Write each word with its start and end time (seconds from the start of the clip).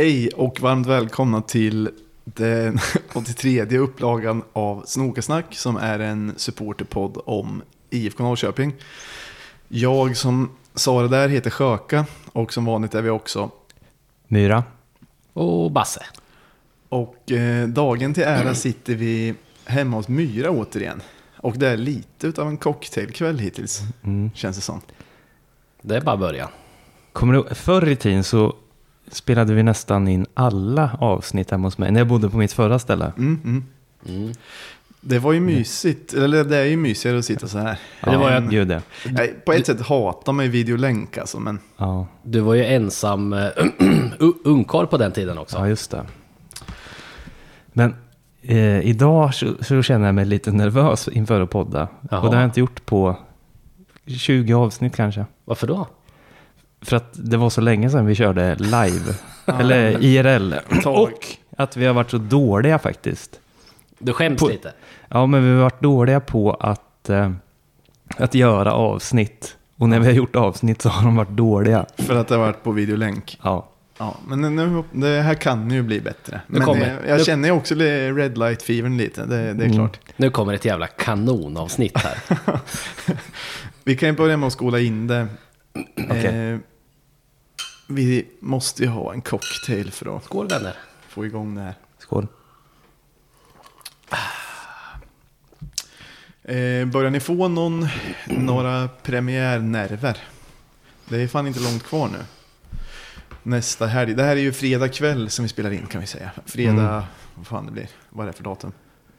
Hej 0.00 0.28
och 0.28 0.60
varmt 0.60 0.86
välkomna 0.86 1.42
till 1.42 1.90
den 2.24 2.78
83 3.12 3.78
upplagan 3.78 4.42
av 4.52 4.82
Snokasnack 4.86 5.54
som 5.54 5.76
är 5.76 5.98
en 5.98 6.32
supporterpodd 6.36 7.18
om 7.24 7.62
IFK 7.90 8.22
Norrköping. 8.22 8.74
Jag 9.68 10.16
som 10.16 10.50
sa 10.74 11.02
det 11.02 11.08
där 11.08 11.28
heter 11.28 11.50
Sjöka 11.50 12.06
och 12.32 12.52
som 12.52 12.64
vanligt 12.64 12.94
är 12.94 13.02
vi 13.02 13.10
också. 13.10 13.50
Myra. 14.28 14.64
Och 15.32 15.70
Basse. 15.70 16.04
Och 16.88 17.32
eh, 17.32 17.68
dagen 17.68 18.14
till 18.14 18.22
ära 18.22 18.54
sitter 18.54 18.94
vi 18.94 19.34
hemma 19.64 19.96
hos 19.96 20.08
Myra 20.08 20.50
återigen. 20.50 21.02
Och 21.36 21.58
det 21.58 21.68
är 21.68 21.76
lite 21.76 22.26
utav 22.26 22.48
en 22.48 22.56
cocktailkväll 22.56 23.38
hittills, 23.38 23.80
Mm. 24.04 24.30
känns 24.34 24.56
det 24.56 24.62
som. 24.62 24.80
Det 25.82 25.96
är 25.96 26.00
bara 26.00 26.16
början. 26.16 26.48
Kommer 27.12 27.34
du, 27.34 27.54
förr 27.54 27.88
i 27.88 27.96
tiden 27.96 28.24
så 28.24 28.54
spelade 29.10 29.54
vi 29.54 29.62
nästan 29.62 30.08
in 30.08 30.26
alla 30.34 30.90
avsnitt 31.00 31.50
hemma 31.50 31.66
hos 31.66 31.78
mig, 31.78 31.90
när 31.90 32.00
jag 32.00 32.06
bodde 32.08 32.30
på 32.30 32.36
mitt 32.36 32.52
förra 32.52 32.78
ställe. 32.78 33.12
Mm, 33.18 33.40
mm. 33.44 33.64
Mm. 34.08 34.32
Det 35.00 35.18
var 35.18 35.32
ju 35.32 35.40
mysigt, 35.40 36.12
eller 36.14 36.44
det 36.44 36.56
är 36.56 36.64
ju 36.64 36.76
mysigare 36.76 37.18
att 37.18 37.24
sitta 37.24 37.48
så 37.48 37.58
här. 37.58 37.78
det 38.04 38.16
var 38.16 38.28
ju 38.34 38.40
Men- 38.40 38.50
Gud 38.50 38.68
det. 38.68 38.82
Nej, 39.10 39.34
på 39.46 39.52
ett 39.52 39.66
sätt 39.66 39.80
hatar 39.80 40.32
man 40.32 40.44
ju 40.44 40.50
videolänk 40.50 41.18
alltså, 41.18 41.40
men 41.40 41.58
Ja, 41.76 42.06
Du 42.22 42.40
var 42.40 42.54
ju 42.54 42.64
ensam 42.64 43.32
uh, 44.20 44.30
ungkarl 44.44 44.86
på 44.86 44.96
den 44.96 45.12
tiden 45.12 45.38
också. 45.38 45.56
ja, 45.58 45.68
just 45.68 45.90
det. 45.90 46.04
Men 47.72 47.94
eh, 48.42 48.80
idag 48.80 49.34
så, 49.34 49.54
så 49.60 49.82
känner 49.82 50.06
jag 50.06 50.14
mig 50.14 50.24
lite 50.24 50.52
nervös 50.52 51.08
inför 51.08 51.40
att 51.40 51.50
podda. 51.50 51.88
Jaha. 52.10 52.20
Och 52.20 52.30
det 52.30 52.36
har 52.36 52.42
jag 52.42 52.48
inte 52.48 52.60
gjort 52.60 52.86
på 52.86 53.16
20 54.06 54.54
avsnitt 54.54 54.96
kanske. 54.96 55.24
Varför 55.44 55.66
då? 55.66 55.86
För 56.82 56.96
att 56.96 57.10
det 57.12 57.36
var 57.36 57.50
så 57.50 57.60
länge 57.60 57.90
sedan 57.90 58.06
vi 58.06 58.14
körde 58.14 58.54
live. 58.54 59.14
Eller 59.46 60.04
IRL. 60.04 60.54
Och 60.86 61.26
att 61.56 61.76
vi 61.76 61.86
har 61.86 61.94
varit 61.94 62.10
så 62.10 62.18
dåliga 62.18 62.78
faktiskt. 62.78 63.40
Du 63.98 64.12
skäms 64.12 64.40
På- 64.40 64.48
lite. 64.48 64.72
Ja, 65.08 65.26
men 65.26 65.44
vi 65.44 65.50
har 65.54 65.62
varit 65.62 65.80
dåliga 65.82 66.20
på 66.20 66.52
att, 66.54 67.08
eh, 67.10 67.30
att 68.16 68.34
göra 68.34 68.72
avsnitt. 68.72 69.56
Och 69.76 69.88
när 69.88 69.98
vi 70.00 70.06
har 70.06 70.12
gjort 70.12 70.36
avsnitt 70.36 70.82
så 70.82 70.88
har 70.88 71.04
de 71.04 71.16
varit 71.16 71.28
dåliga. 71.36 71.86
för 71.96 72.16
att 72.16 72.28
det 72.28 72.34
har 72.34 72.42
varit 72.46 72.62
på 72.62 72.72
videolänk. 72.72 73.38
Ja, 73.42 73.66
Ja, 74.02 74.16
men 74.26 74.56
nu, 74.56 74.82
det 74.92 75.22
här 75.22 75.34
kan 75.34 75.70
ju 75.70 75.82
bli 75.82 76.00
bättre. 76.00 76.40
Nu 76.46 76.58
Men 76.58 76.66
kommer- 76.66 76.82
eh, 77.04 77.08
jag 77.10 77.18
nu- 77.18 77.24
känner 77.24 77.48
ju 77.48 77.54
också 77.54 77.74
red 77.74 78.38
light 78.38 78.62
fevern 78.62 78.96
lite, 78.96 79.24
det, 79.26 79.36
det 79.36 79.42
är 79.42 79.52
Mm. 79.52 79.72
klart. 79.72 79.98
Nu 80.16 80.30
kommer 80.30 80.54
ett 80.54 80.64
jävla 80.64 80.86
kanonavsnitt 80.86 81.98
här. 81.98 82.18
Vi 83.84 83.96
kan 83.96 84.08
ju 84.08 84.14
börja 84.14 84.36
med 84.36 84.46
att 84.46 84.52
skola 84.52 84.78
in 84.80 85.06
det. 85.06 85.26
Eh, 85.96 86.58
vi 87.88 88.26
måste 88.40 88.82
ju 88.82 88.88
ha 88.88 89.12
en 89.12 89.20
cocktail 89.20 89.90
för 89.92 90.16
att 90.16 90.24
Skål 90.24 90.48
vänner. 90.48 90.74
få 91.08 91.26
igång 91.26 91.54
det 91.54 91.60
här. 91.60 91.74
skål. 91.98 92.26
Eh, 96.42 96.84
börjar 96.86 97.10
ni 97.10 97.20
få 97.20 97.48
någon, 97.48 97.88
några 98.26 98.88
premiärnerver? 99.02 100.16
Det 101.08 101.16
är 101.22 101.28
fan 101.28 101.46
inte 101.46 101.60
långt 101.60 101.82
kvar 101.82 102.08
nu. 102.08 102.18
Nästa 103.42 103.86
helg. 103.86 104.14
Det 104.14 104.22
här 104.22 104.36
är 104.36 104.40
ju 104.40 104.52
fredag 104.52 104.88
kväll 104.88 105.30
som 105.30 105.42
vi 105.42 105.48
spelar 105.48 105.70
in 105.70 105.86
kan 105.86 106.00
vi 106.00 106.06
säga. 106.06 106.30
Fredag, 106.46 106.72
Mm. 106.88 107.02
vad 107.34 107.46
fan 107.46 107.66
det 107.66 107.72
blir, 107.72 107.88
vad 108.10 108.26
är 108.26 108.30
det 108.30 108.36
för 108.36 108.44
datum? 108.44 108.72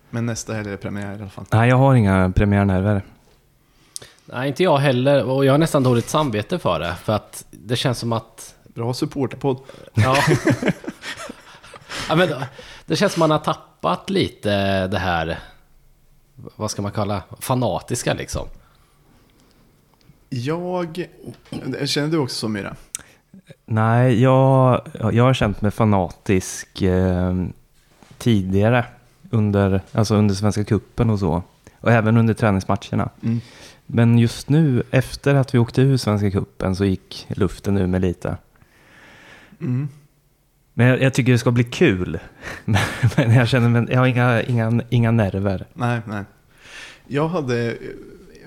Men 0.09 0.25
nästa 0.25 0.53
helg 0.53 0.67
är 0.67 0.71
det 0.71 0.77
premiär 0.77 1.11
i 1.17 1.21
alla 1.21 1.29
fall. 1.29 1.45
Nej, 1.51 1.69
jag 1.69 1.75
har 1.77 1.95
inga 1.95 2.31
premiärnerver. 2.35 3.01
Nej, 4.25 4.47
inte 4.47 4.63
jag 4.63 4.77
heller. 4.77 5.23
Och 5.23 5.45
jag 5.45 5.53
har 5.53 5.57
nästan 5.57 5.83
dåligt 5.83 6.09
samvete 6.09 6.59
för 6.59 6.79
det. 6.79 6.95
För 7.03 7.13
att 7.13 7.45
det 7.51 7.75
känns 7.75 7.99
som 7.99 8.13
att... 8.13 8.55
Bra 8.63 8.93
supporterpodd. 8.93 9.57
Ja. 9.93 10.17
ja 12.09 12.15
men 12.15 12.29
det 12.85 12.95
känns 12.95 13.13
som 13.13 13.19
man 13.19 13.31
har 13.31 13.39
tappat 13.39 14.09
lite 14.09 14.87
det 14.87 14.97
här... 14.97 15.39
Vad 16.55 16.71
ska 16.71 16.81
man 16.81 16.91
kalla? 16.91 17.23
Fanatiska 17.39 18.13
liksom. 18.13 18.47
Jag, 20.29 21.07
känner 21.85 22.07
du 22.07 22.17
också 22.17 22.35
så 22.35 22.47
Myra? 22.47 22.75
Nej, 23.65 24.21
jag, 24.21 24.81
jag 24.93 25.23
har 25.23 25.33
känt 25.33 25.61
mig 25.61 25.71
fanatisk 25.71 26.81
eh, 26.81 27.33
tidigare. 28.17 28.85
Under, 29.29 29.81
alltså 29.91 30.15
under 30.15 30.35
Svenska 30.35 30.63
Kuppen 30.63 31.09
och 31.09 31.19
så. 31.19 31.43
Och 31.79 31.91
även 31.91 32.17
under 32.17 32.33
träningsmatcherna. 32.33 33.09
Mm. 33.23 33.41
Men 33.93 34.17
just 34.17 34.49
nu, 34.49 34.83
efter 34.91 35.35
att 35.35 35.53
vi 35.53 35.59
åkte 35.59 35.81
ur 35.81 35.97
Svenska 35.97 36.31
Kuppen 36.31 36.75
så 36.75 36.85
gick 36.85 37.27
luften 37.29 37.77
ur 37.77 37.87
mig 37.87 37.99
lite. 37.99 38.37
Mm. 39.61 39.87
Men 40.73 40.87
jag, 40.87 41.01
jag 41.01 41.13
tycker 41.13 41.31
det 41.31 41.37
ska 41.37 41.51
bli 41.51 41.63
kul. 41.63 42.19
Men, 42.65 42.81
men 43.17 43.33
jag 43.33 43.47
känner 43.47 43.69
mig, 43.69 43.87
jag 43.89 43.99
har 43.99 44.07
inga, 44.07 44.41
inga, 44.41 44.81
inga 44.89 45.11
nerver. 45.11 45.67
Nej, 45.73 46.01
nej. 46.05 46.23
Jag 47.07 47.27
hade, 47.27 47.77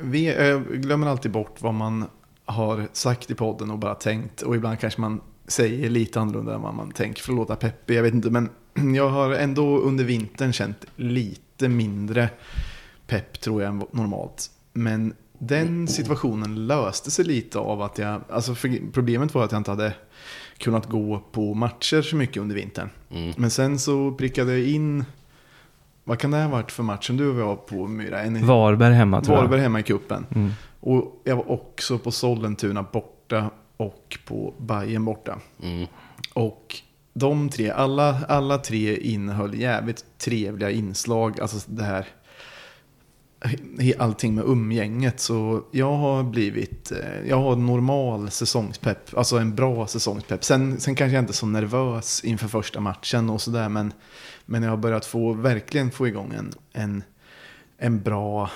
vi, 0.01 0.49
jag 0.49 0.65
glömmer 0.67 1.07
alltid 1.07 1.31
bort 1.31 1.57
vad 1.59 1.75
man 1.75 2.05
har 2.45 2.89
sagt 2.93 3.31
i 3.31 3.35
podden 3.35 3.71
och 3.71 3.79
bara 3.79 3.95
tänkt. 3.95 4.43
Och 4.43 4.57
ibland 4.57 4.81
kanske 4.81 5.01
man 5.01 5.21
säger 5.47 5.91
lite 5.91 6.21
annorlunda 6.21 6.55
än 6.55 6.63
vad 6.63 6.75
man 6.75 6.91
tänker 6.91 7.23
för 7.23 7.33
att 7.33 7.37
låta 7.37 7.57
peppig. 7.57 7.97
Jag 7.97 8.03
vet 8.03 8.15
inte, 8.15 8.31
men 8.31 8.49
jag 8.95 9.09
har 9.09 9.33
ändå 9.33 9.79
under 9.79 10.05
vintern 10.05 10.53
känt 10.53 10.85
lite 10.97 11.69
mindre 11.69 12.29
pepp 13.07 13.41
tror 13.41 13.63
jag 13.63 13.69
än 13.69 13.83
normalt. 13.93 14.51
Men 14.73 15.15
den 15.47 15.89
situationen 15.89 16.67
löste 16.67 17.11
sig 17.11 17.25
lite 17.25 17.59
av 17.59 17.83
att 17.83 17.99
jag, 17.99 18.21
alltså 18.31 18.55
problemet 18.93 19.35
var 19.35 19.45
att 19.45 19.53
jag 19.53 19.61
inte 19.61 19.71
hade 19.71 19.95
kunnat 20.59 20.87
gå 20.87 21.23
på 21.33 21.55
matcher 21.55 22.03
så 22.03 22.17
mycket 22.17 22.37
under 22.37 22.55
vintern. 22.55 22.91
Mm. 23.11 23.33
Men 23.37 23.51
sen 23.51 23.79
så 23.79 24.13
prickade 24.13 24.59
jag 24.59 24.69
in, 24.69 25.05
vad 26.05 26.19
kan 26.19 26.31
det 26.31 26.43
ha 26.43 26.49
varit 26.49 26.73
för 26.73 26.83
match 26.83 27.07
som 27.07 27.17
du 27.17 27.31
var 27.33 27.57
på 27.57 27.87
Myra? 27.87 28.23
En, 28.23 28.47
Varberg 28.47 28.95
hemma 28.95 29.21
tror 29.21 29.37
Varberg 29.37 29.59
jag. 29.59 29.63
hemma 29.63 29.81
i 29.81 29.83
kuppen. 29.83 30.27
Mm. 30.35 30.51
Och 30.81 31.21
jag 31.25 31.37
var 31.37 31.51
också 31.51 31.99
på 31.99 32.11
Sollentuna 32.11 32.83
borta 32.83 33.51
och 33.77 34.19
på 34.27 34.55
Bayern 34.59 35.05
borta. 35.05 35.39
Mm. 35.63 35.87
Och 36.33 36.75
de 37.15 37.49
tre, 37.49 37.71
alla, 37.71 38.25
alla 38.29 38.59
tre 38.59 38.97
innehöll 38.97 39.61
jävligt 39.61 40.05
trevliga 40.19 40.71
inslag. 40.71 41.41
Alltså 41.41 41.71
det 41.71 41.85
här, 41.85 42.07
allting 43.99 44.35
med 44.35 44.45
umgänget. 44.45 45.21
Så 45.21 45.63
jag 45.71 45.93
har 45.93 46.23
blivit, 46.23 46.93
eh, 46.93 47.29
jag 47.29 47.37
har 47.37 47.57
normal 47.57 48.31
säsongspepp. 48.31 49.17
Alltså 49.17 49.37
en 49.37 49.55
bra 49.55 49.87
säsongspepp. 49.87 50.45
Sen, 50.45 50.81
sen 50.81 50.95
kanske 50.95 51.15
jag 51.15 51.23
inte 51.23 51.31
är 51.31 51.35
så 51.35 51.47
nervös 51.47 52.25
inför 52.25 52.49
första 52.49 52.81
matchen 52.81 53.31
och 53.31 53.41
sådär. 53.41 53.69
Men, 53.69 53.93
men 54.45 54.63
jag 54.63 54.71
har 54.71 54.77
börjat 54.77 55.07
få, 55.07 55.33
verkligen 55.33 55.91
få 55.91 56.09
igång 56.09 56.33
en, 56.39 56.53
en, 56.73 57.03
en 57.79 58.03
bra 58.03 58.51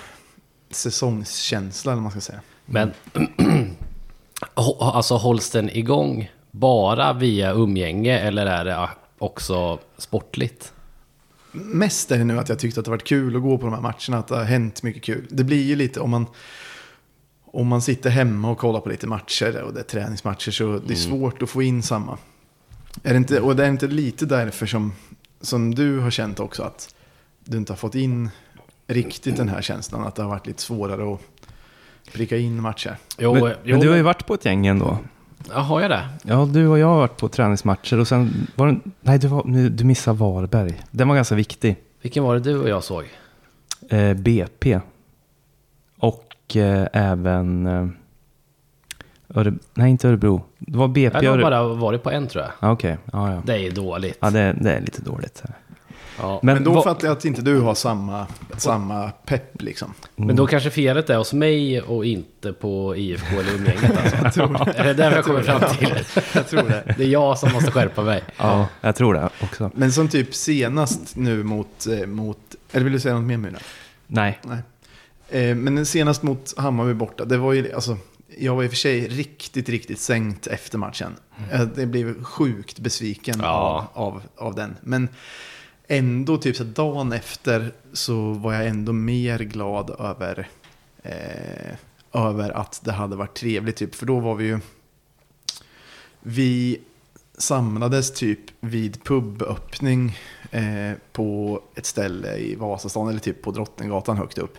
säsongskänsla 0.71 1.93
eller 1.93 2.03
vad 2.03 2.03
man 2.03 2.11
ska 2.11 2.21
säga. 2.21 2.41
Men 2.67 2.93
alltså 4.55 5.15
hålls 5.15 5.51
den 5.51 5.71
igång 5.71 6.31
bara 6.51 7.13
via 7.13 7.53
umgänge 7.53 8.19
eller 8.19 8.47
är 8.47 8.65
det 8.65 8.79
ah, 8.79 8.91
också 9.19 9.79
sportligt? 9.99 10.73
Mest 11.53 12.11
är 12.11 12.19
det 12.19 12.25
nu 12.25 12.39
att 12.39 12.49
jag 12.49 12.59
tyckte 12.59 12.81
att 12.81 12.85
det 12.85 12.91
varit 12.91 13.05
kul 13.05 13.37
att 13.37 13.43
gå 13.43 13.59
på 13.59 13.65
de 13.65 13.75
här 13.75 13.81
matcherna, 13.81 14.19
att 14.19 14.29
det 14.29 14.37
har 14.37 14.45
hänt 14.45 14.83
mycket 14.83 15.03
kul. 15.03 15.27
Det 15.31 15.45
blir 15.45 15.63
ju 15.63 15.77
lite 15.77 16.01
om 16.01 16.11
man, 16.11 16.27
om 17.45 17.67
man 17.67 17.83
sitter 17.83 18.11
hemma 18.11 18.51
och 18.51 18.59
kollar 18.59 18.81
på 18.81 18.89
lite 18.89 19.07
matcher 19.07 19.63
och 19.63 19.75
det 19.75 19.81
är 19.81 19.85
träningsmatcher 19.85 20.51
så 20.51 20.79
det 20.87 20.95
är 20.95 20.97
svårt 20.97 21.43
att 21.43 21.51
få 21.51 21.63
in 21.63 21.83
samma. 21.83 22.19
Är 23.03 23.13
det 23.13 23.17
inte, 23.17 23.41
och 23.41 23.57
det 23.57 23.65
är 23.65 23.69
inte 23.69 23.87
lite 23.87 24.27
därför 24.27 24.67
som, 24.67 24.93
som 25.41 25.75
du 25.75 25.99
har 25.99 26.11
känt 26.11 26.41
också 26.41 26.63
att 26.63 26.95
du 27.45 27.57
inte 27.57 27.73
har 27.73 27.77
fått 27.77 27.95
in 27.95 28.31
riktigt 28.87 29.37
den 29.37 29.49
här 29.49 29.63
känslan, 29.63 30.07
att 30.07 30.15
det 30.15 30.23
har 30.23 30.29
varit 30.29 30.47
lite 30.47 30.63
svårare 30.63 31.15
att 31.15 31.21
pricka 32.13 32.37
in 32.37 32.63
matcher. 32.63 32.97
Jo, 33.19 33.35
Men, 33.35 33.43
jo, 33.43 33.55
men 33.65 33.81
du 33.81 33.89
har 33.89 33.97
ju 33.97 34.03
varit 34.03 34.27
på 34.27 34.35
ett 34.35 34.45
gäng 34.45 34.67
ändå. 34.67 34.99
Ja, 35.51 35.61
har 35.61 35.81
jag 35.81 35.91
det? 35.91 36.09
Ja, 36.23 36.49
du 36.53 36.67
och 36.67 36.79
jag 36.79 36.87
har 36.87 36.97
varit 36.97 37.17
på 37.17 37.29
träningsmatcher 37.29 37.99
och 38.01 38.09
sen 38.09 38.47
var 38.55 38.67
det, 38.67 38.79
nej, 39.01 39.19
du, 39.19 39.29
var, 39.29 39.69
du 39.69 39.85
missade 39.85 40.19
Varberg. 40.19 40.81
Den 40.91 41.09
var 41.09 41.15
ganska 41.15 41.35
viktig. 41.35 41.77
Vilken 42.03 42.25
var 42.25 42.35
det 42.35 42.41
du 42.41 42.59
och 42.63 42.69
jag 42.69 42.85
såg? 42.85 43.05
Eh, 43.89 44.15
BP. 44.15 44.81
Och 45.99 46.57
eh, 46.57 46.87
även... 46.93 47.67
Eh, 47.67 47.89
Öre, 49.35 49.55
nej, 49.75 49.91
inte 49.91 50.09
Örebro. 50.09 50.43
Det 50.59 50.79
var 50.79 50.89
BP. 50.89 51.19
Jag 51.25 51.31
har 51.31 51.39
bara 51.39 51.63
varit 51.63 52.03
på 52.03 52.11
en 52.11 52.27
tror 52.27 52.45
jag. 52.45 52.53
Ja, 52.61 52.73
Okej, 52.73 52.99
ja, 53.13 53.35
ja. 53.35 53.43
Det 53.47 53.53
är 53.53 53.59
ju 53.59 53.71
dåligt. 53.71 54.19
ja 54.21 54.31
det, 54.31 54.57
det 54.61 54.73
är 54.73 54.81
lite 54.81 55.03
dåligt. 55.03 55.43
Ja. 56.21 56.41
Men, 56.43 56.65
då 56.65 56.83
fattar 56.83 57.09
jag 57.09 57.17
att 57.17 57.25
inte 57.25 57.43
du 57.43 57.61
har 57.61 57.75
samma, 57.75 58.27
samma 58.57 59.11
pepp 59.11 59.63
liksom. 59.63 59.95
Men 60.17 60.37
då 60.37 60.47
kanske 60.47 60.71
felet 60.71 61.11
är 61.11 61.17
hos 61.17 61.33
mig 61.33 61.83
och 61.83 62.05
inte 62.05 62.53
på 62.53 62.97
IFK 62.97 63.41
eller 63.41 63.55
umgänget 63.55 64.25
alltså. 64.25 64.41
Är 64.77 64.85
det 64.85 64.95
där 64.95 65.11
jag 65.13 65.25
kommer 65.25 65.43
fram 65.43 65.61
till? 65.79 65.95
Jag 66.35 66.49
tror 66.49 66.63
det. 66.63 66.95
Det 66.99 67.05
är 67.05 67.09
jag 67.09 67.39
som 67.39 67.53
måste 67.53 67.71
skärpa 67.71 68.03
mig. 68.03 68.23
Ja, 68.37 68.67
jag 68.81 68.97
tror 68.97 69.15
det 69.15 69.29
också. 69.43 69.71
Men 69.75 69.93
som 69.93 70.09
typ 70.09 70.35
senast 70.35 71.17
nu 71.17 71.43
mot, 71.43 71.87
eh, 71.87 72.07
mot 72.07 72.39
eller 72.73 72.85
vill 72.85 72.93
du 72.93 73.01
säga 73.01 73.15
något 73.15 73.25
mer 73.25 73.37
Myra? 73.37 73.59
Nej. 74.07 74.39
Nej. 74.43 74.59
Eh, 75.43 75.55
Men 75.57 75.87
senast 75.87 76.23
mot 76.23 76.55
Hammarby 76.59 76.95
borta, 76.95 77.25
det 77.25 77.37
var 77.37 77.53
ju, 77.53 77.73
alltså, 77.73 77.97
jag 78.39 78.55
var 78.57 78.63
i 78.63 78.67
och 78.67 78.71
för 78.71 78.77
sig 78.77 79.09
riktigt, 79.09 79.69
riktigt 79.69 80.01
sänkt 80.01 80.47
efter 80.47 80.79
matchen. 80.79 81.17
Jag 81.51 81.69
det 81.69 81.87
blev 81.87 82.23
sjukt 82.25 82.79
besviken 82.79 83.41
Ja. 83.43 83.89
av, 83.95 84.05
av, 84.07 84.23
av 84.37 84.55
den. 84.55 84.77
Men 84.81 85.09
ändå, 85.89 86.39
typ 86.39 86.57
så 86.57 86.65
dagen 86.65 87.13
efter 87.13 87.73
så 87.93 88.33
var 88.33 88.53
jag 88.53 88.67
ändå 88.67 88.93
mer 88.93 89.39
glad 89.39 89.91
över, 90.01 90.49
eh, 91.03 91.75
över 92.13 92.51
att 92.51 92.81
det 92.85 92.93
hade 92.93 93.17
varit 93.17 93.37
trevligt. 93.37 93.77
Typ. 93.77 93.95
För 93.95 94.07
då 94.07 94.21
var 94.21 94.35
vi 94.35 94.45
ju... 94.45 94.59
Vi 96.21 96.81
samlades 97.39 98.15
typ 98.15 98.41
vid 98.61 99.05
puböppning 99.05 100.19
eh, 100.51 100.93
på 101.13 101.61
ett 101.75 101.87
ställe 101.87 102.37
i 102.37 102.55
Vasastan, 102.55 103.09
eller 103.09 103.21
typ 103.21 103.43
på 103.43 103.51
Drottninggatan 103.51 104.17
högt 104.17 104.39
upp. 104.39 104.59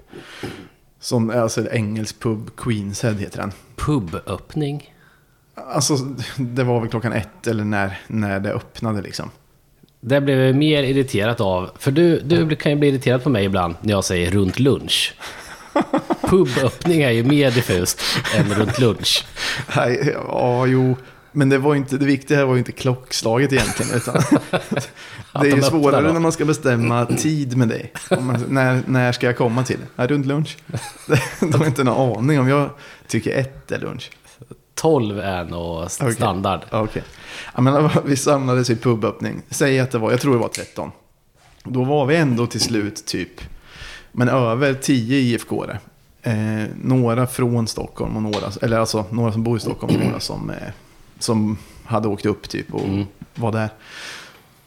Som, 0.99 1.29
alltså 1.29 1.61
en 1.61 1.67
engelsk 1.67 2.19
pub, 2.19 2.55
Queenshead 2.55 3.13
heter 3.13 3.37
den. 3.37 3.51
Puböppning. 3.75 4.93
Alltså, 5.55 5.95
det 6.37 6.63
var 6.63 6.79
väl 6.79 6.89
klockan 6.89 7.13
ett 7.13 7.47
eller 7.47 7.63
när, 7.63 7.99
när 8.07 8.39
det 8.39 8.53
öppnade 8.53 9.01
liksom. 9.01 9.31
Det 10.01 10.21
blev 10.21 10.39
jag 10.39 10.55
mer 10.55 10.83
irriterat 10.83 11.41
av. 11.41 11.69
För 11.79 11.91
du, 11.91 12.19
du 12.19 12.55
kan 12.55 12.71
ju 12.71 12.77
bli 12.77 12.89
irriterad 12.89 13.23
på 13.23 13.29
mig 13.29 13.45
ibland 13.45 13.75
när 13.81 13.93
jag 13.93 14.03
säger 14.03 14.31
runt 14.31 14.59
lunch. 14.59 15.13
Puböppning 16.21 17.01
är 17.01 17.11
ju 17.11 17.23
mer 17.23 17.51
diffust 17.51 18.01
än 18.35 18.53
runt 18.53 18.79
lunch. 18.79 19.25
Nej, 19.75 20.15
ja, 20.27 20.65
jo. 20.65 20.97
Men 21.31 21.49
det, 21.49 21.57
var 21.57 21.75
inte, 21.75 21.97
det 21.97 22.05
viktiga 22.05 22.37
här 22.37 22.45
var 22.45 22.53
ju 22.53 22.59
inte 22.59 22.71
klockslaget 22.71 23.53
egentligen. 23.53 23.91
Utan 23.95 24.15
det 25.41 25.49
är 25.51 25.55
ju 25.55 25.61
svårare 25.61 26.13
när 26.13 26.19
man 26.19 26.31
ska 26.31 26.45
bestämma 26.45 27.05
tid 27.05 27.57
med 27.57 27.67
dig. 27.67 27.93
Man, 28.09 28.45
när, 28.49 28.81
när 28.85 29.11
ska 29.11 29.25
jag 29.25 29.37
komma 29.37 29.63
till? 29.63 29.79
Ja, 29.95 30.07
runt 30.07 30.25
lunch. 30.25 30.57
De 31.39 31.53
har 31.53 31.65
inte 31.65 31.83
någon 31.83 32.17
aning 32.17 32.39
om 32.39 32.47
jag 32.47 32.69
tycker 33.07 33.37
ett 33.37 33.71
är 33.71 33.79
lunch. 33.79 34.11
12 34.75 35.19
är 35.19 35.43
nog 35.43 35.91
standard. 35.91 36.61
Ja, 36.69 36.81
Okej. 36.81 37.03
Ja, 37.55 37.61
men 37.61 37.89
vi 38.05 38.15
samlades 38.15 38.69
i 38.69 38.75
puböppning. 38.75 39.41
Säg 39.49 39.79
att 39.79 39.91
det 39.91 39.97
var, 39.97 40.11
jag 40.11 40.21
tror 40.21 40.33
det 40.33 40.39
var 40.39 40.47
13. 40.47 40.91
Då 41.63 41.83
var 41.83 42.05
vi 42.05 42.15
ändå 42.15 42.47
till 42.47 42.61
slut 42.61 43.05
typ, 43.05 43.41
men 44.11 44.29
över 44.29 44.73
10 44.73 45.37
IFK-are. 45.37 45.77
Eh, 46.21 46.67
några 46.83 47.27
från 47.27 47.67
Stockholm 47.67 48.15
och 48.15 48.21
några, 48.23 48.51
eller 48.61 48.79
alltså 48.79 49.05
några 49.09 49.31
som 49.31 49.43
bor 49.43 49.57
i 49.57 49.59
Stockholm 49.59 49.95
och 49.95 50.05
några 50.05 50.19
som, 50.19 50.49
eh, 50.49 50.55
som 51.19 51.57
hade 51.85 52.07
åkt 52.07 52.25
upp 52.25 52.49
typ 52.49 52.73
och 52.73 52.83
Mm. 52.87 53.05
var 53.35 53.51
där. 53.51 53.69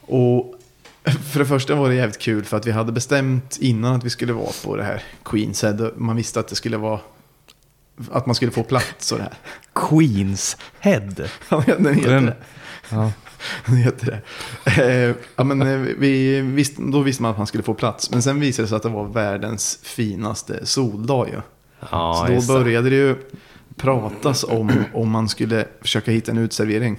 Och 0.01 0.59
för 1.31 1.39
det 1.39 1.45
första 1.45 1.75
var 1.75 1.89
det 1.89 1.95
jävligt 1.95 2.19
kul 2.19 2.45
för 2.45 2.57
att 2.57 2.67
vi 2.67 2.71
hade 2.71 2.91
bestämt 2.91 3.57
innan 3.61 3.95
att 3.95 4.03
vi 4.03 4.09
skulle 4.09 4.33
vara 4.33 4.51
på 4.65 4.75
det 4.75 4.83
här 4.83 5.03
Queenshead. 5.23 5.91
Man 5.95 6.15
visste 6.15 6.39
att 6.39 6.47
det 6.47 6.55
skulle 6.55 6.77
vara, 6.77 6.99
att 8.11 8.25
man 8.25 8.35
skulle 8.35 8.51
få 8.51 8.63
plats 8.63 9.11
och 9.11 9.17
det 9.17 9.23
här. 9.23 9.33
Queens 9.73 10.57
Head. 10.79 11.11
Ja, 11.49 11.63
den 11.77 11.95
heter 11.95 12.21
det. 12.21 12.35
Ja. 12.93 13.11
Det 13.65 13.75
heter 13.75 14.05
det. 14.05 14.81
Eh, 15.09 15.15
ja, 15.35 15.43
men, 15.43 15.61
eh, 15.61 15.77
vi 15.77 16.41
visste, 16.41 16.81
då 16.81 16.99
visste 17.01 17.21
man 17.23 17.31
att 17.31 17.37
man 17.37 17.47
skulle 17.47 17.63
få 17.63 17.73
plats. 17.73 18.11
Men 18.11 18.21
sen 18.23 18.39
visade 18.39 18.63
det 18.63 18.67
sig 18.69 18.75
att 18.75 18.83
det 18.83 18.89
var 18.89 19.05
världens 19.05 19.79
finaste 19.83 20.65
soldag 20.65 21.27
ju. 21.27 21.41
Ja, 21.91 22.25
så 22.27 22.33
då 22.33 22.53
började 22.59 22.89
det 22.89 22.95
ju 22.95 23.15
pratas 23.75 24.43
om 24.43 24.71
om 24.93 25.09
man 25.09 25.29
skulle 25.29 25.65
försöka 25.81 26.11
hitta 26.11 26.31
en 26.31 26.37
utservering. 26.37 26.97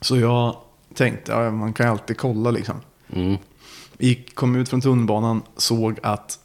Så 0.00 0.16
jag 0.16 0.56
tänkte, 0.94 1.32
ja, 1.32 1.50
man 1.50 1.72
kan 1.72 1.86
ju 1.86 1.92
alltid 1.92 2.18
kolla 2.18 2.50
liksom. 2.50 2.76
Mm. 3.12 3.36
Gick, 3.98 4.34
kom 4.34 4.56
ut 4.56 4.68
från 4.68 4.80
tunnelbanan, 4.80 5.42
såg 5.56 5.98
att 6.02 6.38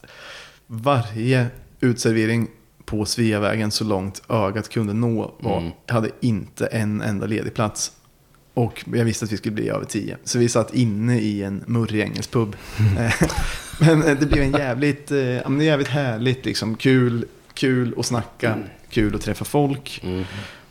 varje 0.67 1.47
utservering 1.79 2.47
på 2.85 3.05
Sveavägen 3.05 3.71
så 3.71 3.83
långt 3.83 4.21
ögat 4.29 4.69
kunde 4.69 4.93
nå 4.93 5.33
var, 5.39 5.57
Mm. 5.57 5.71
hade 5.87 6.09
inte 6.21 6.65
en 6.65 7.01
enda 7.01 7.25
ledig 7.25 7.53
plats. 7.53 7.91
Och 8.55 8.83
jag 8.93 9.05
visste 9.05 9.25
att 9.25 9.31
vi 9.31 9.37
skulle 9.37 9.55
bli 9.55 9.69
över 9.69 9.85
tio. 9.85 10.17
Så 10.23 10.39
vi 10.39 10.49
satt 10.49 10.73
inne 10.73 11.19
i 11.19 11.43
en 11.43 11.63
murrig 11.67 12.01
engelsk 12.01 12.31
pub. 12.31 12.55
Eh, 12.99 13.13
men 13.79 14.03
eh, 14.03 14.17
det 14.19 14.25
blev 14.25 14.43
en 14.43 14.51
jävligt, 14.51 15.11
eh, 15.11 15.19
ja, 15.19 15.49
men 15.49 15.57
det 15.57 15.63
är 15.63 15.67
jävligt 15.67 15.87
härligt, 15.87 16.45
liksom. 16.45 16.75
kul, 16.75 17.25
kul 17.53 17.93
att 17.97 18.05
snacka, 18.05 18.57
kul 18.89 19.15
att 19.15 19.21
träffa 19.21 19.45
folk. 19.45 20.01
Mm. 20.03 20.23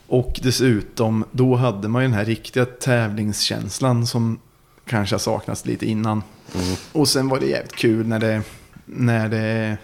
Och 0.06 0.40
dessutom, 0.42 1.24
då 1.30 1.54
hade 1.54 1.88
man 1.88 2.02
ju 2.02 2.08
den 2.08 2.16
här 2.16 2.24
riktiga 2.24 2.64
tävlingskänslan 2.64 4.06
som 4.06 4.38
kanske 4.86 5.14
har 5.14 5.20
saknats 5.20 5.66
lite 5.66 5.86
innan. 5.86 6.22
Mm. 6.54 6.76
Och 6.92 7.08
sen 7.08 7.28
var 7.28 7.40
det 7.40 7.46
jävligt 7.46 7.76
kul 7.76 8.06
när 8.06 8.18
det, 8.18 8.42
när 8.84 9.28
det, 9.28 9.76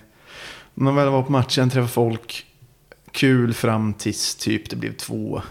när 0.74 0.84
man 0.84 0.96
väl 0.96 1.08
var 1.08 1.22
på 1.22 1.32
matchen, 1.32 1.70
träffade 1.70 1.88
folk. 1.88 2.46
Kul 3.10 3.54
fram 3.54 3.94
tills 3.94 4.34
typ 4.34 4.70
det 4.70 4.76
blev 4.76 4.96
2-1. 4.96 5.42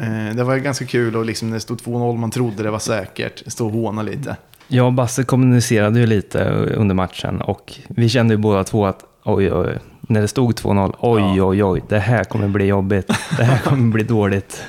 Eh, 0.00 0.34
det 0.36 0.44
var 0.44 0.56
ganska 0.56 0.86
kul 0.86 1.16
och 1.16 1.24
liksom 1.24 1.48
när 1.48 1.54
det 1.56 1.60
stod 1.60 1.78
2-0, 1.78 2.16
man 2.16 2.30
trodde 2.30 2.62
det 2.62 2.70
var 2.70 2.78
säkert. 2.78 3.42
Stå 3.46 3.66
och 3.66 3.72
håna 3.72 4.02
lite. 4.02 4.36
Jag 4.68 4.86
och 4.86 4.92
Basse 4.92 5.24
kommunicerade 5.24 6.00
ju 6.00 6.06
lite 6.06 6.44
under 6.50 6.94
matchen 6.94 7.40
och 7.40 7.72
vi 7.88 8.08
kände 8.08 8.34
ju 8.34 8.38
båda 8.38 8.64
två 8.64 8.86
att 8.86 9.04
oj, 9.24 9.52
oj, 9.52 9.78
när 10.00 10.20
det 10.20 10.28
stod 10.28 10.52
2-0, 10.54 10.94
oj, 10.98 11.22
Ja. 11.36 11.44
oj, 11.44 11.64
oj, 11.64 11.82
det 11.88 11.98
här 11.98 12.24
kommer 12.24 12.48
bli 12.48 12.64
jobbigt. 12.64 13.06
Det 13.36 13.44
här 13.44 13.58
kommer 13.58 13.92
bli 13.92 14.04
dåligt. 14.04 14.62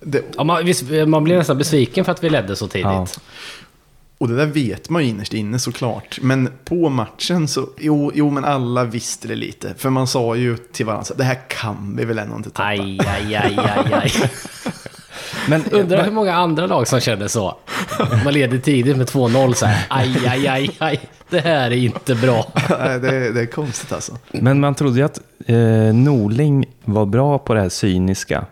Det, 0.00 0.22
Ja, 0.36 0.44
man, 0.44 0.64
visst, 0.64 0.84
man 1.06 1.24
blev 1.24 1.38
nästan 1.38 1.58
besviken 1.58 2.04
för 2.04 2.12
att 2.12 2.24
vi 2.24 2.30
ledde 2.30 2.56
så 2.56 2.66
tidigt. 2.68 2.84
Ja. 2.84 3.06
Och 4.24 4.30
det 4.30 4.36
där 4.36 4.46
vet 4.46 4.90
man 4.90 5.02
ju 5.02 5.08
innerst 5.08 5.34
inne 5.34 5.58
såklart. 5.58 6.18
Men 6.22 6.48
på 6.64 6.88
matchen 6.88 7.48
så, 7.48 7.68
jo, 7.78 8.12
jo 8.14 8.30
men 8.30 8.44
alla 8.44 8.84
visste 8.84 9.28
det 9.28 9.34
lite. 9.34 9.74
För 9.78 9.90
man 9.90 10.06
sa 10.06 10.36
ju 10.36 10.56
till 10.56 10.86
varandra, 10.86 11.04
så 11.04 11.14
det 11.14 11.24
här 11.24 11.38
kan 11.48 11.96
vi 11.96 12.04
väl 12.04 12.18
ändå 12.18 12.36
inte 12.36 12.50
tappa. 12.50 12.68
Aj, 12.68 12.98
aj, 13.06 13.34
aj, 13.34 13.58
aj, 13.58 13.92
aj. 13.92 14.12
Men 15.48 15.62
Undrar 15.72 16.04
hur 16.04 16.12
många 16.12 16.34
andra 16.34 16.66
lag 16.66 16.88
som 16.88 17.00
kände 17.00 17.28
så. 17.28 17.56
Man 18.24 18.34
leder 18.34 18.58
tidigt 18.58 18.96
med 18.96 19.06
2-0 19.06 19.52
så 19.52 19.66
här. 19.66 19.86
Aj, 19.88 20.26
aj, 20.26 20.48
aj, 20.48 20.70
aj. 20.78 21.00
Det 21.30 21.40
här 21.40 21.70
är 21.70 21.76
inte 21.76 22.14
bra. 22.14 22.46
Nej, 22.78 23.00
det, 23.00 23.32
det 23.32 23.40
är 23.40 23.46
konstigt 23.46 23.92
alltså. 23.92 24.18
Men 24.32 24.60
man 24.60 24.74
trodde 24.74 24.98
ju 24.98 25.04
att 25.04 25.20
eh, 25.46 25.56
Norling 25.94 26.66
var 26.84 27.06
bra 27.06 27.38
på 27.38 27.54
det 27.54 27.60
här 27.60 27.68
cyniska. 27.68 28.46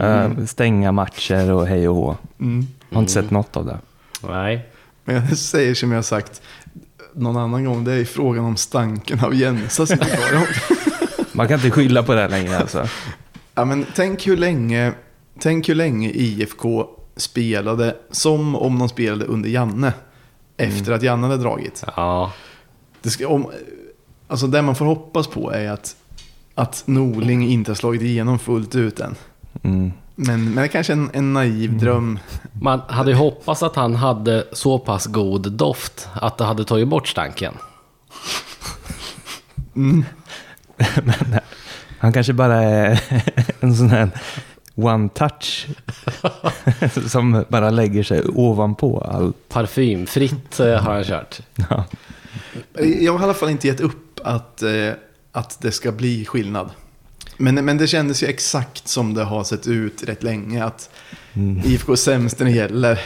Eh, 0.00 0.44
stänga 0.46 0.92
matcher 0.92 1.52
och 1.52 1.66
hej 1.66 1.88
och 1.88 1.96
hå. 1.96 2.16
Mm. 2.40 2.66
Har 2.92 3.00
inte 3.00 3.12
sett 3.12 3.30
något 3.30 3.56
av 3.56 3.66
det. 3.66 3.78
Nej. 4.28 4.66
Men 5.06 5.14
jag 5.14 5.38
säger 5.38 5.74
som 5.74 5.90
jag 5.90 5.98
har 5.98 6.02
sagt 6.02 6.42
någon 7.14 7.36
annan 7.36 7.64
gång, 7.64 7.84
det 7.84 7.92
är 7.92 8.04
frågan 8.04 8.44
om 8.44 8.56
stanken 8.56 9.20
av 9.20 9.34
Jensa 9.34 9.82
är 9.82 9.96
kvar. 9.96 10.48
Man 11.36 11.48
kan 11.48 11.58
inte 11.58 11.70
skylla 11.70 12.02
på 12.02 12.14
det 12.14 12.28
längre 12.28 12.58
alltså. 12.58 12.88
ja, 13.54 13.64
men 13.64 13.86
tänk 13.94 14.26
hur 14.26 14.36
länge, 14.36 14.92
tänk 15.38 15.68
hur 15.68 15.74
länge 15.74 16.10
IFK 16.10 16.86
spelade 17.16 17.96
som 18.10 18.56
om 18.56 18.78
de 18.78 18.88
spelade 18.88 19.24
under 19.24 19.48
Janne. 19.48 19.92
Efter 20.56 20.92
att 20.92 21.02
Janne 21.02 21.26
hade 21.26 21.42
dragit. 21.42 21.84
Ja. 21.96 22.32
Det, 23.02 23.10
ska, 23.10 23.28
om, 23.28 23.50
alltså 24.28 24.46
det 24.46 24.62
man 24.62 24.76
får 24.76 24.84
hoppas 24.84 25.26
på 25.26 25.52
är 25.52 25.70
att, 25.70 25.96
att 26.54 26.82
Norling 26.86 27.48
inte 27.48 27.70
har 27.70 27.76
slagit 27.76 28.02
igenom 28.02 28.38
fullt 28.38 28.74
ut 28.74 29.00
än. 29.00 29.14
Mm. 29.62 29.92
Men, 30.18 30.44
men 30.44 30.54
det 30.54 30.62
är 30.62 30.68
kanske 30.68 30.92
en, 30.92 31.10
en 31.12 31.32
naiv 31.32 31.78
dröm. 31.78 32.18
Man 32.60 32.80
hade 32.88 33.10
ju 33.10 33.16
hoppats 33.16 33.62
att 33.62 33.76
han 33.76 33.94
hade 33.94 34.44
så 34.52 34.78
pass 34.78 35.06
god 35.06 35.52
doft 35.52 36.08
att 36.12 36.38
det 36.38 36.44
hade 36.44 36.64
tagit 36.64 36.88
bort 36.88 37.08
stanken. 37.08 37.54
Han 41.98 42.12
kanske 42.12 42.32
bara 42.32 42.62
är 42.62 43.02
en 43.60 43.76
sån 43.76 43.90
här 43.90 44.10
one 44.74 45.08
touch 45.08 45.66
som 47.06 47.44
bara 47.48 47.70
lägger 47.70 48.02
sig 48.02 48.22
ovanpå 48.28 48.98
allt. 49.00 49.48
Parfymfritt 49.48 50.60
eh, 50.60 50.66
har 50.66 50.94
han 50.94 51.04
kört. 51.04 51.40
Ja. 51.54 51.84
Jag 53.00 53.12
har 53.12 53.20
i 53.20 53.24
alla 53.24 53.34
fall 53.34 53.50
inte 53.50 53.66
gett 53.66 53.80
upp 53.80 54.20
att, 54.24 54.62
eh, 54.62 54.90
att 55.32 55.60
det 55.60 55.72
ska 55.72 55.92
bli 55.92 56.24
skillnad. 56.24 56.70
Men, 57.36 57.54
men 57.64 57.78
det 57.78 57.86
kändes 57.86 58.22
ju 58.22 58.26
exakt 58.26 58.88
som 58.88 59.14
det 59.14 59.24
har 59.24 59.44
sett 59.44 59.66
ut 59.66 60.02
rätt 60.02 60.22
länge. 60.22 60.64
Att 60.64 60.90
IFK 61.64 61.92
är 61.92 61.96
sämst 61.96 62.38
när 62.38 62.46
det 62.46 62.52
gäller. 62.52 63.00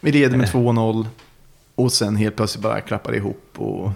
Vi 0.00 0.12
leder 0.12 0.36
med 0.36 0.48
2-0 0.48 1.06
och 1.74 1.92
sen 1.92 2.16
helt 2.16 2.36
plötsligt 2.36 2.62
bara 2.62 2.80
klappar 2.80 3.14
ihop. 3.14 3.44
Och 3.56 3.90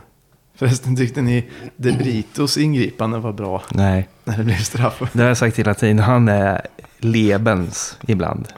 förresten 0.54 0.96
tyckte 0.96 1.22
ni 1.22 1.50
De 1.76 1.92
Britos 1.92 2.56
ingripande 2.58 3.18
var 3.18 3.32
bra 3.32 3.62
Nej, 3.72 4.08
när 4.24 4.36
det 4.38 4.44
blev 4.44 4.56
straff. 4.58 5.02
det 5.12 5.20
har 5.22 5.28
jag 5.28 5.36
sagt 5.36 5.58
hela 5.58 5.74
tiden. 5.74 5.98
Han 5.98 6.28
är 6.28 6.66
lebens 6.98 7.98
ibland. 8.06 8.48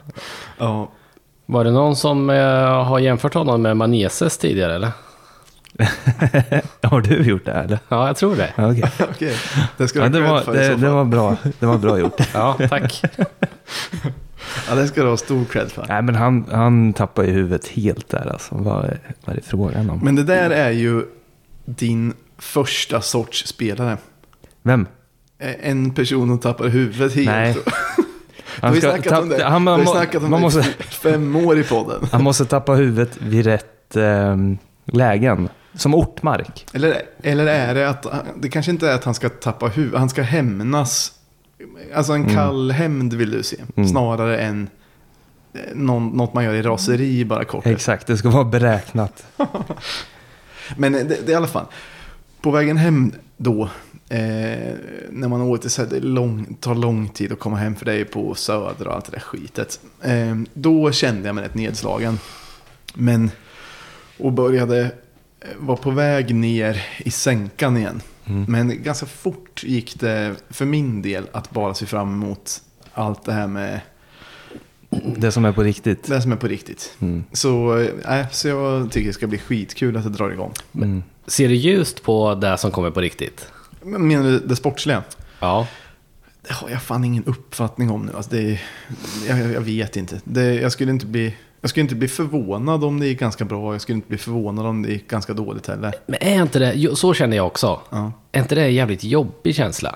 Ja, 0.57 0.89
Var 1.45 1.63
det 1.63 1.71
någon 1.71 1.95
som 1.95 2.29
eh, 2.29 2.83
har 2.85 2.99
jämfört 2.99 3.33
honom 3.33 3.61
med 3.61 3.77
Maneses 3.77 4.37
tidigare 4.37 4.75
eller? 4.75 4.91
Har 6.81 7.01
du 7.01 7.15
gjort 7.23 7.45
det 7.45 7.51
eller? 7.51 7.79
Ja, 7.89 8.07
jag 8.07 8.15
tror 8.17 8.35
det. 8.35 8.53
Okej. 8.57 8.83
okej. 9.09 9.35
Det 9.77 9.87
ska 9.87 9.99
Ja, 9.99 10.09
det, 10.09 10.21
var, 10.21 10.41
för 10.41 10.53
det, 10.53 10.75
det 10.75 10.89
var 10.89 11.05
bra. 11.05 11.35
Det 11.59 11.65
var 11.65 11.77
bra 11.77 11.99
gjort. 11.99 12.21
Ja, 12.33 12.57
tack. 12.69 13.03
Ja, 14.69 14.75
det 14.75 14.87
ska 14.87 15.03
du 15.03 15.09
ha 15.09 15.17
stor 15.17 15.45
cred 15.45 15.71
för. 15.71 15.85
Nej, 15.89 16.01
men 16.01 16.15
han, 16.15 16.45
han 16.51 16.93
tappar 16.93 17.23
ju 17.23 17.31
huvudet 17.31 17.67
helt 17.67 18.09
där 18.09 18.31
alltså. 18.31 18.55
Vad, 18.55 18.85
är- 18.85 18.99
vad 19.25 19.35
är 19.35 19.39
det 19.41 19.47
frågan 19.47 19.89
om? 19.89 19.99
Men 20.03 20.15
det 20.15 20.23
där 20.23 20.49
är 20.49 20.69
ju 20.71 21.03
din 21.65 22.13
första 22.37 23.01
sorts 23.01 23.47
spelare. 23.47 23.97
Vem? 24.63 24.87
en 25.61 25.93
person 25.93 26.27
som 26.27 26.39
tappar 26.39 26.67
huvudet 26.67 27.15
helt. 27.15 27.27
Nej. 27.27 27.55
Han, 28.61 28.73
vi 28.73 28.81
ska, 28.81 28.91
snackat 28.91 29.21
om 29.21 29.29
det. 29.29 29.43
han, 29.43 29.61
Vi 29.61 29.65
man, 29.65 29.87
snackat 29.87 30.23
om 30.23 30.31
man, 30.31 30.39
det 30.39 30.45
måste, 30.45 30.63
fem 30.89 31.35
år 31.35 31.59
i 31.59 31.63
podden. 31.63 32.07
han 32.11 32.23
måste 32.23 32.45
tappa 32.45 32.73
huvudet 32.73 33.17
vid 33.21 33.45
rätt 33.45 33.95
eh, 33.95 34.37
lägen. 34.85 35.49
Som 35.73 35.95
ortmark. 35.95 36.65
Eller, 36.73 37.01
eller 37.23 37.47
är 37.47 37.75
det 37.75 37.89
att, 37.89 38.05
det 38.35 38.49
kanske 38.49 38.71
inte 38.71 38.89
är 38.89 38.95
att 38.95 39.03
han 39.03 39.13
ska 39.13 39.29
tappa 39.29 39.67
huvudet, 39.67 39.99
han 39.99 40.09
ska 40.09 40.21
hämnas. 40.21 41.13
Alltså 41.95 42.13
en 42.13 42.35
kall 42.35 42.71
hämnd 42.71 43.13
vill 43.13 43.31
du 43.31 43.43
se. 43.43 43.57
Mm. 43.75 43.89
Snarare 43.89 44.39
än 44.39 44.69
eh, 45.53 45.61
någon, 45.73 46.07
något 46.07 46.33
man 46.33 46.43
gör 46.43 46.53
i 46.53 46.61
raseri 46.61 47.25
bara 47.25 47.45
kort. 47.45 47.65
Exakt, 47.65 48.07
det 48.07 48.17
ska 48.17 48.29
vara 48.29 48.43
beräknat. 48.43 49.25
Men 50.77 50.93
det, 50.93 51.03
det 51.03 51.27
är 51.27 51.29
i 51.29 51.35
alla 51.35 51.47
fall, 51.47 51.65
på 52.41 52.51
vägen 52.51 52.77
hem 52.77 53.11
då, 53.37 53.63
eh, 54.09 54.73
när 55.09 55.27
man 55.27 55.41
åker 55.41 55.69
så 55.69 55.81
här, 55.81 55.89
det 55.89 55.99
lång, 55.99 56.57
tar 56.59 56.75
lång 56.75 57.09
tid 57.09 57.31
att 57.31 57.39
komma 57.39 57.57
hem 57.57 57.75
för 57.75 57.85
dig 57.85 58.05
på 58.05 58.35
söder 58.35 58.87
och 58.87 58.95
allt 58.95 59.05
det 59.05 59.11
där 59.11 59.19
skitet. 59.19 59.79
Eh, 60.01 60.35
då 60.53 60.91
kände 60.91 61.27
jag 61.27 61.35
mig 61.35 61.43
rätt 61.43 61.55
nedslagen. 61.55 62.19
Men, 62.93 63.31
och 64.17 64.33
började 64.33 64.91
vara 65.59 65.77
på 65.77 65.91
väg 65.91 66.35
ner 66.35 66.85
i 66.97 67.11
sänkan 67.11 67.77
igen. 67.77 68.01
Mm. 68.25 68.45
Men 68.47 68.83
ganska 68.83 69.05
fort 69.05 69.63
gick 69.63 69.99
det 69.99 70.35
för 70.49 70.65
min 70.65 71.01
del 71.01 71.27
att 71.31 71.51
bara 71.51 71.73
se 71.73 71.85
fram 71.85 72.13
emot 72.13 72.61
allt 72.93 73.25
det 73.25 73.31
här 73.33 73.47
med 73.47 73.79
Det 75.17 75.31
som 75.31 75.45
är 75.45 75.51
på 75.51 75.63
riktigt. 75.63 76.03
det 76.07 76.21
som 76.21 76.31
är 76.31 76.35
på 76.35 76.47
riktigt. 76.47 76.95
Mm. 76.99 77.23
Så, 77.31 77.77
äh, 78.09 78.29
så 78.31 78.47
jag 78.47 78.91
tycker 78.91 79.07
det 79.07 79.13
ska 79.13 79.27
bli 79.27 79.37
skitkul 79.37 79.97
att 79.97 80.03
det 80.03 80.09
drar 80.09 80.31
igång. 80.31 80.53
Mm. 80.75 81.03
Ser 81.27 81.47
du 81.47 81.55
ljust 81.55 82.03
på 82.03 82.35
det 82.35 82.57
som 82.57 82.71
kommer 82.71 82.91
på 82.91 83.01
riktigt? 83.01 83.47
Men 83.83 84.07
Menar 84.07 84.23
du 84.23 84.39
det 84.39 84.55
sportsliga? 84.55 85.03
Ja. 85.39 85.67
Det 86.47 86.53
har 86.53 86.69
jag 86.69 86.81
fan 86.81 87.03
ingen 87.03 87.23
uppfattning 87.23 87.89
om 87.91 88.05
nu. 88.05 88.11
Alltså 88.15 88.31
det, 88.31 88.59
jag, 89.27 89.39
jag 89.39 89.61
vet 89.61 89.95
inte. 89.95 90.21
Det, 90.23 90.53
jag, 90.53 90.71
skulle 90.71 90.91
inte 90.91 91.05
bli, 91.05 91.35
jag 91.61 91.69
skulle 91.69 91.81
inte 91.81 91.95
bli 91.95 92.07
förvånad 92.07 92.83
om 92.83 92.99
det 92.99 93.07
gick 93.07 93.19
ganska 93.19 93.45
bra. 93.45 93.73
Jag 93.73 93.81
skulle 93.81 93.95
inte 93.95 94.07
bli 94.09 94.17
förvånad 94.17 94.65
om 94.65 94.81
det 94.81 94.89
gick 94.91 95.09
ganska 95.09 95.33
dåligt 95.33 95.67
heller. 95.67 95.93
Men 96.07 96.17
är 96.21 96.41
inte 96.41 96.59
det, 96.59 96.95
så 96.97 97.13
känner 97.13 97.37
jag 97.37 97.47
också. 97.47 97.79
Ja. 97.89 98.11
Är 98.31 98.39
inte 98.41 98.55
det 98.55 98.63
en 98.63 98.73
jävligt 98.73 99.03
jobbig 99.03 99.55
känsla? 99.55 99.95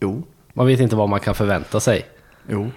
Jo, 0.00 0.22
Man 0.52 0.66
vet 0.66 0.80
inte 0.80 0.96
vad 0.96 1.08
man 1.08 1.20
kan 1.20 1.34
förvänta 1.34 1.80
sig. 1.80 2.02
jo. 2.48 2.70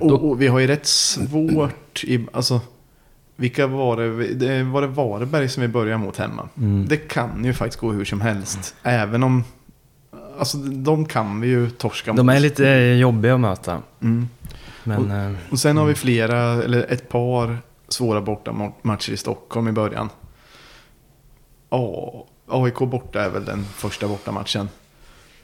Och, 0.00 0.30
och 0.30 0.42
vi 0.42 0.46
har 0.46 0.58
ju 0.58 0.66
rätt 0.66 0.86
svårt 0.86 2.04
i, 2.04 2.26
alltså, 2.32 2.60
vilka 3.36 3.66
var 3.66 3.96
det, 3.96 4.34
det 4.34 4.62
var 4.62 4.80
det 4.82 4.86
Varberg 4.88 5.48
som 5.48 5.60
vi 5.60 5.68
började 5.68 5.98
mot 5.98 6.16
hemma. 6.16 6.48
Det 6.88 6.96
kan 6.96 7.44
ju 7.44 7.52
faktiskt 7.52 7.80
gå 7.80 7.92
hur 7.92 8.04
som 8.04 8.20
helst. 8.20 8.74
Även 8.82 9.22
om, 9.22 9.44
alltså 10.38 10.56
de 10.58 11.06
kan 11.06 11.40
vi 11.40 11.48
ju 11.48 11.70
torska 11.70 12.12
De 12.12 12.26
mot. 12.26 12.34
är 12.34 12.40
lite 12.40 12.64
jobbiga 13.00 13.34
att 13.34 13.40
möta. 13.40 13.82
Mm. 14.84 15.02
Men 15.02 15.32
eh, 15.32 15.38
Och 15.50 15.58
sen 15.58 15.76
har 15.76 15.86
vi 15.86 15.94
flera, 15.94 16.38
eller 16.40 16.92
ett 16.92 17.08
par 17.08 17.58
svåra 17.88 18.20
bortamatcher 18.20 19.10
i 19.12 19.16
Stockholm 19.16 19.68
i 19.68 19.72
början. 19.72 20.08
Ja, 21.70 22.26
AIK 22.46 22.78
borta 22.78 23.22
är 23.22 23.30
väl 23.30 23.44
den 23.44 23.64
första 23.64 24.08
bortamatchen. 24.08 24.68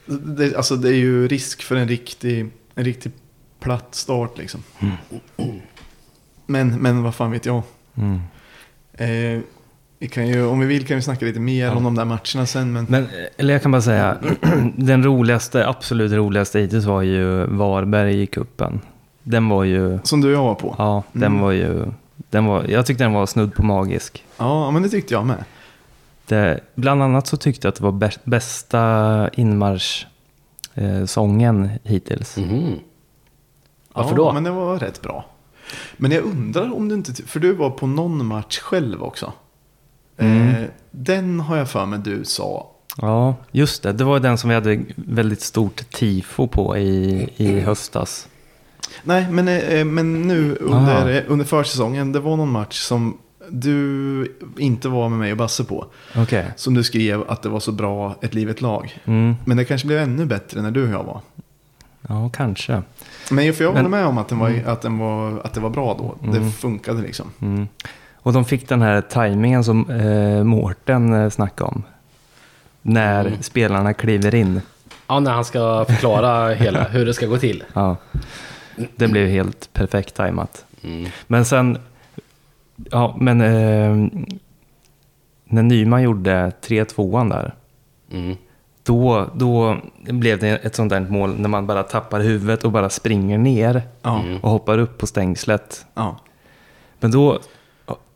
Det, 0.07 0.57
alltså 0.57 0.77
det 0.77 0.89
är 0.89 0.97
ju 0.97 1.29
risk 1.29 1.63
för 1.63 1.77
en 1.77 1.89
riktig, 1.89 2.51
en 2.75 2.85
riktig 2.85 3.13
platt 3.61 3.95
start 3.95 4.39
liksom. 4.39 4.63
Men, 6.47 6.83
men 6.83 7.03
vad 7.03 7.15
fan 7.15 7.31
vet 7.31 7.47
jag. 7.47 7.63
mm. 7.95 8.21
Eh, 8.93 9.41
vi 10.01 10.09
kan 10.09 10.29
ju, 10.29 10.47
om 10.47 10.61
vi 10.61 10.67
vill 10.67 10.87
kan 10.87 10.97
vi 10.97 11.03
snacka 11.03 11.25
lite 11.25 11.41
mer 11.41 11.71
om 11.75 11.85
de 11.85 11.95
där 11.95 12.05
matcherna 12.05 12.47
sen. 12.47 12.73
Men, 12.73 12.87
Men, 12.89 13.03
eh, 13.03 13.11
eller 13.37 13.53
jag 13.55 13.63
kan 13.63 13.71
bara 13.71 13.83
säga, 13.83 14.19
den 14.77 15.05
roligaste, 15.05 15.69
absolut 15.69 16.13
roligaste 16.13 16.61
hittills 16.61 16.85
var 16.85 17.03
ju 17.03 17.47
Varberg 17.47 18.23
i 18.23 18.27
kuppen. 18.27 18.81
Den 19.31 19.49
var 19.49 19.65
ju, 19.65 19.99
som 20.03 20.21
du 20.21 20.29
och 20.29 20.35
jag 20.35 20.45
var 20.45 20.55
på. 20.55 20.75
ja, 20.79 21.03
den 21.13 21.23
Mm. 21.33 21.41
var 21.43 21.51
ju, 21.51 21.87
den 22.31 22.45
var, 22.47 22.65
jag 22.69 22.87
tyckte 22.87 23.05
den 23.05 23.13
var 23.13 23.27
snudd 23.27 23.55
på 23.55 23.63
magisk. 23.65 24.25
Ja, 24.37 24.71
men 24.71 24.83
det 24.83 24.89
tyckte 24.89 25.15
jag 25.15 25.27
med. 25.27 25.45
Det, 26.27 26.61
bland 26.75 27.03
annat 27.03 27.27
så 27.27 27.37
tyckte 27.37 27.67
jag 27.67 27.73
att 27.73 27.77
det 27.79 27.85
var 27.85 27.93
bäst, 27.93 28.21
bästa 28.25 29.29
inmarsch-sången 29.33 31.65
eh, 31.65 31.71
hittills. 31.83 32.37
Mhm. 32.37 32.75
Varför 33.93 34.11
ja, 34.11 34.17
då? 34.17 34.33
men 34.33 34.45
det 34.45 34.51
var 34.51 34.79
rätt 34.79 35.03
bra. 35.03 35.25
Men 35.97 36.11
jag 36.13 36.25
undrar 36.25 36.75
om 36.75 36.89
du 36.89 36.95
inte... 36.95 37.13
För 37.15 37.41
du 37.41 37.53
var 37.53 37.71
på 37.71 37.87
någon 37.87 38.27
match 38.27 38.59
själv 38.59 39.03
också. 39.03 39.33
Mm. 40.19 40.49
Eh, 40.49 40.65
den 40.91 41.41
har 41.41 41.57
jag 41.57 41.71
för 41.71 41.87
mig 41.87 41.99
du 41.99 42.25
sa. 42.25 42.71
Ja, 43.01 43.35
just 43.53 43.83
det. 43.83 43.93
Det 43.93 44.05
var 44.05 44.21
den 44.21 44.39
som 44.39 44.49
vi 44.49 44.55
hade 44.55 44.81
väldigt 44.97 45.41
stort 45.41 45.91
tifo 45.91 46.47
på 46.47 46.79
i, 46.79 47.29
i 47.37 47.61
höstas. 47.61 48.29
Nej, 49.03 49.27
men, 49.31 49.49
eh, 49.49 49.85
men 49.85 50.23
nu 50.23 50.57
under, 50.61 51.17
eh, 51.17 51.23
under 51.27 51.45
försäsongen. 51.45 52.13
Det 52.13 52.21
var 52.21 52.37
någon 52.37 52.51
match 52.53 52.81
som 52.81 53.19
du 53.51 54.37
inte 54.59 54.89
var 54.89 55.09
med 55.09 55.19
mig 55.19 55.33
och 55.33 55.39
Basse 55.39 55.65
på. 55.65 55.87
Okej. 56.17 56.47
Som 56.57 56.75
du 56.75 56.85
skrev 56.85 57.25
att 57.29 57.43
det 57.43 57.49
var 57.49 57.61
så 57.61 57.73
bra 57.73 58.15
ett 58.23 58.35
livet 58.35 58.61
lag. 58.61 58.99
Mm. 59.05 59.37
Men 59.45 59.57
det 59.57 59.65
kanske 59.65 59.87
blev 59.87 59.99
ännu 59.99 60.27
bättre 60.27 60.63
när 60.63 60.71
du 60.71 60.85
och 60.85 60.91
jag 60.93 61.05
var. 61.05 61.21
Ja, 62.09 62.31
kanske. 62.37 62.83
Men 63.31 63.55
för 63.55 63.65
jag 63.65 63.73
håller 63.73 63.89
med 63.89 64.07
om 64.07 64.19
att, 64.19 64.29
den 64.29 64.39
var, 64.39 64.63
att, 64.67 64.83
den 64.83 64.99
var, 64.99 65.41
att 65.45 65.55
det 65.55 65.61
var 65.61 65.71
bra 65.71 65.95
då. 65.99 66.31
Det 66.33 66.39
Mm. 66.39 66.53
funkade 66.53 67.03
liksom. 67.03 67.27
Mm. 67.41 67.69
Och 68.15 68.33
de 68.33 68.45
fick 68.45 68.69
den 68.69 68.83
här 68.83 69.01
tajmingen 69.01 69.65
som 69.65 69.91
eh, 69.91 70.45
Mårten 70.45 71.13
eh, 71.13 71.31
snackade 71.31 71.71
om. 71.71 71.83
När 72.83 73.21
Mm. 73.27 73.43
spelarna 73.43 73.95
kliver 73.95 74.35
in. 74.35 74.61
Ja, 75.07 75.21
när 75.21 75.31
han 75.33 75.45
ska 75.45 75.85
förklara 75.85 76.55
hela, 76.55 76.85
hur 76.85 77.07
det 77.07 77.15
ska 77.15 77.27
gå 77.27 77.39
till. 77.39 77.65
Ja. 77.73 77.97
Det 78.97 79.09
blev 79.09 79.29
helt 79.29 79.73
perfekt 79.73 80.15
tajmat. 80.15 80.65
Mm. 80.83 81.11
Men 81.27 81.45
sen, 81.45 81.79
ja 82.91 83.17
men 83.21 83.41
eh, 83.41 84.09
när 85.45 85.63
Nyman 85.63 86.03
gjorde 86.03 86.53
3-2an 86.63 87.31
där. 87.31 87.55
Mm. 88.13 88.37
Då, 88.83 89.31
då 89.35 89.77
blev 90.05 90.39
det 90.39 90.49
ett 90.57 90.75
sånt 90.75 90.91
där 90.91 91.01
mål 91.01 91.41
när 91.41 91.49
man 91.49 91.67
bara 91.67 91.83
tappar 91.83 92.21
huvudet 92.21 92.65
och 92.65 92.73
bara 92.73 92.91
springer 92.91 93.39
ner 93.39 93.83
Mm. 94.03 94.39
och 94.39 94.51
hoppar 94.51 94.79
upp 94.79 94.99
på 94.99 95.07
stängslet. 95.07 95.87
Men 97.01 97.11
då 97.11 97.39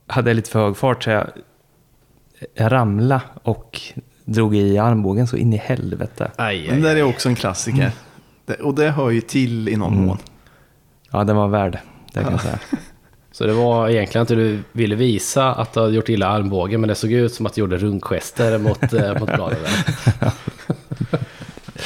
hade 0.07 0.31
jag 0.31 0.35
lite 0.37 0.51
för 0.51 0.65
hög 0.65 0.77
fart 0.77 1.05
så 1.05 1.11
jag, 1.11 1.27
jag 2.55 2.73
ramlade 2.73 3.21
och 3.43 3.81
drog 4.25 4.57
i 4.57 4.79
armbågen 4.79 5.27
så 5.27 5.37
in 5.37 5.53
i 5.53 5.57
helvete. 5.57 6.31
Aj, 6.37 6.63
Den 6.67 6.75
aj, 6.77 6.81
där 6.83 6.95
aj. 6.95 7.01
är 7.01 7.05
också 7.05 7.29
en 7.29 7.35
klassiker. 7.35 7.91
Det, 8.47 8.55
och 8.55 8.75
det 8.75 8.91
hör 8.91 9.11
ju 9.11 9.21
till 9.21 9.69
i 9.69 9.77
någon 9.77 9.93
Mm. 9.93 10.07
mån. 10.07 10.19
Ja, 11.13 11.25
den 11.25 11.37
var 11.37 11.49
värd 11.49 11.79
det 12.13 12.23
kan 12.23 12.33
jag 12.33 12.41
säga. 12.41 12.59
Så 13.33 13.47
det 13.47 13.53
var 13.53 13.89
egentligen 13.89 14.23
att 14.23 14.29
du 14.29 14.59
ville 14.73 14.95
visa 14.95 15.53
att 15.53 15.73
du 15.73 15.81
hade 15.81 15.93
gjort 15.95 16.09
illa 16.09 16.27
armbågen, 16.27 16.81
men 16.81 16.89
det 16.89 16.95
såg 16.95 17.13
ut 17.13 17.35
som 17.35 17.47
att 17.47 17.55
du 17.55 17.61
gjorde 17.61 17.77
runkgester 17.77 18.59
mot, 18.59 18.93
eh, 18.93 19.19
mot 19.21 19.35
bladet. 19.35 19.59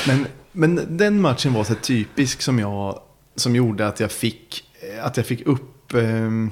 Men, 0.09 0.27
men 0.53 0.81
den 0.97 1.21
matchen 1.21 1.53
var 1.53 1.65
så 1.65 1.75
typisk 1.75 2.43
som 2.43 2.59
jag 2.59 2.99
som 3.37 3.57
gjorde 3.57 3.87
att 3.87 4.01
jag 4.01 4.11
fick, 4.13 4.65
att 5.03 5.17
jag 5.17 5.27
fick 5.27 5.47
upp 5.47 5.95
um, 5.95 6.51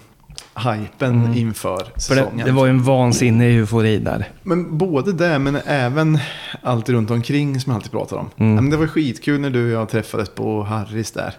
hypen 0.57 1.25
Mm. 1.25 1.35
inför 1.38 1.76
För 1.76 1.85
det, 1.95 2.00
säsongen. 2.00 2.47
det 2.47 2.52
var 2.52 2.66
ju 2.66 2.71
en 2.71 2.83
vansinnig 2.83 3.57
eufori 3.59 3.99
där. 3.99 4.28
Men 4.43 4.78
både 4.78 5.12
det, 5.12 5.38
men 5.38 5.57
även 5.66 6.19
allt 6.62 6.88
runt 6.88 7.11
omkring 7.11 7.61
som 7.61 7.71
jag 7.71 7.76
alltid 7.76 7.90
pratar 7.93 8.16
om. 8.16 8.31
Mm. 8.37 8.54
Men 8.54 8.71
det 8.71 8.76
var 8.76 8.87
skitkul 8.87 9.40
när 9.40 9.50
du 9.50 9.66
och 9.66 9.81
jag 9.83 9.88
träffades 9.88 10.28
på 10.28 10.62
Harrys 10.62 11.11
där. 11.12 11.35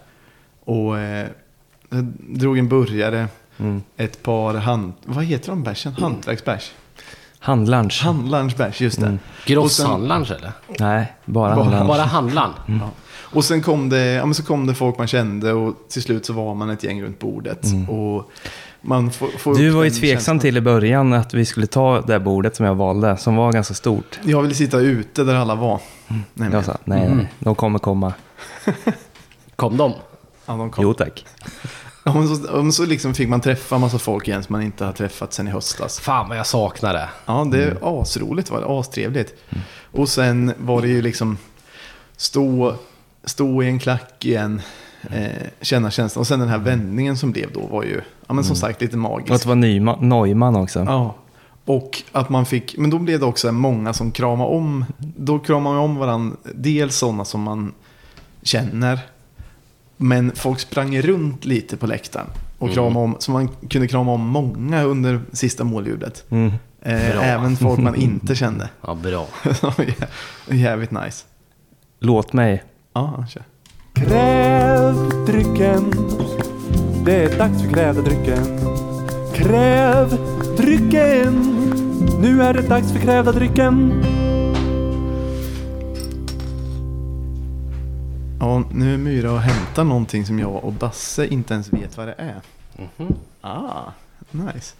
Och 0.65 0.99
eh, 0.99 1.27
jag 1.89 2.03
drog 2.19 2.57
en 2.57 2.67
burgare, 2.69 3.27
Mm. 3.57 3.81
ett 3.97 4.23
par 4.23 4.53
hand... 4.53 4.93
Vad 5.05 5.23
heter 5.25 5.49
de 5.49 5.63
bärsen? 5.63 5.93
Hantverksbärs? 5.93 6.71
Handlunch. 7.39 8.01
Handlarnsbärs, 8.03 8.81
just 8.81 8.99
det. 8.99 9.05
Mm. 9.05 9.19
Grosshandlarns 9.45 10.31
eller? 10.31 10.51
Nej, 10.79 11.13
bara 11.25 11.55
Bara- 11.55 11.63
handlunch. 11.63 11.87
Bara 11.87 12.01
handlaren? 12.01 12.51
Ja. 12.65 12.89
Och 13.17 13.45
sen 13.45 13.61
kom, 13.61 13.89
det, 13.89 14.05
ja, 14.05 14.25
men 14.25 14.33
så 14.35 14.43
kom 14.43 14.67
det 14.67 14.73
folk 14.75 14.97
man 14.97 15.07
kände 15.07 15.53
och 15.53 15.75
till 15.89 16.01
slut 16.01 16.25
så 16.25 16.33
var 16.33 16.55
man 16.55 16.69
ett 16.69 16.83
gäng 16.83 17.03
runt 17.03 17.19
bordet. 17.19 17.65
Och 17.89 18.31
man 18.81 19.11
får, 19.11 19.27
får 19.27 19.51
Mm. 19.51 19.63
Du 19.63 19.69
var 19.69 19.83
ju 19.83 19.89
tveksam 19.89 20.09
känslan. 20.15 20.39
till 20.39 20.57
i 20.57 20.61
början 20.61 21.13
att 21.13 21.33
vi 21.33 21.45
skulle 21.45 21.67
ta 21.67 22.01
det 22.01 22.19
bordet 22.19 22.55
som 22.55 22.65
jag 22.65 22.75
valde, 22.75 23.17
som 23.17 23.35
var 23.35 23.51
ganska 23.51 23.73
stort. 23.73 24.19
Jag 24.23 24.41
ville 24.41 24.55
sitta 24.55 24.77
ute 24.79 25.23
där 25.23 25.35
alla 25.35 25.55
var. 25.55 25.79
Nej, 26.33 26.49
Jag 26.51 26.65
sa, 26.65 26.77
nej, 26.83 27.05
Mm. 27.05 27.17
nej, 27.17 27.27
de 27.39 27.55
kommer 27.55 27.79
komma. 27.79 28.13
Kom 29.55 29.77
de? 29.77 29.93
Ja, 30.45 30.53
de 30.53 30.71
kom. 30.71 30.83
Jo 30.83 30.93
tack. 30.93 31.25
Ja, 32.03 32.13
men 32.13 32.27
så, 32.35 32.51
och 32.51 32.73
så 32.73 32.85
liksom 32.85 33.13
fick 33.13 33.29
man 33.29 33.41
träffa 33.41 33.77
massa 33.77 33.99
folk 33.99 34.27
igen 34.27 34.43
som 34.43 34.53
man 34.53 34.61
inte 34.61 34.85
har 34.85 34.93
träffat 34.93 35.33
sen 35.33 35.47
i 35.47 35.51
höstas. 35.51 35.99
Fan 35.99 36.29
vad 36.29 36.37
jag 36.37 36.47
saknar 36.47 36.93
det. 36.93 37.09
Ja, 37.25 37.47
det 37.51 37.63
är 37.63 37.71
Mm. 37.71 37.83
asroligt 37.83 38.51
var 38.51 38.61
det, 38.61 38.67
astrevligt. 38.79 39.33
Och 39.91 40.09
sen 40.09 40.53
var 40.57 40.81
det 40.81 40.87
ju 40.87 41.01
liksom 41.01 41.37
stå, 42.17 42.75
stå 43.23 43.63
i 43.63 43.67
en 43.67 43.79
klack 43.79 44.25
igen, 44.25 44.61
eh, 45.11 45.47
känna 45.61 45.91
känslan. 45.91 46.19
Och 46.21 46.27
sen 46.27 46.39
den 46.39 46.49
här 46.49 46.57
vändningen 46.57 47.17
som 47.17 47.31
blev 47.31 47.53
då 47.53 47.59
var 47.67 47.83
ju, 47.83 48.01
ja 48.27 48.33
men 48.33 48.43
som 48.43 48.55
sagt 48.55 48.81
lite 48.81 48.97
Och 48.97 49.05
att 49.05 49.11
magisk. 49.11 49.43
det 49.43 49.47
var 49.49 49.55
Nyman, 49.55 50.09
Neumann 50.09 50.55
också. 50.55 50.79
Ja, 50.79 51.15
Och 51.65 52.03
att 52.11 52.29
man 52.29 52.45
fick, 52.45 52.77
men 52.77 52.89
då 52.89 52.99
blev 52.99 53.19
det 53.19 53.25
också 53.25 53.51
många 53.51 53.93
som 53.93 54.11
kramade 54.11 54.49
om. 54.49 54.85
Då 54.97 55.39
kramade 55.39 55.75
man 55.75 55.83
om 55.85 55.95
varandra. 55.95 56.37
Dels 56.55 56.95
sådana 56.97 57.25
som 57.25 57.41
man 57.41 57.73
känner. 58.43 58.99
Men 59.97 60.31
folk 60.35 60.59
sprang 60.59 61.01
runt 61.01 61.45
lite 61.45 61.77
på 61.77 61.87
läktaren. 61.87 62.27
Och 62.57 62.71
kramade 62.71 63.05
om, 63.05 63.15
så 63.19 63.31
man 63.31 63.47
kunde 63.69 63.87
krama 63.87 64.11
om 64.11 64.27
många 64.27 64.83
under 64.83 65.21
sista 65.31 65.63
målljudet. 65.63 66.23
Mm. 66.29 66.51
Eh, 66.81 67.29
även 67.33 67.57
folk 67.57 67.79
man 67.79 67.95
inte 67.95 68.35
kände. 68.35 68.69
Ja, 68.81 68.95
bra. 68.95 69.27
Jävligt 70.49 70.91
nice. 70.91 71.25
Låt 71.99 72.33
mig. 72.33 72.63
Ja, 72.93 73.25
kör. 73.29 73.43
Kräv 73.93 75.09
drycken. 75.25 75.91
Det 77.05 77.23
är 77.23 77.37
dags 77.37 77.61
för 77.63 77.69
krävda 77.69 78.01
drycken. 78.01 78.59
Kräv 79.33 80.17
drycken. 80.57 81.51
Nu 82.21 82.41
är 82.43 82.53
det 82.53 82.61
dags 82.61 82.91
för 82.91 82.99
krävda 82.99 83.31
drycken. 83.31 84.03
Ja, 88.39 88.63
nu 88.71 88.93
är 88.93 88.97
Myra 88.97 89.31
och 89.31 89.39
hämtar 89.41 89.83
någonting 89.83 90.25
som 90.25 90.39
jag 90.39 90.63
och 90.63 90.73
Basse 90.73 91.27
inte 91.27 91.53
ens 91.53 91.73
vet 91.73 91.97
vad 91.97 92.07
det 92.07 92.15
är. 92.17 92.41
Mhm. 92.77 93.15
Ah, 93.41 93.83
nice. 94.31 94.75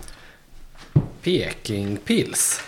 Pekingpils. 1.24 2.62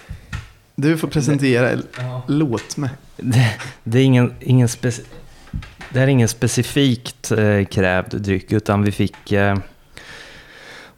Du 0.75 0.97
får 0.97 1.07
presentera. 1.07 1.79
Låt 2.27 2.77
mig. 2.77 2.89
Det, 3.17 3.55
det 3.83 3.99
är 3.99 4.03
ingen, 4.03 4.33
ingen 4.39 4.67
speci- 4.67 5.05
det 5.89 5.99
här 5.99 6.07
är 6.07 6.11
ingen 6.11 6.27
specifikt 6.27 7.31
eh, 7.31 7.65
krävd 7.65 8.21
dryck, 8.21 8.51
utan 8.51 8.83
vi 8.83 8.91
fick... 8.91 9.31
Eh, 9.31 9.57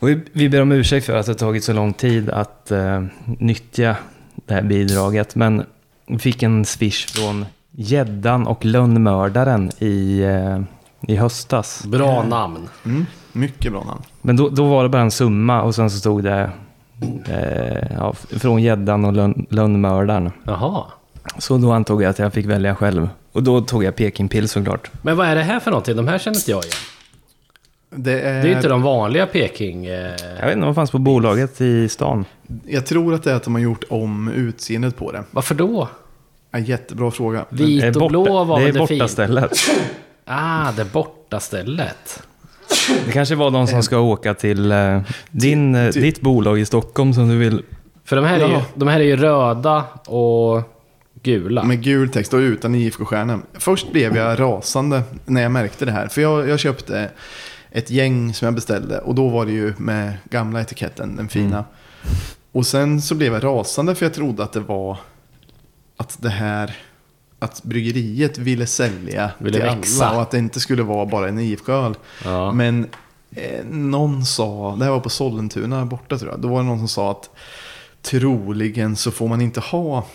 och 0.01 0.09
vi, 0.09 0.21
vi 0.31 0.49
ber 0.49 0.61
om 0.61 0.71
ursäkt 0.71 1.05
för 1.05 1.15
att 1.15 1.25
det 1.25 1.31
har 1.31 1.37
tagit 1.37 1.63
så 1.63 1.73
lång 1.73 1.93
tid 1.93 2.29
att 2.29 2.71
eh, 2.71 3.03
nyttja 3.25 3.95
det 4.35 4.53
här 4.53 4.61
bidraget. 4.61 5.35
Men 5.35 5.65
vi 6.07 6.19
fick 6.19 6.43
en 6.43 6.65
swish 6.65 7.07
från 7.07 7.45
Gäddan 7.81 8.47
och 8.47 8.65
Lönnmördaren 8.65 9.71
i, 9.79 10.21
eh, 10.21 10.61
i 11.01 11.15
höstas. 11.15 11.85
Bra 11.85 12.23
namn. 12.23 12.69
Mm, 12.85 13.05
mycket 13.31 13.71
bra 13.71 13.83
namn. 13.83 14.01
Men 14.21 14.35
då, 14.35 14.49
då 14.49 14.67
var 14.67 14.83
det 14.83 14.89
bara 14.89 15.01
en 15.01 15.11
summa 15.11 15.61
och 15.61 15.75
sen 15.75 15.89
så 15.89 15.97
stod 15.97 16.23
det 16.23 16.49
eh, 17.27 17.95
ja, 17.97 18.13
från 18.13 18.61
Gäddan 18.61 19.05
och 19.05 19.13
lönn, 19.13 19.45
Lönnmördaren. 19.49 20.31
Jaha. 20.43 20.83
Så 21.37 21.57
då 21.57 21.71
antog 21.71 22.03
jag 22.03 22.09
att 22.09 22.19
jag 22.19 22.33
fick 22.33 22.45
välja 22.45 22.75
själv. 22.75 23.09
Och 23.31 23.43
då 23.43 23.61
tog 23.61 23.83
jag 23.83 23.95
Pekingpill 23.95 24.49
såklart. 24.49 24.91
Men 25.01 25.17
vad 25.17 25.27
är 25.27 25.35
det 25.35 25.43
här 25.43 25.59
för 25.59 25.71
någonting? 25.71 25.95
De 25.95 26.07
här 26.07 26.17
känner 26.17 26.37
inte 26.37 26.51
jag 26.51 26.63
igen. 26.63 26.75
Det 27.89 28.21
är, 28.21 28.33
Det 28.33 28.39
är 28.39 28.45
ju 28.45 28.55
inte 28.55 28.67
de 28.67 28.81
vanliga 28.81 29.25
Peking... 29.25 29.85
Eh... 29.85 30.15
Jag 30.39 30.45
vet 30.45 30.55
inte 30.55 30.65
vad 30.65 30.75
fanns 30.75 30.91
på 30.91 30.99
bolaget 30.99 31.61
i 31.61 31.89
stan. 31.89 32.25
Jag 32.65 32.85
tror 32.85 33.13
att 33.13 33.23
det 33.23 33.31
är 33.31 33.35
att 33.35 33.43
de 33.43 33.55
har 33.55 33.61
gjort 33.61 33.83
om 33.89 34.29
utseendet 34.29 34.97
på 34.97 35.11
det. 35.11 35.23
Varför 35.31 35.55
då? 35.55 35.87
Ja, 36.51 36.59
jättebra 36.59 37.11
fråga. 37.11 37.45
Vit 37.49 37.95
och 37.95 38.09
blå 38.09 38.43
var 38.43 38.59
det 38.59 38.65
väl 38.65 38.75
är 38.75 38.79
det 38.79 38.87
fint? 38.87 38.99
borta 38.99 39.07
stället. 39.07 39.51
Ah, 40.31 40.71
det 40.71 40.85
borta 40.93 41.39
stället. 41.39 42.23
Det 43.05 43.11
kanske 43.11 43.35
var 43.35 43.51
de 43.51 43.67
som 43.67 43.83
ska 43.83 43.97
åka 43.99 44.33
till 44.33 44.71
eh, 44.71 45.01
din, 45.31 45.75
eh, 45.75 45.87
ditt 45.89 46.21
bolag 46.21 46.59
i 46.59 46.65
Stockholm 46.65 47.13
som 47.13 47.29
du 47.29 47.37
vill... 47.37 47.61
För 48.05 48.15
de 48.15 48.25
här, 48.25 48.39
är 48.39 48.47
ju, 48.47 48.53
Ja. 48.53 48.65
de 48.75 48.87
här 48.87 48.99
är 48.99 49.03
ju 49.03 49.15
röda 49.15 49.83
och 50.05 50.61
gula. 51.23 51.63
Med 51.63 51.83
gul 51.83 52.09
text 52.09 52.33
och 52.33 52.37
utan 52.37 52.75
IFK-stjärnor. 52.75 53.41
Först 53.53 53.91
blev 53.91 54.15
jag 54.17 54.39
rasande 54.39 55.01
när 55.25 55.41
jag 55.41 55.51
märkte 55.51 55.85
det 55.85 55.91
här. 55.91 56.07
För 56.07 56.21
jag, 56.21 56.49
jag 56.49 56.59
köpte 56.59 57.09
ett 57.71 57.89
gäng 57.89 58.33
som 58.33 58.45
jag 58.45 58.55
beställde. 58.55 58.99
Och 58.99 59.15
då 59.15 59.27
var 59.29 59.45
det 59.45 59.51
ju 59.51 59.73
med 59.77 60.13
gamla 60.29 60.61
etiketten, 60.61 61.15
den 61.15 61.27
fina. 61.29 61.65
Och 62.51 62.65
sen 62.65 63.01
så 63.01 63.15
blev 63.15 63.33
jag 63.33 63.43
rasande 63.43 63.95
för 63.95 64.05
jag 64.05 64.13
trodde 64.13 64.43
att 64.43 64.53
det 64.53 64.59
var 64.59 64.97
att 65.99 66.21
det 66.21 66.29
här... 66.29 66.77
Att 67.41 67.63
bryggeriet 67.63 68.37
ville 68.37 68.65
sälja 68.67 69.31
Ville 69.37 69.57
till 69.57 69.65
växa. 69.65 70.05
alla 70.05 70.15
och 70.15 70.21
att 70.21 70.31
det 70.31 70.37
inte 70.37 70.59
skulle 70.59 70.83
vara 70.83 71.05
bara 71.05 71.27
en 71.27 71.39
IFK-öl. 71.39 71.95
Ja. 72.23 72.51
Men 72.51 72.87
eh, 73.31 73.65
någon 73.65 74.25
sa, 74.25 74.75
det 74.79 74.83
här 74.85 74.91
var 74.91 74.99
på 74.99 75.09
Sollentuna 75.09 75.85
borta 75.85 76.17
tror 76.17 76.31
jag. 76.31 76.39
Då 76.39 76.47
var 76.47 76.57
det 76.57 76.67
någon 76.67 76.79
som 76.79 76.87
sa 76.87 77.11
att 77.11 77.29
troligen 78.01 78.95
så 78.95 79.11
får 79.11 79.27
man 79.27 79.41
inte 79.41 79.59
ha 79.59 80.05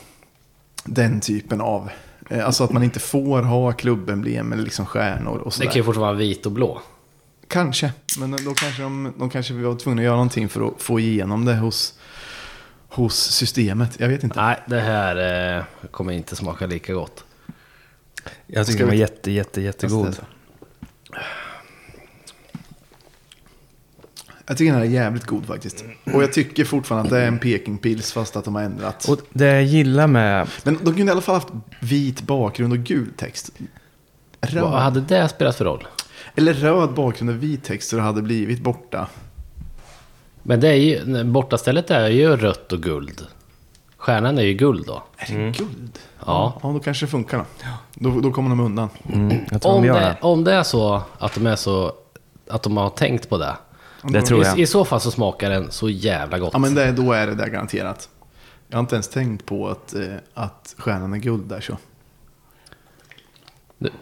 den 0.84 1.20
typen 1.20 1.60
av, 1.60 1.90
eh, 2.30 2.46
alltså 2.46 2.64
att 2.64 2.72
man 2.72 2.82
inte 2.82 3.00
får 3.00 3.42
ha 3.42 3.72
klubbemblem 3.72 4.52
eller 4.52 4.62
liksom 4.62 4.86
stjärnor 4.86 5.38
och 5.38 5.44
det 5.44 5.50
sådär. 5.50 5.66
kan 5.66 5.76
ju 5.76 5.84
fortfarande 5.84 6.14
vara 6.14 6.18
vit 6.28 6.46
och 6.46 6.52
blå. 6.52 6.80
Kanske, 7.48 7.92
men 8.18 8.30
då 8.30 8.54
kanske 8.54 8.82
de, 8.82 9.12
de 9.18 9.30
kanske 9.30 9.54
var 9.54 9.74
tvungna 9.74 10.00
att 10.02 10.04
göra 10.04 10.16
någonting 10.16 10.48
för 10.48 10.68
att 10.68 10.82
få 10.82 11.00
igenom 11.00 11.44
det 11.44 11.54
hos, 11.56 11.94
hos 12.94 13.16
systemet. 13.16 14.00
Jag 14.00 14.08
vet 14.08 14.24
inte. 14.24 14.42
Nej, 14.42 14.60
det 14.66 14.80
här 14.80 15.56
eh, 15.58 15.64
kommer 15.90 16.12
inte 16.12 16.36
smaka 16.36 16.66
lika 16.66 16.92
gott. 16.94 17.24
Jag 18.46 18.66
tycker 18.66 18.78
den 18.78 18.88
var 18.88 18.94
jätte, 18.94 19.30
jätte, 19.30 19.60
jättegod. 19.60 20.16
Jag 24.46 24.58
tycker 24.58 24.72
den 24.72 24.80
här 24.80 24.86
är 24.86 24.90
jävligt 24.90 25.24
god 25.24 25.46
faktiskt. 25.46 25.84
Och 26.12 26.22
jag 26.22 26.32
tycker 26.32 26.64
fortfarande 26.64 27.04
att 27.04 27.10
det 27.10 27.22
är 27.22 27.28
en 27.28 27.38
Pekingpils 27.38 28.12
fast 28.12 28.36
att 28.36 28.44
de 28.44 28.54
har 28.54 28.62
ändrat. 28.62 29.08
Och 29.08 29.20
det 29.32 29.46
jag 29.46 29.64
gillar 29.64 30.06
med... 30.06 30.48
Men 30.62 30.78
de 30.82 30.94
kunde 30.94 31.02
i 31.02 31.10
alla 31.10 31.20
fall 31.20 31.34
haft 31.34 31.48
vit 31.80 32.22
bakgrund 32.22 32.72
och 32.72 32.78
gul 32.78 33.12
text. 33.16 33.50
Röd. 34.40 34.62
Vad 34.62 34.82
hade 34.82 35.00
det 35.00 35.28
spelat 35.28 35.56
för 35.56 35.64
roll? 35.64 35.86
Eller 36.34 36.54
röd 36.54 36.94
bakgrund 36.94 37.30
och 37.30 37.42
vit 37.42 37.64
text 37.64 37.88
så 37.88 37.96
det 37.96 38.02
hade 38.02 38.22
blivit 38.22 38.60
borta. 38.60 39.08
Men 40.46 40.60
det 40.60 40.68
är 40.68 40.74
ju, 40.74 41.24
bortastället 41.24 41.90
är 41.90 42.08
ju 42.08 42.36
rött 42.36 42.72
och 42.72 42.80
guld. 42.82 43.26
Stjärnan 43.96 44.38
är 44.38 44.42
ju 44.42 44.54
guld 44.54 44.86
då. 44.86 45.02
Är 45.16 45.34
det 45.34 45.58
guld? 45.58 45.98
Ja. 46.26 46.60
Ja, 46.62 46.68
då 46.72 46.80
kanske 46.80 47.06
det 47.06 47.10
funkar 47.10 47.38
då. 47.38 47.44
Då, 47.94 48.20
då 48.20 48.32
kommer 48.32 48.48
de 48.50 48.60
undan. 48.60 48.88
Mm, 49.12 49.36
jag 49.50 49.62
tror 49.62 49.72
Om 49.74 49.82
de 49.82 49.88
gör 49.88 50.00
det, 50.00 50.06
det. 50.06 50.16
om 50.20 50.44
det 50.44 50.52
är 50.52 50.62
så 50.62 51.02
att 51.18 51.34
de 51.34 51.46
är 51.46 51.56
så... 51.56 51.92
Att 52.48 52.62
de 52.62 52.76
har 52.76 52.90
tänkt 52.90 53.28
på 53.28 53.38
det. 53.38 53.56
Det 54.02 54.22
tror 54.22 54.44
jag. 54.44 54.58
I, 54.58 54.62
I 54.62 54.66
så 54.66 54.84
fall 54.84 55.00
så 55.00 55.10
smakar 55.10 55.50
den 55.50 55.70
så 55.70 55.88
jävla 55.88 56.38
gott. 56.38 56.50
Ja, 56.52 56.58
men 56.58 56.74
det, 56.74 56.92
då 56.92 57.12
är 57.12 57.26
det 57.26 57.34
där 57.34 57.46
garanterat. 57.46 58.08
Jag 58.68 58.76
har 58.76 58.80
inte 58.80 58.94
ens 58.94 59.08
tänkt 59.08 59.46
på 59.46 59.68
att, 59.68 59.94
eh, 59.94 60.02
att 60.34 60.74
stjärnan 60.78 61.12
är 61.12 61.18
guld 61.18 61.42
där 61.48 61.60
så. 61.60 61.76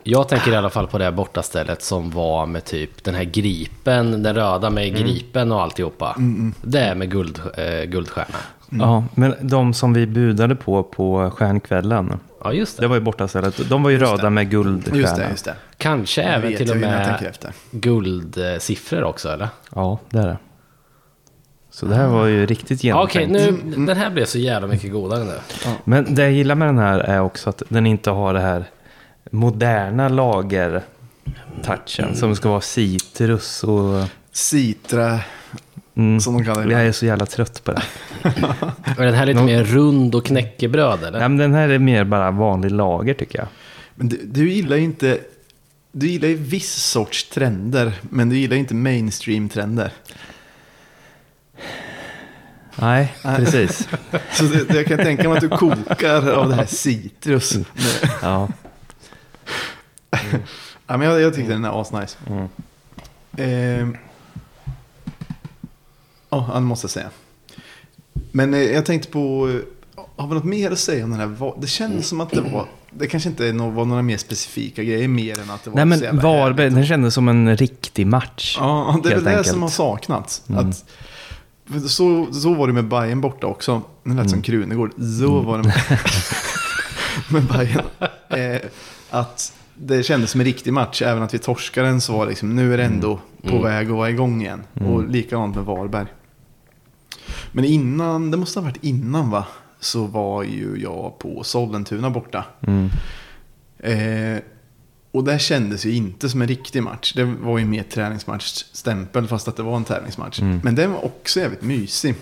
Jag 0.03 0.29
tänker 0.29 0.53
i 0.53 0.57
alla 0.57 0.71
fall 0.71 0.87
på 0.87 0.99
det 0.99 1.05
här 1.05 1.13
bortastället 1.13 1.83
som 1.83 2.11
var 2.11 2.47
med 2.47 2.65
typ 2.65 3.05
den 3.05 3.15
här 3.15 3.25
gripen, 3.25 4.23
den 4.23 4.35
röda 4.35 4.71
med 4.71 4.89
Mm. 4.89 5.01
gripen 5.03 5.53
och 5.53 5.63
alltihopa. 5.63 6.17
Det 6.63 6.81
är 6.81 6.95
med 6.95 7.11
guld, 7.11 7.41
eh, 7.57 7.85
guldstjärna. 7.85 8.39
Ja, 8.71 9.05
men 9.15 9.35
de 9.41 9.75
som 9.75 9.93
vi 9.93 10.07
budade 10.07 10.55
på 10.57 10.83
på 10.83 11.31
stjärnkvällen. 11.31 12.21
Ja, 12.45 12.53
just 12.53 12.77
det. 12.77 12.83
Det 12.83 12.89
var 12.89 12.95
ju 12.97 13.01
borta 13.03 13.29
stället. 13.29 13.69
De 13.69 13.83
var 13.83 13.91
ju 13.91 13.99
röda 13.99 14.31
med 14.31 14.51
guldstjärna. 14.51 14.99
Just 14.99 15.17
det, 15.17 15.29
just 15.31 15.45
det. 15.45 15.55
Kanske 15.77 16.23
Jag 16.23 16.35
även 16.35 16.57
till 16.57 16.71
och 16.71 16.77
med 16.77 17.33
guldsiffror 17.71 19.03
också, 19.05 19.29
eller? 19.29 19.49
Ja, 19.75 19.99
det 20.11 20.19
är 20.19 20.27
det. 20.27 20.37
Så 21.71 21.87
det 21.87 21.95
här 21.95 22.07
var 22.09 22.27
ju 22.27 22.47
riktigt 22.47 22.85
Ja, 22.85 23.03
Okej, 23.05 23.23
genomtänkt. 23.23 23.77
nu, 23.77 23.87
den 23.87 23.97
här 23.97 24.11
blev 24.11 24.25
så 24.25 24.39
jävla 24.39 24.69
mycket 24.69 24.93
godare 24.93 25.25
nu. 25.25 25.35
Men 25.85 26.15
det 26.15 26.23
jag 26.23 26.33
gillar 26.33 26.55
med 26.55 26.69
den 26.69 26.79
här 26.79 26.99
är 26.99 27.21
också 27.21 27.51
att 27.51 27.63
den 27.69 27.87
inte 27.87 28.11
har 28.11 28.35
det 28.35 28.41
här 28.41 28.65
moderna 29.31 30.09
lager-touchen 30.09 32.15
som 32.17 32.37
ska 32.37 32.49
vara 32.49 32.61
citrus 32.61 33.65
och... 33.65 34.05
Citra, 34.33 35.21
Mm, 35.95 36.21
som 36.21 36.35
de 36.35 36.45
kallar 36.45 36.67
det. 36.67 36.73
jag 36.73 36.87
är 36.87 36.93
så 36.93 37.07
jävla 37.07 37.27
trött 37.27 37.65
på 37.65 37.73
det. 37.73 37.83
Och 38.99 39.03
den 39.05 39.15
här 39.15 39.23
är 39.23 39.27
lite 39.27 39.41
Nå- 39.41 39.47
mer 39.47 39.65
rund 39.65 40.15
och 40.15 40.27
knäckebröd, 40.27 41.05
eller? 41.05 41.19
Nej, 41.19 41.29
men 41.29 41.39
den 41.39 41.55
här 41.55 41.69
är 41.69 41.79
mer 41.79 42.05
bara 42.05 42.31
vanlig 42.31 42.71
lager 42.71 43.15
tycker 43.15 43.39
jag. 43.39 43.49
Men 43.95 44.09
du, 44.09 44.21
du 44.25 44.51
gillar 44.53 44.77
ju 44.77 44.83
inte... 44.83 45.19
Du 45.93 46.07
gillar 46.07 46.29
ju 46.29 46.35
viss 46.35 46.73
sorts 46.75 47.29
trender, 47.29 47.93
men 48.03 48.29
du 48.29 48.37
gillar 48.39 48.57
inte 48.57 48.75
mainstream-trender. 48.75 49.91
Nej, 52.77 53.15
Nej. 53.25 53.37
precis. 53.37 53.89
Så 54.33 54.45
det, 54.45 54.65
det, 54.69 54.77
jag 54.77 54.87
kan 54.87 54.99
tänka 54.99 55.29
mig 55.29 55.37
att 55.37 55.41
du 55.43 55.49
kokar 55.49 56.29
av 56.31 56.49
det 56.49 56.55
här 56.55 56.67
citrus. 56.67 57.55
Ja. 58.23 58.49
Ja, 60.87 60.97
men 60.97 61.09
jag, 61.09 61.21
jag 61.21 61.35
tyckte 61.35 61.53
den 61.53 61.65
är 61.65 61.81
asnice. 61.81 62.19
Mm. 62.27 62.49
Ehm. 63.37 63.97
Ja, 66.31 66.51
det 66.55 66.61
måste 66.61 66.85
jag 66.85 66.91
säga. 66.91 67.11
Men 68.33 68.55
eh, 68.55 68.61
jag 68.61 68.87
tänkte 68.87 69.09
på, 69.09 69.49
eh, 69.97 70.03
har 70.17 70.29
vi 70.29 70.35
något 70.35 70.45
mer 70.45 70.71
att 70.71 70.79
säga 70.79 71.05
om 71.05 71.11
den 71.11 71.21
här? 71.21 71.53
Det 71.61 71.67
känns 71.67 72.09
som 72.09 72.21
att 72.21 72.31
det 72.31 72.41
var, 72.41 72.67
det 72.91 73.07
kanske 73.07 73.29
inte 73.29 73.53
var 73.53 73.85
några 73.85 74.03
mer 74.03 74.17
specifika 74.17 74.83
grejer 74.85 75.09
mer 75.09 75.41
än 75.41 75.51
att 75.51 75.65
det 75.65 75.71
var 75.71 75.85
Nej, 75.85 75.99
men 75.99 76.19
Varberg, 76.21 76.71
den 76.71 76.87
kändes 76.87 77.15
som 77.15 77.29
en 77.29 77.57
riktig 77.57 78.07
match. 78.07 78.57
Ja, 78.61 79.01
det 79.03 79.11
är 79.13 79.15
väl 79.21 79.25
det 79.25 79.45
som 79.45 79.63
har 79.63 79.69
saknats. 79.69 80.43
Mm. 80.49 80.69
Att, 80.69 80.85
så, 81.91 82.33
så 82.33 82.55
var 82.55 82.67
det 82.67 82.73
med 82.73 82.89
Bayern 82.89 83.21
borta 83.21 83.47
också. 83.47 83.83
Det 84.05 84.09
lät 84.11 84.19
Mm. 84.19 84.29
som 84.29 84.43
Krunegård. 84.43 84.93
Så 85.19 85.41
var 85.41 85.59
det 85.59 85.65
med, 85.65 85.75
med 87.43 87.43
Bayern. 87.43 87.85
Eh, 88.29 88.61
att 89.13 89.53
det 89.75 90.03
kändes 90.03 90.31
som 90.31 90.41
en 90.41 90.45
riktig 90.45 90.73
match. 90.73 91.03
Även 91.03 91.23
att 91.23 91.35
vi 91.35 91.39
torskade 91.39 91.89
den 91.89 92.01
så 92.01 92.13
var 92.19 92.27
liksom, 92.27 92.57
nu 92.57 92.75
är 92.75 92.79
det 92.79 92.85
ändå 92.85 93.21
på 93.43 93.49
Mm. 93.49 93.63
väg 93.63 93.87
att 93.91 93.97
vara 93.97 94.11
igång 94.11 94.41
igen. 94.43 94.63
Mm. 94.75 94.93
Och 94.93 95.09
likadant 95.09 95.57
med 95.57 95.65
Varberg. 95.65 96.07
Men 97.53 97.65
innan, 97.65 98.31
det 98.31 98.37
måste 98.37 98.59
ha 98.61 98.65
varit 98.65 98.85
innan 98.85 99.31
va? 99.31 99.47
Så 99.81 100.07
var 100.07 100.43
ju 100.43 100.77
jag 100.83 101.19
på 101.19 101.45
Sollentuna 101.45 102.11
borta. 102.11 102.45
Mm. 102.61 102.91
Eh, 103.79 104.43
och 105.13 105.25
det 105.25 105.39
kändes 105.39 105.85
ju 105.87 105.93
inte 105.95 106.29
som 106.29 106.43
en 106.43 106.49
riktig 106.49 106.83
match. 106.83 107.13
Det 107.17 107.25
var 107.25 107.59
ju 107.59 107.65
mer 107.65 107.83
träningsmatchstämpel 107.83 109.29
fast 109.29 109.49
att 109.49 109.57
det 109.57 109.63
var 109.63 109.77
en 109.77 109.85
tävlingsmatch. 109.85 110.41
Mm. 110.41 110.61
Men 110.65 110.75
den 110.75 110.93
var 110.93 111.05
också 111.05 111.41
jävligt 111.41 111.63
mysig. 111.63 112.15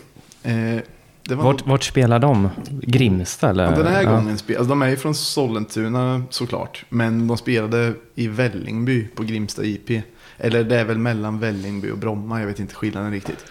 Eh, 0.42 0.76
det 1.23 1.35
var 1.35 1.45
Vart, 1.45 1.67
vart 1.67 1.83
spelar 1.85 2.19
de? 2.19 2.49
Grimsta 2.83 3.51
eller? 3.51 3.65
Ja, 3.65 3.71
den 3.71 3.87
här 3.87 4.03
Ja. 4.03 4.11
gången 4.17 4.39
spel, 4.39 4.57
alltså 4.57 4.69
de 4.69 4.83
är 4.83 4.89
ju 4.89 4.97
från 4.97 5.15
Sollentuna 5.15 6.23
såklart. 6.31 6.85
Men 6.89 7.27
de 7.29 7.37
spelade 7.37 7.95
i 8.15 8.29
Vällingby 8.29 9.09
på 9.09 9.23
Grimsta 9.23 9.65
IP. 9.65 10.03
Eller 10.39 10.65
det 10.65 10.81
är 10.81 10.85
väl 10.85 10.99
mellan 10.99 11.39
Vällingby 11.41 11.91
och 11.91 11.99
Bromma, 11.99 12.41
jag 12.41 12.47
vet 12.47 12.61
inte 12.61 12.75
skillnaden 12.75 13.11
riktigt. 13.13 13.45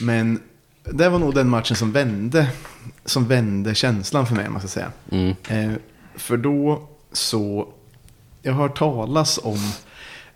Men 0.00 0.40
det 0.84 1.08
var 1.08 1.18
nog 1.18 1.34
den 1.34 1.48
matchen 1.48 1.76
som 1.76 1.92
vände, 1.92 2.48
som 3.04 3.26
vände 3.28 3.74
känslan 3.74 4.26
för 4.26 4.34
mig, 4.34 4.46
om 4.46 4.52
man 4.52 4.60
ska 4.62 4.68
säga. 4.68 4.92
Mm. 5.10 5.34
Eh, 5.48 5.72
för 6.16 6.36
då 6.36 6.88
så, 7.12 7.68
jag 8.42 8.52
har 8.52 8.62
hört 8.62 8.78
talas 8.78 9.40
om 9.42 9.58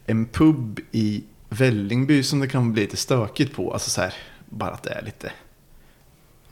en 0.07 0.27
pub 0.27 0.81
i 0.93 1.25
Vällingby 1.49 2.23
som 2.23 2.40
det 2.40 2.49
kan 2.49 2.73
bli 2.73 2.83
lite 2.83 2.97
stökigt 2.97 3.57
på. 3.57 3.73
Alltså 3.73 3.90
så 3.90 4.01
här, 4.01 4.14
bara 4.49 4.71
att 4.71 4.83
det 4.83 4.90
är 4.90 5.03
lite, 5.05 5.33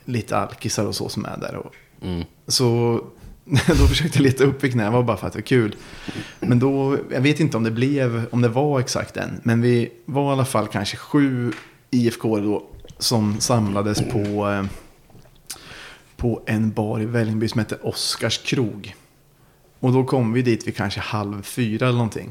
lite 0.05 0.37
alkisar 0.37 0.87
och 0.87 0.95
så 0.95 1.09
som 1.09 1.25
är 1.25 1.37
där. 1.41 1.57
Och, 1.57 1.75
Mm. 2.03 2.25
så 2.47 3.01
då 3.67 3.87
försökte 3.87 4.19
jag 4.19 4.23
leta 4.23 4.45
upp 4.45 4.65
vilken 4.65 4.79
det 4.81 4.91
var 4.91 5.03
bara 5.03 5.17
för 5.17 5.27
att 5.27 5.33
det 5.33 5.39
var 5.39 5.43
kul. 5.47 5.77
Men 6.41 6.59
då, 6.59 6.99
jag 7.11 7.21
vet 7.21 7.41
inte 7.41 7.57
om 7.57 7.63
det 7.63 7.71
blev, 7.71 8.27
om 8.31 8.41
det 8.41 8.49
var 8.49 8.81
exakt 8.81 9.15
den. 9.15 9.41
Men 9.43 9.61
vi 9.61 9.93
var 10.05 10.31
i 10.31 10.33
alla 10.33 10.45
fall 10.45 10.67
kanske 10.69 10.97
sju 10.97 11.53
IFK 11.91 12.39
då 12.41 12.63
som 12.99 13.41
samlades 13.41 14.03
på, 14.13 14.49
eh, 14.51 14.65
på 16.17 16.43
en 16.47 16.71
bar 16.73 17.01
i 17.01 17.05
Vällingby 17.05 17.49
som 17.49 17.59
heter 17.59 17.87
Oscars 17.87 18.39
krog. 18.39 18.95
Och 19.81 19.93
då 19.93 20.05
kom 20.05 20.33
vi 20.33 20.43
dit 20.43 20.67
vid 20.67 20.77
kanske 20.77 21.01
halv 21.01 21.43
fyra 21.43 21.87
eller 21.87 21.97
någonting. 21.99 22.31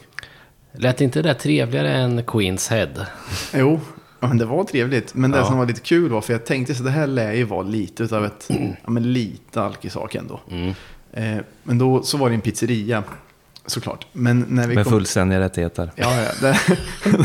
Lät 0.71 1.01
inte 1.01 1.21
det 1.21 1.29
där 1.29 1.33
trevligare 1.39 1.93
än 1.93 2.23
Queens 2.23 2.67
Head? 2.69 3.05
Jo, 3.53 3.79
ja, 4.21 4.27
men 4.27 4.37
det 4.37 4.45
var 4.45 4.63
trevligt. 4.63 5.13
Men 5.13 5.31
det 5.31 5.37
Ja. 5.37 5.45
som 5.45 5.57
var 5.57 5.65
lite 5.65 5.81
kul 5.81 6.09
var, 6.09 6.21
för 6.21 6.33
jag 6.33 6.45
tänkte 6.45 6.75
så 6.75 6.83
det 6.83 6.89
här 6.91 7.07
lär 7.07 7.33
ju 7.33 7.43
vara 7.43 7.61
lite 7.61 8.03
utav 8.03 8.25
ett, 8.25 8.49
ja 8.83 8.89
men 8.89 9.13
lite 9.13 9.61
alkisak 9.61 10.15
ändå. 10.15 10.39
Mm. 10.51 10.73
Eh, 11.13 11.43
men 11.63 11.77
då 11.77 12.03
så 12.03 12.17
var 12.17 12.29
det 12.29 12.35
en 12.35 12.41
pizzeria, 12.41 13.03
såklart. 13.65 14.05
Men 14.13 14.45
när 14.49 14.67
vi 14.67 14.75
Med 14.75 14.83
kom... 14.85 14.91
fullständiga 14.93 15.39
rättigheter. 15.39 15.91
Ja, 15.95 16.21
ja. 16.21 16.31
Det, 16.41 16.57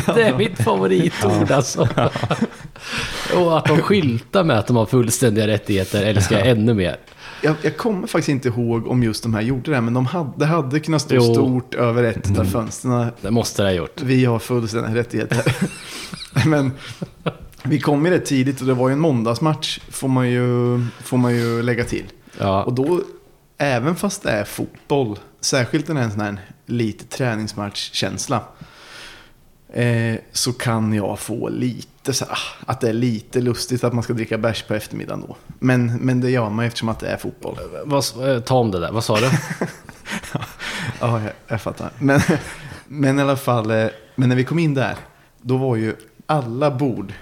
Det 0.15 0.23
är 0.23 0.39
mitt 0.39 0.59
favoritord 0.63 1.51
alltså. 1.51 1.89
Och 3.37 3.59
att 3.59 3.65
de 3.65 3.79
skyltar 3.79 4.45
med 4.45 4.59
att 4.59 4.67
de 4.67 4.77
har 4.77 4.87
fullständiga 4.87 5.47
rättigheter 5.47 6.03
älskar 6.05 6.39
jag 6.39 6.49
ännu 6.49 6.75
mer. 6.75 6.97
jag, 7.43 7.55
jag 7.63 7.77
kommer 7.77 8.07
faktiskt 8.07 8.29
inte 8.29 8.49
ihåg 8.49 8.87
om 8.87 9.03
just 9.03 9.23
de 9.23 9.35
här 9.35 9.41
gjorde 9.43 9.71
det, 9.71 9.81
men 9.81 9.95
de 9.95 10.07
hade, 10.07 10.31
det 10.37 10.47
hade 10.47 10.81
kunnat 10.81 11.03
stå 11.03 11.15
Jo. 11.15 11.35
stort 11.35 11.75
över 11.75 12.05
ett 12.05 12.39
av 12.39 12.45
fönstren. 12.45 13.07
Det 13.21 13.31
måste 13.31 13.63
det 13.63 13.69
ha 13.69 13.75
gjort. 13.75 14.01
Vi 14.03 14.25
har 14.25 14.39
fullständiga 14.39 14.95
rättigheter. 14.95 15.43
men 16.47 16.73
vi 17.63 17.81
kom 17.81 18.07
ju 18.07 18.11
rätt 18.11 18.27
tidigt 18.27 18.61
och 18.61 18.67
det 18.67 18.75
var 18.75 18.89
ju 18.89 18.93
en 18.93 18.99
måndagsmatch, 18.99 19.81
får 19.89 20.09
man 20.09 20.31
ju, 20.31 20.81
får 21.03 21.17
man 21.17 21.35
ju 21.35 21.63
lägga 21.63 21.85
till. 21.85 22.05
Ja. 22.39 22.63
Och 22.63 22.73
då, 22.73 23.01
även 23.59 23.97
fast 23.97 24.23
det 24.23 24.31
är 24.31 24.45
fotboll, 24.45 25.19
särskilt 25.41 25.89
när 25.89 25.95
det 25.95 26.01
är 26.01 26.05
en 26.05 26.11
sån 26.11 26.21
här 26.21 26.39
lite 26.67 27.05
träningsmatchkänsla, 27.05 28.43
eh, 29.73 30.17
så 30.33 30.53
kan 30.53 30.93
jag 30.93 31.19
få 31.19 31.49
lite 31.49 32.13
så 32.13 32.25
här, 32.25 32.33
ah, 32.33 32.73
att 32.73 32.81
det 32.81 32.89
är 32.89 32.93
lite 32.93 33.41
lustigt 33.41 33.85
att 33.85 33.93
man 33.93 34.03
ska 34.03 34.13
dricka 34.13 34.39
bärs 34.39 34.63
på 34.63 34.75
eftermiddagen 34.75 35.25
då. 35.29 35.37
Men, 35.59 35.97
men 35.97 36.21
det 36.21 36.31
gör 36.31 36.51
man 36.51 36.65
ju 36.65 36.67
eftersom 36.67 36.89
att 36.89 37.01
det 37.01 37.09
är 37.09 37.17
fotboll. 37.17 37.59
Vad, 37.85 38.31
eh, 38.31 38.41
ta 38.41 38.59
om 38.59 38.71
det 38.71 38.81
där, 38.81 38.93
vad 38.93 39.05
sa 39.05 39.21
du? 39.21 39.31
Ja, 41.01 41.21
jag, 41.21 41.33
jag 41.49 41.61
fattar. 41.61 41.91
Men, 41.99 42.21
men 42.87 43.19
i 43.19 43.23
alla 43.23 43.37
fall, 43.37 43.71
eh, 43.71 43.87
men 44.15 44.29
när 44.29 44.37
vi 44.37 44.45
kom 44.45 44.59
in 44.59 44.75
där, 44.75 44.97
då 45.43 45.57
var 45.57 45.77
ju 45.77 45.97
alla 46.27 46.71
bord, 46.71 47.13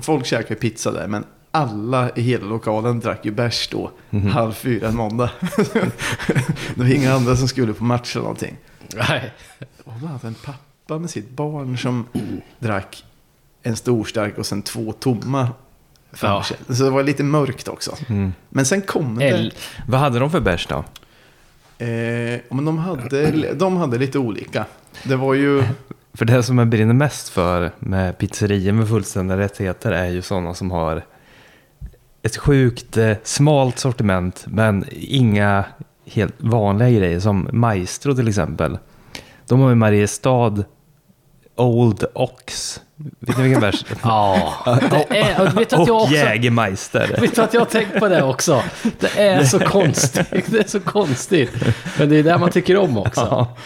folk 0.00 0.26
käkade 0.26 0.60
pizza 0.60 0.92
där, 0.92 1.06
men 1.08 1.24
alla 1.50 2.10
i 2.10 2.20
hela 2.20 2.46
lokalen 2.46 3.00
drack 3.00 3.24
ju 3.24 3.30
bärs 3.30 3.68
då, 3.68 3.90
halv 4.32 4.52
fyra 4.52 4.88
en 4.88 4.96
måndag. 4.96 5.30
det 6.74 6.76
var 6.76 6.94
inga 6.94 7.12
andra 7.14 7.36
som 7.36 7.48
skulle 7.48 7.72
på 7.72 7.84
match 7.84 8.16
eller 8.16 8.22
någonting. 8.22 8.56
Nej. 8.94 9.32
Och 9.84 9.92
då 10.00 10.06
hade 10.06 10.26
en 10.26 10.34
pappa 10.34 10.98
med 10.98 11.10
sitt 11.10 11.30
barn 11.30 11.78
som 11.78 12.06
drack 12.58 13.04
en 13.62 13.76
stor 13.76 14.04
stark 14.04 14.38
och 14.38 14.46
sen 14.46 14.62
två 14.62 14.92
tomma. 14.92 15.48
Ja. 16.20 16.44
Så 16.68 16.84
det 16.84 16.90
var 16.90 17.02
lite 17.02 17.24
mörkt 17.24 17.68
också. 17.68 17.96
Men 18.48 18.66
sen 18.66 18.82
kom 18.82 19.18
det... 19.18 19.28
L. 19.28 19.52
Vad 19.88 20.00
hade 20.00 20.18
de 20.18 20.30
för 20.30 20.40
bärs 20.40 20.66
då? 20.66 20.84
Eh, 21.84 22.40
men 22.50 22.64
de, 22.64 22.78
hade, 22.78 23.54
de 23.54 23.76
hade 23.76 23.98
lite 23.98 24.18
olika. 24.18 24.64
Det 25.02 25.16
var 25.16 25.34
ju... 25.34 25.64
För 26.16 26.24
det 26.24 26.42
som 26.42 26.58
jag 26.58 26.68
brinner 26.68 26.94
mest 26.94 27.28
för 27.28 27.70
med 27.78 28.18
pizzerior 28.18 28.72
med 28.72 28.88
fullständiga 28.88 29.38
rättigheter 29.38 29.92
är 29.92 30.06
ju 30.06 30.22
sådana 30.22 30.54
som 30.54 30.70
har 30.70 31.04
ett 32.22 32.36
sjukt 32.36 32.96
eh, 32.96 33.12
smalt 33.22 33.78
sortiment 33.78 34.44
men 34.48 34.84
inga 34.90 35.64
helt 36.06 36.34
vanliga 36.38 36.90
grejer 36.90 37.20
som 37.20 37.48
Maestro 37.52 38.14
till 38.14 38.28
exempel. 38.28 38.78
De 39.48 39.60
har 39.60 39.68
ju 39.68 39.74
Mariestad 39.74 40.64
Old 41.56 42.04
Ox. 42.14 42.80
Vet 42.96 43.36
ni 43.36 43.42
vilken 43.42 43.60
bärs? 43.60 43.84
Ja, 44.02 44.52
det 44.64 45.18
är, 45.18 45.40
och 45.46 45.60
vet 45.60 45.72
att 45.72 45.86
jag 45.86 45.96
Och 45.96 46.02
också... 46.02 46.14
Jägermeister. 46.14 47.16
Vet 47.20 47.34
du 47.34 47.42
att 47.42 47.54
jag 47.54 47.60
har 47.60 47.66
tänkt 47.66 47.98
på 47.98 48.08
det 48.08 48.22
också? 48.22 48.62
Det 49.00 49.18
är 49.18 49.44
så 49.44 49.58
konstigt. 49.68 50.46
Det 50.46 50.58
är 50.58 50.68
så 50.68 50.80
konstigt. 50.80 51.52
Men 51.98 52.08
det 52.08 52.16
är 52.16 52.22
det 52.22 52.38
man 52.38 52.50
tycker 52.50 52.76
om 52.76 52.98
också. 52.98 53.20
Ja. 53.30 53.56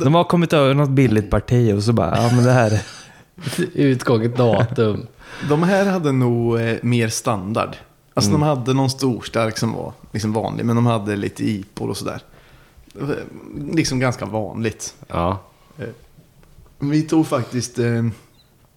De 0.00 0.14
har 0.14 0.24
kommit 0.24 0.52
över 0.52 0.74
något 0.74 0.90
billigt 0.90 1.30
parti 1.30 1.72
och 1.76 1.82
så 1.82 1.92
bara, 1.92 2.16
ja 2.16 2.30
men 2.34 2.44
det 2.44 2.52
här... 2.52 2.82
Utgånget 3.74 4.36
datum. 4.36 5.06
De 5.48 5.62
här 5.62 5.86
hade 5.86 6.12
nog 6.12 6.60
eh, 6.60 6.76
mer 6.82 7.08
standard. 7.08 7.76
Alltså 8.14 8.30
Mm. 8.30 8.40
de 8.40 8.46
hade 8.46 8.74
någon 8.74 8.90
stor 8.90 9.22
stark 9.22 9.58
som 9.58 9.72
var 9.72 9.92
liksom 10.12 10.32
vanlig, 10.32 10.64
men 10.66 10.76
de 10.76 10.86
hade 10.86 11.16
lite 11.16 11.44
IPor 11.50 11.88
och 11.90 11.96
sådär. 11.96 12.20
Liksom 13.72 13.98
ganska 14.00 14.24
vanligt. 14.26 14.94
Ja. 15.08 15.38
Vi 16.78 17.02
tog 17.02 17.26
faktiskt, 17.26 17.78
eh, 17.78 18.04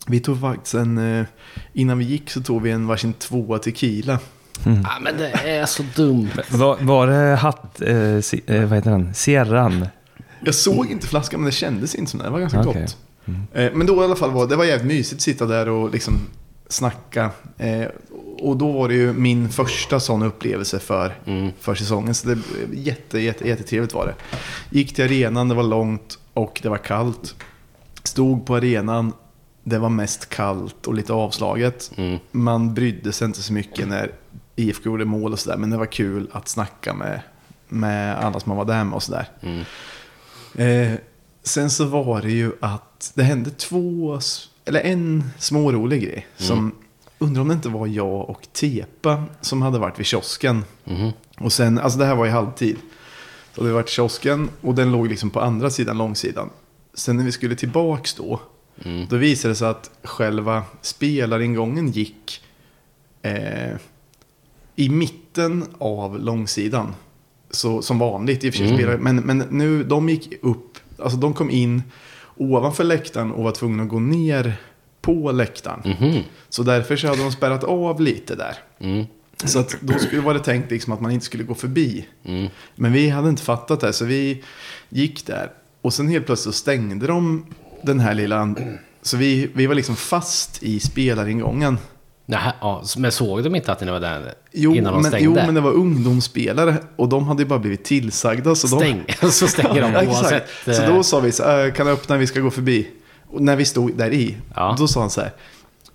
vi 0.07 0.19
tog 0.19 0.41
faktiskt 0.41 0.73
en, 0.73 1.17
eh, 1.19 1.25
innan 1.73 1.97
vi 1.97 2.05
gick 2.05 2.29
så 2.29 2.41
tog 2.41 2.61
vi 2.61 2.71
en 2.71 2.87
varsin 2.87 3.13
tvåa 3.13 3.59
tequila. 3.59 4.19
ja, 4.63 4.97
men 5.01 5.17
det 5.17 5.29
är 5.29 5.65
så 5.65 5.83
dumt. 5.95 6.29
Var, 6.51 6.77
var 6.81 7.07
det 7.07 7.35
hatt... 7.35 7.81
Eh, 7.81 7.95
eh, 7.95 8.21
vad 8.47 8.73
heter 8.77 8.91
den? 8.91 9.13
Sierran? 9.13 9.87
Jag 10.45 10.55
såg 10.55 10.91
inte 10.91 11.07
flaskan 11.07 11.39
men 11.39 11.45
det 11.45 11.51
kändes 11.51 11.95
inte 11.95 12.11
som 12.11 12.19
det. 12.19 12.25
Det 12.25 12.31
var 12.31 12.39
ganska 12.39 12.59
Okej. 12.59 12.81
gott. 12.81 12.97
Eh, 13.53 13.71
men 13.73 13.87
då 13.87 14.01
i 14.01 14.05
alla 14.05 14.15
fall 14.15 14.31
var 14.31 14.47
det 14.47 14.55
var 14.55 14.65
jävligt 14.65 14.87
mysigt 14.87 15.15
att 15.15 15.21
sitta 15.21 15.45
där 15.45 15.69
och 15.69 15.91
liksom 15.91 16.13
snacka. 16.67 17.31
Eh, 17.57 17.87
och 18.39 18.57
då 18.57 18.71
var 18.71 18.87
det 18.87 18.93
ju 18.93 19.13
min 19.13 19.49
första 19.49 19.99
sån 19.99 20.23
upplevelse 20.23 20.79
för, 20.79 21.13
för 21.59 21.75
säsongen. 21.75 22.13
Så 22.13 22.27
det 22.27 22.37
jätte, 22.73 23.19
jätte, 23.19 23.47
jättetrevligt 23.47 23.93
var 23.93 24.05
det. 24.05 24.37
Gick 24.77 24.95
till 24.95 25.05
arenan, 25.05 25.49
det 25.49 25.55
var 25.55 25.63
långt 25.63 26.19
och 26.33 26.59
det 26.63 26.69
var 26.69 26.77
kallt. 26.77 27.35
Stod 28.03 28.45
på 28.45 28.55
arenan, 28.55 29.13
det 29.63 29.77
var 29.77 29.89
mest 29.89 30.29
kallt 30.29 30.87
och 30.87 30.93
lite 30.93 31.13
avslaget. 31.13 31.91
Mm. 31.95 32.19
Man 32.31 32.73
brydde 32.73 33.11
sig 33.11 33.25
inte 33.25 33.41
så 33.41 33.53
mycket 33.53 33.87
när 33.87 34.11
IFK 34.55 34.85
gjorde 34.85 35.05
mål 35.05 35.33
och 35.33 35.39
sådär. 35.39 35.57
Men 35.57 35.69
det 35.69 35.77
var 35.77 35.85
kul 35.85 36.29
att 36.31 36.47
snacka 36.47 36.93
med, 36.93 37.21
med 37.67 38.17
alla 38.17 38.39
som 38.39 38.49
man 38.49 38.57
var 38.57 38.65
där 38.65 38.83
med 38.83 38.95
och 38.95 39.03
sådär. 39.03 39.27
Mm. 39.41 39.63
Eh, 40.57 40.93
sen 41.43 41.69
så 41.69 41.85
var 41.85 42.21
det 42.21 42.31
ju 42.31 42.51
att 42.61 43.11
det 43.15 43.23
hände 43.23 43.49
två, 43.51 44.19
eller 44.65 44.79
en 44.81 45.23
smårolig 45.39 46.01
grej. 46.03 46.27
Som 46.37 46.75
undrar 47.19 47.41
om 47.41 47.47
det 47.47 47.53
inte 47.53 47.69
var 47.69 47.87
jag 47.87 48.29
och 48.29 48.47
Tepa 48.53 49.23
som 49.41 49.61
hade 49.61 49.79
varit 49.79 49.99
vid 49.99 50.05
kiosken. 50.05 50.65
Mhm. 50.83 51.11
Och 51.37 51.53
sen, 51.53 51.79
alltså 51.79 51.99
det 51.99 52.05
här 52.05 52.15
var 52.15 52.25
i 52.27 52.29
halvtid. 52.29 52.77
Så 53.55 53.73
varit 53.73 53.89
i 53.89 53.91
kiosken 53.91 54.49
och 54.61 54.75
den 54.75 54.91
låg 54.91 55.07
liksom 55.07 55.29
på 55.29 55.41
andra 55.41 55.69
sidan 55.69 55.97
långsidan. 55.97 56.49
Sen 56.93 57.17
när 57.17 57.23
vi 57.23 57.31
skulle 57.31 57.55
tillbaks 57.55 58.13
då, 58.13 58.39
Mm. 58.85 59.07
då 59.09 59.15
visade 59.17 59.51
det 59.51 59.55
sig 59.55 59.67
att 59.67 59.91
själva 60.03 60.63
spelaringången 60.81 61.91
gick 61.91 62.41
eh, 63.21 63.75
i 64.75 64.89
mitten 64.89 65.65
av 65.77 66.19
långsidan. 66.19 66.95
Så, 67.53 67.81
som 67.81 67.99
vanligt 67.99 68.43
i 68.43 68.49
och 68.49 68.53
för 68.53 68.67
sig. 68.67 68.83
Mm. 68.83 69.03
Men, 69.03 69.15
men 69.15 69.37
nu, 69.37 69.83
de 69.83 70.09
gick 70.09 70.33
upp, 70.41 70.77
alltså 70.97 71.17
de 71.17 71.33
kom 71.33 71.49
in 71.49 71.83
ovanför 72.37 72.83
läktaren 72.83 73.31
och 73.31 73.43
var 73.43 73.51
tvungna 73.51 73.83
att 73.83 73.89
gå 73.89 73.99
ner 73.99 74.55
på 75.01 75.31
läktaren. 75.31 75.81
Mhm. 75.99 76.23
Så 76.49 76.63
därför 76.63 76.95
så 76.95 77.07
hade 77.07 77.23
de 77.23 77.31
spärrat 77.31 77.63
av 77.63 78.01
lite 78.01 78.35
där. 78.35 78.57
Mm. 78.79 79.05
Så 79.43 79.59
att 79.59 79.75
då 79.79 79.99
skulle 79.99 80.21
var 80.21 80.33
det 80.33 80.39
tänkt 80.39 80.71
liksom 80.71 80.93
att 80.93 81.01
man 81.01 81.11
inte 81.11 81.25
skulle 81.25 81.43
gå 81.43 81.55
förbi. 81.55 82.05
Mm. 82.25 82.49
Men 82.75 82.93
vi 82.93 83.09
hade 83.09 83.29
inte 83.29 83.43
fattat 83.43 83.79
det, 83.79 83.93
så 83.93 84.05
vi 84.05 84.43
gick 84.89 85.25
där. 85.25 85.51
Och 85.81 85.93
sen 85.93 86.07
helt 86.07 86.25
plötsligt 86.25 86.55
stängde 86.55 87.07
de 87.07 87.45
den 87.81 87.99
här 87.99 88.13
lilla... 88.13 88.55
Så 89.01 89.17
vi, 89.17 89.49
vi 89.53 89.67
var 89.67 89.75
liksom 89.75 89.95
fast 89.95 90.63
i 90.63 90.79
spelaringången. 90.79 91.77
Nähä, 92.25 92.53
ja, 92.61 92.83
men 92.97 93.11
såg 93.11 93.43
de 93.43 93.55
inte 93.55 93.71
att 93.71 93.81
ni 93.81 93.91
var 93.91 93.99
där 93.99 94.33
Jo, 94.51 94.75
innan 94.75 94.93
de 94.93 95.01
men, 95.01 95.11
stängde? 95.11 95.25
jo, 95.25 95.33
men 95.33 95.53
det 95.55 95.61
var 95.61 95.71
ungdomsspelare 95.71 96.75
och 96.95 97.09
de 97.09 97.27
hade 97.27 97.41
ju 97.43 97.47
bara 97.49 97.59
blivit 97.59 97.83
tillsagda. 97.85 98.55
Så 98.55 98.67
de, 98.67 98.75
Stäng, 98.79 99.05
så 99.31 99.47
stänger 99.47 99.81
de 99.81 99.91
Ja, 99.93 100.03
oavsett. 100.07 100.47
Så 100.65 100.71
eh, 100.83 100.95
då 100.95 101.03
sa 101.03 101.19
vi 101.19 101.31
så 101.31 101.43
här, 101.43 101.69
kan 101.69 101.87
jag 101.87 101.93
öppna, 101.93 102.17
vi 102.17 102.27
ska 102.27 102.39
gå 102.39 102.51
förbi. 102.51 102.87
Och 103.27 103.41
när 103.41 103.55
vi 103.55 103.65
stod 103.65 103.97
där 103.97 104.13
i, 104.13 104.37
Ja. 104.55 104.75
då 104.79 104.87
sa 104.87 104.99
han 104.99 105.09
så 105.09 105.21
här, 105.21 105.31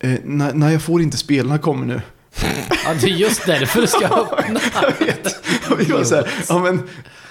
eh, 0.01 0.11
nej, 0.25 0.51
nej, 0.55 0.73
jag 0.73 0.83
får 0.83 1.03
inte, 1.03 1.17
spelarna 1.17 1.59
kommer 1.59 1.87
nu. 1.87 2.01
Ja, 2.85 2.95
det 3.01 3.07
är 3.07 3.11
just 3.15 3.47
därför 3.47 3.81
du 3.81 3.87
ska 3.87 4.07
öppna. 4.07 4.61
Jag 4.83 5.07
vet. 5.07 5.27
Och 5.71 5.81
vi 5.81 5.85
var 5.85 6.05
så 6.05 6.15
här, 6.15 6.29
ja 6.49 6.59
men, 6.59 6.83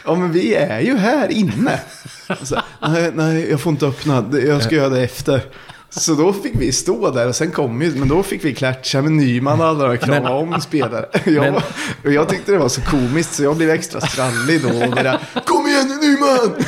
ja 0.05 0.15
men 0.15 0.31
vi 0.31 0.53
är 0.55 0.79
ju 0.79 0.97
här 0.97 1.31
inne. 1.31 1.79
Här, 2.27 2.67
nej, 2.81 3.11
nej, 3.15 3.49
jag 3.49 3.61
får 3.61 3.71
inte 3.71 3.85
öppna, 3.87 4.25
jag 4.45 4.63
ska 4.63 4.75
göra 4.75 4.89
det 4.89 5.03
efter. 5.03 5.41
Så 5.89 6.13
då 6.13 6.33
fick 6.33 6.53
vi 6.55 6.71
stå 6.71 7.11
där 7.11 7.27
och 7.27 7.35
sen 7.35 7.51
kom 7.51 7.81
ju, 7.81 7.95
men 7.95 8.07
då 8.07 8.23
fick 8.23 8.45
vi 8.45 8.53
klatcha 8.53 9.01
med 9.01 9.11
Nyman 9.11 9.61
och 9.61 9.67
alla 9.67 9.85
och 9.91 9.99
krama 9.99 10.29
om 10.29 10.61
spelare. 10.61 11.05
Jag, 11.25 11.33
Men- 11.43 11.53
var- 11.53 11.63
och 12.05 12.11
jag 12.11 12.29
tyckte 12.29 12.51
det 12.51 12.57
var 12.57 12.69
så 12.69 12.81
komiskt 12.81 13.33
så 13.35 13.43
jag 13.43 13.57
blev 13.57 13.69
extra 13.69 14.01
sprallig 14.01 14.61
då 14.61 14.67
och 14.85 14.91
började, 14.91 15.19
kom 15.45 15.67
igen 15.67 15.87
Nyman! 16.01 16.63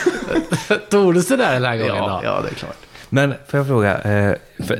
Tordes 0.89 1.27
det 1.27 1.35
där 1.37 1.53
den 1.53 1.63
här 1.63 1.77
gången 1.77 1.95
Ja, 1.95 2.07
då? 2.23 2.27
ja, 2.27 2.41
det 2.41 2.49
är 2.49 2.53
klart. 2.53 2.77
Men 3.09 3.33
får 3.47 3.57
jag 3.57 3.67
fråga, 3.67 4.01
eh, 4.01 4.35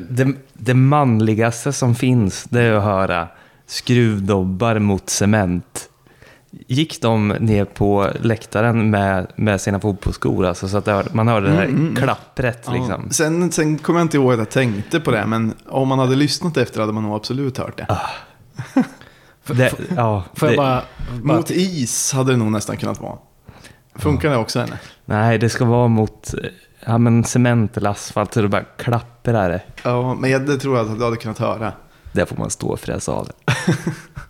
det, 0.10 0.34
det 0.54 0.74
manligaste 0.74 1.74
som 1.74 1.96
finns 1.96 2.44
det 2.50 2.62
är 2.62 2.72
att 2.74 2.84
höra 2.84 3.28
skruvdobbar 3.68 4.80
mot 4.80 5.10
cement. 5.10 5.89
Gick 6.52 7.02
de 7.02 7.28
ner 7.28 7.66
på 7.66 8.10
läktaren 8.22 8.90
med, 8.90 9.28
med 9.36 9.62
sina 9.62 9.80
fotbollsskor, 9.80 10.46
alltså, 10.46 10.68
så 10.68 10.78
att 10.78 10.86
det, 10.86 10.92
hör- 10.92 11.08
man 11.12 11.28
hörde 11.28 11.48
det 11.48 11.54
här 11.54 11.96
klappret 11.96 12.68
liksom? 12.74 13.04
Ja. 13.06 13.12
Sen, 13.12 13.52
sen 13.52 13.78
kommer 13.78 14.00
jag 14.00 14.06
inte 14.06 14.18
ihåg 14.18 14.34
att 14.34 14.40
jag 14.40 14.50
tänkte 14.50 15.00
på 15.00 15.12
det, 15.12 15.26
men 15.26 15.54
om 15.68 15.88
man 15.88 16.00
hade 16.00 16.16
lyssnat 16.16 16.58
efter 16.58 16.80
hade 16.82 16.94
man 16.94 17.04
nog 17.04 17.16
absolut 17.16 17.58
hört 17.58 17.78
det. 17.78 17.88
Det, 19.52 19.74
ja, 19.96 20.24
det, 20.40 20.56
bara... 20.56 20.84
bara 21.24 21.38
Mot 21.38 21.52
is 21.52 22.14
hade 22.14 22.32
det 22.32 22.38
nog 22.38 22.52
nästan 22.52 22.78
kunnat 22.78 23.02
vara. 23.02 23.18
Funkar 23.96 24.30
det 24.30 24.38
också 24.38 24.60
eller? 24.60 24.78
Nej, 25.06 25.38
det 25.38 25.50
ska 25.50 25.66
vara 25.66 25.88
mot 25.88 26.34
ja, 26.86 26.98
men 26.98 27.24
cement 27.24 27.78
eller 27.78 27.90
asfalt, 27.90 28.34
så 28.34 28.42
det 28.42 28.48
bara 28.48 28.64
klapprar 28.64 29.50
det. 29.50 29.62
Ja, 29.84 30.14
men 30.14 30.30
jag, 30.30 30.46
det 30.46 30.58
tror 30.58 30.78
jag 30.78 30.90
att 30.92 30.98
du 31.00 31.04
hade 31.06 31.18
kunnat 31.18 31.38
höra. 31.40 31.74
Där 32.12 32.26
får 32.26 32.36
man 32.38 32.50
stå 32.50 32.68
och 32.68 32.80
fräsa 32.80 33.12
av. 33.12 33.30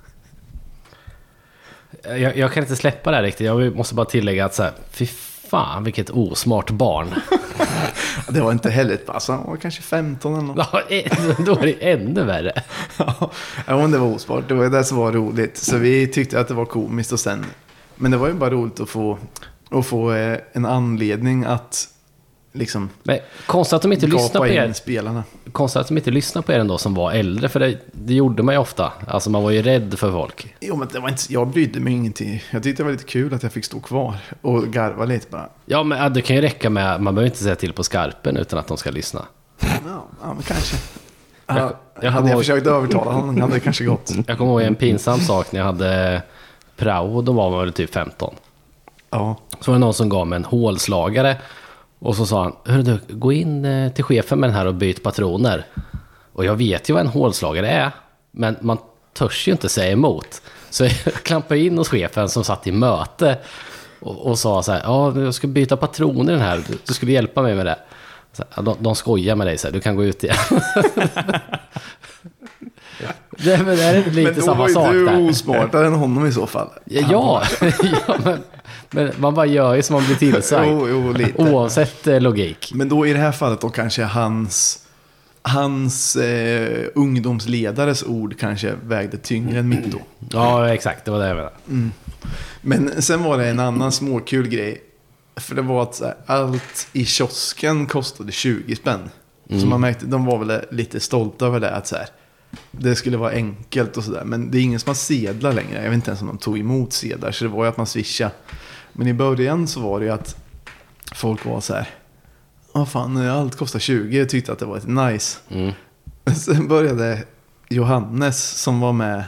jag, 2.03 2.37
jag 2.37 2.53
kan 2.53 2.63
inte 2.63 2.75
släppa 2.75 3.09
det 3.11 3.15
här 3.17 3.23
riktigt. 3.23 3.47
Jag 3.47 3.75
måste 3.75 3.95
bara 3.95 4.05
tillägga 4.05 4.45
att 4.45 4.55
så 4.55 4.63
här, 4.63 4.71
fy 4.91 5.05
fan 5.49 5.83
vilket 5.83 6.09
osmart 6.09 6.71
barn. 6.71 7.07
Det 8.29 8.41
var 8.41 8.51
inte 8.51 8.69
heller 8.69 8.93
ett 8.93 9.09
alltså, 9.09 9.31
han 9.31 9.45
var 9.47 9.57
kanske 9.57 9.81
15 9.81 10.33
eller 10.33 10.43
något. 10.43 10.67
Ja, 10.71 10.81
ä- 10.89 11.35
Då 11.45 11.51
är 11.51 11.61
det 11.65 11.91
ännu 11.91 12.23
värre. 12.23 12.51
Ja, 13.67 13.77
men 13.77 13.91
det 13.91 13.97
var 13.97 14.07
ospart. 14.07 14.43
Det 14.47 14.53
var 14.53 14.69
det 14.69 14.83
som 14.83 14.97
var 14.97 15.11
roligt. 15.11 15.57
Så 15.57 15.77
vi 15.77 16.07
tyckte 16.07 16.39
att 16.39 16.47
det 16.47 16.53
var 16.53 16.65
komiskt 16.65 17.11
och 17.11 17.19
sen... 17.19 17.45
Men 17.95 18.11
det 18.11 18.17
var 18.17 18.27
ju 18.27 18.33
bara 18.33 18.49
roligt 18.49 18.79
att 18.79 18.89
få, 18.89 19.17
att 19.71 19.85
få 19.85 20.13
eh, 20.13 20.37
en 20.53 20.65
anledning 20.65 21.43
att 21.45 21.87
liksom 22.51 22.89
Men 23.03 23.19
konstigt 23.45 23.73
att 23.75 23.81
de 23.81 23.93
inte 23.93 24.07
lyssnar 24.07 24.41
på 24.41 24.47
er. 24.47 24.73
spelarna. 24.73 25.23
Konstigt 25.51 25.79
att 25.81 25.87
de 25.87 25.97
inte 25.97 26.11
lyssnar 26.11 26.41
på 26.41 26.51
er 26.51 26.59
ändå 26.59 26.77
som 26.77 26.93
var 26.93 27.11
äldre, 27.11 27.49
för 27.49 27.59
det, 27.59 27.77
det 27.91 28.13
gjorde 28.13 28.43
man 28.43 28.55
ju 28.55 28.59
ofta. 28.61 28.91
Alltså 29.07 29.29
man 29.29 29.43
var 29.43 29.51
ju 29.51 29.61
rädd 29.61 29.99
för 29.99 30.11
folk. 30.11 30.55
Jo, 30.59 30.75
men 30.75 30.87
det 30.91 30.99
var 30.99 31.09
inte, 31.09 31.33
jag 31.33 31.47
brydde 31.47 31.79
mig 31.79 31.93
ingenting. 31.93 32.43
Jag 32.51 32.63
tyckte 32.63 32.83
det 32.83 32.85
var 32.85 32.91
lite 32.91 33.03
kul 33.03 33.33
att 33.33 33.43
jag 33.43 33.51
fick 33.51 33.65
stå 33.65 33.79
kvar 33.79 34.15
och 34.41 34.67
garva 34.67 35.05
lite 35.05 35.27
bara. 35.29 35.49
Ja, 35.65 35.83
men 35.83 36.13
det 36.13 36.21
kan 36.21 36.35
ju 36.35 36.41
räcka 36.41 36.69
med, 36.69 37.01
man 37.01 37.15
behöver 37.15 37.27
inte 37.31 37.43
säga 37.43 37.55
till 37.55 37.73
på 37.73 37.83
skarpen 37.83 38.37
utan 38.37 38.59
att 38.59 38.67
de 38.67 38.77
ska 38.77 38.91
lyssna. 38.91 39.25
Ja, 39.61 39.67
ja 40.21 40.33
men 40.33 40.43
kanske. 40.43 40.75
Jag- 41.47 41.57
Ja, 41.57 41.79
jag 42.01 42.11
hade 42.11 42.27
jag 42.27 42.31
ihåg- 42.35 42.39
försökt 42.41 42.67
övertala 42.67 43.11
honom 43.11 43.41
hade 43.41 43.53
det 43.53 43.59
kanske 43.59 43.83
gått. 43.85 44.11
Jag 44.27 44.37
kommer 44.37 44.51
ihåg 44.51 44.61
en 44.61 44.75
pinsam 44.75 45.19
sak 45.19 45.51
när 45.51 45.59
jag 45.59 45.65
hade 45.65 46.21
prao, 46.77 47.21
då 47.21 47.31
var 47.31 47.49
man 47.51 47.59
väl 47.59 47.73
typ 47.73 47.93
15. 47.93 48.35
Ja, 49.09 49.35
Så 49.59 49.71
var 49.71 49.75
det 49.75 49.79
någon 49.79 49.93
som 49.93 50.09
gav 50.09 50.27
mig 50.27 50.35
en 50.37 50.45
hålslagare. 50.45 51.37
Och 51.99 52.15
så 52.15 52.25
sa 52.25 52.43
han, 52.43 52.55
Hörru 52.65 52.83
du, 52.83 52.99
gå 53.07 53.31
in 53.33 53.65
eh, 53.65 53.91
till 53.91 54.03
chefen 54.03 54.39
med 54.39 54.49
den 54.49 54.55
här 54.55 54.65
och 54.65 54.75
byt 54.75 55.03
patroner. 55.03 55.65
Och 56.33 56.45
jag 56.45 56.55
vet 56.55 56.89
ju 56.89 56.93
vad 56.93 57.01
en 57.01 57.07
hålslagare 57.07 57.69
är, 57.69 57.91
men 58.31 58.57
man 58.61 58.77
törs 59.13 59.47
ju 59.47 59.51
inte 59.51 59.69
säga 59.69 59.91
emot. 59.91 60.41
Så 60.69 60.83
jag 60.83 60.93
klampade 61.23 61.59
in 61.59 61.77
hos 61.77 61.89
chefen 61.89 62.29
som 62.29 62.43
satt 62.43 62.67
i 62.67 62.71
möte 62.71 63.37
och, 63.99 64.27
och 64.27 64.39
sa 64.39 64.63
så 64.63 64.71
här, 64.71 64.81
ja, 64.83 65.19
jag 65.19 65.33
ska 65.33 65.47
byta 65.47 65.77
patroner 65.77 66.33
i 66.33 66.35
den 66.35 66.45
här, 66.45 66.63
du, 66.85 66.93
skulle 66.93 67.11
hjälpa 67.11 67.41
mig 67.41 67.55
med 67.55 67.65
det. 67.65 67.79
Så, 68.33 68.43
här, 68.43 68.51
ja, 68.55 68.61
de, 68.61 68.75
de 68.79 68.95
skojar 68.95 69.35
med 69.35 69.47
dig, 69.47 69.57
så 69.57 69.67
här, 69.67 69.73
du 69.73 69.79
kan 69.79 69.95
gå 69.95 70.03
ut 70.03 70.23
igen. 70.23 70.37
det, 73.29 73.57
men 73.57 73.77
det 73.77 73.83
är 73.83 74.11
lite 74.11 74.21
men 74.21 74.35
då 74.35 74.41
samma 74.41 74.57
var 74.57 74.67
ju 74.67 74.73
sak 74.73 74.93
du 74.93 75.29
osmartare 75.29 75.87
än 75.87 75.93
honom 75.93 76.25
i 76.25 76.31
så 76.31 76.47
fall. 76.47 76.69
Ja, 76.85 77.43
ja 78.07 78.15
men, 78.23 78.43
men 78.91 79.11
man 79.17 79.33
bara 79.33 79.45
gör 79.45 79.75
ju 79.75 79.83
som 79.83 79.93
man 79.93 80.05
blir 80.05 80.15
tillsagd. 80.15 80.71
Jo, 80.71 80.87
jo, 80.89 81.13
lite. 81.13 81.41
Oavsett 81.41 82.07
eh, 82.07 82.21
logik. 82.21 82.71
Men 82.73 82.89
då 82.89 83.07
i 83.07 83.13
det 83.13 83.19
här 83.19 83.31
fallet 83.31 83.61
då 83.61 83.69
kanske 83.69 84.03
hans, 84.03 84.85
hans 85.41 86.15
eh, 86.15 86.87
ungdomsledares 86.95 88.03
ord 88.03 88.39
kanske 88.39 88.73
vägde 88.83 89.17
tyngre 89.17 89.59
än 89.59 89.69
mitt 89.69 89.85
då. 89.85 89.99
Ja, 90.31 90.73
exakt. 90.73 91.05
Det 91.05 91.11
var 91.11 91.19
det 91.19 91.27
jag 91.27 91.35
menade. 91.35 91.89
Men 92.61 93.01
sen 93.01 93.23
var 93.23 93.37
det 93.37 93.47
en 93.47 93.59
annan 93.59 93.91
småkul 93.91 94.47
grej. 94.47 94.81
För 95.35 95.55
det 95.55 95.61
var 95.61 95.83
att 95.83 95.99
här, 95.99 96.15
allt 96.25 96.87
i 96.93 97.05
kiosken 97.05 97.85
kostade 97.85 98.31
20 98.31 98.75
spänn. 98.75 99.09
Så 99.49 99.65
man 99.65 99.81
märkte, 99.81 100.05
de 100.05 100.25
var 100.25 100.45
väl 100.45 100.61
lite 100.71 100.99
stolta 100.99 101.45
över 101.45 101.59
det. 101.59 101.75
Att 101.75 101.87
så 101.87 101.95
här, 101.95 102.07
det 102.71 102.95
skulle 102.95 103.17
vara 103.17 103.31
enkelt 103.31 103.97
och 103.97 104.03
sådär. 104.03 104.23
Men 104.23 104.51
det 104.51 104.57
är 104.57 104.61
ingen 104.61 104.79
som 104.79 104.89
har 104.89 104.95
sedlar 104.95 105.53
längre. 105.53 105.83
Jag 105.83 105.89
vet 105.89 105.93
inte 105.93 106.09
ens 106.09 106.21
om 106.21 106.27
de 106.27 106.37
tog 106.37 106.59
emot 106.59 106.93
sedlar. 106.93 107.31
Så 107.31 107.43
det 107.43 107.49
var 107.49 107.63
ju 107.63 107.69
att 107.69 107.77
man 107.77 107.87
swishade. 107.87 108.31
Men 108.93 109.07
i 109.07 109.13
början 109.13 109.67
så 109.67 109.79
var 109.79 109.99
det 109.99 110.05
ju 110.05 110.11
att 110.11 110.35
folk 111.15 111.45
var 111.45 111.61
så 111.61 111.73
här. 111.73 111.87
Ja 112.73 112.85
fan, 112.85 113.17
allt 113.17 113.55
kostar 113.55 113.79
20. 113.79 114.17
Jag 114.17 114.29
tyckte 114.29 114.51
att 114.51 114.59
det 114.59 114.65
var 114.65 114.75
lite 114.75 114.89
nice. 114.89 115.37
Mm. 115.49 115.73
Sen 116.35 116.67
började 116.67 117.23
Johannes 117.69 118.61
som 118.61 118.79
var 118.79 118.93
med 118.93 119.23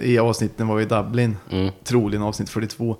i 0.00 0.18
vi 0.18 0.64
var 0.64 0.80
i 0.80 0.84
Dublin. 0.84 1.36
Mm. 1.50 1.72
Troligen 1.84 2.22
avsnitt 2.22 2.50
42. 2.50 2.96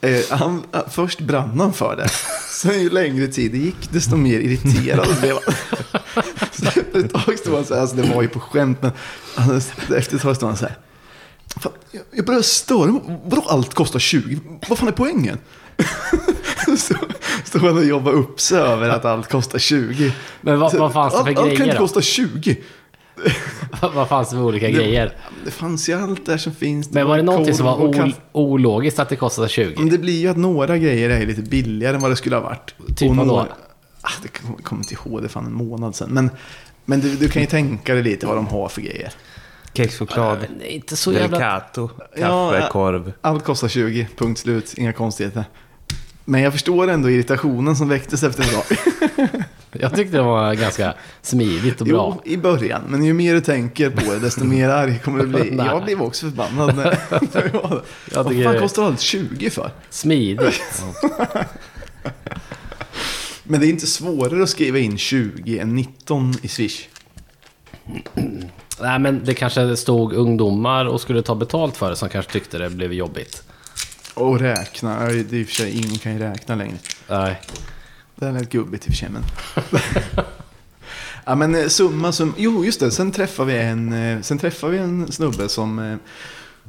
Eh, 0.00 0.20
han, 0.30 0.62
eh, 0.72 0.80
först 0.88 1.20
brann 1.20 1.60
han 1.60 1.72
för 1.72 1.96
det. 1.96 2.08
Sen 2.50 2.80
ju 2.80 2.90
längre 2.90 3.26
tid 3.26 3.52
det 3.52 3.58
gick 3.58 3.90
desto 3.92 4.16
mer 4.16 4.40
irriterad 4.40 5.08
blev 5.20 5.36
han. 5.46 5.54
Så 6.52 6.66
efter 6.66 6.98
ett 6.98 7.12
tag 7.12 7.38
stod 7.38 7.54
han 7.54 7.64
så 7.64 7.74
här, 7.74 7.80
alltså 7.80 7.96
det 7.96 8.14
var 8.14 8.22
ju 8.22 8.28
på 8.28 8.40
skämt 8.40 8.82
men 8.82 8.92
efter 9.96 10.16
ett 10.16 10.22
tag 10.22 10.36
stod 10.36 10.48
han 10.48 10.56
så 10.56 10.66
här. 10.66 10.76
Fan, 11.56 11.72
jag, 12.12 12.26
börjar 12.26 12.42
störa 12.42 12.86
mig. 12.92 13.02
Vadå 13.24 13.42
allt 13.48 13.74
kostar 13.74 13.98
20? 13.98 14.38
Vad 14.68 14.78
fan 14.78 14.88
är 14.88 14.92
poängen? 14.92 15.38
stod 17.44 17.62
han 17.62 17.78
och 17.78 17.84
jobbade 17.84 18.16
upp 18.16 18.40
sig 18.40 18.58
över 18.58 18.88
att 18.88 19.04
allt 19.04 19.28
kostar 19.28 19.58
20. 19.58 20.12
Men 20.40 20.58
vad, 20.60 20.74
vad 20.74 20.92
fanns 20.92 21.12
det 21.14 21.18
för 21.18 21.28
allt, 21.28 21.28
allt 21.28 21.36
kan 21.36 21.44
grejer 21.56 21.64
inte 21.64 21.76
då? 21.76 21.82
kosta 21.82 22.00
20. 22.02 22.56
vad 23.94 24.08
fanns 24.08 24.30
det 24.30 24.36
för 24.36 24.42
olika 24.42 24.70
grejer? 24.70 25.16
Det 25.44 25.50
fanns 25.50 25.88
ju 25.88 26.02
allt 26.02 26.26
där 26.26 26.38
som 26.38 26.54
finns. 26.54 26.90
Men 26.90 27.06
var 27.06 27.16
det 27.16 27.22
någonting 27.22 27.54
som 27.54 27.66
var 27.66 27.76
ol- 27.76 28.14
ologiskt 28.32 28.98
att 28.98 29.08
det 29.08 29.16
kostade 29.16 29.48
20? 29.48 29.74
Men 29.78 29.88
det 29.90 29.98
blir 29.98 30.20
ju 30.20 30.28
att 30.28 30.36
några 30.36 30.78
grejer 30.78 31.10
är 31.10 31.26
lite 31.26 31.42
billigare 31.42 31.94
än 31.96 32.02
vad 32.02 32.10
det 32.10 32.16
skulle 32.16 32.36
ha 32.36 32.42
varit. 32.42 32.74
Typ 32.96 33.08
vadå? 33.08 33.24
några- 33.24 33.46
Ah, 34.02 34.10
det 34.22 34.28
kommer 34.28 34.58
kommer 34.62 34.82
inte 34.82 34.94
ihåg, 34.94 35.22
det 35.22 35.26
är 35.26 35.28
fan 35.28 35.46
en 35.46 35.52
månad 35.54 35.94
sedan. 35.96 36.08
Men, 36.10 36.30
men 36.84 37.00
du, 37.00 37.16
du 37.16 37.28
kan 37.28 37.42
ju 37.42 37.48
tänka 37.48 37.94
dig 37.94 38.02
lite 38.02 38.26
vad 38.26 38.36
de 38.36 38.46
har 38.46 38.68
för 38.68 38.80
grejer. 38.80 39.12
Kexchoklad, 39.74 40.38
inte 40.68 40.96
så 40.96 41.12
jävla... 41.12 41.38
Delicato, 41.38 41.90
Ja, 42.16 42.50
kaffe, 42.50 42.62
ja. 42.62 42.68
korv. 42.70 43.12
Allt 43.20 43.44
kostar 43.44 43.68
20, 43.68 44.08
punkt 44.16 44.38
slut, 44.40 44.74
inga 44.76 44.92
konstigheter. 44.92 45.44
Men 46.24 46.40
jag 46.40 46.52
förstår 46.52 46.90
ändå 46.90 47.10
irritationen 47.10 47.76
som 47.76 47.88
väcktes 47.88 48.22
efter 48.22 48.42
ett 48.42 48.52
tag. 48.52 48.78
Jag 49.72 49.94
tyckte 49.96 50.16
det 50.16 50.22
var 50.22 50.54
ganska 50.54 50.94
smidigt 51.22 51.80
och 51.80 51.86
bra. 51.86 52.20
Jo, 52.24 52.32
i 52.32 52.36
början. 52.36 52.82
Men 52.88 53.04
ju 53.04 53.12
mer 53.12 53.34
du 53.34 53.40
tänker 53.40 53.90
på 53.90 54.12
det, 54.12 54.18
desto 54.18 54.44
mer 54.44 54.68
arg 54.68 54.98
kommer 55.04 55.18
du 55.18 55.26
bli. 55.26 55.56
Jag 55.66 55.84
blev 55.84 56.02
också 56.02 56.26
förbannad 56.26 56.76
när 56.76 56.84
det. 57.32 57.50
Jag 58.14 58.24
Vad 58.24 58.42
fan 58.44 58.58
kostar 58.58 58.84
allt 58.84 59.00
20 59.00 59.50
för? 59.50 59.70
Smidigt. 59.90 60.82
Men 63.42 63.60
det 63.60 63.66
är 63.66 63.70
inte 63.70 63.86
svårare 63.86 64.42
att 64.42 64.48
skriva 64.48 64.78
in 64.78 64.98
20 64.98 65.58
än 65.58 65.74
19 65.74 66.34
i 66.42 66.48
Swish. 66.48 66.88
Nej, 68.80 68.98
men 68.98 69.24
det 69.24 69.34
kanske 69.34 69.76
stod 69.76 70.12
ungdomar 70.12 70.84
och 70.84 71.00
skulle 71.00 71.22
ta 71.22 71.34
betalt 71.34 71.76
för 71.76 71.90
det 71.90 71.96
som 71.96 72.08
kanske 72.08 72.32
tyckte 72.32 72.58
det 72.58 72.70
blev 72.70 72.92
jobbigt. 72.92 73.42
Och 74.14 74.38
räkna, 74.40 75.04
det 75.04 75.12
är 75.12 75.34
i 75.34 75.44
och 75.44 75.48
för 75.48 75.54
sig, 75.54 75.78
ingen 75.78 75.98
kan 75.98 76.12
ju 76.12 76.18
räkna 76.18 76.54
längre. 76.54 76.76
Nej. 77.08 77.40
Det 78.14 78.26
är 78.26 78.32
lite 78.32 78.44
gubbigt 78.44 78.86
i 78.86 78.90
och 78.90 78.94
för 78.94 78.98
sig, 78.98 79.08
men... 79.10 79.22
ja, 81.24 81.34
men 81.34 81.54
eh, 81.54 81.68
summa 81.68 82.12
summa. 82.12 82.32
Jo, 82.36 82.64
just 82.64 82.80
det. 82.80 82.90
Sen 82.90 83.12
träffade 83.12 83.52
vi 83.52 83.58
en, 83.58 83.92
eh, 83.92 84.20
sen 84.20 84.38
träffade 84.38 84.72
vi 84.72 84.78
en 84.78 85.12
snubbe 85.12 85.48
som 85.48 85.78
eh, 85.78 85.96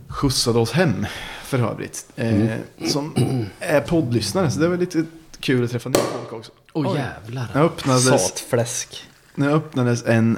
skjutsade 0.08 0.60
oss 0.60 0.72
hem, 0.72 1.06
för 1.44 1.60
övrigt. 1.60 2.06
Eh, 2.16 2.58
Som 2.88 3.14
är 3.60 3.82
poddlyssnare, 3.82 4.52
så 4.52 4.60
det 4.60 4.68
var 4.68 4.78
lite 4.78 5.06
kul 5.40 5.64
att 5.64 5.72
träffa 5.72 5.90
nya 5.90 6.00
folk 6.00 6.34
också. 6.34 6.52
Åh 6.74 6.92
oh, 6.92 6.98
jävlar. 6.98 7.48
Nu 7.54 7.60
öppnades, 7.60 8.06
Satfläsk. 8.06 9.08
nu 9.36 9.52
öppnades 9.52 10.06
en 10.06 10.38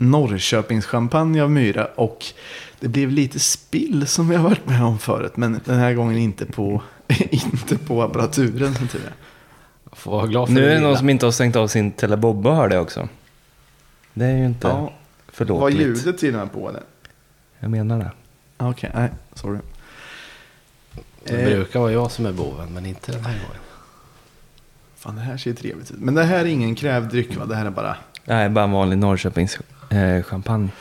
Norrköpingschampagne 0.00 1.42
av 1.42 1.50
Myra. 1.50 1.84
Och 1.86 2.24
det 2.80 2.88
blev 2.88 3.10
lite 3.10 3.38
spill 3.40 4.06
som 4.06 4.28
vi 4.28 4.36
har 4.36 4.44
varit 4.48 4.66
med 4.66 4.82
om 4.84 4.98
förut. 4.98 5.36
Men 5.36 5.60
den 5.64 5.78
här 5.78 5.94
gången 5.94 6.18
inte 6.18 6.46
på, 6.46 6.82
inte 7.30 7.78
på 7.78 8.02
apparaturen 8.02 8.74
som 8.74 8.88
tur 8.88 9.00
är. 9.06 9.12
Får 9.92 10.10
vara 10.10 10.26
glad 10.26 10.48
för 10.48 10.54
Nu 10.54 10.70
är 10.70 10.74
det 10.74 10.80
någon 10.80 10.98
som 10.98 11.10
inte 11.10 11.26
har 11.26 11.32
stängt 11.32 11.56
av 11.56 11.68
sin 11.68 11.90
telebobba 11.90 12.54
hör 12.54 12.68
det 12.68 12.78
också. 12.78 13.08
Det 14.14 14.24
är 14.24 14.36
ju 14.36 14.46
inte 14.46 14.68
Ja, 14.68 14.80
var 14.80 14.92
förlåtligt. 15.32 15.80
ljudet 15.80 16.18
till 16.18 16.34
och 16.34 16.40
med 16.40 16.52
på 16.52 16.68
eller? 16.68 16.82
Jag 17.58 17.70
menar 17.70 17.98
det. 17.98 18.10
Okej, 18.56 18.90
nej, 18.94 19.08
sorry. 19.34 19.58
Det 21.24 21.34
Eh, 21.42 21.44
brukar 21.48 21.80
vara 21.80 21.92
jag 21.92 22.10
som 22.10 22.26
är 22.26 22.32
boven, 22.32 22.72
men 22.74 22.86
inte 22.86 23.12
den 23.12 23.24
här 23.24 23.32
gången. 23.32 23.60
fan, 24.96 25.16
det 25.16 25.20
här 25.22 25.36
ser 25.36 25.50
ju 25.50 25.56
trevligt 25.56 25.90
ut. 25.90 25.98
Men 26.00 26.14
det 26.14 26.24
här 26.24 26.38
är 26.40 26.44
ingen 26.44 26.74
krävdryck 26.74 27.36
va? 27.36 27.44
Det 27.46 27.56
här 27.56 27.66
är 27.66 27.70
bara... 27.70 27.96
Nej, 28.24 28.48
bara 28.48 28.64
en 28.64 28.70
vanlig 28.70 28.98
Norrköpings 28.98 29.58
eh, 29.90 30.22
champagne. 30.22 30.68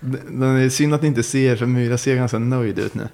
Den 0.00 0.42
är 0.42 0.68
synd 0.68 0.94
att 0.94 1.02
ni 1.02 1.08
inte 1.08 1.22
ser, 1.22 1.56
för 1.56 1.66
Myra 1.66 1.98
ser 1.98 2.16
ganska 2.16 2.38
nöjd 2.38 2.78
ut 2.78 2.94
nu. 2.94 3.08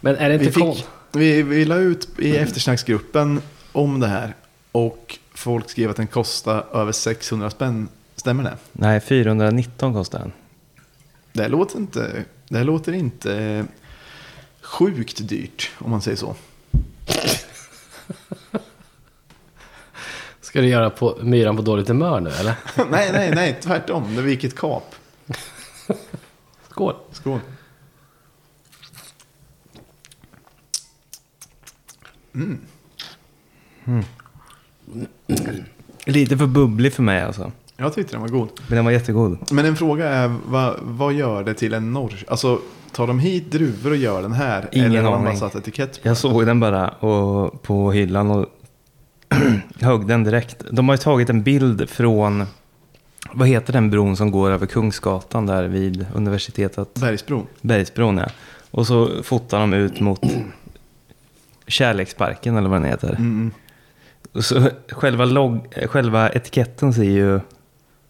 Men 0.00 0.16
är 0.16 0.28
det 0.28 0.34
inte 0.34 0.46
Vi, 0.46 0.52
fick, 0.52 0.62
kon... 0.62 0.76
vi, 1.12 1.42
vi 1.42 1.64
la 1.64 1.76
ut 1.76 2.08
i 2.18 2.36
eftersnacksgruppen 2.36 3.42
om 3.72 4.00
det 4.00 4.06
här. 4.06 4.34
Och 4.72 5.18
folk 5.34 5.70
skrev 5.70 5.90
att 5.90 5.96
den 5.96 6.06
kostar 6.06 6.66
över 6.72 6.92
600 6.92 7.50
spänn. 7.50 7.88
Stämmer 8.16 8.44
det? 8.44 8.56
Nej, 8.72 9.00
419 9.00 9.92
kostar 9.92 10.18
den. 10.18 10.32
Det 11.32 11.42
här 11.42 11.48
låter 11.48 11.78
inte, 11.78 12.24
det 12.48 12.56
här 12.56 12.64
låter 12.64 12.92
inte 12.92 13.64
sjukt 14.62 15.28
dyrt, 15.28 15.70
om 15.78 15.90
man 15.90 16.02
säger 16.02 16.16
så. 16.16 16.36
Ska 20.48 20.60
du 20.60 20.68
göra 20.68 20.90
på 20.90 21.18
myran 21.22 21.56
på 21.56 21.62
dåligt 21.62 21.88
humör 21.88 22.20
nu, 22.20 22.30
eller? 22.30 22.54
nej, 22.90 23.10
nej, 23.12 23.32
nej, 23.34 23.58
tvärtom. 23.62 24.04
Det 24.10 24.16
var 24.16 24.22
vilket 24.22 24.56
kap. 24.56 24.94
Skål! 26.70 26.94
Skål. 27.12 27.40
Lite 36.04 36.36
för 36.36 36.46
bubblig 36.46 36.92
för 36.92 37.02
mig 37.02 37.22
alltså. 37.22 37.52
Jag 37.76 37.94
tyckte 37.94 38.12
den 38.12 38.20
var 38.20 38.28
god. 38.28 38.48
Men 38.66 38.76
den 38.76 38.84
var 38.84 38.92
jättegod. 38.92 39.38
Men 39.50 39.64
en 39.64 39.76
fråga 39.76 40.08
är, 40.08 40.34
vad, 40.46 40.76
vad 40.82 41.12
gör 41.12 41.44
det 41.44 41.54
till 41.54 41.74
en 41.74 41.92
norr... 41.92 42.24
Alltså, 42.28 42.60
tar 42.92 43.06
de 43.06 43.18
hit 43.18 43.50
druvor 43.50 43.90
och 43.90 43.96
gör 43.96 44.22
den 44.22 44.32
här? 44.32 44.68
Ingen 44.72 44.90
eller 44.90 45.02
har 45.02 45.12
de 45.12 45.24
bara 45.24 45.36
satt 45.36 45.54
etikett 45.54 46.02
på 46.02 46.08
Jag 46.08 46.16
såg 46.16 46.46
den 46.46 46.60
bara 46.60 46.88
och, 46.88 47.62
på 47.62 47.92
hyllan 47.92 48.30
och 48.30 48.46
högg 49.80 50.06
den 50.06 50.24
direkt. 50.24 50.64
De 50.70 50.88
har 50.88 50.96
ju 50.96 50.98
tagit 50.98 51.30
en 51.30 51.42
bild 51.42 51.90
från, 51.90 52.44
vad 53.32 53.48
heter 53.48 53.72
den 53.72 53.90
bron 53.90 54.16
som 54.16 54.30
går 54.30 54.50
över 54.50 54.66
Kungsgatan 54.66 55.46
där 55.46 55.64
vid 55.64 56.06
universitetet? 56.14 56.94
Bergsbro. 56.94 57.46
Bergsbron 57.60 58.16
ja. 58.18 58.26
Och 58.70 58.86
så 58.86 59.22
fotar 59.22 59.60
de 59.60 59.72
ut 59.72 60.00
mot 60.00 60.22
Kärleksparken 61.66 62.56
eller 62.56 62.68
vad 62.68 62.80
den 62.80 62.90
heter. 62.90 63.10
Mm. 63.10 63.50
Och 64.32 64.44
så 64.44 64.70
själva, 64.88 65.24
logg, 65.24 65.74
själva 65.86 66.30
etiketten 66.30 66.94
ser 66.94 67.02
ju 67.02 67.40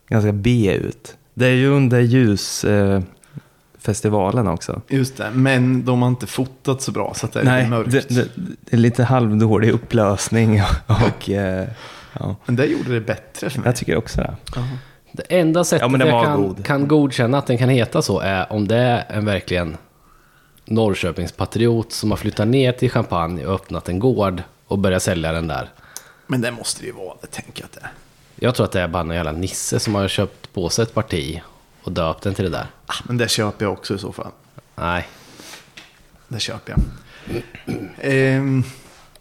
ganska 0.09 0.33
B 0.33 0.73
ut. 0.75 1.17
Det 1.35 1.47
är 1.47 1.55
ju 1.55 1.69
under 1.69 2.01
ljusfestivalen 2.01 3.03
eh, 3.03 3.09
festivalen 3.89 4.49
också. 4.49 4.81
Just 4.89 5.17
det, 5.17 5.31
men 5.31 5.85
de 5.85 6.03
har 6.03 6.09
inte 6.09 6.27
fotat 6.27 6.83
så 6.83 6.93
bra 6.93 7.15
så 7.15 7.27
att 7.27 7.33
det 7.33 7.41
är 7.41 7.45
Nej, 7.45 7.59
lite 7.63 7.71
mörkt. 7.71 7.91
det, 7.91 8.09
det, 8.09 8.29
det 8.37 8.73
är 8.73 8.77
lite 8.77 9.05
halvdålig 9.05 9.71
upplösning 9.71 10.63
och 10.87 11.31
eh, 11.31 11.69
ja, 12.19 12.37
Men 12.47 12.57
det 12.57 12.67
gjorde 12.67 12.95
det 12.95 13.01
bättre 13.01 13.51
för 13.51 13.59
mig. 13.61 13.69
jag 13.69 13.77
tycker 13.77 13.97
också 13.97 14.21
det. 14.21 14.37
Det 15.13 15.23
enda 15.39 15.65
sättet 15.65 15.91
Ja, 15.93 16.07
jag 16.07 16.25
kan, 16.25 16.43
god. 16.43 16.65
kan 16.65 16.89
godkänna 16.89 17.39
att 17.39 17.47
den 17.47 17.59
kan 17.59 17.69
heta 17.69 18.03
så 18.03 18.21
är 18.21 18.53
om 18.53 18.69
det 18.69 18.77
är 18.77 19.05
en 19.09 19.25
verkligen 19.25 19.77
Norrköpingspatriot 20.65 21.93
som 21.93 22.11
har 22.11 22.17
flyttat 22.19 22.49
ner 22.49 22.73
till 22.73 22.91
Champagne 22.91 23.47
och 23.47 23.55
öppnat 23.55 23.89
en 23.89 23.99
gård 23.99 24.43
och 24.67 24.79
börjat 24.79 25.03
sälja 25.03 25.33
den 25.33 25.49
där. 25.49 25.69
Men 26.27 26.41
det 26.41 26.51
måste 26.51 26.81
det 26.83 26.87
ju 26.87 26.93
vara, 26.93 27.15
det 27.21 27.27
tänker 27.27 27.63
jag 27.63 27.67
att 27.67 27.73
det 27.73 27.81
är. 27.81 27.91
Jag 28.41 28.55
tror 28.55 28.67
att 28.67 28.73
det 28.73 28.81
är 28.81 28.89
bara 28.89 29.01
en 29.03 29.11
jävla 29.11 29.33
nisse 29.33 29.79
som 29.81 29.95
har 29.95 30.09
köpt 30.09 30.53
på 30.53 30.69
sig 30.69 30.83
ett 30.83 30.95
parti 30.95 31.41
och 31.89 31.95
döpt 31.95 32.23
den 32.23 32.35
till 32.35 32.45
det 32.45 32.51
där. 32.51 32.67
Ah, 32.87 32.95
Men 33.05 33.17
det 33.17 33.29
köper 33.31 33.65
jag 33.65 33.73
också 33.73 33.95
i 33.95 33.99
så 33.99 34.13
fall. 34.13 34.31
Nej, 34.77 35.09
Det 36.29 36.41
köper 36.41 36.75
jag. 36.77 37.43
Ehm, 38.01 38.65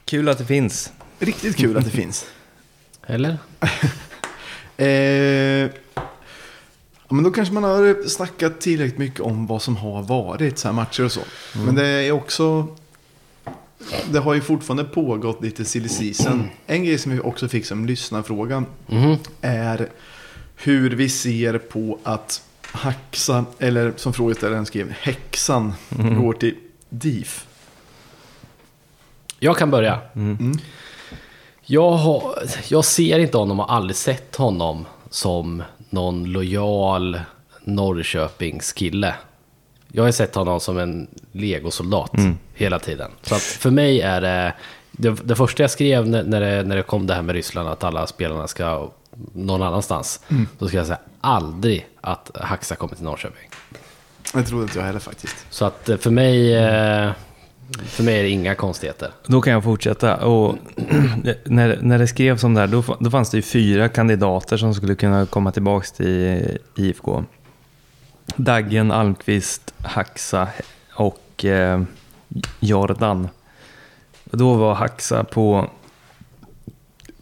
Kul 0.06 0.30
att 0.30 0.38
det 0.38 0.46
finns. 0.46 0.92
riktigt 1.20 1.56
kul 1.58 1.78
att 1.78 1.84
det 1.86 1.92
finns. 1.92 2.26
eller? 3.08 3.38
Eh, 4.80 5.70
ja, 5.96 7.10
men 7.10 7.24
då 7.24 7.32
kanske 7.32 7.54
man 7.54 7.64
har 7.64 8.08
snackat 8.08 8.62
tillräckligt 8.62 8.98
mycket 8.98 9.20
om 9.20 9.48
vad 9.48 9.62
som 9.62 9.78
har 9.78 10.02
varit, 10.04 10.58
så 10.58 10.68
här 10.68 10.74
matcher 10.76 11.04
och 11.06 11.12
så. 11.12 11.20
Men 11.66 11.76
det 11.76 11.86
är 11.88 12.12
också... 12.12 12.68
Det 14.12 14.20
har 14.20 14.34
ju 14.34 14.42
fortfarande 14.42 14.84
pågått 14.84 15.44
lite 15.44 15.66
silly 15.66 15.90
season. 15.90 16.50
En 16.68 16.84
grej 16.86 16.98
som 16.98 17.12
vi 17.12 17.20
också 17.20 17.48
fick 17.48 17.66
som 17.66 17.86
lyssnarfråga 17.86 18.64
Mhm. 18.88 19.16
är 19.42 19.90
hur 20.56 20.90
vi 20.90 21.10
ser 21.10 21.58
på 21.58 22.00
att 22.04 22.42
Haxa, 22.72 23.46
eller 23.60 23.94
som 23.96 24.14
frågeställaren 24.14 24.66
skrev, 24.66 24.90
Häxan, 24.90 25.74
går 25.90 26.34
till 26.34 26.56
DIF. 26.90 27.48
Jag 29.40 29.58
kan 29.58 29.72
börja. 29.72 30.00
Mm. 30.16 30.54
Jag, 31.62 31.92
har, 31.92 32.34
jag 32.68 32.86
ser 32.86 33.20
inte 33.20 33.38
honom 33.38 33.60
och 33.60 33.68
har 33.68 33.76
aldrig 33.76 33.96
sett 33.96 34.36
honom 34.36 34.86
som 35.10 35.64
någon 35.90 36.32
lojal 36.32 37.20
Norrköpingskille. 37.64 39.16
Jag 39.92 40.04
har 40.04 40.12
sett 40.12 40.36
honom 40.36 40.60
som 40.60 40.78
en 40.78 41.08
legosoldat 41.32 42.12
hela 42.54 42.80
tiden. 42.80 43.12
Så 43.22 43.36
att 43.36 43.42
för 43.42 43.72
mig 43.72 44.02
är 44.02 44.22
det, 44.22 44.54
det... 44.92 45.10
Det 45.24 45.36
första 45.36 45.64
jag 45.64 45.72
skrev 45.72 46.08
när 46.08 46.24
när 46.24 46.42
det, 46.42 46.64
när 46.64 46.76
det 46.76 46.84
kom 46.84 47.08
det 47.08 47.14
här 47.14 47.22
med 47.22 47.36
Ryssland, 47.36 47.70
att 47.70 47.84
alla 47.84 48.08
spelarna 48.08 48.48
ska 48.48 48.92
någon 49.34 49.62
annanstans. 49.62 50.20
Då 50.60 50.68
ska 50.68 50.78
jag 50.78 50.86
säga 50.86 51.00
aldrig 51.22 51.88
att 52.02 52.32
Haxa 52.36 52.76
kommer 52.76 52.96
till 52.96 53.04
Norrköping. 53.04 53.50
Det 54.34 54.44
trodde 54.44 54.64
inte 54.64 54.80
jag 54.80 54.86
heller 54.86 55.00
faktiskt. 55.00 55.36
Så 55.50 55.66
att 55.66 55.90
eh, 55.90 55.98
för 55.98 56.12
mig, 56.12 56.56
eh, 56.56 57.12
för 57.86 58.04
mig 58.04 58.20
är 58.20 58.24
det 58.24 58.30
inga 58.30 58.56
konstigheter. 58.56 59.12
Då 59.26 59.42
kan 59.42 59.54
jag 59.54 59.64
fortsätta. 59.64 60.26
Och 60.26 60.58
när, 61.44 61.80
när 61.82 62.00
det 62.00 62.08
skrevs 62.08 62.44
om 62.44 62.54
det 62.54 62.60
här, 62.60 62.68
då, 62.68 62.84
då 63.00 63.10
fanns 63.10 63.30
det 63.30 63.38
ju 63.38 63.42
fyra 63.42 63.90
kandidater 63.90 64.58
som 64.58 64.74
skulle 64.74 64.96
kunna 64.96 65.26
komma 65.26 65.52
tillbaka 65.52 65.88
till 65.96 66.58
IFK. 66.76 67.24
Daggen, 68.36 68.92
Almqvist, 68.92 69.74
Haxa 69.78 70.48
och 70.94 71.46
eh, 71.46 71.82
Jordan. 72.60 73.30
Då 74.24 74.54
var 74.54 74.74
Haxa 74.76 75.24
på 75.24 75.70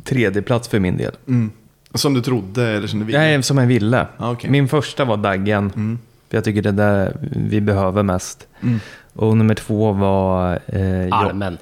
tredje 0.03 0.41
plats 0.41 0.67
för 0.67 0.79
min 0.79 0.97
del. 0.97 1.15
Mm. 1.27 1.51
Som 1.95 2.13
du 2.13 2.21
trodde 2.21 2.67
eller 2.67 2.87
som 2.87 2.99
du 2.99 3.05
ville? 3.05 3.17
Nej, 3.17 3.43
som 3.43 3.57
jag 3.57 3.67
ville. 3.67 4.07
Ah, 4.17 4.31
okej. 4.31 4.49
Min 4.49 4.67
första 4.67 5.05
var 5.05 5.17
Daggen. 5.17 5.71
Mm. 5.75 5.99
För 6.29 6.37
jag 6.37 6.43
tycker 6.43 6.61
det 6.61 6.69
är 6.69 6.73
där 6.73 7.17
vi 7.21 7.61
behöver 7.61 8.03
mest. 8.03 8.47
Mm. 8.61 8.79
Och 9.13 9.37
nummer 9.37 9.55
två 9.55 9.91
var 9.91 10.59
eh, 10.65 11.17
Armen. 11.17 11.57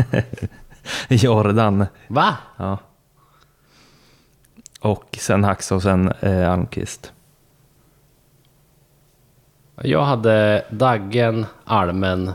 Jordan. 1.08 1.86
Va? 2.08 2.36
Ja. 2.56 2.78
Och 4.80 5.18
sen 5.20 5.44
Haxa 5.44 5.74
och 5.74 5.82
sen 5.82 6.12
eh, 6.20 6.52
Almqvist. 6.52 7.12
Jag 9.82 10.04
hade 10.04 10.64
Daggen, 10.70 11.46
Almen, 11.64 12.32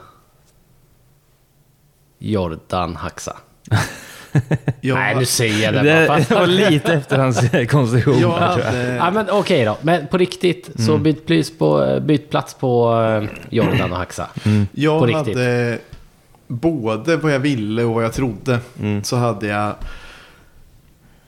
Jordan, 2.18 2.96
Haxa. 2.96 3.38
Jag, 4.82 4.96
Nej, 4.96 5.16
nu 5.16 5.26
säger 5.26 5.64
jag 5.64 5.74
det, 5.74 6.00
Det, 6.02 6.08
bara. 6.08 6.20
det 6.20 6.36
var 6.36 6.48
lite 6.48 6.94
efter 6.94 7.18
hans 7.20 7.42
konstruktion. 7.70 8.20
jag 8.20 8.32
hade... 8.32 8.96
Ja, 8.96 9.12
men 9.12 9.30
okej 9.30 9.66
då. 9.66 9.78
Men 9.82 10.08
på 10.08 10.18
riktigt, 10.18 10.70
så 10.86 10.98
byt, 10.98 11.26
plats 11.26 11.52
på, 11.58 12.00
byt 12.02 12.30
plats 12.30 12.54
på 12.54 13.02
eh, 13.24 13.30
Jordan 13.50 13.92
och 13.92 13.98
Haxa. 13.98 14.28
Jag 14.72 15.00
På 15.00 15.06
riktigt. 15.06 15.38
hade 15.38 15.80
både 16.48 17.18
vad 17.18 17.32
jag 17.34 17.40
ville 17.40 17.84
och 17.84 17.94
vad 17.94 18.04
jag 18.04 18.14
trodde. 18.14 18.60
Mm. 18.80 19.04
Så 19.04 19.16
hade 19.16 19.48
jag 19.48 19.68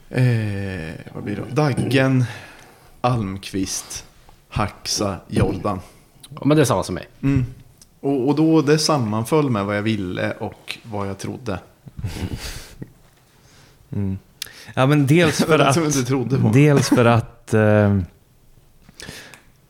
eh, 0.10 0.96
vad 1.14 1.24
blir 1.24 1.36
det? 1.36 1.56
Daggen, 1.56 2.26
Almqvist, 3.02 4.06
Haxa, 4.50 5.16
Jordan. 5.28 5.80
Ja, 6.30 6.42
Men 6.46 6.58
det 6.58 6.64
är 6.64 6.66
samma 6.66 6.84
som 6.84 6.96
mig. 6.96 7.08
Mm. 7.24 7.46
Och, 8.00 8.28
och 8.28 8.36
då 8.36 8.62
det 8.62 8.78
sammanföll 8.80 9.50
med 9.50 9.66
vad 9.66 9.78
jag 9.78 9.82
ville 9.82 10.32
och 10.32 10.78
vad 10.84 11.08
jag 11.08 11.18
trodde. 11.18 11.60
Ja, 14.74 14.86
men 14.86 15.08
dels 15.08 15.38
för 15.46 15.60
att... 15.60 15.78
inte 15.78 16.04
trodde 16.04 16.38
på. 16.38 16.50
Dels 16.50 16.90
för 16.90 17.06
att 17.06 17.54
eh, 17.54 18.00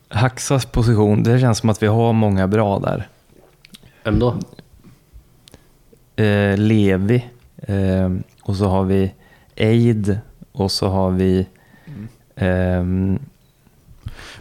Haxas 0.08 0.66
position, 0.66 1.22
det 1.22 1.40
känns 1.40 1.58
som 1.58 1.70
att 1.70 1.82
vi 1.82 1.86
har 1.86 2.12
många 2.12 2.48
bra 2.48 2.78
där. 2.78 3.08
Vem 4.04 4.18
då? 4.18 4.36
Eh, 6.22 6.56
Levi, 6.56 7.26
eh, 7.56 8.10
och 8.42 8.56
så 8.56 8.66
har 8.68 8.84
vi 8.84 9.12
Eid, 9.56 10.18
och 10.52 10.72
så 10.72 10.88
har 10.88 11.10
vi 11.10 11.46
Ehm, 12.36 13.18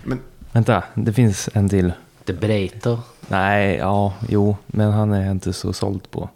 Men 0.03 0.19
vänta, 0.51 0.83
det 0.93 1.13
finns 1.13 1.49
en 1.53 1.69
till. 1.69 1.93
De 2.25 2.33
Breito. 2.33 2.99
Nej, 3.27 3.75
ja, 3.75 4.13
jo, 4.29 4.57
men 4.67 4.91
han 4.91 5.11
är 5.11 5.21
jag 5.21 5.31
inte 5.31 5.53
så 5.53 5.73
såld 5.73 6.11
på. 6.11 6.29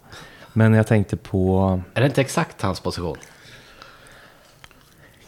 Men 0.52 0.74
jag 0.74 0.86
tänkte 0.86 1.16
på, 1.16 1.80
Är 1.94 2.00
det 2.00 2.06
inte 2.06 2.20
exakt 2.20 2.62
hans 2.62 2.80
position? 2.80 3.16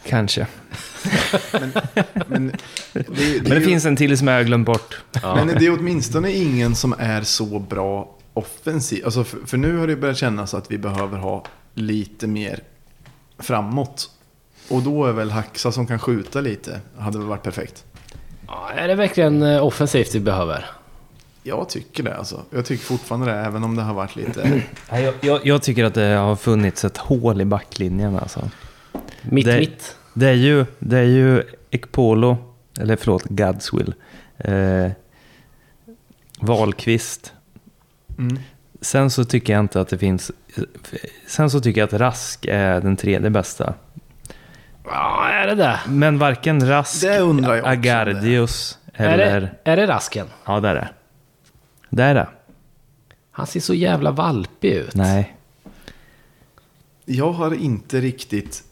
Kanske. 0.09 0.47
men 2.27 2.47
det, 2.47 2.55
det, 2.93 3.09
Men 3.41 3.49
det 3.49 3.55
ju- 3.55 3.65
finns 3.65 3.85
en 3.85 3.95
till 3.95 4.17
som 4.17 4.27
jag 4.27 4.35
har 4.35 4.43
glömt 4.43 4.65
bort. 4.65 5.01
Men 5.23 5.47
det 5.47 5.65
är 5.65 5.79
åtminstone 5.79 6.31
ingen 6.31 6.75
som 6.75 6.95
är 6.99 7.21
så 7.21 7.59
bra 7.59 8.15
offensiv. 8.33 9.05
Alltså 9.05 9.23
för, 9.23 9.37
för 9.45 9.57
nu 9.57 9.77
har 9.77 9.87
det 9.87 9.95
börjat 9.95 10.17
kännas 10.17 10.53
att 10.53 10.71
vi 10.71 10.77
behöver 10.77 11.17
ha 11.17 11.45
lite 11.73 12.27
mer 12.27 12.59
framåt. 13.39 14.09
Och 14.69 14.81
då 14.81 15.05
är 15.05 15.11
väl 15.13 15.31
Haxa 15.31 15.71
som 15.71 15.87
kan 15.87 15.99
skjuta 15.99 16.41
lite, 16.41 16.79
hade 16.97 17.17
väl 17.17 17.27
varit 17.27 17.43
perfekt. 17.43 17.83
Ja, 18.47 18.69
är 18.75 18.87
det 18.87 18.95
verkligen 18.95 19.43
eh, 19.43 19.65
offensivt 19.65 20.15
vi 20.15 20.19
behöver? 20.19 20.65
Jag 21.43 21.69
tycker 21.69 22.03
det 22.03 22.15
alltså. 22.17 22.41
Jag 22.51 22.65
tycker 22.65 22.83
fortfarande 22.85 23.27
det, 23.31 23.37
även 23.37 23.63
om 23.63 23.75
det 23.75 23.81
har 23.81 23.93
varit 23.93 24.15
lite... 24.15 24.61
Jag, 24.91 25.13
jag, 25.21 25.45
jag 25.45 25.61
tycker 25.61 25.83
att 25.83 25.93
det 25.93 26.01
har 26.15 26.35
funnits 26.35 26.85
ett 26.85 26.97
hål 26.97 27.41
i 27.41 27.45
backlinjen 27.45 28.15
alltså. 28.19 28.49
Mitt, 29.21 29.45
Det- 29.45 29.59
mitt. 29.59 29.95
Det 30.13 30.27
är 30.27 30.33
ju, 30.33 30.65
det 30.79 30.97
är 30.97 31.03
ju 31.03 31.43
Ekpolo, 31.71 32.37
eller 32.79 32.95
förlåt, 32.95 33.23
Gadswill. 33.23 33.93
Eh, 34.37 34.91
Wahlqvist. 36.39 37.33
Mm. 38.17 38.39
Sen 38.81 39.09
så 39.11 39.25
tycker 39.25 39.53
jag 39.53 39.59
inte 39.59 39.81
att 39.81 39.89
det 39.89 39.97
finns... 39.97 40.31
Sen 41.27 41.49
så 41.49 41.59
tycker 41.59 41.81
jag 41.81 41.87
att 41.87 41.93
Rask 41.93 42.45
är 42.45 42.81
den 42.81 42.95
tredje 42.95 43.29
bästa. 43.29 43.73
Ja, 44.85 45.29
är 45.29 45.47
det 45.47 45.55
det? 45.55 45.79
Men 45.87 46.17
varken 46.17 46.67
Rask, 46.67 47.03
är. 47.03 47.67
Agardius 47.67 48.77
Är 48.93 49.09
eller... 49.09 49.41
det, 49.41 49.71
är 49.71 49.77
det 49.77 49.87
Rasken? 49.87 50.27
Ja, 50.45 50.59
det 50.59 50.69
är 50.69 50.75
det. 50.75 50.89
Det 51.89 52.03
är 52.03 52.15
det. 52.15 52.27
Han 53.31 53.47
ser 53.47 53.59
så 53.59 53.73
jävla 53.73 54.11
valpig 54.11 54.71
ut. 54.71 54.95
Nej. 54.95 55.35
Jag 57.05 57.31
har 57.31 57.55
inte 57.55 58.01
riktigt... 58.01 58.63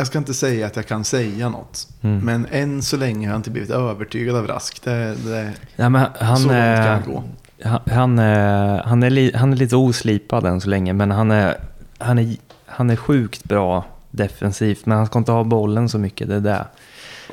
Jag 0.00 0.06
ska 0.06 0.18
inte 0.18 0.34
säga 0.34 0.66
att 0.66 0.76
jag 0.76 0.86
kan 0.86 1.04
säga 1.04 1.48
något. 1.48 1.88
Mm. 2.02 2.18
Men 2.18 2.46
än 2.52 2.82
så 2.82 2.96
länge 2.96 3.26
har 3.26 3.32
jag 3.34 3.38
inte 3.38 3.50
blivit 3.50 3.70
övertygad 3.70 4.36
av 4.36 4.46
Rask. 4.46 4.82
Det, 4.84 5.14
det, 5.24 5.52
Ja, 5.76 5.88
men 5.88 6.06
han, 6.20 6.36
så 6.36 6.42
långt 6.42 6.52
kan 6.52 6.58
är, 6.58 6.90
jag 6.92 7.04
gå. 7.04 7.24
han, 7.64 7.80
han, 7.90 8.18
är, 8.18 8.82
han, 8.82 9.02
är 9.02 9.10
li, 9.10 9.32
han 9.34 9.52
är 9.52 9.56
lite 9.56 9.76
oslipad 9.76 10.46
än 10.46 10.60
så 10.60 10.68
länge, 10.68 10.92
men 10.92 11.10
han 11.10 11.30
är, 11.30 11.56
han 11.98 12.18
är, 12.18 12.36
han 12.66 12.90
är 12.90 12.96
sjukt 12.96 13.44
bra 13.44 13.84
defensivt. 14.10 14.86
Men 14.86 14.96
han 14.98 15.06
ska 15.06 15.18
inte 15.18 15.32
ha 15.32 15.44
bollen 15.44 15.88
så 15.88 15.98
mycket, 15.98 16.28
det 16.28 16.34
är 16.34 16.40
det. 16.40 16.64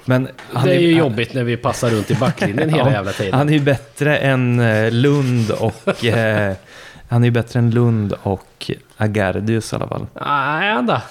Men 0.06 0.28
han 0.54 0.66
det 0.68 0.76
är 0.76 0.80
ju 0.80 0.94
han- 0.94 1.00
jobbigt 1.00 1.34
när 1.34 1.44
vi 1.44 1.58
passar 1.58 1.90
runt 1.90 2.12
i 2.12 2.16
backlinjen 2.16 2.70
hela 2.70 2.84
Ja, 2.86 2.92
jävla 2.92 3.12
tiden. 3.12 3.34
Han 3.34 3.50
är 3.50 3.54
ju 3.54 3.60
bättre 3.60 4.18
än 4.18 4.60
eh, 4.60 4.92
Lund 4.92 5.52
och... 5.52 6.06
Eh, 6.06 6.54
han 7.10 7.24
är 7.24 7.28
ju 7.28 7.32
bättre 7.32 7.60
än 7.60 7.72
Lund 7.72 8.14
och 8.24 8.72
Agardius 8.98 9.74
i 9.74 9.76
alla 9.76 9.88
fall. 9.88 10.08
Nej, 10.14 10.72
han 10.74 10.86
då? 10.86 11.02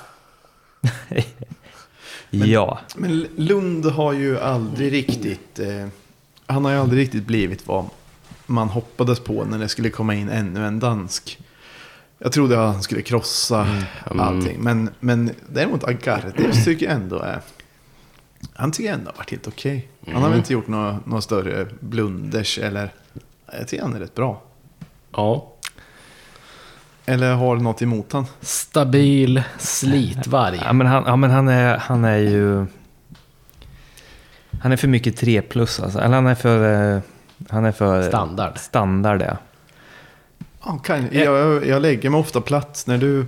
Ja. 2.31 2.79
Men 2.97 3.27
Lund 3.37 3.87
har 3.87 4.13
ju 4.13 4.39
aldrig 4.41 4.93
riktigt... 4.93 5.59
Eh, 5.59 5.87
han 6.47 6.65
har 6.65 6.73
ju 6.73 6.79
aldrig 6.79 7.03
riktigt 7.03 7.27
blivit 7.27 7.67
vad 7.67 7.87
man 8.47 8.69
hoppades 8.69 9.21
på 9.21 9.45
när 9.45 9.59
det 9.59 9.69
skulle 9.69 9.91
komma 9.91 10.15
in 10.15 10.29
ännu 10.29 10.67
en 10.67 10.81
dansk. 10.81 11.39
Jag 12.19 12.33
trodde 12.33 12.61
att 12.61 12.75
han 12.75 12.83
skulle 12.83 13.03
krossa 13.03 13.67
allting. 14.05 14.61
Men, 14.61 14.91
men 15.01 15.31
däremot 15.49 15.85
Agardius 15.85 16.65
tycker 16.65 16.87
jag 16.87 16.95
ändå 16.95 17.19
är... 17.19 17.41
Han 18.53 18.73
tycker 18.73 18.91
jag 18.91 18.99
ändå 18.99 19.11
har 19.11 19.17
varit 19.17 19.31
helt 19.31 19.49
okej. 19.49 19.89
Han 20.07 20.23
har 20.23 20.29
väl 20.29 20.39
inte 20.39 20.53
gjort 20.53 20.69
några, 20.69 20.99
några 21.05 21.21
större 21.21 21.69
blunders 21.81 22.59
eller... 22.59 22.93
Jag 23.59 23.69
tycker 23.69 23.83
han 23.85 23.95
är 23.95 24.01
rätt 24.01 24.15
bra. 24.15 24.43
Ja. 25.13 25.54
Eller 27.07 27.35
har 27.35 27.57
något 27.57 27.83
emot 27.83 28.13
han. 28.13 28.27
Stabil 28.41 29.43
slitvarg. 29.59 30.61
Ja, 30.65 30.73
men 30.73 30.87
han, 30.87 31.05
ja, 31.07 31.17
men 31.17 31.31
han, 31.31 31.49
är, 31.49 31.77
han 31.79 32.05
är 32.05 32.17
ju... 32.17 32.67
Han 34.63 34.73
är 34.73 34.77
för 34.77 34.89
mycket 34.89 35.17
3 35.17 35.43
plus 35.43 35.81
alltså. 35.81 35.99
Eller 36.01 36.15
han 36.15 36.27
är 36.27 36.35
för... 36.35 36.95
eh, 36.97 37.01
Han 37.49 37.65
är 37.65 37.73
för... 37.73 38.03
Standard. 38.09 38.59
Standard, 38.59 39.23
ja. 39.23 39.37
Ja, 40.65 40.79
kan, 40.79 41.09
jag, 41.13 41.67
jag 41.67 41.83
lägger 41.83 42.11
mig 42.11 42.21
ofta 42.21 42.41
platt 42.41 42.85
när 42.87 42.99
du 42.99 43.27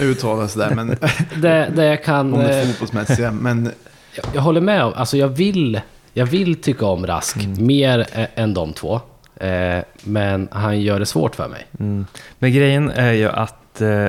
uttalar 0.00 0.46
sådär. 0.46 0.70
Men, 0.74 0.88
Det, 1.36 1.72
det 1.76 1.84
jag 1.84 2.04
kan... 2.04 2.34
om 2.34 2.40
det 2.40 2.60
eh, 2.60 2.66
fotbollsmässiga. 2.66 3.32
Men 3.32 3.70
Jag, 4.14 4.24
jag 4.34 4.42
håller 4.42 4.60
med. 4.60 4.82
Alltså 4.82 5.16
jag 5.16 5.28
vill, 5.28 5.80
jag 6.12 6.26
vill 6.26 6.60
tycka 6.62 6.86
om 6.86 7.06
Rask 7.06 7.36
mer 7.58 8.06
ä- 8.12 8.26
än 8.34 8.54
de 8.54 8.72
två. 8.72 9.00
Eh, 9.42 9.84
men 10.04 10.48
han 10.52 10.80
gör 10.80 10.98
det 10.98 11.06
svårt 11.06 11.34
för 11.34 11.48
mig. 11.48 11.66
Mm. 11.80 12.06
Men 12.38 12.52
grejen 12.52 12.90
är 12.90 13.12
ju 13.12 13.28
att 13.28 13.80
eh, 13.80 14.08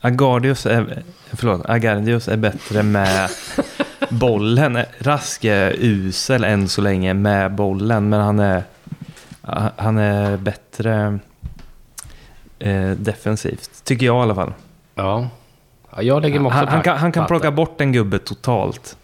Agardius, 0.00 0.66
är, 0.66 1.02
förlåt, 1.32 1.70
Agardius 1.70 2.28
är 2.28 2.36
bättre 2.36 2.82
med 2.82 3.30
bollen. 4.08 4.78
Rask 4.98 5.44
är 5.44 5.74
usel 5.78 6.44
än 6.44 6.68
så 6.68 6.80
länge 6.80 7.14
med 7.14 7.54
bollen, 7.54 8.08
men 8.08 8.20
han 8.20 8.38
är, 8.38 8.62
han 9.76 9.98
är 9.98 10.36
bättre 10.36 11.18
eh, 12.58 12.90
defensivt. 12.90 13.84
Tycker 13.84 14.06
jag 14.06 14.16
i 14.16 14.22
alla 14.22 14.34
fall. 14.34 14.52
Ja. 14.94 15.28
ja 15.90 16.02
jag 16.02 16.22
lägger 16.22 16.40
mig 16.40 16.46
också 16.46 16.58
Han, 16.58 16.68
han, 16.68 16.82
kan, 16.82 16.98
han 16.98 17.12
kan 17.12 17.26
plocka 17.26 17.50
bort 17.50 17.80
en 17.80 17.92
gubbe 17.92 18.18
totalt. 18.18 18.96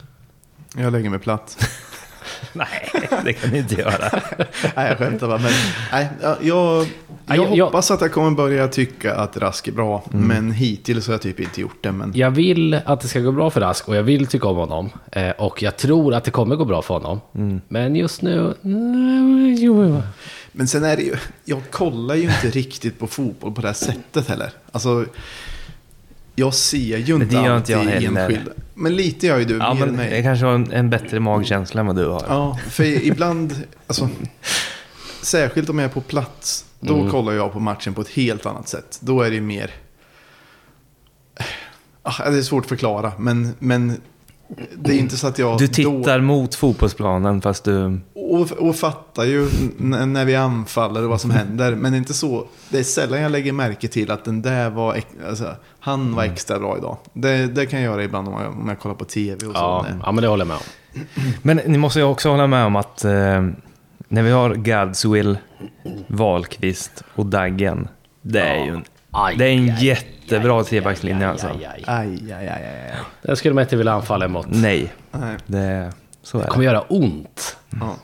jag 0.77 0.93
lägger 0.93 1.11
mig 1.11 1.19
platt. 1.19 1.69
Nej, 2.53 2.91
det 3.25 3.33
kan 3.33 3.51
ni 3.51 3.59
inte 3.59 3.75
göra. 3.75 4.11
Nej, 4.77 4.89
jag 4.89 4.99
skämtar 4.99 5.29
bara. 5.29 5.39
Men, 5.39 5.53
nej, 5.93 6.09
jag, 6.23 6.37
jag, 6.43 6.87
Ja, 7.27 7.37
jag 7.37 7.65
hoppas 7.65 7.91
att 7.91 8.01
jag 8.01 8.13
kommer 8.13 8.31
börja 8.31 8.69
tycka 8.69 9.15
att 9.15 9.37
Rask 9.37 9.69
är 9.69 9.73
bra. 9.73 10.05
Men 10.11 10.53
hittills 10.53 11.07
har 11.07 11.15
jag 11.15 11.23
typ 11.23 11.41
inte 11.41 11.61
gjort 11.61 11.83
det. 11.83 11.93
Men 11.93 12.13
Jag 12.15 12.31
vill 12.31 12.81
att 12.85 13.01
det 13.01 13.09
ska 13.09 13.21
gå 13.21 13.33
bra 13.33 13.51
för 13.51 13.61
Rask 13.61 13.89
och 13.89 13.97
jag 13.97 14.03
vill 14.03 14.27
tycka 14.27 14.49
om 14.49 14.57
honom. 14.57 14.91
Eh, 15.13 15.31
och 15.31 15.63
jag 15.63 15.77
tror 15.77 16.15
att 16.15 16.25
det 16.25 16.31
kommer 16.31 16.57
gå 16.57 16.65
bra 16.65 16.83
för 16.83 16.95
honom. 16.95 17.21
Men 17.69 17.97
just 17.97 18.23
nu... 18.23 18.55
Jo, 19.59 20.03
Men 20.53 20.69
sen 20.69 20.85
är 20.85 20.97
det 20.97 21.03
ju, 21.03 21.15
jag 21.45 21.61
kollar 21.71 22.15
ju 22.15 22.23
inte 22.23 22.51
riktigt 22.51 22.99
på 22.99 23.07
fotboll 23.07 23.53
på 23.53 23.61
det 23.61 23.67
här 23.67 23.75
sättet 23.75 24.29
heller. 24.29 24.51
Alltså, 24.73 25.05
jag 26.41 26.55
ser 26.55 26.97
ju 26.99 27.15
inte 27.15 27.27
det 27.37 27.43
gör 27.43 27.51
alltid 27.57 27.77
inte 27.77 27.89
jag 27.91 28.01
heller. 28.01 28.21
enskilda. 28.21 28.53
Men 28.75 28.97
lite 28.97 29.27
gör 29.27 29.39
ju 29.39 29.45
du, 29.45 29.57
Ja, 29.57 29.75
mer 29.75 29.83
än 29.83 29.89
men 29.89 29.97
mig. 29.97 30.15
jag 30.15 30.23
kanske 30.25 30.47
har 30.47 30.53
en, 30.55 30.73
en 30.73 30.91
bättre 30.91 31.21
magkänsla 31.21 31.81
än 31.81 31.87
vad 31.87 31.97
du 31.97 32.07
har. 32.07 32.25
Ja, 32.29 32.59
för 32.71 32.85
ibland, 32.85 33.63
alltså, 33.87 34.09
särskilt 35.23 35.69
om 35.69 35.79
jag 35.79 35.85
är 35.89 35.93
på 35.95 36.01
plats, 36.01 36.65
då 36.81 36.95
Mm. 36.99 37.11
kollar 37.11 37.33
jag 37.33 37.53
på 37.53 37.61
matchen 37.61 37.95
på 37.95 38.01
ett 38.01 38.09
helt 38.09 38.47
annat 38.47 38.69
sätt. 38.69 38.99
Då 39.03 39.23
är 39.23 39.29
det 39.31 39.35
ju 39.35 39.41
mer, 39.43 39.71
Ah, 42.03 42.31
det 42.31 42.39
är 42.39 42.43
svårt 42.43 42.63
att 42.65 42.69
förklara, 42.69 43.13
men, 43.19 43.55
men 43.59 44.01
det 44.77 44.93
är 44.93 44.99
inte 44.99 45.17
så 45.17 45.27
att 45.27 45.39
jag 45.39 45.59
Du 45.59 45.67
då, 45.67 45.73
tittar 45.73 46.21
mot 46.21 46.55
fotbollsplanen 46.55 47.41
fast 47.41 47.65
du... 47.65 48.01
och, 48.15 48.53
och 48.53 48.77
fattar 48.77 49.25
ju 49.25 49.49
när 49.79 50.25
vi 50.25 50.37
anfaller 50.37 51.03
och 51.03 51.11
vad 51.11 51.21
som 51.21 51.31
händer. 51.31 51.75
Men 51.75 51.95
inte 51.95 52.15
så, 52.15 52.47
det 52.69 52.79
är 52.79 52.83
sällan 52.83 53.21
jag 53.21 53.33
lägger 53.33 53.53
märke 53.53 53.89
till 53.89 54.11
att 54.11 54.25
den 54.25 54.43
där 54.43 54.71
var, 54.71 55.01
alltså, 55.29 55.57
han 55.81 56.15
var 56.15 56.25
extra 56.25 56.59
bra 56.59 56.79
idag. 56.79 56.97
Det, 57.13 57.47
det 57.47 57.67
kan 57.67 57.83
jag 57.83 57.93
göra 57.93 58.05
ibland 58.05 58.29
om 58.29 58.35
jag, 58.43 58.53
om 58.53 58.69
jag 58.69 58.79
kollar 58.79 58.95
på 58.95 59.05
tv 59.05 59.47
och 59.47 59.53
så. 59.53 59.59
Ja, 59.61 59.87
ja, 60.05 60.13
men 60.13 60.23
det 60.23 60.29
håller 60.29 60.45
jag 60.45 60.49
med 60.49 60.57
om. 60.57 61.33
Men 61.43 61.57
ni 61.57 61.79
måste 61.79 61.99
ju 61.99 62.05
också 62.05 62.31
hålla 62.31 62.47
med 62.47 62.65
om 62.65 62.77
att 62.77 63.05
eh, 63.05 63.11
när 64.09 64.23
vi 64.23 64.31
har 64.31 64.55
Gadswill, 64.55 65.39
Wahlqvist 66.07 67.05
och 67.15 67.27
Daggen. 67.27 67.89
Det 68.23 68.41
är 68.41 68.65
ju 68.65 68.71
en, 68.71 68.85
Aj, 69.13 69.37
det 69.37 69.45
är 69.45 69.53
en 69.53 69.71
aj, 69.71 69.85
jättebra 69.85 70.59
aj, 70.59 70.65
trebackslinje 70.65 71.25
aj, 71.27 71.31
alltså. 71.31 71.47
aj, 71.49 71.65
aj. 71.67 71.85
Aj, 71.87 72.09
aj, 72.33 72.49
aj, 72.49 72.49
aj, 72.49 72.91
aj. 72.91 72.99
Den 73.23 73.37
skulle 73.37 73.55
man 73.55 73.63
inte 73.63 73.77
vilja 73.77 73.93
anfalla 73.95 74.25
emot. 74.25 74.47
Nej, 74.49 74.93
Nej. 75.13 75.37
det, 75.47 75.93
så 76.23 76.39
är 76.39 76.43
Det 76.43 76.47
det. 76.47 76.51
kommer 76.51 76.65
göra 76.65 76.81
ont. 76.89 77.57
Ja. 77.81 77.97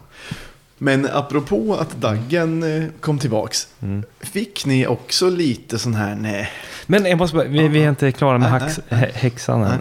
Men 0.79 1.09
apropå 1.13 1.77
att 1.81 1.97
Daggen 2.01 2.63
eh, 2.63 2.89
kom 3.01 3.19
tillbaks. 3.19 3.69
Mm. 3.83 4.03
Fick 4.21 4.67
ni 4.67 4.87
också 4.87 5.31
lite 5.31 5.79
sån 5.79 5.95
här, 5.95 6.15
nej. 6.15 6.49
Men 6.87 7.05
jag 7.05 7.19
måste 7.19 7.37
bara, 7.37 7.47
vi, 7.49 7.69
vi 7.69 7.85
är 7.85 7.89
inte 7.89 8.13
klara 8.13 8.39
med 8.39 8.51
Nej, 8.53 8.61
nej, 8.89 9.01
hä- 9.01 9.11
häxan 9.15 9.63
än. 9.65 9.81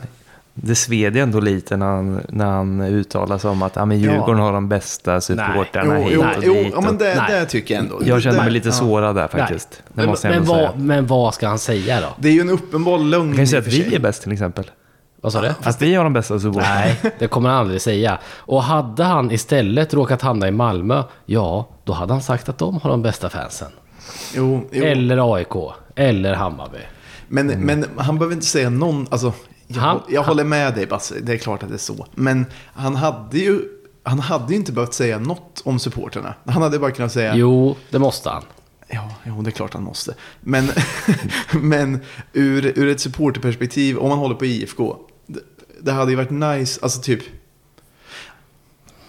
Det 0.57 0.75
sved 0.75 1.15
ju 1.15 1.21
ändå 1.21 1.39
lite 1.39 1.77
när 1.77 1.85
han, 1.85 2.21
när 2.29 2.45
han 2.45 2.81
uttalar 2.81 3.37
sig 3.37 3.49
om 3.49 3.61
att 3.63 3.75
ja, 3.75 3.85
men 3.85 3.99
Djurgården 3.99 4.39
har 4.41 4.53
de 4.53 4.69
bästa 4.69 5.21
supportrarna 5.21 5.99
Jo, 5.99 6.03
hit 6.03 6.13
jo, 6.13 6.21
och 6.21 6.43
jo, 6.43 6.53
dit. 6.53 6.71
ja, 6.73 6.81
men 6.81 6.89
och- 6.89 6.95
det, 6.99 7.15
Nej. 7.15 7.39
det 7.39 7.45
tycker 7.45 7.73
jag 7.73 7.83
ändå. 7.83 7.99
Jag 8.05 8.21
känner 8.21 8.37
Det- 8.37 8.43
mig 8.43 8.51
lite 8.51 8.67
ja. 8.67 8.71
sårad 8.73 9.15
där 9.15 9.27
faktiskt. 9.27 9.69
Det 9.71 9.83
Men, 9.93 10.05
men, 10.23 10.33
ändå 10.33 10.45
säga. 10.53 10.67
vad, 10.71 10.79
men 10.79 11.07
vad 11.07 11.33
ska 11.33 11.47
han 11.47 11.59
säga 11.59 12.01
då? 12.01 12.07
Det 12.19 12.27
är 12.29 12.33
ju 12.33 12.41
en 12.41 12.49
uppenbar 12.49 12.97
lögn 12.97 13.27
Jag 13.27 13.35
kan 13.35 13.43
ju 13.43 13.47
säga 13.47 13.59
att 13.61 13.67
vi 13.67 13.95
är 13.95 13.99
bäst 13.99 14.21
till 14.23 14.31
exempel. 14.31 14.71
Vad 15.21 15.31
sa 15.33 15.41
du? 15.41 15.51
Att 15.63 15.81
vi 15.81 15.95
har 15.95 16.03
de 16.03 16.13
bästa 16.13 16.39
supportrarna. 16.39 16.75
Nej, 16.75 16.99
det 17.19 17.27
kommer 17.27 17.49
han 17.49 17.57
aldrig 17.59 17.81
säga. 17.81 18.17
Och 18.37 18.63
hade 18.63 19.03
han 19.03 19.31
istället 19.31 19.93
råkat 19.93 20.21
hamna 20.21 20.47
i 20.47 20.51
Malmö, 20.51 21.03
ja, 21.25 21.69
då 21.83 21.93
hade 21.93 22.13
han 22.13 22.21
sagt 22.21 22.49
att 22.49 22.57
de 22.57 22.79
har 22.83 22.89
de 22.89 23.01
bästa 23.01 23.29
fansen. 23.29 23.71
Jo, 24.35 24.67
jo. 24.71 24.83
Eller 24.83 25.35
AIK, 25.35 25.53
eller 25.95 26.33
Hammarby. 26.33 26.77
Men, 27.27 27.49
Mm. 27.49 27.61
men 27.65 27.85
han 28.05 28.17
behöver 28.17 28.33
inte 28.35 28.45
säga 28.47 28.69
någon, 28.69 29.07
alltså 29.09 29.33
Jag, 29.67 30.01
jag 30.09 30.23
håller 30.23 30.43
med 30.43 30.75
dig 30.75 30.85
Basse, 30.87 31.15
det 31.19 31.33
är 31.33 31.37
klart 31.37 31.63
att 31.63 31.69
det 31.69 31.75
är 31.75 31.77
så. 31.77 32.07
Men 32.11 32.45
han 32.73 32.95
hade 32.95 33.37
ju, 33.37 33.61
han 34.03 34.19
hade 34.19 34.53
ju 34.53 34.59
inte 34.59 34.71
behövt 34.71 34.93
säga 34.93 35.19
något 35.19 35.61
om 35.65 35.79
supporterna. 35.79 36.33
Han 36.45 36.61
hade 36.61 36.79
bara 36.79 36.91
kunnat 36.91 37.11
säga, 37.11 37.35
Jo, 37.35 37.75
det 37.89 37.99
måste 37.99 38.29
han. 38.29 38.43
ja, 38.87 39.11
jo, 39.23 39.41
det 39.41 39.49
är 39.49 39.51
klart 39.51 39.73
han 39.73 39.83
måste. 39.83 40.15
Men, 40.41 40.69
men 41.51 41.99
ur, 42.33 42.79
ur 42.79 42.87
ett 42.87 42.99
supporterperspektiv, 42.99 43.97
om 43.97 44.09
man 44.09 44.17
håller 44.17 44.35
på 44.35 44.45
IFK, 44.45 44.95
det, 45.27 45.39
det 45.81 45.91
hade 45.91 46.11
ju 46.11 46.17
varit 46.17 46.29
nice, 46.59 46.79
alltså 46.83 47.01
typ, 47.01 47.21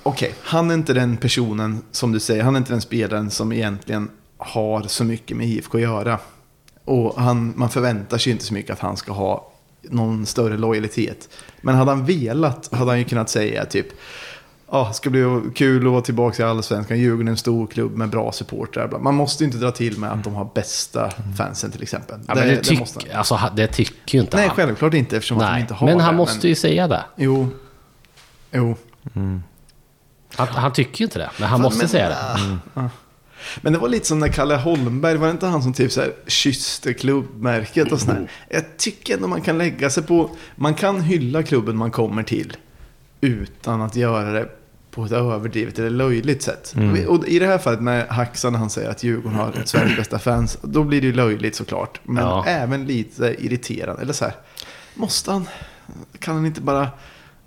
okej, 0.03 0.35
han 0.43 0.71
är 0.71 0.75
inte 0.75 0.93
den 0.93 1.17
personen 1.17 1.83
som 1.91 2.13
du 2.13 2.21
säger, 2.21 2.43
han 2.43 2.55
är 2.55 2.59
inte 2.59 2.73
den 2.73 2.81
spelaren 2.81 3.31
som 3.31 3.53
egentligen 3.53 4.11
har 4.39 4.83
så 4.83 5.05
mycket 5.05 5.37
med 5.37 5.47
IFK 5.47 5.79
att 5.79 5.83
göra. 5.83 6.19
Och 6.85 7.21
han, 7.23 7.53
man 7.57 7.71
förväntar 7.71 8.19
sig 8.19 8.33
inte 8.33 8.45
så 8.45 8.55
mycket 8.55 8.73
att 8.73 8.81
han 8.81 8.97
ska 8.97 9.13
ha 9.13 9.53
någon 9.91 10.27
större 10.27 10.57
lojalitet. 10.57 11.29
Men 11.61 11.75
hade 11.75 11.91
han 11.91 12.05
velat 12.05 12.69
hade 12.73 12.91
han 12.91 12.99
ju 12.99 13.05
kunnat 13.05 13.31
säga 13.31 13.65
typ 13.65 13.87
Ja, 14.71 14.93
ska 14.93 15.11
bli 15.11 15.41
kul 15.55 15.87
att 15.87 15.93
vara 15.93 16.03
tillbaka 16.03 16.43
i 16.43 16.47
Allsvenskan. 16.47 16.99
Djurgården 16.99 17.29
är 17.29 17.33
en 17.33 17.37
stor 17.37 17.67
klubb 17.67 17.97
med 17.97 18.09
bra 18.11 18.33
supportrar. 18.33 18.99
Man 18.99 19.15
måste 19.15 19.45
ju 19.45 19.47
inte 19.47 19.59
dra 19.59 19.71
till 19.71 19.99
med 19.99 20.13
att 20.13 20.25
de 20.25 20.35
har 20.35 20.51
bästa 20.55 21.11
fansen 21.39 21.71
till 21.71 21.83
exempel. 21.83 22.21
Ja, 22.29 22.35
men 22.35 22.49
det, 22.49 22.57
tyck, 22.63 22.79
måste 22.79 23.01
han. 23.09 23.19
alltså, 23.19 23.41
det 23.57 23.67
tycker 23.67 24.19
ju 24.19 24.21
inte 24.21 24.37
Nej, 24.37 24.47
han. 24.47 24.57
självklart 24.57 24.95
inte 24.95 25.17
eftersom 25.17 25.39
att 25.39 25.45
de 25.47 25.53
Nej, 25.53 25.61
inte 25.61 25.75
har 25.75 25.87
men 25.87 26.01
han 26.01 26.15
det. 26.15 26.19
måste 26.19 26.49
ju 26.49 26.55
säga 26.55 26.89
det. 26.89 27.05
Jo. 27.17 27.49
Jo. 28.53 28.77
Han, 30.37 30.49
han 30.49 30.73
tycker 30.73 31.01
ju 31.01 31.05
inte 31.05 31.19
det, 31.19 31.31
men 31.41 31.49
han 31.49 31.61
måste 31.61 31.79
men, 31.79 31.89
säga 31.89 32.09
det. 32.09 32.17
ah, 32.75 32.81
ah. 32.85 32.89
Men 33.61 33.73
det 33.73 33.79
var 33.79 33.89
lite 33.89 34.07
som 34.07 34.19
när 34.19 34.29
Kalle 34.29 34.55
Holmberg, 34.57 35.17
var 35.17 35.27
det 35.27 35.31
inte 35.33 35.47
han 35.47 35.63
som 35.63 35.73
typ 35.73 35.93
så 35.93 36.01
här 36.01 36.13
kysste 36.27 36.95
klubbmärket 36.95 37.93
och 37.93 38.01
sådär? 38.01 38.31
Jag 38.49 38.65
tycker 38.77 39.15
ändå 39.15 39.29
man 39.29 39.41
kan 39.41 39.59
lägga 39.59 39.91
sig 39.91 40.03
på, 40.03 40.31
man 40.57 40.75
kan 40.75 41.01
hylla 41.01 41.43
klubben 41.43 41.77
man 41.77 41.91
kommer 41.91 42.23
till 42.23 42.57
utan 43.21 43.83
att 43.83 43.97
göra 43.97 44.33
det 44.33 44.49
på 44.91 45.05
ett 45.05 45.13
överdrivet 45.13 45.79
eller 45.79 45.91
löjligt 45.91 46.43
sätt. 46.43 46.75
Och 47.09 47.27
i 47.29 47.39
det 47.39 47.47
här 47.47 47.59
fallet 47.59 47.81
med 47.81 48.07
Haxa 48.09 48.51
när 48.51 48.59
han 48.59 48.71
säger 48.71 48.91
att 48.91 49.03
Djurgården 49.03 49.39
har 49.39 49.53
Sveriges 49.65 49.97
bästa 49.97 50.19
fans, 50.19 50.59
då 50.63 50.83
blir 50.85 51.01
det 51.01 51.07
ju 51.07 51.13
löjligt 51.13 51.55
såklart. 51.57 52.01
Men 52.03 52.17
Ja. 52.25 52.45
även 52.47 52.87
lite 52.87 53.37
irriterande. 53.39 54.03
Eller 54.03 54.13
så 54.13 54.25
här, 54.25 54.35
måste 54.95 55.31
han, 55.33 55.49
kan 56.19 56.35
han 56.35 56.47
inte 56.47 56.61
bara, 56.61 56.89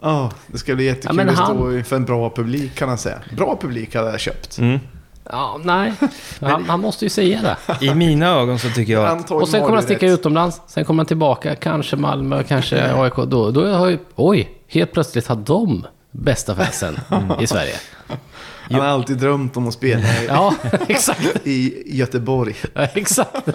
ja, 0.01 0.31
det 0.47 0.57
ska 0.57 0.75
bli 0.75 0.85
jättekul 0.85 1.19
att 1.29 1.35
han- 1.35 1.55
stå 1.57 1.73
inför 1.77 1.95
en 1.95 2.05
bra 2.05 2.29
publik 2.35 2.75
kan 2.75 2.89
han 2.89 2.97
säga. 2.97 3.19
Bra 3.37 3.57
publik 3.61 3.95
hade 3.95 4.11
jag 4.11 4.19
köpt. 4.19 4.57
Mm. 4.59 4.79
Ja, 5.31 5.59
nej, 5.63 5.93
han, 6.41 6.65
han 6.65 6.79
måste 6.79 7.05
ju 7.05 7.09
säga 7.09 7.41
det. 7.41 7.85
I 7.85 7.93
mina 7.95 8.27
ögon 8.27 8.59
så 8.59 8.69
tycker 8.69 8.93
jag 8.93 9.05
att 9.05 9.31
Och 9.31 9.49
sen 9.49 9.61
kommer 9.61 9.73
han 9.73 9.83
sticka 9.83 10.05
rätt. 10.05 10.11
utomlands, 10.19 10.61
sen 10.67 10.85
kommer 10.85 10.99
han 10.99 11.05
tillbaka, 11.07 11.55
kanske 11.55 11.95
Malmö, 11.95 12.43
kanske 12.43 12.93
AIK. 13.01 13.15
Då, 13.15 13.51
då 13.51 13.67
har 13.73 13.87
ju, 13.87 13.97
oj, 14.15 14.49
helt 14.67 14.91
plötsligt 14.91 15.27
har 15.27 15.35
de 15.35 15.85
bästa 16.11 16.55
fansen 16.55 16.99
i 17.41 17.47
Sverige. 17.47 17.73
Han 18.71 18.79
har 18.79 18.87
alltid 18.87 19.17
drömt 19.17 19.57
om 19.57 19.67
att 19.67 19.73
spela 19.73 20.01
i- 20.01 20.25
Ja, 20.27 20.55
exakt. 20.87 21.47
i 21.47 21.83
Göteborg. 21.97 22.55
Ja, 22.73 22.81
exakt. 22.93 23.49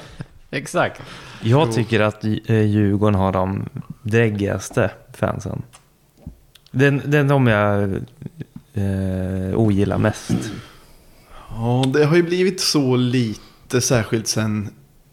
Exakt. 0.50 1.02
Jag 1.40 1.72
tycker 1.72 2.00
att 2.00 2.24
eh, 2.24 2.62
Djurgården 2.62 3.14
har 3.14 3.32
de 3.32 3.68
dräggigaste 4.02 4.90
fansen. 5.12 5.62
Det 6.70 6.86
är 6.86 7.24
de 7.24 7.46
jag 7.46 7.82
eh, 8.74 9.54
ogillar 9.58 9.98
mest. 9.98 10.30
Ja, 11.56 11.84
det 11.86 12.04
har 12.04 12.16
ju 12.16 12.22
blivit 12.22 12.60
så 12.60 12.96
lite, 12.96 13.80
särskilt 13.80 14.26
sen 14.26 14.68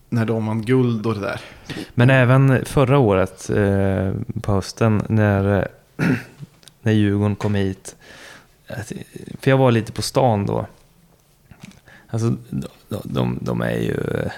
när 0.10 0.26
de 0.26 0.46
vann 0.46 0.62
guld 0.62 1.06
och 1.06 1.14
det 1.14 1.22
där. 1.22 1.42
Men 1.94 2.10
även 2.10 2.66
förra 2.66 2.98
året 2.98 3.50
eh, 3.50 4.14
på 4.42 4.52
hösten 4.52 5.04
när, 5.10 5.68
när 6.82 6.92
Djurgården 6.92 7.36
kom 7.36 7.56
hit. 7.56 7.96
Alltså, 8.78 8.96
för 9.40 9.52
jag 9.52 9.58
var 9.58 9.72
lite 9.72 9.92
på 9.92 10.02
stan 10.02 10.46
då. 10.46 10.66
Alltså 12.08 12.36
de, 12.50 12.68
de, 13.04 13.40
de 13.42 13.62
är 13.62 13.78
ju... 13.78 13.96
Eh, 13.96 14.32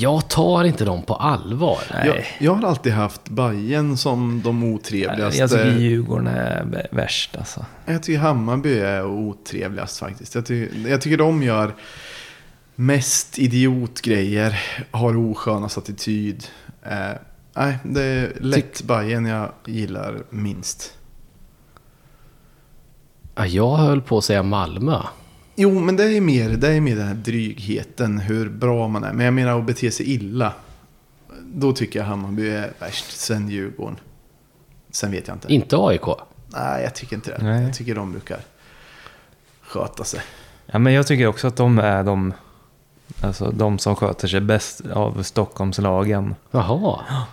jag 0.00 0.28
tar 0.28 0.64
inte 0.64 0.84
dem 0.84 1.02
på 1.02 1.14
allvar. 1.14 1.78
Nej. 1.94 2.06
Jag, 2.08 2.24
jag 2.46 2.54
har 2.54 2.68
alltid 2.68 2.92
haft 2.92 3.28
Bajen 3.28 3.96
som 3.96 4.42
de 4.44 4.64
otrevligaste. 4.64 5.38
Jag 5.40 5.50
tycker 5.50 5.78
Djurgården 5.78 6.26
är 6.26 6.62
vä- 6.64 6.86
värst 6.90 7.36
alltså. 7.36 7.66
Jag 7.86 8.02
tycker 8.02 8.18
Hammarby 8.20 8.78
är 8.78 9.04
otrevligast 9.06 9.98
faktiskt. 9.98 10.34
Jag 10.34 10.46
tycker, 10.46 10.88
jag 10.90 11.00
tycker 11.00 11.16
de 11.16 11.42
gör 11.42 11.74
mest 12.74 13.38
idiotgrejer, 13.38 14.60
har 14.90 15.16
oskönast 15.30 15.78
attityd. 15.78 16.44
Eh, 16.82 16.96
nej, 17.54 17.78
det 17.84 18.02
är 18.02 18.32
lätt 18.40 18.82
Bajen 18.82 19.26
jag 19.26 19.52
gillar 19.64 20.22
minst. 20.30 20.94
Ja, 23.34 23.46
jag 23.46 23.76
höll 23.76 24.00
på 24.00 24.18
att 24.18 24.24
säga 24.24 24.42
Malmö. 24.42 25.02
Jo, 25.60 25.80
men 25.80 25.96
det 25.96 26.04
är 26.04 26.20
mer, 26.20 26.48
det 26.50 26.68
är 26.68 26.80
mer 26.80 26.96
den 26.96 27.06
här 27.06 27.14
drygheten, 27.14 28.18
hur 28.18 28.48
bra 28.48 28.88
man 28.88 29.04
är. 29.04 29.12
Men 29.12 29.24
jag 29.24 29.34
menar 29.34 29.58
att 29.58 29.64
bete 29.64 29.90
sig 29.90 30.10
illa. 30.10 30.52
Då 31.42 31.72
tycker 31.72 31.98
jag 31.98 32.06
Hammarby 32.06 32.50
är 32.50 32.72
värst, 32.78 33.10
sen 33.10 33.48
Djurgården. 33.48 33.96
Sen 34.90 35.10
vet 35.10 35.28
jag 35.28 35.36
inte. 35.36 35.52
Inte 35.54 35.76
AIK. 35.78 36.06
Nej, 36.46 36.82
jag 36.82 36.94
tycker 36.94 37.16
inte 37.16 37.30
det. 37.30 37.44
Nej. 37.44 37.62
Jag 37.62 37.74
tycker 37.74 37.94
de 37.94 38.12
brukar 38.12 38.40
sköta 39.60 40.04
sig. 40.04 40.20
Ja, 40.66 40.78
men 40.78 40.92
jag 40.92 41.06
tycker 41.06 41.26
också 41.26 41.46
att 41.46 41.56
de 41.56 41.78
är 41.78 42.04
de, 42.04 42.34
alltså, 43.20 43.50
de 43.50 43.78
som 43.78 43.96
sköter 43.96 44.28
sig 44.28 44.40
bäst 44.40 44.80
av 44.92 45.22
Stockholmslagen. 45.22 46.34
Jaha. 46.50 47.00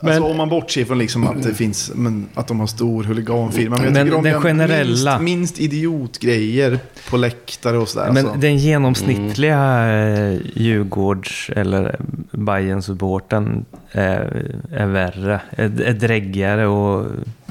alltså, 0.00 0.22
om 0.22 0.36
man 0.36 0.48
bortser 0.48 0.84
från 0.84 0.98
liksom 0.98 1.26
att 1.26 1.42
det 1.42 1.54
finns, 1.54 1.92
men, 1.94 2.26
att 2.34 2.48
de 2.48 2.60
har 2.60 2.66
stor 2.66 3.04
huliganfirma. 3.04 3.76
Men, 3.76 3.84
jag 3.84 3.92
Men 3.94 4.10
de 4.10 4.30
den 4.30 4.40
generella- 4.40 5.18
Minst, 5.18 5.58
minst 5.58 5.58
idiotgrejer 5.58 6.78
på 7.10 7.16
läktare 7.16 7.78
och 7.78 7.88
sådär. 7.88 8.10
Men 8.12 8.26
alltså. 8.26 8.40
den 8.40 8.56
genomsnittliga 8.56 9.88
eh, 9.98 10.38
Djurgårds 10.54 11.50
eller 11.56 11.96
bayern 12.32 12.82
supporten 12.82 13.64
är, 13.92 14.46
är 14.72 14.86
värre, 14.86 15.40
är, 15.50 15.80
är 15.82 15.92
dräggigare 15.92 16.66
och 16.66 17.06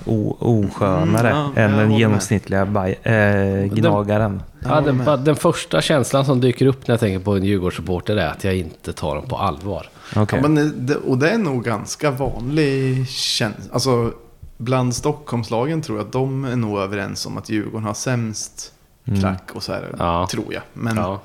o, 0.05 0.37
oskönare 0.39 1.29
Mm, 1.29 1.51
ja, 1.55 1.61
än 1.61 1.71
jag 1.71 1.79
den 1.79 1.91
genomsnittliga 1.91 2.65
baj, 2.65 2.99
äh, 3.03 3.73
gnagaren. 3.73 4.41
Ja, 4.69 4.81
den, 4.81 5.05
bara- 5.05 5.17
den 5.17 5.35
första 5.35 5.81
känslan 5.81 6.25
som 6.25 6.41
dyker 6.41 6.65
upp 6.65 6.87
när 6.87 6.93
jag 6.93 6.99
tänker 6.99 7.19
på 7.19 7.35
en 7.35 7.43
Djurgårdssupporter 7.43 8.15
är 8.17 8.27
att 8.27 8.43
jag 8.43 8.55
inte 8.55 8.93
tar 8.93 9.15
dem 9.15 9.27
på 9.27 9.37
allvar. 9.37 9.89
Okej. 10.15 10.39
Ja, 10.43 10.47
men 10.49 10.85
det, 10.85 10.95
och 10.95 11.17
det 11.17 11.29
är 11.29 11.37
nog 11.37 11.63
ganska 11.63 12.11
vanlig 12.11 13.07
känsla. 13.09 13.73
Alltså, 13.73 14.13
bland 14.57 14.95
Stockholmslagen 14.95 15.81
tror 15.81 15.97
jag 15.97 16.05
att 16.05 16.11
de 16.13 16.45
är 16.45 16.55
nog 16.55 16.79
överens 16.79 17.25
om 17.25 17.37
att 17.37 17.49
Djurgården 17.49 17.87
har 17.87 17.93
sämst 17.93 18.73
klack 19.19 19.49
och 19.53 19.63
så 19.63 19.71
här. 19.73 19.95
Ja. 19.99 20.27
Tror 20.31 20.53
jag. 20.53 20.63
Men, 20.73 20.97
Ja. 20.97 21.21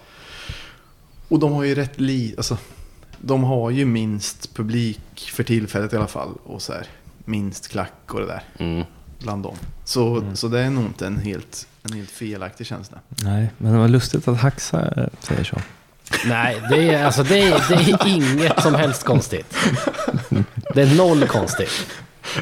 Och 1.28 1.38
de 1.38 1.52
har 1.52 1.64
ju 1.64 1.74
rätt 1.74 2.00
li... 2.00 2.34
Alltså, 2.36 2.56
de 3.18 3.44
har 3.44 3.70
ju 3.70 3.84
minst 3.84 4.54
publik 4.54 5.30
för 5.34 5.42
tillfället 5.44 5.92
i 5.92 5.96
alla 5.96 6.06
fall. 6.06 6.28
Och 6.44 6.62
så 6.62 6.72
här, 6.72 6.86
minst 7.24 7.68
klack 7.68 7.92
och 8.14 8.20
det 8.20 8.26
där. 8.26 8.42
Mm. 8.58 8.84
Bland 9.18 9.42
dem. 9.42 9.54
Så, 9.84 10.22
så 10.34 10.48
det 10.48 10.60
är 10.60 10.70
nog 10.70 10.84
inte 10.84 11.06
en 11.06 11.18
helt, 11.18 11.66
en 11.82 11.92
helt 11.92 12.10
felaktig 12.10 12.66
känsla. 12.66 12.98
Nej, 13.08 13.50
men 13.58 13.72
det 13.72 13.78
var 13.78 13.88
lustigt 13.88 14.28
att 14.28 14.38
Haxa 14.40 14.92
eh, 14.96 15.04
säger 15.20 15.44
så. 15.44 15.56
Nej, 16.26 16.62
det 16.70 16.88
är, 16.94 17.04
alltså, 17.04 17.22
det, 17.22 17.38
är, 17.40 17.64
det 17.68 17.74
är 17.74 18.06
inget 18.08 18.62
som 18.62 18.74
helst 18.74 19.04
konstigt. 19.04 19.56
Det 20.74 20.82
är 20.82 20.96
noll 20.96 21.26
konstigt. 21.26 21.86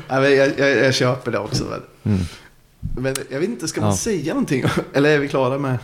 Jag, 0.09 0.31
jag, 0.35 0.59
jag 0.59 0.95
köper 0.95 1.31
det 1.33 1.39
också. 1.39 1.65
Men, 1.65 1.81
Mm. 2.15 2.27
men 2.97 3.15
jag 3.31 3.41
vet 3.41 3.49
inte, 3.49 3.69
ska 3.69 3.81
man 3.81 3.91
Ja. 3.91 3.97
säga 3.97 4.33
någonting? 4.35 4.65
Eller 4.95 5.11
är 5.11 5.19
vi 5.19 5.29
klara 5.29 5.59
med... 5.59 5.79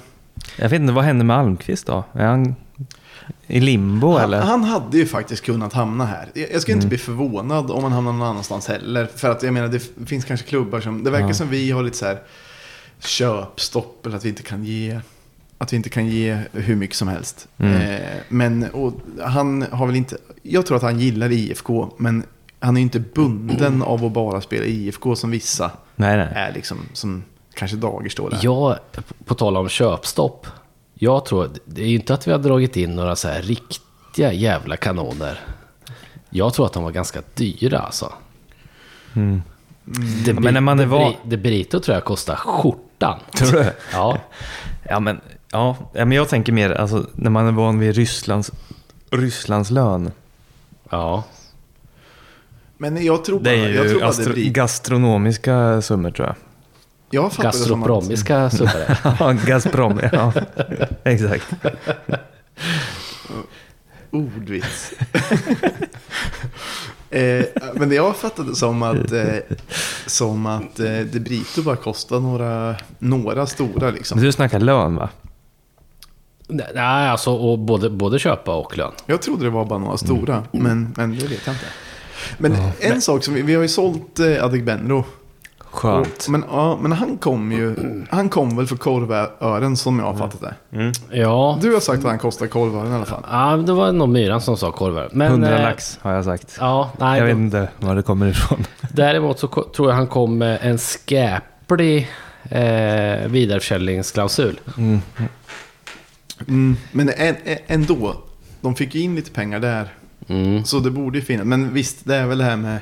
Jag 0.56 0.68
vet 0.68 0.80
inte, 0.80 0.92
vad 0.92 1.04
hände 1.04 1.24
med 1.24 1.36
Almqvist 1.36 1.86
då? 1.86 2.04
Är 2.12 2.26
han 2.26 2.54
i 3.46 3.60
limbo 3.60 4.12
Han, 4.12 4.24
eller? 4.24 4.40
han 4.40 4.64
hade 4.64 4.98
ju 4.98 5.06
faktiskt 5.06 5.44
kunnat 5.44 5.72
hamna 5.72 6.04
här. 6.06 6.28
Jag 6.34 6.48
jag 6.52 6.62
skulle 6.62 6.74
inte 6.74 6.86
bli 6.88 6.98
förvånad 6.98 7.70
om 7.70 7.82
han 7.82 7.92
hamnar 7.92 8.12
någon 8.12 8.28
annanstans 8.28 8.68
heller. 8.68 9.08
För 9.16 9.30
att 9.30 9.42
jag 9.42 9.54
menar, 9.54 9.68
det 9.68 10.06
finns 10.06 10.24
kanske 10.24 10.46
klubbar 10.46 10.80
som... 10.80 11.04
Det 11.04 11.10
verkar 11.10 11.26
Ja. 11.28 11.34
som 11.34 11.48
vi 11.48 11.70
har 11.70 11.82
lite 11.82 11.96
så 11.96 12.06
här 12.06 12.18
köpstopp. 13.00 14.06
Eller 14.06 14.16
att 14.16 14.24
vi 14.24 14.28
inte 14.28 14.42
kan 14.42 14.64
ge... 14.64 15.00
Att 15.58 15.72
vi 15.72 15.76
inte 15.76 15.88
kan 15.88 16.06
ge 16.06 16.38
hur 16.52 16.76
mycket 16.76 16.96
som 16.96 17.08
helst. 17.08 17.48
Mm. 17.58 17.72
Eh, 17.80 18.00
men 18.28 18.70
och 18.70 18.92
han 19.22 19.62
har 19.72 19.86
väl 19.86 19.96
inte... 19.96 20.16
Jag 20.42 20.66
tror 20.66 20.76
att 20.76 20.82
han 20.82 21.00
gillar 21.00 21.32
IFK. 21.32 21.90
Men 21.96 22.24
han 22.58 22.76
är 22.76 22.80
ju 22.80 22.82
inte 22.82 23.00
bunden 23.00 23.82
av 23.82 24.04
att 24.04 24.12
bara 24.12 24.40
spela 24.40 24.64
IFK 24.64 25.16
som 25.16 25.30
vissa 25.30 25.70
Nej, 25.96 26.16
nej. 26.16 26.28
är 26.34 26.52
liksom. 26.52 26.78
Som 26.92 27.24
kanske 27.54 27.76
Dagerstål 27.76 28.32
är. 28.32 28.38
Jag, 28.42 28.76
på 29.24 29.34
tal 29.34 29.56
om 29.56 29.68
köpstopp. 29.68 30.46
Jag 30.94 31.24
tror, 31.24 31.50
det 31.64 31.82
är 31.82 31.86
ju 31.86 31.94
inte 31.94 32.14
att 32.14 32.28
vi 32.28 32.32
har 32.32 32.38
dragit 32.38 32.76
in 32.76 32.96
några 32.96 33.16
så 33.16 33.28
här 33.28 33.42
riktiga 33.42 34.32
jävla 34.32 34.76
kanoner. 34.76 35.40
Jag 36.30 36.54
tror 36.54 36.66
att 36.66 36.72
de 36.72 36.82
var 36.84 36.90
ganska 36.90 37.22
dyra 37.34 37.78
alltså. 37.78 38.12
Mm. 39.14 39.42
Det, 40.24 40.32
men 40.32 40.54
när 40.54 40.60
man 40.60 40.78
är 40.78 40.82
det, 40.84 40.90
van- 40.90 41.14
det 41.24 41.36
Brito 41.36 41.80
tror 41.80 41.94
jag 41.94 42.04
kostar 42.04 42.36
skjortan. 42.96 43.20
Tror 43.34 43.52
du? 43.52 43.72
Ja. 43.92 44.18
Ja, 44.88 45.00
men, 45.00 45.20
ja, 45.52 45.76
ja, 45.92 46.04
men 46.04 46.12
jag 46.12 46.28
tänker 46.28 46.52
mer 46.52 46.70
alltså, 46.70 47.06
när 47.14 47.30
man 47.30 47.46
är 47.46 47.52
van 47.52 47.78
vid 47.78 47.94
Rysslands, 47.96 48.50
Rysslands 49.10 49.70
lön. 49.70 50.10
Ja. 50.90 51.24
Men 52.78 53.04
jag 53.04 53.24
tror 53.24 53.38
bara, 53.38 53.44
Det 53.50 53.56
är 53.56 53.68
jag 53.68 53.84
ju 53.84 53.90
tror 53.90 54.00
bara 54.00 54.10
det 54.10 54.16
gastro 54.16 54.32
blir... 54.32 54.50
gastronomiska 54.50 55.82
summor 55.82 56.10
tror 56.10 56.26
jag. 56.26 56.36
Jag 57.10 57.32
fattar 57.32 57.52
det 57.52 57.58
som 57.58 57.82
att... 57.82 57.88
Gastropromiska 57.88 58.50
summor. 58.50 58.72
Ja, 59.20 59.32
Gazprom, 59.46 60.00
ja. 60.12 60.32
Exakt. 61.04 61.46
Ordvits. 64.10 64.92
eh, 67.20 67.44
men 67.74 67.92
jag 67.92 68.16
fattade 68.16 68.54
som 68.54 68.82
att, 68.82 69.12
eh, 69.12 69.36
som 70.06 70.46
att 70.46 70.80
eh, 70.80 70.98
det 70.98 71.20
Brito 71.20 71.62
bara 71.62 71.76
kostar 71.76 72.20
några, 72.20 72.76
några 72.98 73.46
stora 73.46 73.90
liksom. 73.90 74.20
Du 74.20 74.32
snackar 74.32 74.60
lön 74.60 74.96
va? 74.96 75.08
Nej, 76.48 77.08
alltså 77.08 77.30
och 77.30 77.58
både, 77.58 77.90
både 77.90 78.18
köpa 78.18 78.54
och 78.54 78.78
lön. 78.78 78.92
Jag 79.06 79.22
trodde 79.22 79.44
det 79.44 79.50
var 79.50 79.64
bara 79.64 79.78
några 79.78 79.96
stora, 79.96 80.44
men, 80.52 80.94
men 80.96 81.10
det 81.10 81.26
vet 81.26 81.46
jag 81.46 81.54
inte. 81.54 81.66
Men 82.38 82.56
en 82.80 83.02
sak 83.02 83.24
som 83.24 83.34
vi, 83.34 83.42
vi 83.42 83.54
har 83.54 83.62
ju 83.62 83.68
sålt 83.68 84.18
eh, 84.18 84.44
Adegbenro. 84.44 85.04
Skönt. 85.70 86.06
Och- 86.24 86.30
Men, 86.30 86.44
ja, 86.50 86.78
men 86.80 86.92
han 86.92 87.16
kom 87.18 87.52
ju, 87.52 87.74
han 88.10 88.28
kom 88.28 88.56
väl 88.56 88.66
för 88.66 88.76
korvören 88.76 89.76
som 89.76 89.98
jag 89.98 90.06
har 90.06 90.14
fattat 90.14 90.40
det. 90.40 90.54
Ja, 91.18 91.58
Du 91.62 91.72
har 91.72 91.80
sagt 91.80 91.98
att 91.98 92.04
han 92.10 92.18
kostar 92.18 92.46
korvören 92.46 92.92
i 92.92 92.94
alla 92.94 93.04
fall. 93.04 93.22
ja 93.30 93.56
det 93.56 93.72
var 93.72 93.92
nog 93.92 94.08
Myran 94.08 94.40
som 94.40 94.56
sa 94.56 94.72
korvar. 94.72 95.08
Men, 95.12 95.26
100 95.32 95.56
eh, 95.56 95.62
lax 95.62 95.98
har 96.02 96.12
jag 96.12 96.24
sagt. 96.24 96.56
Ja, 96.60 96.90
nej. 96.98 97.18
Jag 97.18 97.26
vet 97.26 97.36
inte 97.36 97.68
var 97.78 97.94
det 97.94 98.02
kommer 98.02 98.26
ifrån. 98.26 98.64
Däremot 98.92 99.38
så 99.38 99.48
tror 99.48 99.88
jag 99.90 99.96
han 99.96 100.06
kom 100.06 100.38
med 100.38 100.58
en 100.62 100.78
skäplig 100.78 102.08
eh, 102.50 103.26
vidareförsäljningsklausul. 103.28 104.60
Mm, 106.48 106.76
men 106.92 107.08
ä- 107.10 107.36
ä- 107.44 107.58
ändå, 107.66 108.16
de 108.60 108.74
fick 108.76 108.94
ju 108.94 109.00
in 109.00 109.14
lite 109.14 109.30
pengar 109.30 109.60
där. 109.60 109.88
Mm. 110.28 110.64
Så 110.64 110.78
det 110.78 110.90
borde 110.90 111.18
ju 111.18 111.24
finnas. 111.24 111.46
Men 111.46 111.74
visst, 111.74 112.04
det 112.04 112.16
är 112.16 112.26
väl 112.26 112.38
det 112.38 112.44
här 112.44 112.56
med 112.56 112.78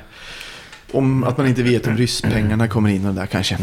om 0.91 1.23
att 1.23 1.37
man 1.37 1.47
inte 1.47 1.63
vet 1.63 1.87
om 1.87 1.97
rysspengarna 1.97 2.67
kommer 2.67 2.89
in 2.89 3.05
och 3.05 3.13
det 3.13 3.19
där 3.19 3.27
kanske. 3.27 3.57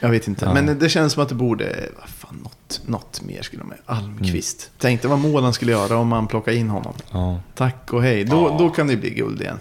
Jag 0.00 0.08
vet 0.08 0.28
inte. 0.28 0.44
Ja. 0.44 0.54
Men 0.54 0.78
det 0.78 0.88
känns 0.88 1.12
som 1.12 1.22
att 1.22 1.28
det 1.28 1.34
borde, 1.34 1.88
vad 2.00 2.08
fan, 2.08 2.38
något, 2.42 2.80
något 2.86 3.22
mer 3.22 3.42
skulle 3.42 3.62
de 3.62 3.68
med. 3.68 3.78
Almqvist. 3.86 4.70
Tänkte 4.78 5.08
vad 5.08 5.18
mål 5.18 5.42
han 5.42 5.52
skulle 5.52 5.72
göra 5.72 5.96
om 5.96 6.08
man 6.08 6.26
plockar 6.26 6.52
in 6.52 6.68
honom. 6.68 6.94
Ja. 7.12 7.40
Tack 7.54 7.92
och 7.92 8.02
hej. 8.02 8.24
Då, 8.24 8.56
då 8.58 8.70
kan 8.70 8.86
det 8.86 8.96
bli 8.96 9.10
guld 9.10 9.40
igen. 9.40 9.58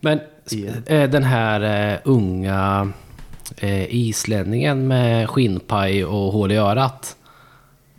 Men 0.00 0.20
Igen. 0.50 0.82
eh, 0.86 1.10
den 1.10 1.24
här 1.24 1.90
eh, 1.92 1.98
unga 2.04 2.92
eh, 3.56 3.94
islänningen 3.94 4.88
med 4.88 5.30
skinnpaj 5.30 6.04
och 6.04 6.32
hål 6.32 6.52
i 6.52 6.56
örat 6.56 7.16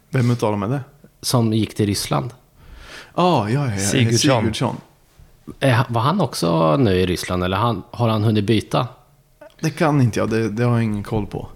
Vem 0.10 0.32
utav 0.32 0.52
dem 0.52 0.64
är 0.64 0.68
det? 0.68 0.82
som 1.22 1.54
gick 1.54 1.76
till 1.76 1.86
Ryssland. 1.86 2.32
Ah, 3.14 3.50
ja, 3.50 3.66
ja, 3.66 3.72
ja. 3.72 3.80
Sigurdsson. 3.80 4.42
Sigurdsson. 4.42 4.78
Eh, 5.60 5.82
var 5.90 6.02
han 6.02 6.22
också 6.22 6.78
nu 6.78 6.92
i 6.92 7.06
Ryssland 7.06 7.44
eller 7.44 7.58
han, 7.58 7.84
har 7.92 8.10
han 8.10 8.24
hunnit 8.24 8.46
byta? 8.46 8.88
Det 9.60 9.70
kan 9.70 10.02
inte 10.02 10.20
jag, 10.20 10.30
det, 10.30 10.50
det 10.50 10.64
har 10.64 10.72
jag 10.72 10.84
ingen 10.84 11.04
koll 11.04 11.26
på. 11.26 11.48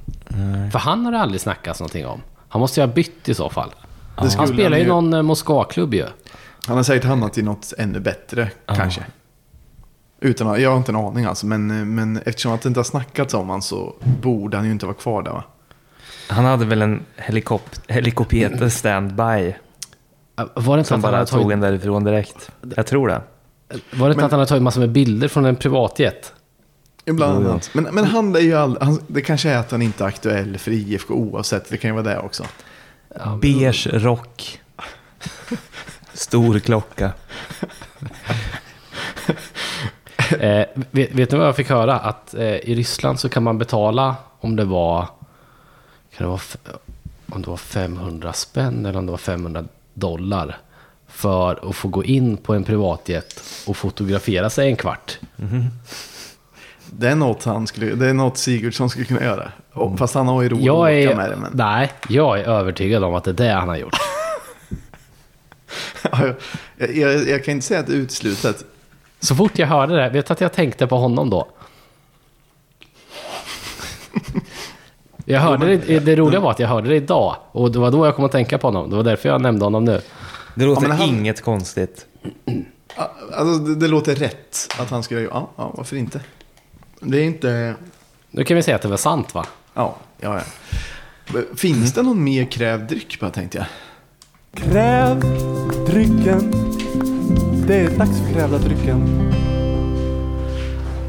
För 0.72 0.80
han 0.80 1.06
har 1.06 1.12
det 1.12 1.20
aldrig 1.20 1.42
snackats 1.42 1.80
någonting 1.80 2.06
om. 2.06 2.22
Han 2.50 2.60
måste 2.62 2.82
ju 2.82 2.88
ha 2.88 2.94
bytt 2.94 3.30
i 3.30 3.34
så 3.34 3.50
fall. 3.50 3.70
Han 4.16 4.48
spelar 4.48 4.78
ju 4.78 4.88
någon 4.88 5.14
eh, 5.14 5.22
Moskvaklubb 5.22 5.94
ju. 5.94 6.06
Han 6.68 6.78
har 6.78 6.84
säkert 6.84 7.04
hamnat 7.06 7.38
i 7.38 7.42
något 7.42 7.74
ännu 7.78 8.00
bättre, 8.00 8.52
kanske. 8.66 9.06
Utan 10.20 10.62
jag 10.62 10.70
har 10.70 10.78
inte 10.78 10.92
en 10.92 10.96
aning 10.96 11.26
alltså, 11.26 11.46
men, 11.46 11.96
men 11.96 12.18
eftersom 12.26 12.52
att 12.52 12.62
det 12.62 12.68
inte 12.68 12.80
har 12.80 12.86
snackats 12.86 13.34
om 13.34 13.50
han 13.50 13.62
så 13.62 13.96
borde 14.22 14.58
han 14.58 14.66
ju 14.66 14.72
inte 14.72 14.86
vara 14.86 14.96
kvar 14.96 15.24
där 15.24 15.32
va? 15.32 15.44
Han 16.28 16.46
hade 16.46 16.66
väl 16.66 16.82
en 16.82 17.06
helikop 17.16 17.70
helikopter 17.88 18.70
standby. 18.70 19.24
Eh, 20.40 20.46
Var 20.56 20.78
det 20.78 20.80
inte 20.80 20.88
Som 20.88 21.02
bara 21.02 21.26
tog 21.26 21.42
tagit, 21.42 21.54
en 21.54 21.60
därifrån 21.60 22.04
direkt. 22.04 22.52
Jag 22.76 22.88
tror 22.88 23.08
det. 23.08 23.22
Var 23.92 24.08
det 24.10 24.12
inte 24.12 24.16
Men- 24.16 24.26
att 24.26 24.32
han 24.32 24.40
hade 24.40 24.46
tagit 24.50 24.64
massor 24.64 24.80
med 24.80 24.90
bilder 24.90 25.28
från 25.28 25.46
en 25.46 25.56
privatjet? 25.56 26.34
Bland 27.06 27.48
annat. 27.48 27.70
Men, 27.74 27.84
men 27.84 28.06
han 28.06 28.36
är 28.36 28.40
ju 28.40 28.54
all, 28.54 28.78
han, 28.82 29.00
det 29.08 29.22
kanske 29.22 29.50
är 29.50 29.58
att 29.58 29.72
han 29.72 29.82
inte 29.82 30.04
är 30.04 30.08
aktuell 30.08 30.58
för 30.58 30.72
IFK 30.72 31.14
oavsett, 31.14 31.70
det 31.70 31.78
kan 31.78 31.90
ju 31.90 31.94
vara 31.94 32.14
det 32.14 32.20
också. 32.20 32.46
Beige 33.42 33.88
rock. 33.92 34.60
Stor 36.14 36.60
klocka. 36.60 37.12
Eh, 40.40 40.66
vet, 40.92 41.12
vet 41.12 41.32
ni 41.32 41.38
vad 41.38 41.48
jag 41.48 41.56
fick 41.56 41.70
höra? 41.70 42.00
Att 42.00 42.34
eh, 42.34 42.56
i 42.56 42.76
Ryssland 42.76 43.20
så 43.20 43.30
kan 43.30 43.44
man 43.44 43.58
betala 43.58 44.16
om 44.40 44.56
det 44.56 44.66
var, 44.66 45.06
kan 46.18 46.26
det 46.26 46.26
vara 46.26 46.40
om 47.30 47.42
det 47.42 47.50
var 47.50 47.58
500 47.58 48.34
spänn 48.34 48.86
eller 48.86 49.00
om 49.00 49.06
det 49.06 49.12
var 49.12 49.18
500 49.18 49.64
dollar 49.94 50.58
för 51.12 51.70
att 51.70 51.76
få 51.76 51.88
gå 51.88 52.04
in 52.04 52.38
på 52.38 52.54
en 52.54 52.64
privatjet 52.64 53.44
och 53.68 53.78
fotografera 53.78 54.50
sig 54.50 54.68
en 54.68 54.76
kvart. 54.76 55.20
Det 56.86 57.10
är 57.10 57.16
något, 57.16 57.44
han 57.44 57.68
skulle, 57.68 57.96
det 57.96 58.08
är 58.10 58.14
något 58.14 58.38
Sigurdsson 58.38 58.90
skulle 58.90 59.06
kunna 59.06 59.24
göra. 59.24 59.52
Och, 59.74 60.00
fast 60.00 60.16
han 60.16 60.28
har 60.28 60.42
ju 60.42 60.50
råd 60.50 60.60
att 60.60 60.68
åka 60.68 61.16
med 61.16 61.30
det. 61.30 61.36
Men, 61.36 61.52
nej, 61.54 61.92
jag 62.10 62.40
är 62.40 62.44
övertygad 62.44 63.04
om 63.04 63.16
att 63.16 63.24
det 63.24 63.32
är 63.32 63.34
det 63.34 63.52
han 63.52 63.70
har 63.70 63.78
gjort. 63.78 63.96
jag, 66.78 66.96
jag, 66.96 67.28
jag 67.28 67.46
kan 67.46 67.52
inte 67.52 67.66
säga 67.66 67.80
att 67.80 67.88
det 67.88 67.94
är 67.94 67.98
uteslutet. 67.98 68.66
Så 69.20 69.36
fort 69.36 69.60
jag 69.60 69.68
hörde 69.68 69.96
det, 69.96 70.10
vet 70.10 70.26
du 70.26 70.34
att 70.34 70.42
jag 70.42 70.54
tänkte 70.54 70.88
på 70.88 70.98
honom 70.98 71.30
då? 71.30 71.48
Jag 75.26 75.40
hörde 75.40 75.78
det, 75.78 76.00
det 76.00 76.16
roliga 76.16 76.40
var 76.40 76.52
att 76.52 76.60
jag 76.60 76.68
hörde 76.68 76.90
det 76.90 76.96
idag 76.96 77.36
och 77.52 77.72
det 77.72 77.80
var 77.80 77.92
då 77.92 78.06
jag 78.06 78.16
kom 78.16 78.26
att 78.26 78.32
tänka 78.32 78.58
på 78.58 78.68
honom. 78.68 78.90
Det 78.90 78.96
var 78.96 79.04
därför 79.04 79.30
jag 79.30 79.42
nämnde 79.42 79.66
honom 79.66 79.86
nu. 79.86 80.02
Det 80.56 80.66
låter 80.66 80.88
men 80.88 80.98
han- 80.98 81.10
inget 81.10 81.42
konstigt. 81.42 82.06
Alltså, 83.34 83.64
det, 83.64 83.76
det 83.76 83.88
låter 83.88 84.16
rätt 84.16 84.76
att 84.80 84.90
han 84.90 85.04
skulle 85.04 85.22
göra, 85.22 85.32
ja, 85.34 85.50
ja, 85.58 85.74
varför 85.78 85.96
inte? 85.96 86.22
Det 87.00 87.18
är 87.18 87.24
inte, 87.24 87.76
Nu 88.32 88.44
kan 88.44 88.58
vi 88.58 88.64
säga 88.64 88.76
att 88.76 88.82
det 88.82 88.88
var 88.88 88.98
sant 88.98 89.34
va? 89.36 89.46
ja, 89.74 89.96
ja, 90.20 90.42
ja. 91.34 91.42
Finns 91.56 91.94
det 91.94 92.02
någon 92.04 92.24
mer 92.24 92.52
krävd 92.52 92.90
dryck 92.90 93.20
bara 93.20 93.32
tänkte 93.32 93.58
jag? 93.58 93.66
Kräv 94.64 95.20
drycken. 95.88 96.52
Det 97.68 97.76
är 97.76 97.98
dags 97.98 98.20
för 98.20 98.34
krävda 98.34 98.58
drycken. 98.58 99.32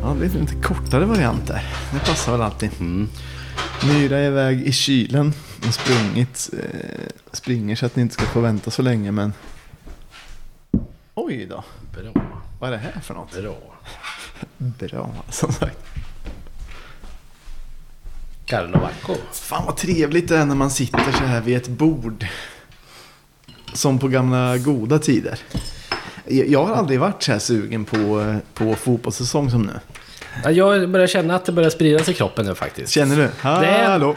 Ja, 0.03 0.16
det 0.20 0.26
är 0.26 0.40
lite 0.40 0.55
kortare 0.62 1.05
variant 1.05 1.47
där. 1.47 1.62
Det 1.93 1.99
passar 1.99 2.32
väl 2.32 2.43
alltid. 2.43 2.70
Myra 3.86 4.18
är 4.18 4.26
iväg 4.26 4.62
i 4.62 4.72
kylen 4.72 5.32
sprungit. 5.71 6.51
Eh, 6.53 7.07
springer 7.33 7.77
så 7.77 7.87
att 7.87 7.97
ni 7.97 8.03
inte 8.03 8.15
ska 8.15 8.25
få 8.25 8.41
vänta 8.41 8.71
så 8.71 8.83
länge 8.83 9.13
men... 9.13 9.33
Oj 11.15 11.47
då, 11.47 11.65
Bra. 11.93 12.13
vad 12.61 12.69
är 12.69 12.73
det 12.73 12.79
här 12.79 13.01
för 13.01 13.15
något? 13.15 13.33
Bra. 13.33 13.57
Bra, 14.57 15.15
som 15.29 15.53
sagt. 15.53 15.79
Karlovacko. 18.47 19.15
Fan 19.33 19.67
vad 19.67 19.77
trevligt 19.77 20.29
det 20.29 20.37
är 20.37 20.45
när 20.45 20.55
man 20.55 20.71
sitter 20.71 21.13
så 21.13 21.25
här 21.25 21.41
vid 21.41 21.57
ett 21.57 21.69
bord. 21.69 22.27
Som 23.73 23.99
på 23.99 24.09
gamla 24.09 24.59
goda 24.59 24.99
tider. 24.99 25.39
Jag 26.27 26.65
har 26.65 26.75
aldrig 26.75 27.01
varit 27.01 27.23
så 27.23 27.33
här 27.33 27.39
sugen 27.39 27.85
på, 27.85 28.21
eh, 28.21 28.37
på 28.55 28.75
fotbollssäsong 28.75 29.51
som 29.51 29.63
nu. 29.63 29.81
Ja, 30.45 30.51
Jag 30.51 30.89
börjar 30.91 31.07
känna 31.07 31.35
att 31.35 31.45
det 31.45 31.53
börjar 31.53 31.70
spridas 31.70 32.09
i 32.09 32.14
kroppen 32.14 32.47
nu 32.47 32.55
faktiskt. 32.55 32.93
Känner 32.93 33.16
du? 33.16 33.22
är- 33.49 33.89
Hallå? 33.89 34.16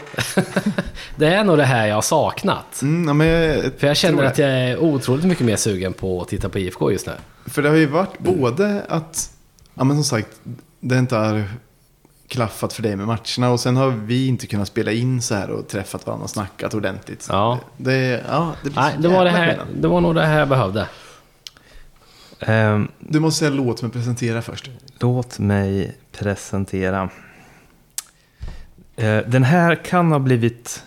Det 1.16 1.26
är 1.26 1.44
nog 1.44 1.58
det 1.58 1.64
här 1.64 1.86
jag 1.86 1.94
har 1.94 2.02
saknat. 2.02 2.82
Mm, 2.82 3.08
ja, 3.08 3.14
men 3.14 3.26
jag, 3.26 3.64
För 3.78 3.86
jag 3.86 3.96
känner 3.96 4.24
att 4.24 4.34
det. 4.34 4.42
jag 4.42 4.50
är 4.70 4.78
otroligt 4.78 5.24
mycket 5.24 5.46
mer 5.46 5.56
sugen 5.56 5.92
på 5.92 6.22
att 6.22 6.28
titta 6.28 6.48
på 6.48 6.58
IFK 6.58 6.90
just 6.92 7.06
nu. 7.06 7.12
För 7.46 7.62
det 7.62 7.68
har 7.68 7.76
ju 7.76 7.86
varit 7.86 8.18
både 8.18 8.82
att, 8.88 9.30
ja 9.74 9.84
men 9.84 9.96
som 9.96 10.04
sagt, 10.04 10.28
det 10.80 10.98
inte 10.98 11.16
har 11.16 11.44
klaffat 12.28 12.72
för 12.72 12.82
dig 12.82 12.96
med 12.96 13.06
matcherna 13.06 13.50
och 13.52 13.60
sen 13.60 13.76
har 13.76 13.88
vi 13.90 14.26
inte 14.26 14.46
kunnat 14.46 14.68
spela 14.68 14.92
in 14.92 15.22
så 15.22 15.34
här 15.34 15.50
och 15.50 15.68
träffat 15.68 16.06
varandra 16.06 16.24
och 16.24 16.30
snackat 16.30 16.74
ordentligt. 16.74 17.26
Ja. 17.30 17.58
Det, 17.76 18.22
ja, 18.30 18.52
det 18.62 18.70
Nej, 18.76 18.94
det 18.98 19.08
var, 19.08 19.24
det, 19.24 19.30
här, 19.30 19.60
det 19.76 19.88
var 19.88 20.00
nog 20.00 20.14
det 20.14 20.26
här 20.26 20.38
jag 20.38 20.48
behövde. 20.48 20.86
Ehm, 22.40 22.88
Du 22.98 23.20
måste 23.20 23.38
säga 23.38 23.50
låt 23.50 23.82
mig 23.82 23.90
presentera 23.90 24.42
först. 24.42 24.70
låt 25.00 25.38
mig 25.38 25.96
presentera. 26.12 27.08
Eh, 28.96 29.18
den 29.26 29.42
här 29.44 29.74
kan 29.84 30.12
ha 30.12 30.18
blivit 30.18 30.82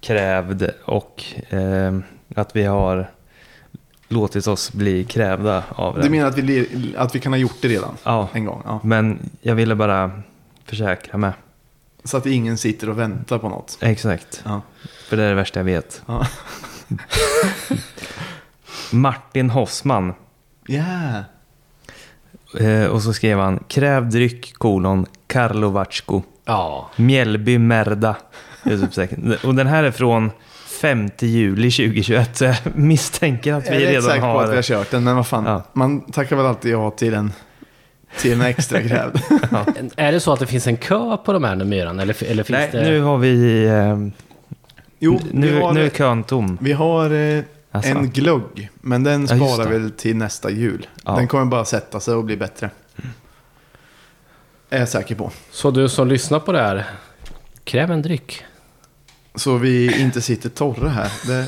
krävd 0.00 0.70
och 0.84 1.24
ehm, 1.50 2.02
att 2.34 2.56
vi 2.56 2.62
har 2.64 3.10
låtit 4.08 4.46
oss 4.46 4.72
bli 4.72 5.04
krävda 5.04 5.64
av 5.68 5.94
den. 5.94 6.02
Du 6.04 6.10
menar 6.10 6.28
att 6.28 6.38
vi, 6.38 6.94
att 6.98 7.14
vi 7.14 7.20
kan 7.20 7.32
ha 7.32 7.38
gjort 7.38 7.56
det 7.60 7.68
redan? 7.68 7.96
Ja, 8.04 8.28
En 8.32 8.44
gång? 8.44 8.62
Ja. 8.64 8.80
men 8.84 9.30
jag 9.40 9.54
ville 9.54 9.74
bara 9.74 10.22
försäkra 10.64 11.18
mig. 11.18 11.32
Så 12.04 12.16
att 12.16 12.26
ingen 12.26 12.58
sitter 12.58 12.88
och 12.88 12.98
väntar 12.98 13.38
på 13.38 13.48
något? 13.48 13.78
Exakt, 13.80 14.42
Ja. 14.44 14.62
för 15.08 15.16
det 15.16 15.22
är 15.22 15.28
det 15.28 15.34
värsta 15.34 15.60
jag 15.60 15.64
vet. 15.64 16.02
Ja. 16.06 16.26
Martin 18.92 19.50
Hossman. 19.50 20.14
Yeah. 20.70 21.20
Eh, 22.60 22.86
och 22.86 23.02
så 23.02 23.12
skrev 23.12 23.38
han 23.38 23.58
kräv 23.68 24.10
dryck 24.10 24.52
kolon 24.58 25.06
Karlovatsko. 25.26 26.22
Ja. 26.44 26.90
Mjällby 26.96 27.58
Merda. 27.58 28.16
Typ. 28.64 29.44
Och 29.44 29.54
den 29.54 29.66
här 29.66 29.84
är 29.84 29.90
från 29.90 30.30
5 30.80 31.08
juli 31.20 31.70
2021. 31.70 32.36
Så 32.36 32.44
jag 32.44 32.56
misstänker 32.74 33.52
att 33.54 33.66
Jag 33.66 33.72
vi 33.72 33.76
är 33.76 33.80
rätt 33.86 33.90
redan 33.90 34.02
säker 34.02 34.20
på 34.20 34.38
att 34.40 34.44
vi 34.44 34.48
har 34.48 34.54
har... 34.54 34.62
kört 34.62 34.90
den, 34.90 35.04
men 35.04 35.16
vad 35.16 35.26
fan. 35.26 35.44
Ja. 35.46 35.62
Man 35.72 36.00
tackar 36.00 36.36
väl 36.36 36.46
alltid 36.46 36.72
ja 36.72 36.90
till 36.90 37.14
en, 37.14 37.32
till 38.18 38.32
en 38.32 38.40
extra 38.40 38.80
grävd. 38.82 39.18
Är 39.96 40.12
det 40.12 40.20
så 40.20 40.32
att 40.32 40.40
det 40.40 40.46
finns 40.46 40.66
en 40.66 40.76
kö 40.76 41.16
på 41.16 41.32
de 41.32 41.44
här 41.44 41.56
nu 41.56 41.64
myran? 41.64 42.00
Eller, 42.00 42.24
eller 42.24 42.42
finns 42.42 42.58
Nej, 42.58 42.68
det... 42.72 42.82
nu 42.82 43.00
har 43.00 43.18
vi... 43.18 43.64
Eh, 43.66 43.96
Jo, 45.02 45.20
nu, 45.32 45.46
vi 45.52 45.60
har, 45.60 45.72
nu 45.72 45.84
är 45.86 45.90
kön 45.90 46.22
tom. 46.24 46.58
vi 46.60 46.72
har 46.72 47.10
eh, 47.10 47.42
Alltså. 47.70 47.90
en 47.90 48.10
glugg, 48.10 48.70
men 48.74 49.04
den 49.04 49.20
Ja, 49.20 49.36
sparar 49.36 49.70
väl 49.70 49.90
till 49.90 50.16
nästa 50.16 50.50
jul. 50.50 50.86
Ja. 51.04 51.16
Den 51.16 51.28
kommer 51.28 51.44
bara 51.44 51.64
sätta 51.64 52.00
sig 52.00 52.14
och 52.14 52.24
bli 52.24 52.36
bättre. 52.36 52.70
Är 54.70 54.78
jag 54.78 54.88
säker 54.88 55.14
på. 55.14 55.30
Så 55.50 55.70
du 55.70 55.88
som 55.88 56.08
lyssnar 56.08 56.40
på 56.40 56.52
det 56.52 56.58
här, 56.62 56.84
kräv 57.64 57.90
en 57.90 58.02
dryck. 58.02 58.44
Så 59.34 59.56
vi 59.56 60.00
inte 60.00 60.20
sitter 60.22 60.48
torra 60.48 60.88
här. 60.88 61.12
Det... 61.26 61.46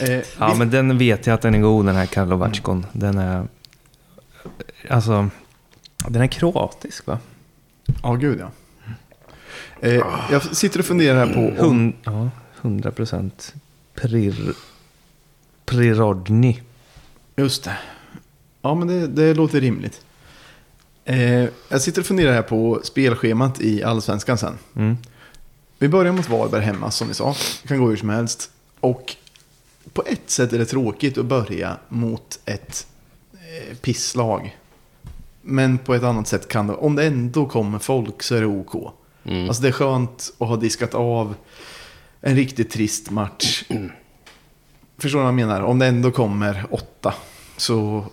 eh, 0.14 0.24
Ja, 0.38 0.52
vi- 0.52 0.58
men 0.58 0.70
den 0.70 0.98
vet 0.98 1.26
jag 1.26 1.34
att 1.34 1.42
den 1.42 1.54
är 1.54 1.58
god, 1.60 1.86
den 1.86 1.96
här 1.96 2.06
Karlovatskon. 2.06 2.86
Den 2.92 3.18
är... 3.18 3.46
Alltså... 4.90 5.28
Den 6.08 6.22
är 6.22 6.26
kroatisk, 6.26 7.06
va? 7.06 7.18
Ja, 8.02 8.14
gud 8.14 8.40
ja. 8.40 8.50
Eh, 9.80 10.02
jag 10.30 10.42
sitter 10.56 10.78
och 10.78 10.84
funderar 10.84 11.26
här 11.26 11.34
på 11.34 11.40
om, 11.40 11.56
Hun, 11.70 11.96
ja, 12.04 12.30
100 12.64 12.90
procent. 12.90 13.54
Prir, 13.94 14.54
Prirodny. 15.64 16.60
Just 17.36 17.64
det. 17.64 17.76
Ja, 18.62 18.74
men 18.74 18.88
det, 18.88 19.06
det 19.06 19.34
låter 19.34 19.60
rimligt. 19.60 20.04
Eh, 21.04 21.48
jag 21.68 21.80
sitter 21.80 22.00
och 22.00 22.06
funderar 22.06 22.32
här 22.32 22.42
på 22.42 22.80
spelschemat 22.84 23.60
i 23.60 23.82
Allsvenskan 23.82 24.38
sen. 24.38 24.58
Mm. 24.76 24.96
Vi 25.78 25.88
börjar 25.88 26.12
mot 26.12 26.28
Varberg 26.28 26.64
hemma 26.64 26.90
som 26.90 27.08
vi 27.08 27.14
sa. 27.14 27.34
Det 27.62 27.68
kan 27.68 27.78
gå 27.78 27.88
hur 27.88 27.96
som 27.96 28.08
helst. 28.08 28.50
Och 28.80 29.16
på 29.92 30.02
ett 30.06 30.30
sätt 30.30 30.52
är 30.52 30.58
det 30.58 30.66
tråkigt 30.66 31.18
att 31.18 31.26
börja 31.26 31.76
mot 31.88 32.38
ett 32.44 32.86
eh, 33.32 33.76
pisslag. 33.76 34.56
Men 35.42 35.78
på 35.78 35.94
ett 35.94 36.02
annat 36.02 36.28
sätt 36.28 36.48
kan 36.48 36.66
det, 36.66 36.74
om 36.74 36.96
det 36.96 37.04
ändå 37.04 37.46
kommer 37.46 37.78
folk 37.78 38.22
så 38.22 38.34
är 38.34 38.40
det 38.40 38.46
OK. 38.46 38.92
Mm. 39.24 39.48
Alltså 39.48 39.62
det 39.62 39.68
är 39.68 39.72
skönt 39.72 40.32
att 40.38 40.48
ha 40.48 40.56
diskat 40.56 40.94
av 40.94 41.34
en 42.26 42.36
riktigt 42.36 42.70
trist 42.70 43.10
match. 43.10 43.64
Förstår 44.98 45.18
du 45.18 45.22
vad 45.22 45.26
jag 45.26 45.34
menar? 45.34 45.60
Om 45.60 45.78
det 45.78 45.86
ändå 45.86 46.10
kommer 46.10 46.66
åtta 46.70 47.14
så, 47.56 48.06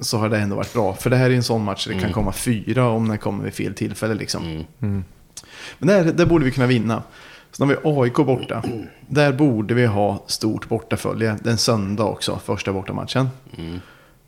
så 0.00 0.18
har 0.18 0.28
det 0.28 0.38
ändå 0.38 0.56
varit 0.56 0.72
bra. 0.72 0.94
För 0.94 1.10
det 1.10 1.16
här 1.16 1.30
är 1.30 1.34
en 1.34 1.42
sån 1.42 1.64
match 1.64 1.86
där 1.86 1.94
det 1.94 2.00
kan 2.00 2.12
komma 2.12 2.32
fyra 2.32 2.88
om 2.88 3.08
det 3.08 3.18
kommer 3.18 3.44
vid 3.44 3.54
fel 3.54 3.74
tillfälle. 3.74 4.14
Liksom. 4.14 4.44
Mm. 4.44 4.64
Mm. 4.80 5.04
Men 5.78 5.88
där, 5.88 6.04
där 6.12 6.26
borde 6.26 6.44
vi 6.44 6.50
kunna 6.50 6.66
vinna. 6.66 7.02
Så 7.52 7.66
när 7.66 7.74
vi 7.74 7.80
har 7.90 8.02
AIK 8.04 8.16
borta, 8.16 8.62
där 9.08 9.32
borde 9.32 9.74
vi 9.74 9.86
ha 9.86 10.24
stort 10.26 10.68
bortafölje. 10.68 11.38
Den 11.42 11.58
söndag 11.58 12.04
också, 12.04 12.40
första 12.44 12.72
bortamatchen. 12.72 13.28
Mm. 13.58 13.80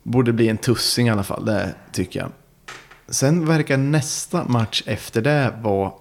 Borde 0.02 0.32
bli 0.32 0.48
en 0.48 0.56
tussing 0.56 1.06
i 1.06 1.10
alla 1.10 1.24
fall, 1.24 1.44
det 1.44 1.74
tycker 1.92 2.20
jag. 2.20 2.30
Sen 3.08 3.46
verkar 3.46 3.76
nästa 3.76 4.44
match 4.44 4.82
efter 4.86 5.22
det 5.22 5.54
vara... 5.62 5.92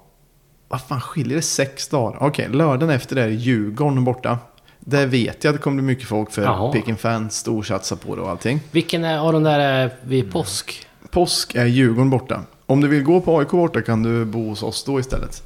Vad 0.67 0.81
fan 0.81 1.01
skiljer 1.01 1.35
det? 1.35 1.41
Sex 1.41 1.87
dagar? 1.87 2.17
Okej, 2.21 2.49
lördagen 2.49 2.89
efter 2.95 3.15
det 3.15 3.21
är 3.21 3.27
Djurgården 3.27 4.03
borta. 4.03 4.39
Där 4.79 5.05
vet 5.07 5.43
jag 5.43 5.51
att 5.51 5.57
det 5.57 5.63
kommer 5.63 5.75
bli 5.75 5.85
mycket 5.85 6.07
folk 6.07 6.31
för. 6.31 6.71
Peking 6.71 6.97
fans 6.97 7.35
storsatsar 7.37 7.95
på 7.95 8.15
det 8.15 8.21
och 8.21 8.29
allting. 8.29 8.59
Vilken 8.71 9.03
är, 9.03 9.19
av 9.19 9.33
de 9.33 9.43
där 9.43 9.59
är 9.59 9.95
vid 10.03 10.31
påsk? 10.31 10.87
Påsk 11.09 11.55
är 11.55 11.65
Djurgården 11.65 12.09
borta. 12.09 12.41
Om 12.65 12.81
du 12.81 12.87
vill 12.87 13.03
gå 13.03 13.21
på 13.21 13.39
AIK 13.39 13.51
borta 13.51 13.81
kan 13.81 14.03
du 14.03 14.25
bo 14.25 14.49
hos 14.49 14.63
oss 14.63 14.83
då 14.83 14.99
istället. 14.99 15.43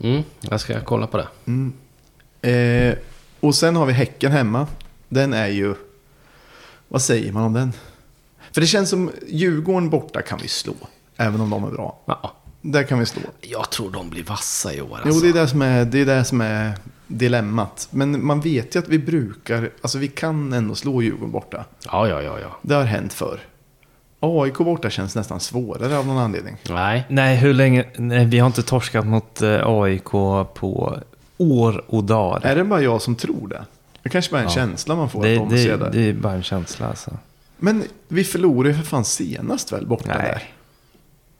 Mm, 0.00 0.22
jag 0.40 0.60
ska 0.60 0.80
kolla 0.80 1.06
på 1.06 1.16
det. 1.16 1.28
Eh, 2.50 2.94
och 3.40 3.54
sen 3.54 3.76
har 3.76 3.86
vi 3.86 3.92
Häcken 3.92 4.32
hemma. 4.32 4.66
Den 5.08 5.32
är 5.32 5.48
ju... 5.48 5.74
Vad 6.88 7.02
säger 7.02 7.32
man 7.32 7.42
om 7.42 7.52
den? 7.52 7.72
För 8.52 8.60
det 8.60 8.66
känns 8.66 8.90
som 8.90 9.10
Djurgården 9.28 9.90
borta 9.90 10.22
kan 10.22 10.38
vi 10.42 10.48
slå. 10.48 10.74
Även 11.16 11.40
om 11.40 11.50
de 11.50 11.64
är 11.64 11.70
bra. 11.70 11.98
Ja, 12.06 12.34
Där 12.66 12.82
kan 12.82 12.98
vi 12.98 13.06
slå. 13.06 13.22
jag 13.40 13.70
tror 13.70 13.90
de 13.90 14.10
blir 14.10 14.24
vassa 14.24 14.74
i 14.74 14.80
år 14.80 14.88
Jo, 14.90 14.96
alltså. 15.08 15.20
det 15.20 15.28
är 15.28 15.32
det 15.42 15.48
som 15.48 15.62
är, 15.62 15.84
det 15.84 15.98
är, 16.00 16.06
det 16.06 16.24
som 16.24 16.40
är 16.40 16.72
dilemmat. 17.06 17.88
Men 17.90 18.26
man 18.26 18.40
vet 18.40 18.74
ju 18.74 18.78
att 18.78 18.88
vi 18.88 18.98
brukar... 18.98 19.70
Alltså 19.82 19.98
vi 19.98 20.08
kan 20.08 20.52
ändå 20.52 20.74
slå 20.74 21.02
Djurgården 21.02 21.30
borta. 21.30 21.64
Ja, 21.86 22.08
ja, 22.08 22.22
ja, 22.22 22.38
ja. 22.42 22.58
Det 22.62 22.74
har 22.74 22.84
hänt 22.84 23.12
förr. 23.12 23.40
AIK 24.20 24.58
borta 24.58 24.90
känns 24.90 25.14
nästan 25.14 25.40
svårare 25.40 25.98
av 25.98 26.06
någon 26.06 26.18
anledning. 26.18 26.56
Nej, 26.70 27.04
Nej, 27.08 27.36
hur 27.36 27.54
länge? 27.54 27.84
Nej, 27.96 28.24
vi 28.26 28.38
har 28.38 28.46
inte 28.46 28.62
torskat 28.62 29.06
mot 29.06 29.42
eh, 29.42 29.60
AIK 29.66 30.04
på 30.54 30.98
år 31.38 31.84
och 31.86 32.04
dagar. 32.04 32.46
Är 32.50 32.56
det 32.56 32.64
bara 32.64 32.80
jag 32.82 33.02
som 33.02 33.14
tror 33.16 33.48
det? 33.48 33.64
Det 34.02 34.08
kanske 34.08 34.30
bara 34.32 34.38
är 34.38 34.42
en 34.44 34.48
Ja. 34.48 34.54
känsla 34.54 34.94
man 34.94 35.10
får 35.10 35.22
Det, 35.22 35.38
att 35.38 35.50
de 35.50 35.56
det. 35.66 35.90
det 35.92 36.08
är 36.08 36.12
bara 36.12 36.32
en 36.32 36.42
känsla 36.42 36.88
alltså. 36.88 37.10
Men 37.56 37.84
vi 38.08 38.24
förlorade 38.24 38.68
ju 38.68 38.74
för 38.76 38.84
fan 38.84 39.04
senast 39.04 39.72
väl 39.72 39.86
borta 39.86 40.08
Nej. 40.18 40.22
där? 40.22 40.42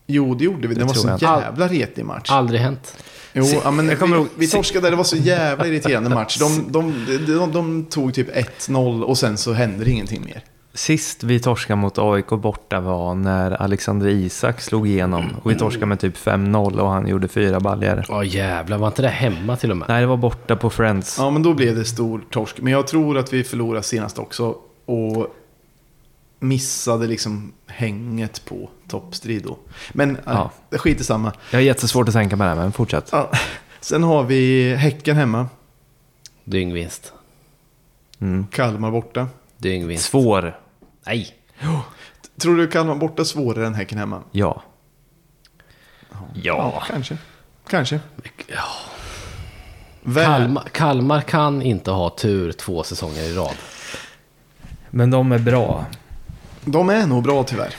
Jo, 0.06 0.34
det 0.34 0.44
gjorde 0.44 0.68
vi. 0.68 0.74
Det, 0.74 0.80
Det 0.80 0.84
var 0.86 0.94
så 0.94 1.18
jävla 1.20 1.68
retig 1.68 2.04
match. 2.04 2.30
aldrig 2.30 2.60
hänt. 2.60 2.96
Jo, 3.32 3.44
Se- 3.44 3.60
ja, 3.64 3.70
men 3.70 3.88
jag 3.88 3.98
kommer 3.98 4.16
vi, 4.16 4.22
ihåg- 4.22 4.28
vi 4.36 4.48
torskade 4.48 4.86
där. 4.86 4.90
Det 4.90 4.96
var 4.96 5.04
så 5.04 5.16
jävla 5.16 5.66
irriterande 5.66 6.10
match. 6.14 6.38
De, 6.38 6.72
de, 6.72 7.06
de, 7.06 7.32
de, 7.36 7.52
de 7.52 7.84
tog 7.84 8.14
typ 8.14 8.36
1-0 8.36 9.02
och 9.02 9.18
sen 9.18 9.36
så 9.36 9.52
hände 9.52 9.84
det 9.84 9.90
ingenting 9.90 10.24
mer. 10.24 10.44
Sist 10.74 11.22
vi 11.24 11.40
torskade 11.40 11.76
mot 11.76 11.98
AIK 11.98 12.28
borta 12.28 12.80
var 12.80 13.14
när 13.14 13.50
Alexander 13.50 14.08
Isak 14.08 14.60
slog 14.60 14.88
igenom. 14.88 15.24
Och 15.42 15.50
vi 15.50 15.54
torskade 15.54 15.86
med 15.86 16.00
typ 16.00 16.16
5-0 16.16 16.78
och 16.78 16.88
han 16.90 17.06
gjorde 17.08 17.28
fyra 17.28 17.60
baljor. 17.60 18.04
Ja, 18.08 18.24
jävlar. 18.24 18.78
Var 18.78 18.86
inte 18.86 19.02
det 19.02 19.08
hemma 19.08 19.56
till 19.56 19.70
och 19.70 19.76
med? 19.76 19.88
Nej, 19.88 20.00
det 20.00 20.06
var 20.06 20.16
borta 20.16 20.56
på 20.56 20.70
Friends. 20.70 21.16
Ja, 21.18 21.30
men 21.30 21.42
då 21.42 21.54
blev 21.54 21.76
det 21.76 21.84
stor 21.84 22.24
torsk. 22.30 22.60
Men 22.60 22.72
jag 22.72 22.86
tror 22.86 23.18
att 23.18 23.32
vi 23.32 23.44
förlorade 23.44 23.82
senast 23.82 24.18
också. 24.18 24.54
Och 24.86 25.26
missade 26.48 27.06
liksom 27.06 27.52
hänget 27.66 28.44
på 28.44 28.70
toppstrid 28.88 29.42
då. 29.42 29.58
Men 29.92 30.18
ja. 30.26 30.32
Ja. 30.32 30.50
det 30.70 30.78
skiter 30.78 31.04
samma. 31.04 31.32
Jag 31.50 31.58
har 31.58 31.62
jättesvårt 31.62 32.08
att 32.08 32.14
tänka 32.14 32.36
på 32.36 32.42
det 32.42 32.54
men 32.54 32.72
fortsätt. 32.72 33.08
Ja. 33.12 33.30
Sen 33.80 34.02
har 34.02 34.22
vi 34.22 34.74
Häcken 34.74 35.16
hemma. 35.16 35.48
Dyngvinst. 36.44 37.12
Mm. 38.18 38.46
Kalmar 38.46 38.90
borta. 38.90 39.28
Dyngvinst. 39.56 40.04
Svår. 40.04 40.58
Nej. 41.06 41.34
Tror 42.40 42.56
du 42.56 42.66
Kalmar 42.66 42.94
borta 42.94 43.22
är 43.22 43.24
svårare 43.24 43.66
än 43.66 43.74
Häcken 43.74 43.98
hemma? 43.98 44.22
Ja. 44.30 44.62
Ja, 46.34 46.82
kanske. 46.88 47.16
Kanske. 47.68 48.00
Ja. 48.46 48.64
Kalmar, 50.14 50.62
Kalmar 50.72 51.20
kan 51.20 51.62
inte 51.62 51.90
ha 51.90 52.10
tur 52.10 52.52
två 52.52 52.82
säsonger 52.82 53.22
i 53.22 53.34
rad. 53.34 53.54
Men 54.90 55.10
de 55.10 55.32
är 55.32 55.38
bra. 55.38 55.84
De 56.64 56.90
är 56.90 57.06
nog 57.06 57.22
bra 57.22 57.44
tyvärr. 57.44 57.74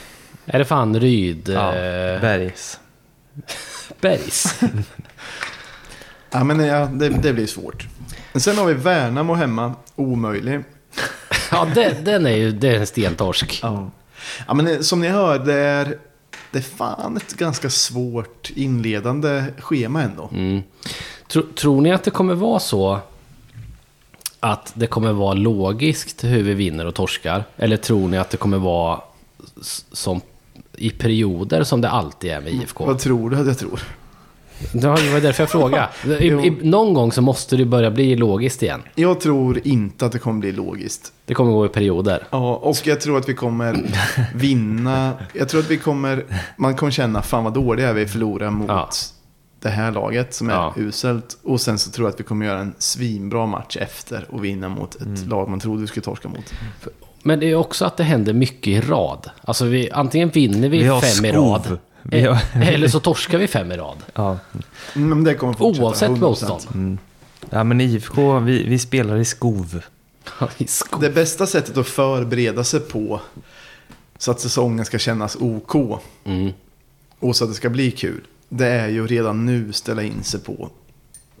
Är 0.46 0.58
det 0.58 0.64
fan 0.64 1.00
Ryd... 1.00 1.48
Ja, 1.48 1.74
eh, 1.74 2.20
Bergs. 2.20 2.80
Bergs? 4.00 4.60
Ja, 6.30 6.44
men 6.44 6.60
ja, 6.60 6.86
det, 6.86 7.08
det 7.08 7.32
blir 7.32 7.46
svårt. 7.46 7.86
Men 8.32 8.40
sen 8.40 8.58
har 8.58 8.66
vi 8.66 8.74
Värnamo 8.74 9.34
hemma. 9.34 9.74
Omöjlig. 9.94 10.60
ja, 11.50 11.68
den, 11.74 12.04
den 12.04 12.26
är 12.26 12.36
ju 12.36 12.52
det 12.52 12.68
är 12.68 12.80
en 12.80 12.86
stentorsk. 12.86 13.58
Ja. 13.62 13.90
ja, 14.46 14.54
men 14.54 14.66
eh, 14.66 14.80
som 14.80 15.00
ni 15.00 15.08
hör, 15.08 15.38
det 15.38 15.54
är, 15.54 15.98
det 16.50 16.58
är 16.58 16.62
fan 16.62 17.16
ett 17.16 17.34
ganska 17.34 17.70
svårt 17.70 18.50
inledande 18.54 19.44
schema 19.58 20.02
ändå. 20.02 20.30
Mm. 20.32 20.62
Tro, 21.28 21.42
tror 21.42 21.80
ni 21.80 21.92
att 21.92 22.04
det 22.04 22.10
kommer 22.10 22.34
vara 22.34 22.60
så 22.60 23.00
att 24.46 24.72
det 24.74 24.86
kommer 24.86 25.12
vara 25.12 25.34
logiskt 25.34 26.24
hur 26.24 26.42
vi 26.42 26.54
vinner 26.54 26.86
och 26.86 26.94
torskar? 26.94 27.44
Eller 27.56 27.76
tror 27.76 28.08
ni 28.08 28.18
att 28.18 28.30
det 28.30 28.36
kommer 28.36 28.58
vara 28.58 29.00
som 29.92 30.20
i 30.76 30.90
perioder 30.90 31.64
som 31.64 31.80
det 31.80 31.90
alltid 31.90 32.30
är 32.30 32.40
med 32.40 32.52
IFK? 32.52 32.86
Vad 32.86 32.98
tror 32.98 33.30
du 33.30 33.36
att 33.36 33.46
jag 33.46 33.58
tror? 33.58 33.82
Det 34.72 34.86
var 34.86 35.20
därför 35.20 35.42
jag 35.42 35.50
frågade. 35.50 35.88
I, 36.24 36.26
i, 36.26 36.50
någon 36.62 36.94
gång 36.94 37.12
så 37.12 37.22
måste 37.22 37.56
det 37.56 37.64
börja 37.64 37.90
bli 37.90 38.16
logiskt 38.16 38.62
igen. 38.62 38.82
Jag 38.94 39.20
tror 39.20 39.60
inte 39.64 40.06
att 40.06 40.12
det 40.12 40.18
kommer 40.18 40.40
bli 40.40 40.52
logiskt. 40.52 41.12
Det 41.24 41.34
kommer 41.34 41.52
gå 41.52 41.66
i 41.66 41.68
perioder. 41.68 42.26
Ja, 42.30 42.56
och 42.56 42.76
jag 42.84 43.00
tror 43.00 43.18
att 43.18 43.28
vi 43.28 43.34
kommer 43.34 43.78
vinna. 44.34 45.12
Jag 45.32 45.48
tror 45.48 45.60
att 45.60 45.70
vi 45.70 45.76
kommer, 45.76 46.24
man 46.56 46.76
kommer 46.76 46.92
känna, 46.92 47.22
fan 47.22 47.44
vad 47.44 47.54
dåliga 47.54 47.92
vi 47.92 48.06
förlorar 48.06 48.50
mot 48.50 48.68
Ja. 48.68 48.90
Det 49.66 49.72
här 49.72 49.92
laget 49.92 50.34
som 50.34 50.50
är 50.50 50.54
Ja. 50.54 50.74
uselt. 50.76 51.38
Och 51.42 51.60
sen 51.60 51.78
så 51.78 51.90
tror 51.90 52.06
jag 52.08 52.14
att 52.14 52.20
vi 52.20 52.24
kommer 52.24 52.46
göra 52.46 52.60
en 52.60 52.74
svinbra 52.78 53.46
match 53.46 53.76
efter 53.76 54.26
och 54.30 54.44
vinna 54.44 54.68
mot 54.68 54.94
ett 54.94 55.02
Mm. 55.02 55.28
lag 55.28 55.48
man 55.48 55.60
trodde 55.60 55.80
vi 55.80 55.86
skulle 55.86 56.04
torska 56.04 56.28
mot. 56.28 56.52
Men 57.22 57.40
det 57.40 57.46
är 57.50 57.54
också 57.54 57.84
att 57.84 57.96
det 57.96 58.04
händer 58.04 58.32
mycket 58.32 58.66
i 58.66 58.80
rad. 58.80 59.30
Alltså 59.44 59.64
vi, 59.64 59.90
antingen 59.90 60.28
vinner 60.30 60.68
vi, 60.68 60.78
Vi 60.78 60.88
fem 61.00 61.24
i 61.24 61.30
skov. 61.32 61.48
rad. 61.52 61.78
Vi 62.02 62.20
har- 62.22 62.38
Eller 62.62 62.88
så 62.88 63.00
torskar 63.00 63.38
vi 63.38 63.46
fem 63.46 63.72
i 63.72 63.76
rad. 63.76 63.96
Ja. 64.14 64.38
Mm, 64.96 65.08
Men 65.08 65.24
det 65.24 65.34
kommer 65.34 65.52
fortsätta. 65.52 65.84
Oavsett 65.86 66.10
100%. 66.10 66.20
motstånd. 66.48 66.98
ja, 67.50 67.64
men 67.64 67.80
IFK, 67.80 68.38
vi, 68.38 68.62
vi 68.68 68.78
spelar 68.78 69.16
i 69.16 69.24
skov. 69.24 69.80
I 70.58 70.66
skov. 70.66 71.00
Det 71.00 71.10
bästa 71.10 71.46
sättet 71.46 71.76
att 71.76 71.86
förbereda 71.86 72.64
sig 72.64 72.80
på 72.80 73.20
så 74.18 74.30
att 74.30 74.40
säsongen 74.40 74.84
ska 74.84 74.98
kännas 74.98 75.36
OK 75.40 75.74
Mm. 76.24 76.52
och 77.18 77.36
så 77.36 77.44
att 77.44 77.50
det 77.50 77.56
ska 77.56 77.68
bli 77.70 77.90
kul. 77.90 78.20
Det 78.48 78.66
är 78.68 78.88
ju 78.88 79.06
redan 79.06 79.46
nu 79.46 79.72
ställa 79.72 80.02
in 80.02 80.22
sig 80.22 80.40
på 80.40 80.70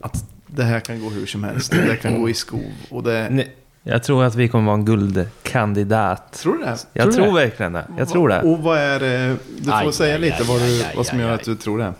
att 0.00 0.24
det 0.46 0.64
här 0.64 0.80
kan 0.80 1.00
gå 1.00 1.10
hur 1.10 1.26
som 1.26 1.44
helst. 1.44 1.70
Det 1.72 1.96
kan 1.96 2.20
gå 2.20 2.28
i 2.30 2.34
skov 2.34 2.72
och 2.90 3.02
det... 3.02 3.28
Ni, 3.30 3.48
Jag 3.82 4.02
tror 4.02 4.24
att 4.24 4.34
vi 4.34 4.48
kommer 4.48 4.66
vara 4.66 4.74
en 4.74 4.84
guldkandidat. 4.84 6.32
Tror 6.32 6.52
du 6.58 6.64
det? 6.64 6.76
Jag 6.92 7.02
Tror 7.02 7.10
du 7.10 7.12
tror, 7.12 7.26
det? 7.38 7.44
verkligen 7.44 7.72
det. 7.72 7.84
Jag 7.98 8.08
tror 8.08 8.28
det. 8.28 8.42
Och 8.42 8.58
vad 8.58 8.78
är 8.78 9.00
det? 9.00 9.36
Du 9.58 9.64
får 9.64 9.72
Aj, 9.86 9.92
säga 9.92 10.14
aj, 10.14 10.20
lite 10.20 10.36
aj, 10.40 10.44
vad, 10.48 10.60
du, 10.60 10.64
aj, 10.84 10.92
vad 10.96 11.06
som 11.06 11.18
aj, 11.18 11.24
gör 11.24 11.30
aj. 11.30 11.34
att 11.34 11.44
du 11.44 11.56
tror 11.56 11.78
det. 11.78 11.92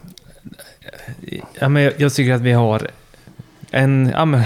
Ja, 1.61 1.68
men 1.68 1.82
jag, 1.82 1.92
jag 1.96 2.12
tycker 2.14 2.32
att 2.34 2.40
vi 2.40 2.52
har 2.52 2.88
en... 3.70 4.11
Ja, 4.14 4.24
men, 4.24 4.42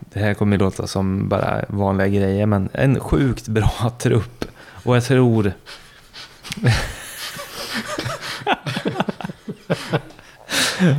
det 0.00 0.20
här 0.20 0.34
kommer 0.34 0.56
ju 0.56 0.58
låta 0.58 0.86
som 0.86 1.28
bara 1.28 1.64
vanliga 1.68 2.08
grejer, 2.08 2.46
men 2.46 2.68
en 2.72 3.00
sjukt 3.00 3.48
bra 3.48 3.92
trupp. 3.98 4.44
Och 4.84 4.96
jag 4.96 5.04
tror... 5.04 5.52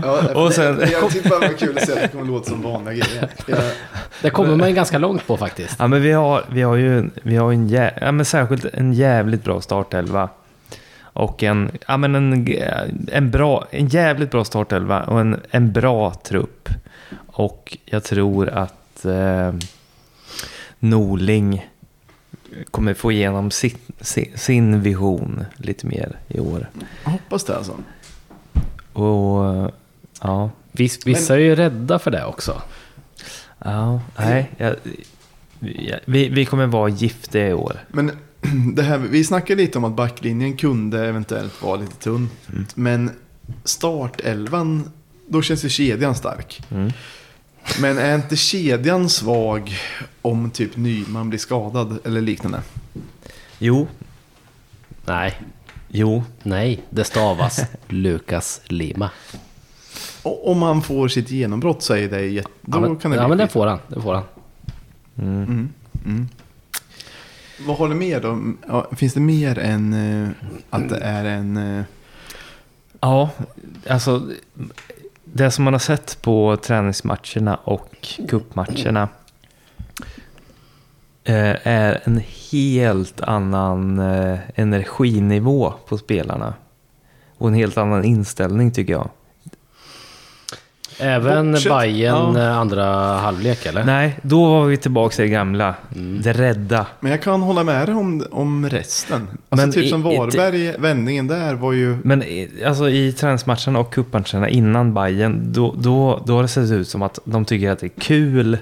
Ja, 0.04 0.34
Och 0.36 0.54
sen- 0.54 0.76
det, 0.78 0.92
jag 0.92 1.02
bara 1.30 1.40
det 1.40 1.48
var 1.48 1.54
kul 1.58 1.78
att 1.78 1.86
säga 1.86 1.96
att 1.96 2.02
det 2.12 2.18
kommer 2.18 2.32
låta 2.32 2.50
som 2.50 2.62
vanliga 2.62 2.94
grejer. 2.94 3.30
Jag, 3.48 3.60
Det 4.22 4.30
kommer 4.30 4.56
man 4.56 4.70
ju 4.70 4.76
ganska 4.76 4.98
långt 4.98 5.28
på 5.28 5.38
faktiskt. 5.38 5.76
Ja, 5.80 5.88
men 5.88 6.02
vi 6.02 6.12
har, 6.12 6.46
vi 6.52 6.62
har 6.62 6.76
ju 6.76 7.10
vi 7.24 7.36
har 7.36 7.52
en, 7.54 7.68
jä, 7.70 7.94
ja, 8.02 8.12
men 8.12 8.26
särskilt 8.26 8.66
en 8.66 8.94
jävligt 8.94 9.44
bra 9.44 9.62
startelva. 9.62 10.30
Och 11.02 11.44
en, 11.44 11.72
ja, 11.88 11.98
men 11.98 12.16
en, 12.16 12.48
en, 13.12 13.32
bra, 13.32 13.68
en 13.72 13.88
jävligt 13.88 14.32
bra 14.32 14.44
startelva 14.44 15.04
och 15.04 15.20
en, 15.20 15.40
en 15.52 15.72
bra 15.72 16.14
trupp. 16.14 16.70
Och 17.28 17.78
jag 17.86 18.04
tror 18.04 18.50
att 18.50 19.06
eh, 19.06 19.54
Norling 20.80 21.70
kommer 22.72 22.94
få 22.94 23.12
igenom 23.12 23.52
sin, 23.52 23.78
sin, 24.02 24.32
sin 24.36 24.82
vision 24.82 25.46
lite 25.58 25.86
mer 25.88 26.12
i 26.28 26.40
år. 26.40 26.70
jag 27.04 27.12
hoppas 27.12 27.44
det 27.44 27.58
alltså. 27.58 27.74
Och 28.94 29.72
ja, 30.22 30.50
Viss, 30.72 31.08
vissa 31.08 31.34
är 31.34 31.40
ju 31.40 31.56
rädda 31.56 32.00
för 32.00 32.12
det 32.12 32.26
också. 32.26 32.62
ja 33.60 34.02
nej, 34.18 34.52
jag, 34.58 34.76
vi, 36.06 36.30
vi 36.30 36.46
kommer 36.46 36.68
vara 36.68 36.90
giftiga 36.90 37.48
i 37.48 37.54
år. 37.54 37.80
Men 37.88 38.12
det 38.76 38.84
här, 38.84 38.98
vi 38.98 39.24
snackade 39.24 39.62
lite 39.62 39.78
om 39.78 39.84
att 39.84 39.96
backlinjen 39.96 40.58
kunde 40.58 41.08
eventuellt 41.08 41.62
vara 41.62 41.76
lite 41.76 41.96
tunn. 41.96 42.30
Men 42.76 43.12
startelvan, 43.64 44.92
då 45.28 45.42
känns 45.42 45.66
ju 45.66 45.70
kedjan 45.70 46.16
stark. 46.16 46.64
Mm. 46.72 46.92
Men 47.82 47.98
är 47.98 48.16
inte 48.16 48.36
kedjan 48.36 49.10
svag 49.10 49.78
om 50.22 50.50
typ 50.50 50.78
Nyman 50.78 51.30
blir 51.30 51.40
skadad 51.40 52.00
eller 52.06 52.22
liknande? 52.22 52.62
Jo, 53.60 53.88
Nej, 55.06 55.42
jo, 55.96 56.24
nej, 56.44 56.82
det 56.90 57.04
stavas 57.04 57.60
Lukas 57.88 58.62
Lima. 58.66 59.10
Och 60.24 60.52
om 60.52 60.62
han 60.62 60.82
får 60.82 61.08
sitt 61.08 61.32
genombrott 61.32 61.82
så 61.84 61.94
är 61.96 62.08
det 62.10 62.22
jätte... 62.22 62.50
Då 62.62 62.78
Ja, 62.78 62.82
men, 62.82 62.96
kan 62.98 63.12
det 63.12 63.18
ja, 63.18 63.24
bli 63.24 63.30
men 63.30 63.38
den 63.38 63.48
skit. 63.48 63.54
får 63.54 63.68
han. 63.68 63.80
Den 63.88 64.02
får 64.02 64.14
han. 64.14 64.24
Mm. 65.18 65.70
Mm. 66.06 66.28
Vad 67.68 67.78
håller 67.78 67.96
med 67.96 68.22
då? 68.22 68.54
Ja, 68.68 68.88
finns 68.96 69.14
det 69.14 69.20
mer 69.20 69.60
än 69.60 69.94
eh, 70.24 70.30
att 70.70 70.90
det 70.90 70.98
är 70.98 71.26
en... 71.26 71.58
eh, 71.78 71.84
Ja, 73.00 73.30
alltså 73.90 74.28
det 75.24 75.52
som 75.52 75.64
man 75.64 75.74
har 75.74 75.80
sett 75.80 76.22
på 76.22 76.58
träningsmatcherna 76.58 77.56
och 77.56 78.08
cupmatcherna 78.30 79.02
eh, 79.04 79.08
är 81.26 82.00
en 82.04 82.22
helt 82.52 83.22
annan 83.22 84.00
eh, 84.00 84.38
energinivå 84.56 85.74
på 85.88 85.98
spelarna. 85.98 86.54
Och 87.38 87.48
en 87.48 87.54
helt 87.54 87.78
annan 87.78 88.04
inställning 88.04 88.72
tycker 88.72 88.94
jag. 88.94 89.10
Även 91.00 91.52
Bortsett- 91.56 91.70
Bayern 91.80 92.36
ja. 92.36 92.40
eh, 92.42 92.58
andra 92.58 92.86
halvlek 93.18 93.66
eller? 93.66 93.84
Nej, 93.84 94.20
då 94.22 94.46
var 94.50 94.66
vi 94.66 94.78
tillbaka 94.78 95.24
i 95.24 95.26
det 95.26 95.32
gamla. 95.32 95.76
Det 96.24 96.34
rädda. 96.34 96.86
Men 97.00 97.12
jag 97.12 97.22
kan 97.22 97.42
hålla 97.42 97.64
med 97.64 97.88
dig 97.88 97.96
om, 97.96 98.26
om 98.32 98.70
resten. 98.70 99.28
Alltså 99.50 99.66
Men 99.66 99.72
typ 99.72 99.84
i- 99.86 99.90
som 99.90 100.08
i- 100.12 100.18
Varberg, 100.18 100.76
vändningen 100.78 101.28
där 101.28 101.54
var 101.56 101.72
ju... 101.74 101.98
Men 102.04 102.24
i- 102.24 102.50
alltså 102.66 102.90
i 102.90 103.12
träningsmatcherna 103.14 103.80
och 103.80 103.94
cupmatcherna 103.94 104.50
innan 104.50 104.94
Bayern 104.94 105.54
då, 105.54 105.76
då, 105.78 106.22
då 106.26 106.36
har 106.36 106.42
det 106.42 106.48
sett 106.48 106.72
ut 106.72 106.88
som 106.88 107.02
att 107.02 107.20
de 107.26 107.46
tycker 107.46 107.72
att 107.72 107.80
det 107.80 107.86
är 107.86 108.02
kul 108.02 108.58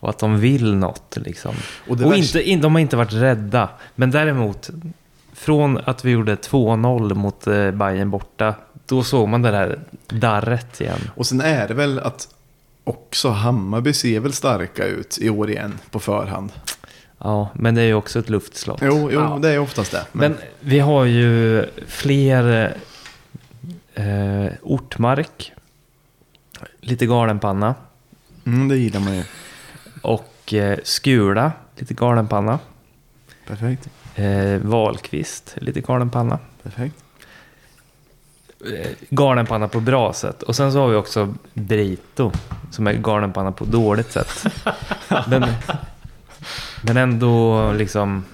och 0.00 0.08
att 0.10 0.18
de 0.18 0.40
vill 0.40 0.74
något. 0.74 1.16
Liksom. 1.20 1.54
Och 1.86 1.90
Och 1.90 2.00
värsta- 2.00 2.16
inte, 2.16 2.42
in, 2.42 2.60
de 2.60 2.74
har 2.74 2.80
inte 2.80 2.96
varit 2.96 3.12
rädda. 3.12 3.68
Men 3.94 4.10
däremot, 4.10 4.70
från 5.32 5.78
att 5.84 6.04
vi 6.04 6.10
gjorde 6.10 6.34
2-0 6.34 7.14
mot 7.14 7.46
eh, 7.46 7.70
Bayern 7.70 8.10
borta, 8.10 8.54
då 8.86 9.02
såg 9.02 9.28
man 9.28 9.42
det 9.42 9.50
där 9.50 9.78
darret 10.08 10.80
igen. 10.80 11.10
Och 11.14 11.26
sen 11.26 11.40
är 11.40 11.68
det 11.68 11.74
väl 11.74 11.98
att 11.98 12.28
också 12.84 13.28
Hammarby 13.28 13.92
ser 13.92 14.20
väl 14.20 14.32
starka 14.32 14.84
ut 14.84 15.18
i 15.20 15.30
år 15.30 15.50
igen 15.50 15.78
på 15.90 16.00
förhand. 16.00 16.52
Ja, 17.18 17.48
men 17.54 17.74
det 17.74 17.82
är 17.82 17.86
ju 17.86 17.94
också 17.94 18.18
ett 18.18 18.30
luftslott. 18.30 18.78
Jo, 18.82 19.10
jo 19.12 19.20
Ja. 19.20 19.38
det 19.42 19.48
är 19.50 19.58
oftast 19.58 19.92
det. 19.92 20.04
Men, 20.12 20.32
Men 20.32 20.40
vi 20.60 20.78
har 20.78 21.04
ju 21.04 21.64
fler 21.86 22.74
eh, 23.94 24.46
Ortmark, 24.62 25.52
lite 26.80 27.06
galenpanna 27.06 27.74
mm, 28.46 28.68
det 28.68 28.76
gillar 28.76 29.00
man 29.00 29.16
ju. 29.16 29.22
Och 30.02 30.54
eh, 30.54 30.78
Skula, 30.84 31.52
lite 31.76 31.94
galenpanna. 31.94 32.58
Perfekt. 33.46 33.88
Eh, 34.14 34.58
Wahlqvist, 34.58 35.54
lite 35.56 35.80
galenpanna. 35.80 36.38
Perfekt. 36.62 36.94
Eh, 38.66 38.90
galenpanna 39.10 39.68
på 39.68 39.80
bra 39.80 40.12
sätt. 40.12 40.42
Och 40.42 40.56
sen 40.56 40.72
så 40.72 40.80
har 40.80 40.88
vi 40.88 40.96
också 40.96 41.34
Brito, 41.54 42.32
som 42.70 42.86
är 42.86 42.92
galenpanna 42.92 43.52
på 43.52 43.64
dåligt 43.64 44.12
sätt. 44.12 44.46
men, 45.26 45.44
men 46.82 46.96
ändå 46.96 47.72
liksom... 47.72 48.24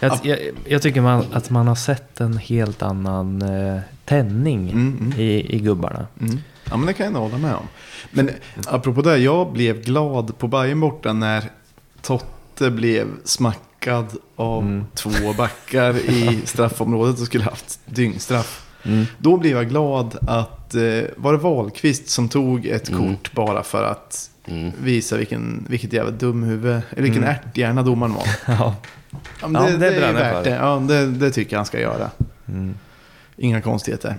Jag, 0.00 0.18
jag, 0.22 0.38
jag 0.64 0.82
tycker 0.82 1.00
man, 1.00 1.24
att 1.32 1.50
man 1.50 1.68
har 1.68 1.74
sett 1.74 2.20
en 2.20 2.36
helt 2.38 2.82
annan 2.82 3.42
eh, 3.42 3.80
tändning 4.04 4.70
Mm, 4.70 4.98
mm. 5.00 5.20
I, 5.20 5.56
i 5.56 5.58
gubbarna. 5.58 6.06
Mm. 6.20 6.38
Ja, 6.70 6.76
men 6.76 6.86
det 6.86 6.92
kan 6.92 7.04
jag 7.04 7.08
ändå 7.08 7.20
hålla 7.20 7.38
med 7.38 7.54
om. 7.54 7.68
Men 8.10 8.30
apropå 8.66 9.02
det, 9.02 9.18
jag 9.18 9.52
blev 9.52 9.82
glad 9.84 10.38
på 10.38 10.48
Bayern 10.48 10.80
borta 10.80 11.12
när 11.12 11.44
Totte 12.02 12.70
blev 12.70 13.06
smackad 13.24 14.06
av 14.36 14.62
Mm. 14.62 14.84
två 14.94 15.32
backar 15.38 15.96
i 16.10 16.40
straffområdet 16.44 17.20
och 17.20 17.26
skulle 17.26 17.44
haft 17.44 17.80
dyngstraff. 17.86 18.66
Mm. 18.82 19.04
Då 19.18 19.36
blev 19.36 19.56
jag 19.56 19.68
glad 19.68 20.16
att, 20.28 20.74
eh, 20.74 20.82
var 21.16 21.32
det 21.32 21.38
Wahlqvist 21.38 22.08
som 22.08 22.28
tog 22.28 22.66
ett 22.66 22.88
Mm. 22.88 23.00
kort 23.16 23.32
bara 23.32 23.62
för 23.62 23.84
att 23.84 24.30
Mm. 24.46 24.72
visa 24.82 25.16
vilken, 25.16 25.66
vilket 25.68 25.92
jävla 25.92 26.10
dumhuvud, 26.10 26.80
eller 26.90 27.02
vilken 27.02 27.22
Mm. 27.24 27.34
ärthjärna 27.44 27.82
domaren 27.82 28.14
var. 28.14 28.24
Ja. 28.46 28.74
Ja, 29.40 29.48
men 29.48 29.62
Ja, 29.62 29.70
det, 29.70 29.76
det 29.76 29.90
det 29.90 30.06
är 30.06 30.12
värt 30.12 30.44
det. 30.44 30.50
Ja, 30.50 30.82
det. 30.88 31.06
Det 31.06 31.30
tycker 31.30 31.52
jag 31.52 31.58
han 31.58 31.66
ska 31.66 31.80
göra. 31.80 32.10
Mm. 32.48 32.74
Inga 33.36 33.60
konstigheter. 33.60 34.16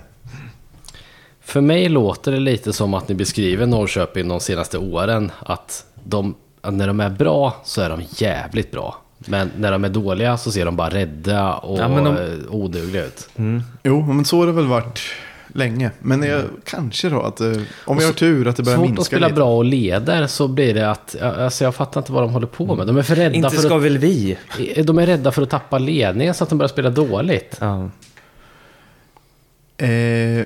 För 1.52 1.60
mig 1.60 1.88
låter 1.88 2.32
det 2.32 2.38
lite 2.40 2.72
som 2.72 2.94
att 2.94 3.08
ni 3.08 3.14
beskriver 3.14 3.66
Norrköping 3.66 4.28
de 4.28 4.40
senaste 4.40 4.78
åren. 4.78 5.32
Att, 5.38 5.84
de, 6.04 6.34
att 6.60 6.74
när 6.74 6.86
de 6.86 7.00
är 7.00 7.10
bra 7.10 7.56
så 7.64 7.80
är 7.80 7.90
de 7.90 8.02
jävligt 8.10 8.70
bra. 8.70 8.96
Men 9.18 9.50
när 9.56 9.72
de 9.72 9.84
är 9.84 9.88
dåliga 9.88 10.36
så 10.38 10.52
ser 10.52 10.64
de 10.64 10.76
bara 10.76 10.90
rädda 10.90 11.54
och 11.54 11.78
Ja, 11.78 11.88
de- 11.88 12.06
eh, 12.16 12.54
odugliga 12.54 13.04
ut. 13.04 13.28
Mm. 13.36 13.62
Jo, 13.82 14.02
men 14.02 14.24
så 14.24 14.38
har 14.38 14.46
det 14.46 14.52
väl 14.52 14.66
varit 14.66 15.00
länge. 15.54 15.90
Men 16.00 16.22
jag, 16.22 16.42
kanske 16.64 17.08
då 17.08 17.20
att 17.22 17.40
eh, 17.40 17.52
om 17.84 17.98
vi 17.98 18.04
har 18.04 18.12
tur 18.12 18.48
att 18.48 18.56
det 18.56 18.64
Så 18.64 18.64
börjar 18.64 18.76
fort 18.78 18.86
de 18.86 18.90
minska 18.90 19.04
spelar 19.04 19.28
lite. 19.28 19.36
bra 19.36 19.56
och 19.56 19.64
leder 19.64 20.26
så 20.26 20.48
blir 20.48 20.74
det 20.74 20.90
att, 20.90 21.22
alltså 21.22 21.64
jag 21.64 21.74
fattar 21.74 22.00
inte 22.00 22.12
vad 22.12 22.22
de 22.22 22.30
håller 22.32 22.46
på 22.46 22.74
med. 22.76 22.86
De 22.86 22.96
är 22.96 23.02
för 23.02 23.14
rädda 23.14 23.34
Inte 23.34 23.50
för 23.50 23.56
ska 23.62 23.76
att, 23.76 23.82
väl 23.82 23.98
vi? 23.98 24.38
de 24.84 24.98
är 24.98 25.06
rädda 25.06 25.32
för 25.32 25.42
att 25.42 25.50
tappa 25.50 25.78
ledningen 25.78 26.34
så 26.34 26.44
att 26.44 26.50
de 26.50 26.58
börjar 26.58 26.68
spela 26.68 26.90
dåligt. 26.90 27.56
Ja. 27.60 27.90
Eh, 29.76 30.44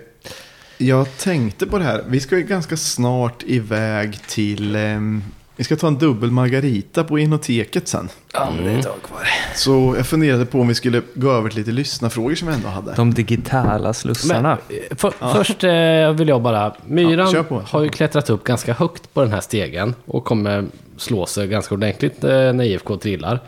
jag 0.79 1.17
tänkte 1.19 1.67
på 1.67 1.79
det 1.79 1.85
här. 1.85 2.05
Vi 2.07 2.21
ska 2.21 2.37
ju 2.37 2.43
ganska 2.43 2.77
snart 2.77 3.43
iväg 3.47 4.19
till... 4.27 4.77
ehm, 4.77 5.23
vi 5.59 5.65
ska 5.65 5.77
ta 5.77 5.87
en 5.87 5.99
dubbel 5.99 6.31
margarita 6.31 7.05
på 7.05 7.19
Inoteket 7.19 7.89
sen. 7.89 8.09
Ja, 8.33 8.53
men 8.57 8.65
det 8.65 8.71
är 8.71 8.79
ett 8.79 8.85
tag 8.85 9.03
kvar. 9.03 9.21
Så 9.55 9.95
jag 9.97 10.07
funderade 10.07 10.47
på 10.47 10.61
om 10.61 10.69
vi 10.69 10.75
skulle 10.75 11.03
gå 11.15 11.31
över 11.31 11.49
till 11.49 11.59
lite 11.59 11.71
lyssnarfrågor 11.71 12.35
som 12.35 12.49
vi 12.49 12.55
ändå 12.55 12.69
hade. 12.69 12.95
De 12.95 13.15
digitala 13.15 13.93
slussarna. 13.93 14.59
Men, 14.69 14.79
eh, 14.91 14.97
för, 14.97 15.11
Först 15.35 15.65
eh, 15.65 16.13
vill 16.13 16.29
jag 16.29 16.43
bara... 16.43 16.75
Myran 16.87 17.33
Ja, 17.51 17.63
har 17.65 17.83
ju 17.83 17.89
klättrat 17.89 18.31
upp 18.31 18.45
ganska 18.45 18.73
högt 18.73 19.15
på 19.15 19.23
den 19.23 19.33
här 19.33 19.41
stegen 19.41 19.95
och 20.05 20.25
kommer 20.25 20.65
slå 20.97 21.27
sig 21.27 21.49
ganska 21.49 21.75
ordentligt 21.75 22.25
eh, 22.25 22.31
när 22.31 22.65
IFK 22.65 22.97
trillar. 22.97 23.41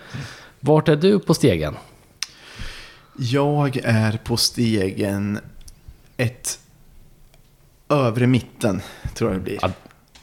Vart 0.61 0.89
är 0.89 0.97
du 0.97 1.19
på 1.19 1.35
stegen? 1.35 1.75
Jag 3.17 3.77
är 3.85 4.19
på 4.25 4.37
stegen 4.37 5.39
ett 6.17 6.59
övre 7.89 8.27
mitten, 8.27 8.81
tror 9.15 9.31
jag 9.31 9.41
det 9.41 9.45
blir. 9.45 9.59
Ja, 9.63 9.71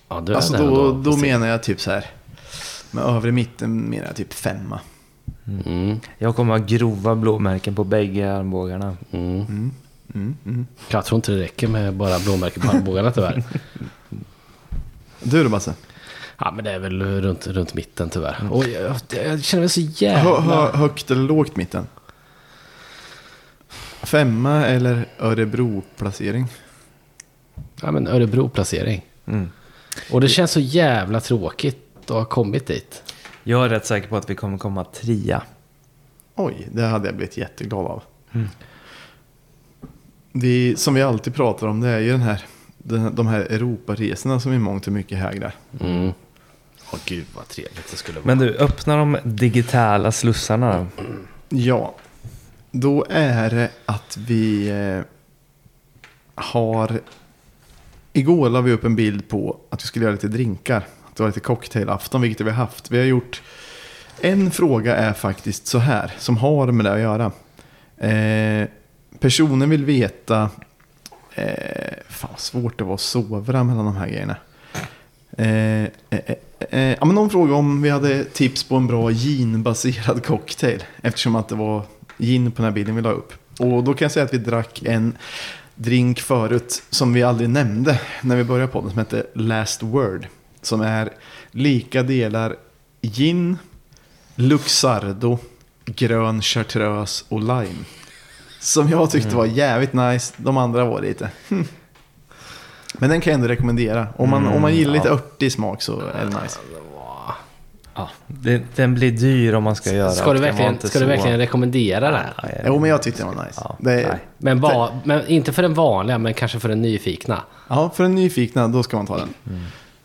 ja, 0.10 0.22
du 0.22 0.32
är 0.32 0.36
Alltså 0.36 0.58
då, 0.58 0.92
då 0.92 1.12
stegen. 1.14 1.32
menar 1.40 1.48
jag 1.48 1.64
typ 1.64 1.82
så 1.82 1.92
här. 1.92 2.06
Med 2.92 3.04
övre 3.04 3.32
mitten 3.32 3.78
menar 3.82 4.06
jag 4.06 4.16
typ 4.16 4.34
femma. 4.34 4.80
Mm, 5.66 6.00
Jag 6.18 6.36
kommer 6.36 6.58
ha 6.58 6.66
grova 6.66 7.16
blåmärken 7.16 7.76
på 7.76 7.84
bägge 7.84 8.34
armbågarna. 8.34 8.98
mm. 9.12 9.36
Mm, 9.42 9.72
mm, 10.14 10.36
mm. 10.46 10.68
Jag 10.90 11.06
tror 11.06 11.16
inte 11.16 11.32
det 11.32 11.42
räcker 11.42 11.68
med 11.68 11.94
bara 11.94 12.20
blåmärken 12.20 12.64
på 12.64 12.72
armbågarna 12.78 13.12
tyvärr. 13.12 13.44
Du 15.24 15.44
då 15.44 15.50
Basse? 15.50 15.74
Ja, 16.40 16.52
men 16.56 16.66
det 16.66 16.72
är 16.72 16.80
väl 16.80 17.02
runt, 17.22 17.48
runt 17.48 17.74
mitten 17.74 18.10
tyvärr. 18.10 18.48
Och 18.52 18.68
jag, 18.68 18.96
jag 19.26 19.44
känner 19.44 19.62
mig 19.62 19.70
så 19.70 19.82
Hö, 19.82 19.88
jävla... 19.96 20.40
hö, 20.42 20.72
högt 20.78 21.12
eller 21.12 21.22
lågt 21.24 21.56
mitten? 21.56 21.88
Femma 24.04 24.66
eller 24.66 25.06
Örebro-placering? 25.20 26.48
Ja, 27.82 27.92
men 27.92 28.08
Örebro-placering. 28.08 29.06
Mm. 29.26 29.50
Och 30.12 30.22
det 30.22 30.28
känns 30.28 30.52
så 30.52 30.60
jävla 30.60 31.20
tråkigt 31.20 31.78
att 32.02 32.10
ha 32.10 32.26
kommit 32.26 32.68
dit. 32.68 33.14
Jag 33.44 33.66
är 33.66 33.70
rätt 33.70 33.86
säker 33.86 34.08
på 34.08 34.18
att 34.18 34.30
vi 34.30 34.36
kommer 34.36 34.58
komma 34.58 34.84
trea. 34.84 35.42
Oj, 36.36 36.68
det 36.72 36.82
hade 36.82 37.08
jag 37.08 37.16
blivit 37.16 37.38
jätteglad 37.38 37.86
av. 37.86 38.04
Det 40.32 40.80
som 40.80 40.94
vi 40.94 41.02
alltid 41.02 41.36
pratar 41.36 41.68
om 41.68 41.82
det 41.82 41.90
är 41.90 42.00
ju 42.00 42.12
den 42.12 42.22
här, 42.22 42.42
den, 42.78 43.16
de 43.16 43.28
här 43.28 43.40
Europaresorna 43.40 44.40
som 44.40 44.54
i 44.54 44.60
mångt 44.60 44.88
och 44.88 44.94
mycket 44.94 45.18
hägrar. 45.18 45.56
Mm. 45.80 46.14
Åh 46.94 47.00
gud 47.06 47.26
vad 47.36 47.48
trevligt 47.48 47.92
det 47.92 47.98
skulle 47.98 48.20
vara. 48.20 48.28
Men 48.28 48.38
du, 48.38 48.58
öppna 48.58 48.98
de 48.98 49.18
digitala 49.24 50.12
slussarna 50.12 50.88
då. 50.98 51.04
Ja, 51.50 51.96
då 52.72 53.06
är 53.10 53.50
det 53.50 53.70
att 53.86 54.18
vi 54.18 54.70
eh, 54.70 55.02
har... 56.36 57.00
Igår 58.16 58.50
la 58.50 58.62
vi 58.62 58.72
upp 58.72 58.84
en 58.84 58.96
bild 58.96 59.28
på 59.28 59.58
att 59.70 59.84
vi 59.84 59.88
skulle 59.88 60.06
göra 60.06 60.14
lite 60.14 60.28
drinkar. 60.28 60.78
Att 60.78 61.16
det 61.16 61.24
var 61.24 61.30
lite 61.30 61.40
cocktailafton, 61.40 62.22
vilket 62.22 62.48
vi 62.48 62.50
har 62.50 62.58
haft. 62.58 62.92
Vi 62.92 62.98
har 62.98 63.06
gjort... 63.06 63.42
En 64.22 64.52
fråga 64.52 64.96
är 64.96 65.14
faktiskt 65.14 65.68
så 65.68 65.78
här, 65.78 66.14
som 66.20 66.38
har 66.38 66.72
med 66.72 66.86
det 66.86 66.94
att 66.94 67.00
göra. 67.00 67.32
Eh, 67.98 68.68
personen 69.20 69.70
vill 69.70 69.86
veta... 69.86 70.50
Eh, 71.34 71.94
fan 72.10 72.30
vad 72.32 72.40
svårt 72.40 72.78
det 72.78 72.84
var 72.84 72.94
att 72.94 73.02
sovra 73.02 73.64
mellan 73.64 73.86
de 73.86 73.96
här 73.96 74.08
grejerna. 74.08 74.38
Eh, 75.38 75.84
eh, 75.84 75.90
eh, 76.10 76.36
eh, 76.70 76.98
ja, 77.00 77.06
men 77.06 77.16
någon 77.16 77.30
fråga 77.30 77.56
om 77.56 77.82
vi 77.82 77.90
hade 77.90 78.24
tips 78.24 78.64
på 78.64 78.76
en 78.76 78.88
bra 78.88 79.12
ginbaserad 79.12 80.26
cocktail. 80.26 80.84
Eftersom 81.02 81.36
att 81.36 81.50
det 81.50 81.56
var 81.56 81.84
gin 82.18 82.52
på 82.52 82.56
den 82.56 82.66
här 82.66 82.76
bilden 82.76 82.96
vi 82.96 83.02
la 83.02 83.12
upp. 83.12 83.34
Och 83.60 83.84
då 83.84 83.94
kan 83.94 84.06
jag 84.06 84.12
säga 84.12 84.26
att 84.26 84.34
vi 84.34 84.38
drack 84.38 84.84
en 84.86 85.18
drink 85.76 86.20
förut 86.20 86.84
som 86.90 87.14
vi 87.14 87.24
aldrig 87.24 87.50
nämnde 87.50 88.02
när 88.22 88.36
vi 88.36 88.44
började 88.44 88.72
podden. 88.72 88.90
Som 88.90 89.00
heter 89.00 89.26
Last 89.34 89.84
Word. 89.84 90.28
Som 90.62 90.82
är 90.82 91.10
lika 91.52 92.04
delar 92.04 92.56
gin, 93.02 93.58
Luxardo, 94.36 95.40
grön 95.86 96.42
chartreuse 96.42 97.26
och 97.30 97.40
lime. 97.40 97.86
Som 98.60 98.90
jag 98.90 99.12
tyckte 99.12 99.36
var 99.36 99.46
jävligt 99.46 99.94
nice. 99.94 100.34
De 100.38 100.58
andra 100.58 100.86
var 100.86 101.02
lite... 101.02 101.30
hmm. 101.50 101.68
Men 102.98 103.10
den 103.10 103.22
kan 103.22 103.32
jag 103.32 103.36
ändå 103.36 103.48
rekommendera. 103.48 104.08
Om 104.18 104.30
man, 104.30 104.48
om 104.48 104.62
man 104.62 104.76
gillar 104.76 104.94
lite 104.94 105.10
örtig 105.10 105.52
smak 105.52 105.82
så 105.82 106.00
är 106.00 106.26
det 106.26 106.42
nice. 106.42 106.60
Ja, 107.96 108.10
det, 108.28 108.62
den 108.76 108.94
blir 108.94 109.12
dyr 109.12 109.54
om 109.54 109.64
man 109.64 109.76
ska 109.76 109.94
göra. 109.94 110.12
Ska 110.12 110.34
du 110.34 110.40
verkligen, 110.40 110.80
ska 110.80 110.88
du 110.88 111.06
så- 111.06 111.06
verkligen 111.06 111.38
rekommendera 111.38 112.12
den? 112.12 112.24
Nej, 112.44 112.62
Jo, 112.66 112.80
men 112.80 112.90
jag 112.90 113.04
tyckte 113.04 113.24
den 113.24 113.36
var 113.36 113.46
nice. 113.46 113.62
Ja, 113.64 113.78
det, 113.80 113.92
nej. 113.96 114.20
Men, 114.38 114.60
va, 114.62 114.90
men 115.04 115.28
inte 115.28 115.54
för 115.54 115.62
den 115.62 115.74
vanliga, 115.74 116.18
men 116.18 116.34
kanske 116.34 116.60
för 116.60 116.70
den 116.70 116.82
nyfikna. 116.82 117.44
Ja, 117.68 117.92
för 117.96 118.04
en 118.04 118.16
nyfikna, 118.16 118.68
då 118.68 118.84
ska 118.84 118.98
man 118.98 119.06
ta 119.06 119.18
den. 119.18 119.30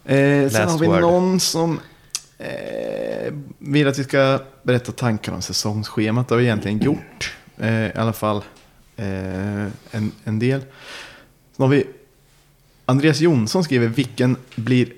Eh, 0.04 0.50
sen 0.50 0.68
har 0.68 0.78
vi 0.78 0.86
word. 0.86 1.00
någon 1.00 1.40
som 1.40 1.80
eh, 2.38 3.32
vill 3.58 3.88
att 3.88 3.98
vi 3.98 4.04
ska 4.04 4.38
berätta 4.62 4.92
tankar 4.92 5.32
om 5.32 5.42
säsongsschemat. 5.42 6.28
Det 6.28 6.34
har 6.34 6.38
vi 6.38 6.44
egentligen 6.44 6.78
gjort. 6.78 7.34
Eh, 7.58 7.86
I 7.86 7.92
alla 7.94 8.12
fall 8.12 8.36
eh, 8.96 9.06
en, 9.90 10.12
en 10.24 10.38
del. 10.38 10.60
Sen 10.60 11.62
har 11.62 11.68
vi 11.68 11.84
Andreas 12.86 13.20
Jonsson 13.20 13.64
skriver, 13.64 13.86
vilken 13.86 14.36
blir 14.54 14.88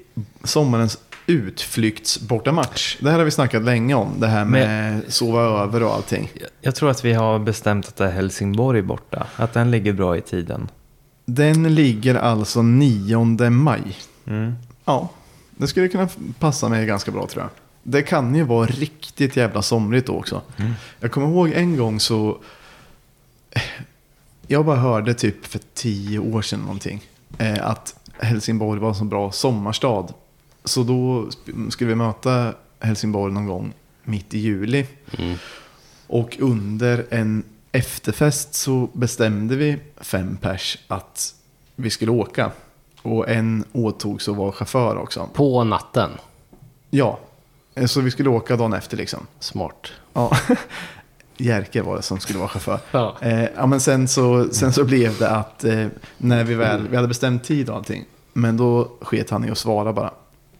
sommarens 0.45 0.99
utflyktsbortamatch? 1.26 2.96
Det 3.00 3.10
här 3.10 3.18
har 3.18 3.24
vi 3.24 3.30
snackat 3.30 3.62
länge 3.62 3.94
om, 3.94 4.20
det 4.20 4.26
här 4.26 4.44
med 4.44 5.02
sova 5.08 5.40
över 5.40 5.82
och 5.82 5.94
allting. 5.94 6.30
Jag 6.60 6.74
tror 6.74 6.90
att 6.90 7.04
vi 7.04 7.12
har 7.12 7.38
bestämt 7.38 7.88
att 7.88 7.96
det 7.96 8.04
är 8.04 8.10
Helsingborg 8.10 8.82
borta. 8.82 9.26
Att 9.36 9.52
den 9.52 9.70
ligger 9.70 9.92
bra 9.92 10.16
i 10.16 10.20
tiden. 10.20 10.68
Den 11.24 11.74
ligger 11.74 12.14
alltså 12.14 12.62
9 12.62 13.50
maj. 13.50 13.96
Mm. 14.26 14.54
Ja, 14.84 15.08
det 15.50 15.66
skulle 15.66 15.88
kunna 15.88 16.08
passa 16.38 16.68
mig 16.68 16.86
ganska 16.86 17.10
bra 17.10 17.26
tror 17.26 17.42
jag. 17.42 17.50
Det 17.82 18.02
kan 18.02 18.34
ju 18.34 18.42
vara 18.42 18.66
riktigt 18.66 19.36
jävla 19.36 19.62
somrigt 19.62 20.06
då 20.06 20.12
också. 20.12 20.42
Jag 21.00 21.12
kommer 21.12 21.26
ihåg 21.26 21.52
en 21.52 21.76
gång 21.76 22.00
så... 22.00 22.38
Jag 24.46 24.64
bara 24.64 24.76
hörde 24.76 25.14
typ 25.14 25.46
för 25.46 25.60
tio 25.74 26.18
år 26.18 26.42
sedan 26.42 26.60
någonting. 26.60 27.02
Eh, 27.38 27.66
att 27.66 27.94
Helsingborg 28.20 28.80
var 28.80 28.88
en 28.88 28.94
så 28.94 29.04
bra 29.04 29.32
sommarstad. 29.32 30.08
Så 30.64 30.82
då 30.82 31.30
skulle 31.70 31.88
vi 31.88 31.94
möta 31.94 32.54
Helsingborg 32.80 33.32
någon 33.32 33.46
gång 33.46 33.74
mitt 34.04 34.34
i 34.34 34.38
juli. 34.38 34.86
Och 36.06 36.36
under 36.40 37.06
en 37.10 37.44
efterfest 37.72 38.54
så 38.54 38.88
bestämde 38.92 39.56
vi 39.56 39.78
fem 39.96 40.36
pers 40.36 40.78
att 40.88 41.34
vi 41.76 41.90
skulle 41.90 42.10
åka. 42.10 42.50
Och 43.02 43.28
en 43.28 43.64
åtog 43.72 44.22
så 44.22 44.32
var 44.32 44.52
chaufför 44.52 44.96
också. 44.96 45.28
På 45.34 45.64
natten. 45.64 46.10
Ja, 46.90 47.18
så 47.86 48.00
vi 48.00 48.10
skulle 48.10 48.28
åka 48.28 48.56
dagen 48.56 48.72
efter 48.72 48.96
liksom. 48.96 49.26
Smart. 49.38 49.92
Ja. 50.12 50.36
Jerker 51.36 51.82
var 51.82 51.96
det 51.96 52.02
som 52.02 52.20
skulle 52.20 52.38
vara 52.38 52.48
chaufför. 52.48 52.78
Ja. 52.90 53.16
Eh, 53.20 53.44
ja, 53.56 53.66
men 53.66 53.80
sen 53.80 54.08
så, 54.08 54.48
sen 54.52 54.72
så 54.72 54.84
blev 54.84 55.18
det 55.18 55.30
att 55.30 55.64
eh, 55.64 55.86
när 56.18 56.44
vi 56.44 56.54
väl, 56.54 56.88
vi 56.88 56.96
hade 56.96 57.08
bestämt 57.08 57.44
tid 57.44 57.70
och 57.70 57.76
allting. 57.76 58.04
Men 58.32 58.56
då 58.56 58.92
sket 59.00 59.30
han 59.30 59.44
i 59.44 59.50
att 59.50 59.58
svara 59.58 59.92
bara. 59.92 60.10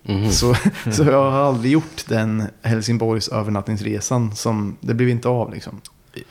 Mhm. 0.03 0.31
Så, 0.33 0.55
så 0.93 1.03
jag 1.05 1.31
har 1.31 1.41
aldrig 1.49 1.73
gjort 1.73 2.05
den 2.09 2.43
Helsingborgs 2.63 3.29
övernattningsresan 3.29 4.35
som, 4.37 4.77
det 4.81 4.95
blev 4.95 5.09
inte 5.09 5.29
av 5.29 5.53
liksom. 5.55 5.81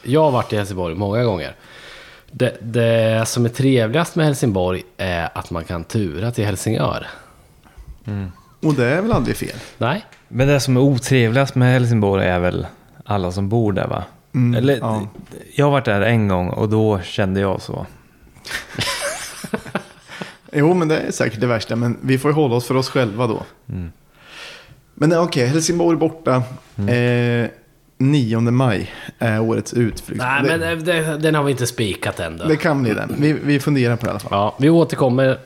Jag 0.03 0.21
har 0.23 0.31
varit 0.31 0.53
i 0.53 0.57
Helsingborg 0.57 0.95
många 0.95 1.23
gånger. 1.23 1.55
Det, 2.31 2.57
det 2.61 3.25
som 3.27 3.45
är 3.45 3.49
trevligast 3.49 4.15
med 4.15 4.25
Helsingborg 4.25 4.83
är 4.97 5.29
att 5.37 5.51
man 5.51 5.63
kan 5.63 5.83
tura 5.83 6.31
till 6.31 6.45
Helsingör. 6.45 7.07
Och 8.61 8.73
det 8.73 8.85
är 8.85 9.01
väl 9.01 9.11
aldrig 9.11 9.37
fel. 9.37 9.55
Nej? 9.77 10.05
Men 10.27 10.47
det 10.47 10.59
som 10.59 10.77
är 10.77 10.81
otrevligast 10.81 11.55
med 11.55 11.73
Helsingborg 11.73 12.25
är 12.27 12.39
väl 12.39 12.67
alla 13.05 13.31
som 13.31 13.49
bor 13.49 13.73
där 13.73 13.87
va? 13.87 14.03
Mm, 14.33 14.57
Eller, 14.57 14.77
ja. 14.77 15.07
Jag 15.55 15.65
har 15.65 15.71
varit 15.71 15.85
där 15.85 16.01
en 16.01 16.27
gång 16.27 16.49
och 16.49 16.69
då 16.69 17.01
kände 17.01 17.39
jag 17.39 17.61
så. 17.61 17.85
Jo, 20.51 20.73
men 20.73 20.87
det 20.87 20.97
är 20.99 21.11
säkert 21.11 21.41
det 21.41 21.47
värsta. 21.47 21.75
Men 21.75 21.97
vi 22.01 22.17
får 22.17 22.31
ju 22.31 22.35
hålla 22.35 22.55
oss 22.55 22.65
för 22.65 22.75
oss 22.75 22.89
själva 22.89 23.27
då. 23.27 23.43
Mm. 23.69 23.91
Men 24.93 25.11
eh, 25.11 25.23
okej, 25.23 25.47
Helsingborg 25.47 25.97
borta. 25.97 26.43
Eh, 26.89 27.49
9 27.97 28.39
maj 28.39 28.91
är 29.19 29.39
årets 29.41 29.73
utflykt. 29.73 30.21
Nej, 30.21 30.43
det, 30.43 30.57
men 30.57 30.83
det, 30.83 31.17
den 31.17 31.35
har 31.35 31.43
vi 31.43 31.51
inte 31.51 31.67
spikat 31.67 32.19
än 32.19 32.37
då. 32.37 32.45
det 32.45 32.55
kan 32.57 32.83
bli 32.83 32.93
den. 32.93 33.15
Vi, 33.19 33.33
vi 33.33 33.59
funderar 33.59 33.95
på 33.95 34.05
det 34.05 34.07
i 34.07 34.09
alla 34.09 34.19
fall. 34.19 34.31
Ja, 34.31 34.55
vi 34.59 34.69
återkommer. 34.69 35.39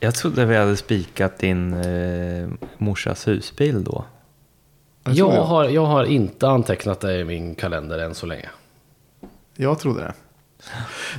Jag 0.00 0.14
trodde 0.14 0.44
vi 0.44 0.56
hade 0.56 0.76
spikat 0.76 1.38
din 1.38 1.74
eh, 1.74 2.48
morsas 2.78 3.28
husbil 3.28 3.84
då. 3.84 4.04
Jag 5.04 5.16
Jag 5.16 5.42
har, 5.42 5.64
jag 5.64 5.86
har 5.86 6.04
inte 6.04 6.48
antecknat 6.48 7.00
det 7.00 7.18
i 7.18 7.24
min 7.24 7.54
kalender 7.54 7.98
än 7.98 8.14
så 8.14 8.26
länge. 8.26 8.48
Jag 9.56 9.78
trodde 9.78 10.00
det. 10.00 10.12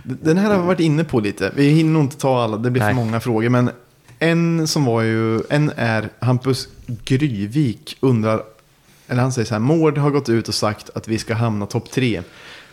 Den 0.03 0.37
här 0.37 0.49
har 0.49 0.61
vi 0.61 0.67
varit 0.67 0.79
inne 0.79 1.03
på 1.03 1.19
lite. 1.19 1.51
Vi 1.55 1.69
hinner 1.69 1.91
nog 1.91 2.03
inte 2.03 2.17
ta 2.17 2.43
alla, 2.43 2.57
det 2.57 2.71
blir 2.71 2.83
Nej. 2.83 2.93
för 2.93 2.95
många 2.95 3.19
frågor. 3.19 3.49
Men 3.49 3.69
en 4.19 4.67
som 4.67 4.85
var 4.85 5.01
ju, 5.01 5.41
en 5.49 5.71
är 5.75 6.09
Hampus 6.19 6.67
Gryvik 6.85 7.97
undrar, 7.99 8.43
eller 9.07 9.21
han 9.21 9.31
säger 9.31 9.45
så 9.45 9.53
här, 9.53 9.59
Mård 9.59 9.97
har 9.97 10.09
gått 10.09 10.29
ut 10.29 10.47
och 10.47 10.55
sagt 10.55 10.89
att 10.95 11.07
vi 11.07 11.17
ska 11.17 11.33
hamna 11.33 11.65
topp 11.65 11.91
tre. 11.91 12.21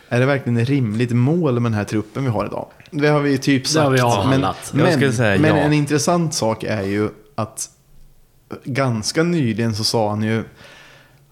Är 0.09 0.19
det 0.19 0.25
verkligen 0.25 0.57
ett 0.57 0.69
rimligt 0.69 1.11
mål 1.11 1.53
med 1.53 1.71
den 1.71 1.77
här 1.77 1.83
truppen 1.83 2.23
vi 2.23 2.29
har 2.29 2.45
idag? 2.45 2.67
Det 2.91 3.07
har 3.07 3.19
vi 3.19 3.31
ju 3.31 3.37
typ 3.37 3.67
sagt. 3.67 3.73
Det 3.73 3.81
har 3.81 3.91
vi 3.91 3.97
men 3.97 4.05
avhandlat. 4.05 4.71
Men, 4.73 4.93
skulle 4.93 5.13
säga 5.13 5.41
men 5.41 5.57
ja. 5.57 5.63
en 5.63 5.73
intressant 5.73 6.33
sak 6.33 6.63
är 6.63 6.83
ju 6.83 7.09
att 7.35 7.69
ganska 8.63 9.23
nyligen 9.23 9.75
så 9.75 9.83
sa 9.83 10.09
han 10.09 10.23
ju, 10.23 10.35
han 10.35 10.45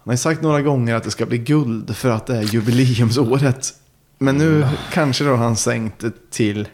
har 0.05 0.15
sagt 0.15 0.41
några 0.41 0.61
gånger 0.61 0.95
att 0.95 1.03
det 1.03 1.11
ska 1.11 1.25
bli 1.25 1.37
guld 1.37 1.95
för 1.95 2.09
att 2.09 2.25
det 2.25 2.37
är 2.37 2.41
jubileumsåret. 2.41 3.73
Men 4.21 4.37
nu 4.37 4.65
kanske 4.91 5.23
då 5.23 5.29
har 5.29 5.37
han 5.37 5.55
sänkt 5.55 6.05
till, 6.31 6.67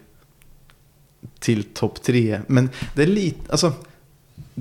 till 1.39 1.64
topp 1.64 2.04
tre. 2.04 2.39
Men 2.48 2.70
det 2.95 3.04
är 3.04 3.08
lite, 3.08 3.52
alltså, 3.52 3.74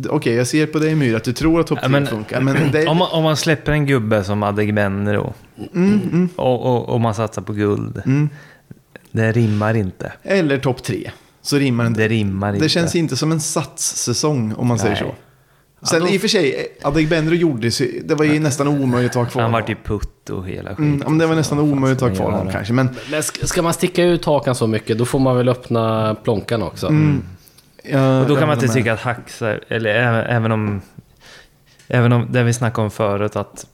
okej 0.08 0.34
jag 0.34 0.46
ser 0.46 0.66
på 0.66 0.78
dig 0.78 0.94
Myra 0.94 1.16
att 1.16 1.24
du 1.24 1.32
tror 1.32 1.60
att 1.60 1.66
topp 1.66 1.78
Ja, 1.82 2.06
funkar. 2.06 2.40
Men 2.40 2.74
är, 2.74 2.88
Om 2.88 2.96
man, 2.96 3.08
om 3.12 3.22
man 3.22 3.36
släpper 3.36 3.72
en 3.72 3.86
gubbe 3.86 4.24
som 4.24 4.42
Adegbenro 4.42 5.34
mm, 5.74 6.00
mm, 6.12 6.28
och, 6.36 6.66
och, 6.66 6.88
och 6.88 7.00
man 7.00 7.14
satsar 7.14 7.42
på 7.42 7.52
guld. 7.52 8.02
mm. 8.06 8.28
Det 9.10 9.32
rimmar 9.32 9.74
inte. 9.74 10.12
Eller 10.22 10.58
topp 10.58 10.82
tre. 10.82 11.10
Så 11.42 11.56
rimmar 11.56 11.84
det 11.84 11.88
inte. 11.88 12.00
Det 12.00 12.08
rimmar 12.08 12.52
inte. 12.52 12.64
Det 12.64 12.68
känns 12.68 12.94
inte 12.94 13.16
som 13.16 13.32
en 13.32 13.40
satssäsong 13.40 14.52
om 14.52 14.66
man 14.66 14.78
säger 14.78 14.94
Nej. 14.94 15.02
så. 15.02 15.14
Sen 15.82 16.08
i 16.08 16.16
och 16.16 16.20
för 16.20 16.28
sig, 16.28 16.76
Adegbenro 16.82 17.34
gjorde 17.34 17.70
sig, 17.70 18.02
det 18.04 18.14
var 18.14 18.24
ju 18.24 18.40
nästan 18.40 18.68
omöjligt 18.68 19.10
att 19.10 19.16
ha 19.16 19.24
kvar 19.26 19.42
Han 19.42 19.52
vart 19.52 19.70
ju 19.70 19.74
putt 19.84 20.30
och 20.30 20.46
hela 20.46 20.70
skiten. 20.70 20.84
Mm, 20.84 21.00
ja, 21.04 21.08
men 21.08 21.18
det 21.18 21.26
var 21.26 21.34
nästan 21.34 21.58
omöjligt 21.58 22.02
att 22.02 22.08
ha 22.08 22.16
kvar 22.16 22.30
honom 22.30 22.52
kanske. 22.52 22.72
Men 22.72 22.88
Men 23.10 23.22
ska 23.22 23.62
man 23.62 23.74
sticka 23.74 24.04
ut 24.04 24.24
hakan 24.24 24.54
så 24.54 24.66
mycket, 24.66 24.98
då 24.98 25.04
får 25.04 25.18
man 25.18 25.36
väl 25.36 25.48
öppna 25.48 26.14
plånkan 26.14 26.62
också. 26.62 26.86
jag 27.82 28.22
Och 28.22 28.28
då 28.28 28.36
kan 28.36 28.48
man 28.48 28.56
inte 28.62 28.74
tycka 28.74 28.92
att 28.92 29.00
Haxa, 29.00 29.54
eller 29.68 29.90
även, 29.94 30.24
även 30.26 30.52
om 30.52 30.80
Även 31.88 32.12
om 32.12 32.26
det 32.32 32.42
vi 32.42 32.52
snackade 32.52 32.84
om 32.84 32.90
förut 32.90 33.36
att 33.36 33.66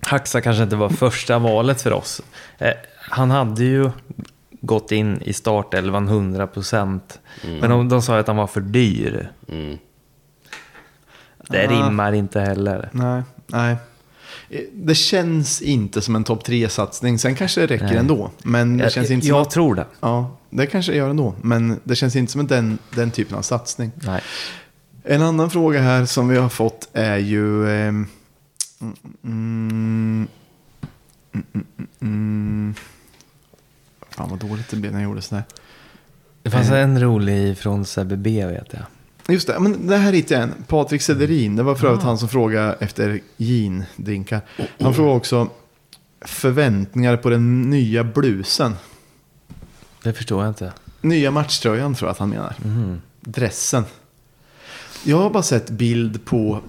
Haxa 0.00 0.40
kanske 0.40 0.62
inte 0.62 0.76
var 0.76 0.88
första 0.88 1.38
valet 1.38 1.82
för 1.82 1.92
oss. 1.92 2.22
Eh, 2.58 2.72
han 2.96 3.30
hade 3.30 3.64
ju 3.64 3.90
gått 4.60 4.92
in 4.92 5.22
i 5.22 5.32
startelvan 5.32 6.08
100 6.08 6.46
procent. 6.46 7.20
Men 7.60 7.70
de, 7.70 7.88
de 7.88 8.02
sa 8.02 8.18
att 8.18 8.26
han 8.26 8.36
var 8.36 8.46
för 8.46 8.60
dyr. 8.60 9.30
Mm. 9.48 9.78
Det 11.48 11.66
Ah. 11.66 11.70
rimmar 11.70 12.12
inte 12.12 12.40
heller. 12.40 12.88
Nej, 12.92 13.22
nej. 13.46 13.76
Eh, 14.50 14.60
Det 14.74 14.94
känns 14.94 15.62
inte 15.62 16.00
som 16.00 16.16
en 16.16 16.24
topp 16.24 16.44
tre 16.44 16.68
satsning 16.68 17.18
Sen 17.18 17.34
kanske 17.34 17.60
det 17.60 17.66
räcker 17.66 17.84
Nej. 17.86 17.96
ändå. 17.96 18.30
Men 18.44 18.76
det 18.76 18.82
Jag, 18.84 18.92
känns 18.92 19.10
inte 19.10 19.26
som 19.26 19.36
jag 19.36 19.42
att, 19.42 19.50
tror 19.50 19.74
det. 19.74 19.86
Ja, 20.00 20.36
det 20.50 20.66
kanske 20.66 20.92
det 20.92 20.98
gör 20.98 21.10
ändå. 21.10 21.34
Men 21.42 21.80
det 21.84 21.94
känns 21.96 22.16
inte 22.16 22.32
som 22.32 22.46
den, 22.46 22.78
den 22.94 23.10
typen 23.10 23.38
av 23.38 23.42
satsning. 23.42 23.90
Nej. 23.94 24.20
En 25.04 25.22
annan 25.22 25.50
fråga 25.50 25.80
här 25.80 26.04
som 26.06 26.28
vi 26.28 26.36
har 26.38 26.48
fått 26.48 26.88
är 26.92 27.16
ju... 27.16 27.68
mm, 27.68 28.06
mm, 29.24 30.28
mm, 31.34 31.66
mm. 32.00 32.74
Fan 34.10 34.30
vad 34.30 34.38
dåligt 34.38 34.68
det 34.70 34.76
blev 34.76 34.92
när 34.92 35.00
jag 35.00 35.08
gjorde 35.08 35.22
sådär. 35.22 35.44
Det 36.42 36.50
fanns 36.50 36.70
Eh. 36.70 36.78
en 36.82 37.00
rolig 37.00 37.58
från 37.58 37.84
Sebbe 37.84 38.16
B 38.16 38.46
vet 38.46 38.72
jag. 38.72 38.82
Just 39.28 39.46
det, 39.46 39.60
men 39.60 39.86
det 39.86 39.96
här 39.96 40.12
hittade 40.12 40.34
jag 40.40 40.42
en. 40.42 40.54
Patrik 40.66 41.02
Sederin, 41.02 41.56
det 41.56 41.62
var 41.62 41.74
för 41.74 41.86
övrigt 41.86 42.02
han 42.02 42.18
som 42.18 42.28
frågade 42.28 42.76
efter 42.80 43.20
gin-drinkar. 43.36 44.40
Han 44.80 44.94
frågade 44.94 45.16
också 45.16 45.48
förväntningar 46.20 47.16
på 47.16 47.30
den 47.30 47.70
nya 47.70 48.04
blusen. 48.04 48.74
Det 50.02 50.12
förstår 50.12 50.42
jag 50.42 50.50
inte. 50.50 50.72
Nya 51.00 51.30
matchtröjan 51.30 51.94
tror 51.94 52.08
jag 52.08 52.12
att 52.12 52.18
han 52.18 52.28
menar. 52.28 52.54
Mhm. 52.64 53.00
Dressen. 53.20 53.84
Jag 55.04 55.16
har 55.16 55.30
bara 55.30 55.42
sett 55.42 55.70
bild 55.70 56.24
på 56.24 56.60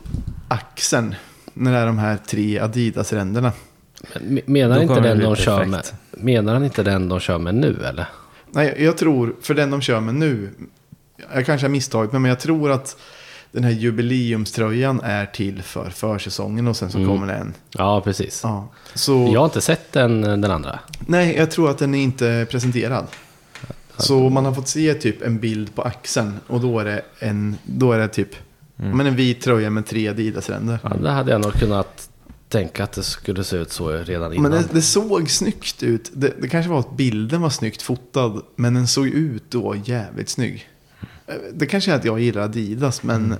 axeln. 0.47 1.15
När 1.53 1.71
det 1.71 1.77
är 1.77 1.85
de 1.85 1.97
här 1.97 2.17
tre 2.17 2.59
Adidas-ränderna. 2.59 3.51
Men 4.21 4.41
Menar 4.45 4.81
inte 4.81 4.99
den 4.99 5.19
de 5.19 5.35
kör 5.35 5.65
med? 5.65 5.83
Menar 6.11 6.53
han 6.53 6.63
inte 6.63 6.83
den 6.83 7.09
de 7.09 7.19
kör 7.19 7.37
med 7.37 7.55
nu 7.55 7.83
eller? 7.85 8.07
Nej, 8.51 8.75
jag 8.79 8.97
tror, 8.97 9.35
för 9.41 9.53
den 9.53 9.71
de 9.71 9.81
kör 9.81 9.99
med 9.99 10.15
nu. 10.15 10.49
Jag 11.33 11.45
kanske 11.45 11.67
har 11.67 11.71
misstagit 11.71 12.11
mig, 12.11 12.21
men 12.21 12.29
jag 12.29 12.39
tror 12.39 12.71
att 12.71 12.97
den 13.51 13.63
här 13.63 13.71
jubileumströjan 13.71 15.01
är 15.03 15.25
till 15.25 15.61
för 15.61 15.89
försäsongen 15.89 16.67
och 16.67 16.77
sen 16.77 16.91
så 16.91 16.97
Mm. 16.97 17.09
kommer 17.09 17.27
den. 17.33 17.53
Ja, 17.71 18.01
precis. 18.01 18.39
Ja. 18.43 18.67
Så, 18.93 19.29
Jag 19.33 19.39
har 19.39 19.45
inte 19.45 19.61
sett 19.61 19.91
den, 19.91 20.21
den 20.21 20.51
andra. 20.51 20.79
Nej, 20.99 21.35
jag 21.37 21.51
tror 21.51 21.69
att 21.69 21.77
den 21.77 21.95
är 21.95 22.03
inte 22.03 22.47
presenterad. 22.51 23.07
Så 23.97 24.29
man 24.29 24.45
har 24.45 24.53
fått 24.53 24.67
se 24.67 24.93
typ 24.93 25.21
en 25.21 25.39
bild 25.39 25.75
på 25.75 25.81
axeln 25.81 26.39
och 26.47 26.59
då 26.61 26.79
är 26.79 26.85
det 26.85 27.01
en, 27.19 27.57
då 27.63 27.91
är 27.91 27.99
det 27.99 28.07
typ 28.07 28.29
men 28.75 29.01
en 29.07 29.15
vit 29.15 29.41
tröja 29.41 29.69
med 29.69 29.85
tre 29.85 30.07
Adidas-ränder. 30.07 30.79
Ja, 30.83 30.89
det 30.89 31.09
hade 31.11 31.31
jag 31.31 31.41
nog 31.41 31.53
kunnat 31.53 32.09
tänka 32.49 32.83
att 32.83 32.91
det 32.91 33.03
skulle 33.03 33.43
se 33.43 33.57
ut 33.57 33.71
så 33.71 33.89
redan 33.89 34.33
innan. 34.33 34.51
Men 34.51 34.61
det, 34.61 34.67
det 34.71 34.81
såg 34.81 35.29
snyggt 35.29 35.83
ut. 35.83 36.11
Det, 36.13 36.33
det 36.41 36.47
kanske 36.47 36.71
var 36.71 36.79
att 36.79 36.97
bilden 36.97 37.41
var 37.41 37.49
snyggt 37.49 37.81
fotad, 37.81 38.41
men 38.55 38.73
den 38.73 38.87
såg 38.87 39.07
ut 39.07 39.43
då 39.51 39.75
jävligt 39.85 40.29
snygg. 40.29 40.69
Eh, 41.27 41.35
Det 41.53 41.65
kanske 41.65 41.91
är 41.91 41.95
att 41.95 42.05
jag 42.05 42.19
gillar 42.19 42.41
Adidas, 42.41 43.03
men 43.03 43.35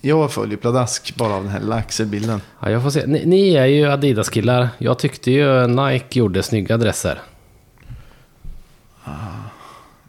jag 0.00 0.32
följer 0.32 0.56
pladask 0.56 1.14
bara 1.16 1.34
av 1.34 1.42
den 1.42 1.52
här 1.52 1.60
lilla 1.60 1.76
axelbilden. 1.76 2.40
Ja, 2.60 2.70
jag 2.70 2.82
får 2.82 2.90
se. 2.90 3.06
Ni, 3.06 3.26
ni 3.26 3.54
är 3.54 3.66
ju 3.66 3.86
Adidas-killar. 3.90 4.68
Jag 4.78 4.98
tyckte 4.98 5.30
ju 5.30 5.66
Nike 5.66 6.18
gjorde 6.18 6.42
snygga 6.42 6.76
dresser. 6.76 7.20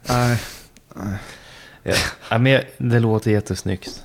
Nej. 0.08 0.40
Ja. 1.82 1.94
Ja, 2.30 2.38
men 2.38 2.52
jag- 2.52 2.64
det 2.78 3.00
låter 3.00 3.30
jättesnyggt. 3.30 4.02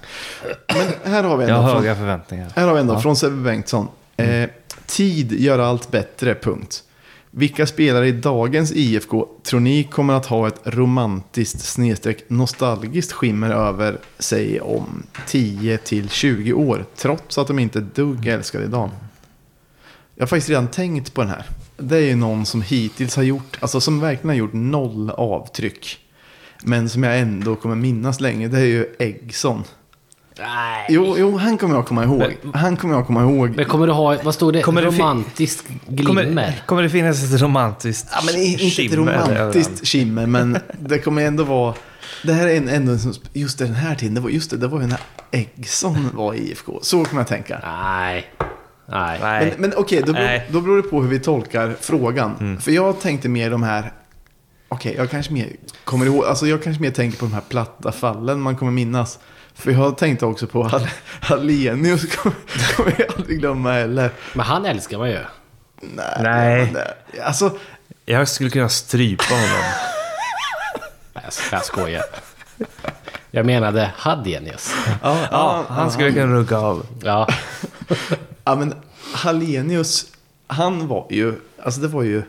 Men 0.67 1.13
här 1.13 1.23
har 1.23 1.37
vi 1.37 1.43
Jag 1.43 1.49
ändå 1.49 1.61
har 1.61 1.71
från, 1.73 1.81
höga 1.83 1.95
förväntningar. 1.95 2.51
här 2.55 2.67
har 2.67 2.73
vi 2.73 2.79
ändå 2.79 2.93
Ja. 2.93 2.99
från 3.01 3.15
Sebbe 3.15 3.41
Bengtsson. 3.43 3.87
Eh, 4.17 4.49
tid 4.85 5.31
gör 5.31 5.59
allt 5.59 5.91
bättre, 5.91 6.35
punkt. 6.35 6.83
Vilka 7.37 7.65
spelare 7.65 8.07
i 8.07 8.11
dagens 8.11 8.71
IFK 8.71 9.27
tror 9.43 9.59
ni 9.59 9.83
kommer 9.83 10.13
att 10.13 10.25
ha 10.25 10.47
ett 10.47 10.61
romantiskt 10.63 11.59
snedstreck 11.59 12.23
nostalgiskt 12.27 13.11
skimmer 13.11 13.49
över 13.49 13.99
sig 14.19 14.61
om 14.61 15.03
10 15.27 15.77
till 15.77 16.09
20 16.09 16.53
år, 16.53 16.85
trots 16.95 17.37
att 17.37 17.47
de 17.47 17.59
inte 17.59 17.79
är 17.79 17.83
ett 17.83 17.95
dugg 17.95 18.27
älskade 18.27 18.65
idag? 18.65 18.89
Jag 20.15 20.21
har 20.21 20.27
faktiskt 20.27 20.49
redan 20.49 20.67
tänkt 20.67 21.13
på 21.13 21.21
den 21.21 21.29
här. 21.29 21.45
Det 21.77 21.97
är 21.97 22.01
ju 22.01 22.15
någon 22.15 22.45
som 22.45 22.61
hittills 22.61 23.15
har 23.15 23.23
gjort, 23.23 23.57
alltså 23.59 23.81
som 23.81 23.99
verkligen 23.99 24.29
har 24.29 24.35
gjort 24.35 24.53
noll 24.53 25.09
avtryck. 25.09 25.99
Men 26.63 26.89
som 26.89 27.03
jag 27.03 27.19
ändå 27.19 27.55
kommer 27.55 27.75
minnas 27.75 28.19
länge, 28.21 28.47
det 28.47 28.59
är 28.59 28.65
ju 28.65 28.95
Eggson. 28.99 29.63
Nej. 30.39 30.85
Jo, 30.89 31.15
jo, 31.19 31.37
han 31.37 31.57
kommer 31.57 31.75
jag 31.75 31.85
komma 31.85 32.03
ihåg. 32.03 32.35
Han 32.53 32.77
kommer 32.77 32.95
jag 32.95 33.07
komma 33.07 33.21
ihåg. 33.21 33.49
Men 33.55 33.65
kommer 33.65 33.87
du 33.87 33.93
ha, 33.93 34.17
vad 34.23 34.33
stod 34.35 34.53
det? 34.53 34.61
Kommer 34.61 34.81
det 34.81 34.91
fi- 34.91 34.97
Romantisk 34.99 35.65
Kommer, 36.05 36.23
glimmer? 36.23 36.63
kommer 36.65 36.83
det 36.83 36.89
finnas 36.89 37.33
ett 37.33 37.41
romantiskt 37.41 38.07
Ja, 38.11 38.19
men 38.25 38.35
inte 38.41 38.81
ett 38.85 38.93
romantiskt 38.93 39.87
skimmer, 39.87 40.25
men 40.25 40.57
det 40.79 40.99
kommer 40.99 41.21
ändå 41.25 41.43
vara... 41.43 41.73
Det 42.23 42.33
här 42.33 42.47
är 42.47 42.57
en, 42.57 42.69
ändå 42.69 42.91
en, 42.91 42.99
sån- 42.99 43.13
just 43.33 43.59
den 43.59 43.73
här 43.73 43.95
tiden, 43.95 44.13
det 44.15 44.21
var, 44.21 44.29
just 44.29 44.49
det, 44.51 44.57
det 44.57 44.67
var 44.67 44.81
ju 44.81 44.87
när 44.87 44.99
Eggson 45.31 46.09
var 46.13 46.33
i 46.33 46.37
IFK. 46.51 46.79
Så 46.81 47.05
kommer 47.05 47.21
jag 47.21 47.27
tänka. 47.27 47.59
Nej. 47.63 48.25
Nej. 48.89 49.19
Nej. 49.21 49.45
Men, 49.57 49.61
men 49.69 49.77
okej, 49.79 50.03
då, 50.05 50.13
beror-. 50.13 50.25
Mm. 50.27 50.41
då 50.51 50.61
beror 50.61 50.77
det 50.77 50.83
på 50.89 51.01
hur 51.01 51.09
vi 51.09 51.19
tolkar 51.19 51.75
frågan. 51.81 52.57
För 52.61 52.71
jag 52.71 52.99
tänkte 53.01 53.29
mer 53.29 53.49
de 53.51 53.63
här... 53.63 53.91
Okej, 54.69 54.93
jag 54.97 55.09
kanske 55.11 55.33
mer 55.33 55.49
kommer 55.83 56.05
ihåg... 56.05 56.25
Alltså 56.25 56.47
jag 56.47 56.63
kanske 56.63 56.81
mer 56.81 56.91
tänker 56.91 57.17
på 57.19 57.25
de 57.25 57.33
här 57.33 57.41
platta 57.49 57.91
fallen 57.91 58.41
man 58.41 58.55
kommer 58.55 58.71
minnas. 58.71 59.19
För 59.55 59.71
jag 59.71 59.97
tänkte 59.97 60.25
också 60.25 60.47
på 60.47 60.63
Hall- 60.63 60.87
Hallenius, 61.21 62.15
kommer 62.75 62.95
jag 62.97 63.11
aldrig 63.17 63.39
glömma 63.39 63.71
heller. 63.71 64.09
Men 64.33 64.45
han 64.45 64.65
älskar 64.65 64.97
man 64.97 65.09
ju. 65.09 65.19
Nej. 65.81 66.17
Nej. 66.23 66.73
det- 66.73 67.21
Alltså, 67.23 67.57
Jag 68.05 68.27
skulle 68.27 68.49
kunna 68.49 68.69
strypa 68.69 69.23
honom. 69.33 69.47
Nej, 71.13 71.23
Jag, 71.23 71.33
jag 71.51 71.65
skojar. 71.65 72.03
Jag 73.31 73.45
menade 73.45 73.91
Hadenius. 73.97 74.73
ja, 75.03 75.17
Ja, 75.31 75.65
han 75.69 75.91
skulle 75.91 76.11
kunna 76.11 76.33
rugga 76.35 76.57
av. 76.59 76.85
Ja. 77.03 77.27
Ja 78.43 78.55
men 78.55 78.73
Hallenius, 79.13 80.05
han 80.47 80.87
var 80.87 81.07
ju, 81.09 81.33
alltså 81.63 81.81
det 81.81 81.87
var 81.87 82.03
ju 82.03 82.23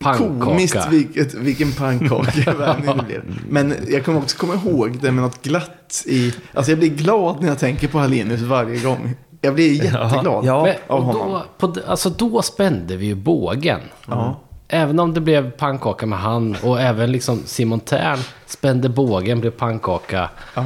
komiskt 0.00 0.74
Pannkaka. 0.74 0.90
vilket, 0.90 1.34
vilken 1.34 1.72
pannkakavärmning 1.72 2.96
det 2.96 3.04
blev. 3.04 3.22
Men 3.48 3.74
jag 3.88 4.04
kommer 4.04 4.18
också 4.18 4.38
komma 4.38 4.54
ihåg 4.54 4.98
det 5.00 5.12
med 5.12 5.22
något 5.22 5.42
glatt 5.42 6.02
i, 6.06 6.34
alltså 6.54 6.72
jag 6.72 6.78
blir 6.78 6.88
glad 6.90 7.40
när 7.40 7.48
jag 7.48 7.58
tänker 7.58 7.88
på 7.88 7.98
Hallenius 7.98 8.40
varje 8.40 8.80
gång. 8.80 9.14
Jag 9.40 9.54
blir 9.54 9.72
jätteglad. 9.84 10.44
Ja. 10.44 10.74
Av 10.86 11.02
honom. 11.02 11.30
då, 11.30 11.68
på, 11.68 11.80
alltså 11.86 12.10
då 12.10 12.42
spände 12.42 12.96
vi 12.96 13.06
ju 13.06 13.14
bågen. 13.14 13.80
Ja. 14.06 14.40
Även 14.68 14.98
om 15.00 15.14
det 15.14 15.20
blev 15.20 15.50
pannkaka 15.50 16.06
med 16.06 16.18
han 16.18 16.56
och 16.62 16.80
även 16.80 17.12
liksom 17.12 17.42
Simon 17.46 17.80
Tern 17.80 18.18
spände 18.46 18.88
bågen, 18.88 19.40
blev 19.40 19.50
pannkaka. 19.50 20.30
Ja. 20.54 20.64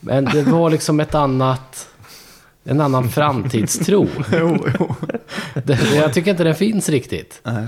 Men 0.00 0.24
det 0.24 0.42
var 0.42 0.70
liksom 0.70 1.00
ett 1.00 1.14
annat... 1.14 1.88
En 2.64 2.80
annan 2.80 3.08
framtidstro. 3.08 4.08
Jo, 4.32 4.58
jo. 4.78 4.94
Det, 5.64 5.94
jag 5.94 6.14
tycker 6.14 6.30
inte 6.30 6.44
den 6.44 6.54
finns 6.54 6.88
riktigt. 6.88 7.40
Nej. 7.42 7.66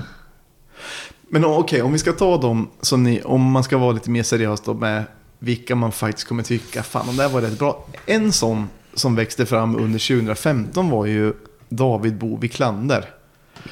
Men 1.34 1.44
okej, 1.44 1.82
om 1.82 1.92
vi 1.92 1.98
ska 1.98 2.12
ta 2.12 2.36
dem 2.36 2.70
som 2.80 3.02
ni, 3.02 3.22
om 3.22 3.42
man 3.42 3.64
ska 3.64 3.78
vara 3.78 3.92
lite 3.92 4.10
mer 4.10 4.22
seriös 4.22 4.60
då 4.60 4.74
med 4.74 5.04
vilka 5.38 5.74
man 5.74 5.92
faktiskt 5.92 6.28
kommer 6.28 6.42
tycka, 6.42 6.82
fan 6.82 7.08
om 7.08 7.16
det 7.16 7.22
här 7.22 7.30
var 7.30 7.40
rätt 7.40 7.58
bra. 7.58 7.86
En 8.06 8.32
sån 8.32 8.68
som 8.94 9.14
växte 9.14 9.46
fram 9.46 9.76
under 9.76 10.16
2015 10.18 10.90
var 10.90 11.06
ju 11.06 11.32
David 11.68 12.18
Bo 12.18 12.38
Wiklander. 12.38 13.10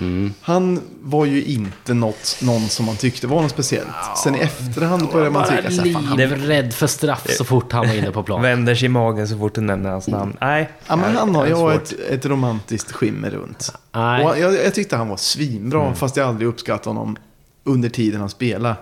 Mm. 0.00 0.34
Han 0.40 0.80
var 1.00 1.24
ju 1.24 1.44
inte 1.44 1.94
något, 1.94 2.38
någon 2.42 2.68
som 2.68 2.86
man 2.86 2.96
tyckte 2.96 3.26
var 3.26 3.42
något 3.42 3.50
speciellt. 3.50 3.88
Sen 4.24 4.34
i 4.34 4.38
efterhand 4.38 5.08
började 5.12 5.30
man 5.30 5.48
tycka 5.48 5.70
så 5.70 5.82
här, 5.82 5.92
fan, 5.92 6.04
han, 6.04 6.16
livrädd 6.16 6.74
för 6.74 6.86
straff 6.86 7.26
så 7.28 7.44
fort 7.44 7.72
han 7.72 7.88
var 7.88 7.94
inne 7.94 8.10
på 8.10 8.22
plan. 8.22 8.42
Vänder 8.42 8.74
sig 8.74 8.86
i 8.86 8.88
magen 8.88 9.28
så 9.28 9.38
fort 9.38 9.54
du 9.54 9.60
nämner 9.60 9.90
hans 9.90 10.08
namn. 10.08 10.36
Nej. 10.40 10.70
ja, 10.86 10.96
men 10.96 11.16
han 11.16 11.34
har 11.34 11.46
svårt. 11.46 11.74
ett, 11.74 11.92
ett 12.10 12.26
romantiskt 12.26 12.92
skimmer 12.92 13.30
runt. 13.30 13.72
Nej. 13.92 14.24
Och 14.24 14.38
jag, 14.38 14.54
jag 14.54 14.74
tyckte 14.74 14.96
han 14.96 15.08
var 15.08 15.16
svinbra, 15.16 15.94
fast 15.94 16.16
jag 16.16 16.28
aldrig 16.28 16.48
uppskattade 16.48 16.96
honom 16.96 17.16
under 17.64 17.88
tiden 17.88 18.20
han 18.20 18.30
spelade. 18.30 18.76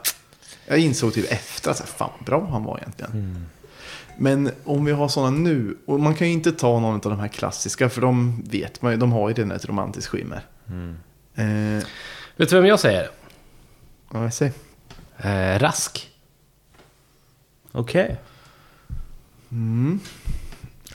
Jag 0.66 0.78
insåg 0.78 1.14
typ 1.14 1.32
efter 1.32 1.70
att 1.70 1.80
fan 1.88 2.10
bra 2.26 2.46
han 2.50 2.64
var 2.64 2.78
egentligen. 2.78 3.46
Men 4.18 4.50
om 4.64 4.84
vi 4.84 4.92
har 4.92 5.08
sådana 5.08 5.36
nu, 5.38 5.76
och 5.86 6.00
man 6.00 6.14
kan 6.14 6.26
ju 6.26 6.32
inte 6.32 6.52
ta 6.52 6.80
någon 6.80 6.94
av 6.94 7.00
de 7.00 7.18
här 7.20 7.28
klassiska, 7.28 7.88
för 7.88 8.00
de 8.00 8.42
vet 8.50 8.82
man 8.82 8.92
ju, 8.92 8.98
de 8.98 9.12
har 9.12 9.28
ju 9.28 9.34
redan 9.34 9.50
ett 9.52 9.64
romantiskt 9.64 10.08
skimmer. 10.10 10.46
Eh, 11.34 11.84
Vet 12.36 12.48
du 12.48 12.56
vem 12.56 12.66
jag 12.66 12.80
säger? 12.80 13.08
vad 14.08 14.24
jag 14.24 14.34
säger? 14.34 14.52
Eh, 15.18 15.58
Rask. 15.58 16.10
Okej. 17.72 18.16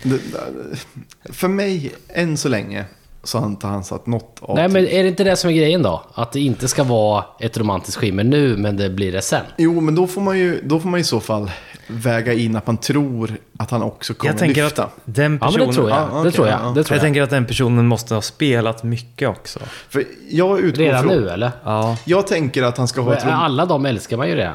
Det, 0.03 0.19
det, 0.33 1.33
för 1.33 1.47
mig, 1.47 1.95
än 2.07 2.37
så 2.37 2.49
länge, 2.49 2.85
så 3.25 3.39
har 3.39 3.45
inte 3.47 3.67
han 3.67 3.83
satt 3.83 4.07
något 4.07 4.37
av 4.41 4.55
Nej 4.55 4.67
men 4.67 4.87
är 4.87 5.03
det 5.03 5.09
inte 5.09 5.23
det 5.23 5.35
som 5.35 5.49
är 5.49 5.53
grejen 5.53 5.81
då? 5.81 6.03
Att 6.13 6.31
det 6.31 6.39
inte 6.39 6.67
ska 6.67 6.83
vara 6.83 7.23
ett 7.39 7.57
romantiskt 7.57 7.97
skimmer 7.97 8.23
nu, 8.23 8.57
men 8.57 8.77
det 8.77 8.89
blir 8.89 9.11
det 9.11 9.21
sen. 9.21 9.41
Jo, 9.57 9.81
men 9.81 9.95
då 9.95 10.07
får 10.07 10.21
man 10.21 10.37
ju, 10.39 10.61
då 10.63 10.79
får 10.79 10.89
man 10.89 10.99
i 10.99 11.03
så 11.03 11.19
fall 11.19 11.51
väga 11.87 12.33
in 12.33 12.55
att 12.55 12.67
man 12.67 12.77
tror 12.77 13.37
att 13.57 13.71
han 13.71 13.83
också 13.83 14.13
kommer 14.13 14.33
Jag 14.33 14.39
tänker 14.39 14.63
lyfta. 14.63 14.83
att 14.83 14.97
den 15.05 15.37
Ja, 15.41 15.51
men 15.51 15.67
personen... 15.67 15.67
det 15.67 15.73
tror 15.73 15.89
jag. 15.89 15.97
Ja, 15.99 16.13
det 16.13 16.19
okej, 16.19 16.31
tror 16.31 16.47
jag. 16.47 16.59
ja. 16.63 16.67
Det 16.67 16.73
tror 16.73 16.85
Jag 16.89 16.95
jag. 16.95 17.01
tänker 17.01 17.21
att 17.21 17.29
den 17.29 17.45
personen 17.45 17.87
måste 17.87 18.13
ha 18.13 18.21
spelat 18.21 18.83
mycket 18.83 19.29
också. 19.29 19.59
För 19.89 20.03
jag 20.29 20.59
utgår 20.59 20.83
Redan 20.83 21.03
från... 21.03 21.11
nu 21.13 21.29
eller? 21.29 21.51
Ja. 21.63 21.97
Jag 22.05 22.27
tänker 22.27 22.63
att 22.63 22.77
han 22.77 22.87
ska 22.87 23.01
ha 23.01 23.13
ett... 23.13 23.23
rom- 23.25 23.33
Alla 23.33 23.65
de 23.65 23.85
älskar 23.85 24.17
man 24.17 24.27
ju 24.29 24.35
redan. 24.35 24.53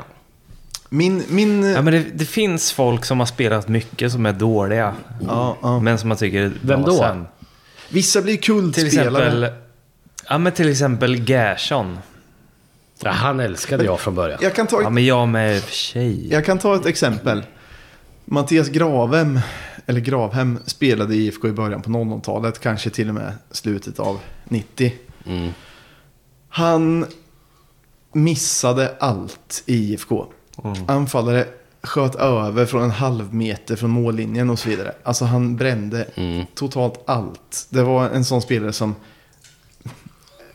Min... 0.88 1.22
min 1.28 1.62
Ja, 1.72 1.82
men 1.82 1.92
det, 1.92 2.04
det 2.14 2.24
finns 2.24 2.72
folk 2.72 3.04
som 3.04 3.18
har 3.18 3.26
spelat 3.26 3.68
mycket 3.68 4.12
som 4.12 4.26
är 4.26 4.32
dåliga. 4.32 4.94
ja, 5.28 5.56
ja. 5.62 5.80
Men 5.80 5.98
som 5.98 6.08
man 6.08 6.18
tycker 6.18 6.40
är 6.42 6.52
Vem 6.62 6.82
bra 6.82 6.92
då? 6.92 6.98
sen. 6.98 7.26
Vissa 7.90 8.22
blir 8.22 8.36
Till 8.36 8.42
kultspelare. 8.42 9.26
exempel... 9.26 9.52
Ja, 10.28 10.38
men 10.38 10.52
till 10.52 10.68
exempel 10.70 11.28
Gerson. 11.30 11.98
Ja, 13.02 13.10
han 13.10 13.40
älskade 13.40 13.84
jag 13.84 14.00
från 14.00 14.14
början. 14.14 14.38
Jag 14.42 14.54
kan 14.54 14.66
ta 14.66 14.76
ett 14.76 14.82
Ja, 14.82 14.90
men 14.90 15.04
jag 15.04 15.28
med 15.28 15.62
för 15.62 15.72
sig. 15.72 16.32
Jag 16.32 16.44
kan 16.44 16.58
ta 16.58 16.76
ett 16.76 16.86
exempel. 16.86 17.42
Mattias 18.24 18.68
Gravhem, 18.68 19.40
eller 19.86 20.00
Gravhem, 20.00 20.58
spelade 20.66 21.14
i 21.14 21.26
IFK 21.26 21.48
i 21.48 21.52
början 21.52 21.82
på 21.82 21.90
00-talet, 21.90 22.58
kanske 22.60 22.90
till 22.90 23.08
och 23.08 23.14
med 23.14 23.32
slutet 23.50 23.98
av 24.00 24.18
90. 24.44 24.92
Mm. 25.26 25.52
Han 26.48 27.06
missade 28.12 28.94
allt 29.00 29.62
i 29.66 29.92
IFK. 29.92 30.26
Anfallare 30.88 31.46
sköt 31.82 32.14
över 32.14 32.66
från 32.66 32.82
en 32.82 32.90
halv 32.90 33.34
meter 33.34 33.76
från 33.76 33.90
mållinjen 33.90 34.50
och 34.50 34.58
så 34.58 34.68
vidare. 34.68 34.92
Alltså 35.02 35.24
han 35.24 35.56
brände 35.56 36.06
Mm. 36.14 36.46
totalt 36.54 37.02
allt. 37.06 37.66
Det 37.70 37.82
var 37.82 38.08
en 38.10 38.24
sån 38.24 38.42
spelare 38.42 38.72
som... 38.72 38.94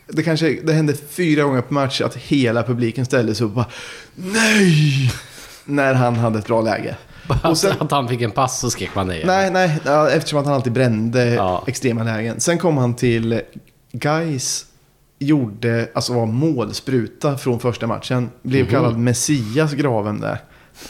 Det 0.08 0.22
kanske 0.22 0.60
det 0.64 0.72
hände 0.72 0.94
fyra 0.94 1.42
gånger 1.42 1.60
på 1.62 1.74
match 1.74 2.00
att 2.00 2.16
hela 2.16 2.62
publiken 2.62 3.04
ställde 3.04 3.34
sig 3.34 3.44
upp 3.44 3.50
och 3.50 3.56
bara 3.56 3.66
Nej! 4.14 5.12
När 5.64 5.94
han 5.94 6.14
hade 6.16 6.38
ett 6.38 6.46
bra 6.46 6.60
läge. 6.62 6.96
Och 7.44 7.58
sen, 7.58 7.74
Att 7.78 7.90
han 7.90 8.08
fick 8.08 8.20
en 8.22 8.30
pass 8.30 8.60
så 8.60 8.70
skrek 8.70 8.94
man 8.94 9.06
nej. 9.08 9.22
nej, 9.26 9.50
nej, 9.50 9.80
eftersom 10.16 10.38
att 10.38 10.46
han 10.46 10.54
alltid 10.54 10.72
brände 10.72 11.24
Ja. 11.34 11.64
extrema 11.66 12.04
lägen. 12.04 12.40
Sen 12.40 12.58
kom 12.58 12.76
han 12.76 12.94
till 12.94 13.40
Guys 13.92 14.66
gjorde, 15.18 15.88
alltså 15.94 16.12
var 16.12 16.26
målspruta 16.26 17.38
från 17.38 17.60
första 17.60 17.86
matchen. 17.86 18.30
Blev 18.42 18.62
Mhm. 18.64 18.70
kallad 18.70 18.98
Messias 18.98 19.72
graven 19.72 20.20
där. 20.20 20.38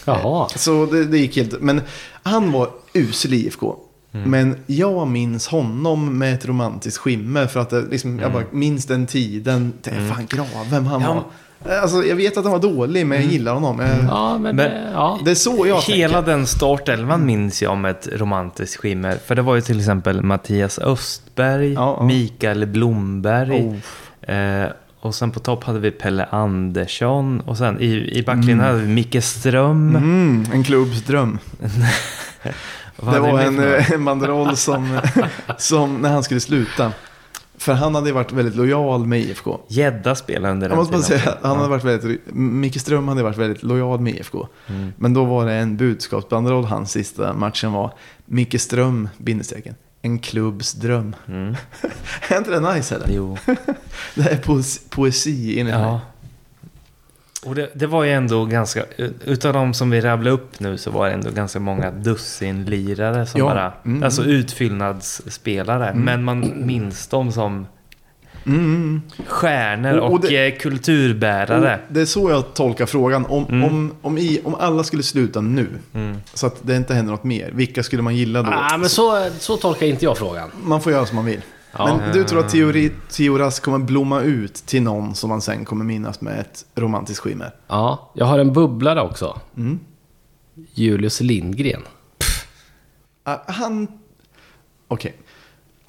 Jaha. 0.04 0.48
Så 0.48 0.86
det, 0.86 1.04
det 1.04 1.18
gick 1.18 1.36
helt... 1.36 1.60
Men 1.60 1.80
han 2.22 2.52
var 2.52 2.68
usel 2.94 3.34
i 3.34 3.46
IFK. 3.46 3.76
Mm. 4.12 4.30
Men 4.30 4.56
jag 4.66 5.08
minns 5.08 5.46
honom 5.48 6.18
med 6.18 6.34
ett 6.34 6.46
romantiskt 6.46 6.98
skimmer. 6.98 7.46
För 7.46 7.60
att 7.60 7.70
det, 7.70 7.82
liksom, 7.90 8.18
jag 8.18 8.32
bara 8.32 8.44
minns 8.50 8.86
den 8.86 9.06
tiden. 9.06 9.72
Det 9.82 9.90
är 9.90 10.08
fan 10.14 10.26
Gravem 10.26 10.86
han 10.86 11.00
Ja. 11.02 11.14
var. 11.14 11.24
Alltså, 11.82 12.04
jag 12.04 12.16
vet 12.16 12.36
att 12.36 12.44
han 12.44 12.52
var 12.52 12.58
dålig, 12.60 13.06
men 13.06 13.22
jag 13.22 13.32
gillar 13.32 13.54
honom. 13.54 13.80
Jag, 13.80 13.88
Ja, 14.08 14.38
men, 14.38 14.56
Men- 14.56 14.92
ja. 14.92 15.18
Det 15.24 15.30
är 15.30 15.34
så 15.34 15.66
jag 15.66 15.80
Hela 15.82 16.14
tänker. 16.14 16.30
den 16.32 16.46
startelvan 16.46 17.26
minns 17.26 17.62
jag 17.62 17.76
med 17.78 17.90
ett 17.90 18.08
romantiskt 18.12 18.76
skimmer. 18.76 19.18
För 19.26 19.34
det 19.34 19.42
var 19.42 19.54
ju 19.54 19.60
till 19.60 19.78
exempel 19.78 20.22
Mattias 20.22 20.78
Östberg, 20.78 21.72
Ja, 21.72 21.96
ja. 22.00 22.04
Mikael 22.06 22.66
Blomberg. 22.66 23.78
Oh. 24.28 24.34
Eh, 24.36 24.68
och 25.06 25.14
sen 25.14 25.30
på 25.30 25.40
topp 25.40 25.64
hade 25.64 25.78
vi 25.78 25.90
Pelle 25.90 26.24
Andersson. 26.24 27.40
Och 27.40 27.58
sen 27.58 27.80
i, 27.80 28.18
i 28.18 28.22
backlinjen 28.22 28.60
hade 28.60 28.78
vi 28.78 28.88
Micke 28.88 29.24
Ström. 29.24 29.96
Mm, 29.96 30.46
en 30.52 30.64
klubbs 30.64 31.02
dröm. 31.02 31.38
Vad 32.96 33.14
Det 33.14 33.20
var 33.20 33.40
en, 33.40 33.58
en 33.92 34.04
banderoll 34.04 34.56
som, 34.56 35.00
som 35.58 35.94
när 36.00 36.12
han 36.12 36.22
skulle 36.22 36.40
sluta. 36.40 36.92
För 37.58 37.72
han 37.72 37.94
hade 37.94 38.12
varit 38.12 38.32
väldigt 38.32 38.56
lojal 38.56 39.06
med 39.06 39.20
IFK. 39.20 39.60
Gädda 39.68 40.14
spelade 40.14 40.52
under 40.52 40.66
Jag 40.66 40.70
den 40.70 40.78
måste 40.78 40.92
bara 40.92 41.02
säga, 41.02 41.34
hade 41.42 41.62
Ja. 41.62 41.68
varit 41.68 41.84
väldigt, 41.84 42.20
Micke 42.34 42.80
Ström 42.80 43.08
hade 43.08 43.22
varit 43.22 43.36
väldigt 43.36 43.62
lojal 43.62 44.00
med 44.00 44.14
IFK. 44.14 44.46
Mm. 44.66 44.92
Men 44.96 45.14
då 45.14 45.24
var 45.24 45.46
det 45.46 45.52
en 45.52 45.76
budskapsbanderoll 45.76 46.64
hans 46.64 46.90
sista 46.90 47.32
matchen 47.32 47.72
var 47.72 47.92
Micke 48.24 48.60
Ström, 48.60 49.08
bindestrecken, 49.18 49.74
en 50.06 50.18
klubbs 50.18 50.72
dröm. 50.72 51.16
Mm. 51.28 51.56
är 52.28 52.38
inte 52.38 52.50
det 52.50 52.74
nice 52.74 52.94
eller? 52.94 53.08
Jo. 53.10 53.38
Det 54.14 54.22
här 54.22 54.30
är 54.30 54.36
poesi, 54.36 54.80
poesi 54.90 55.60
enligt 55.60 55.74
mig. 55.74 55.84
Ja. 55.84 56.00
Och 57.44 57.54
det, 57.54 57.70
det 57.74 57.86
var 57.86 58.04
ju 58.04 58.10
ändå 58.12 58.44
ganska, 58.44 58.84
utav 59.24 59.52
de 59.52 59.74
som 59.74 59.90
vi 59.90 60.00
rabblade 60.00 60.30
upp 60.30 60.60
nu 60.60 60.78
så 60.78 60.90
var 60.90 61.06
det 61.06 61.12
ändå 61.14 61.30
ganska 61.30 61.60
många 61.60 61.90
dussinlirare 61.90 63.26
som 63.26 63.40
Ja. 63.40 63.44
bara, 63.46 63.72
Mm. 63.84 64.02
alltså 64.02 64.24
utfyllnadsspelare. 64.24 65.94
Men 65.94 66.24
man 66.24 66.52
minns 66.66 67.06
dem 67.08 67.32
som 67.32 67.66
Mm, 68.46 69.02
stjärnor 69.26 69.96
och, 69.98 70.12
Och- 70.12 70.20
det- 70.20 70.46
eh, 70.52 70.58
kulturbärare. 70.58 71.80
Och 71.88 71.94
det 71.94 72.00
är 72.00 72.04
så 72.04 72.30
jag 72.30 72.54
tolkar 72.54 72.86
frågan. 72.86 73.26
Om, 73.26 73.44
Mm. 73.48 73.64
om, 73.64 73.94
om, 74.02 74.18
i, 74.18 74.40
om 74.44 74.54
alla 74.54 74.84
skulle 74.84 75.02
sluta 75.02 75.40
nu, 75.40 75.68
Mm. 75.94 76.16
så 76.34 76.46
att 76.46 76.56
det 76.62 76.76
inte 76.76 76.94
händer 76.94 77.12
något 77.12 77.24
mer, 77.24 77.50
vilka 77.54 77.82
skulle 77.82 78.02
man 78.02 78.16
gilla 78.16 78.42
då? 78.42 78.50
Ah, 78.52 78.76
men 78.78 78.88
så, 78.88 79.28
så 79.38 79.56
tolkar 79.56 79.86
inte 79.86 80.04
jag 80.04 80.18
frågan. 80.18 80.50
Man 80.64 80.80
får 80.82 80.92
göra 80.92 81.06
som 81.06 81.16
man 81.16 81.24
vill. 81.24 81.40
Ja. 81.78 81.96
Men 82.00 82.12
du 82.12 82.24
tror 82.24 82.40
att 82.40 82.48
teori, 82.48 82.92
Teoras 83.10 83.60
kommer 83.60 83.78
blomma 83.78 84.20
ut 84.20 84.54
till 84.54 84.82
någon 84.82 85.14
som 85.14 85.28
man 85.30 85.40
sen 85.40 85.64
kommer 85.64 85.84
minnas 85.84 86.20
med 86.20 86.40
ett 86.40 86.64
romantiskt 86.74 87.20
skimmer? 87.22 87.50
Ja, 87.68 88.10
jag 88.14 88.26
har 88.26 88.38
en 88.38 88.52
bubblare 88.52 89.00
också. 89.02 89.40
Mm. 89.56 89.78
Julius 90.74 91.20
Lindgren. 91.20 91.82
Ah, 93.24 93.36
Han... 93.46 93.88
Okej. 94.88 95.16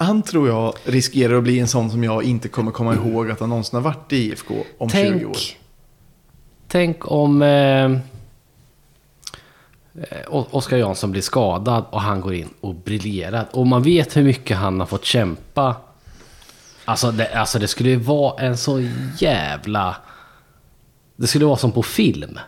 Han 0.00 0.22
tror 0.22 0.48
jag 0.48 0.74
riskerar 0.84 1.34
att 1.34 1.42
bli 1.42 1.58
en 1.58 1.68
sån 1.68 1.90
som 1.90 2.04
jag 2.04 2.22
inte 2.22 2.48
kommer 2.48 2.70
komma 2.70 2.94
ihåg 2.94 3.30
att 3.30 3.40
han 3.40 3.48
någonsin 3.48 3.76
har 3.76 3.82
varit 3.82 4.12
i 4.12 4.16
IFK 4.16 4.54
om 4.78 4.88
20 4.88 5.24
år. 5.24 5.32
Tänk, 5.32 5.58
tänk 6.68 7.10
om 7.10 7.42
eh, 7.42 7.98
Oskar 10.28 10.76
Jansson 10.76 11.10
blir 11.10 11.22
skadad 11.22 11.84
och 11.90 12.00
han 12.00 12.20
går 12.20 12.34
in 12.34 12.48
och 12.60 12.74
briljerar. 12.74 13.48
Och 13.52 13.66
man 13.66 13.82
vet 13.82 14.16
hur 14.16 14.24
mycket 14.24 14.56
han 14.56 14.80
har 14.80 14.86
fått 14.86 15.04
kämpa. 15.04 15.76
Alltså 16.84 17.10
det, 17.10 17.34
alltså 17.34 17.58
det 17.58 17.68
skulle 17.68 17.90
ju 17.90 17.96
vara 17.96 18.42
en 18.42 18.56
så 18.56 18.88
jävla... 19.18 19.96
Det 21.16 21.26
skulle 21.26 21.44
vara 21.44 21.56
som 21.56 21.72
på 21.72 21.82
film. 21.82 22.38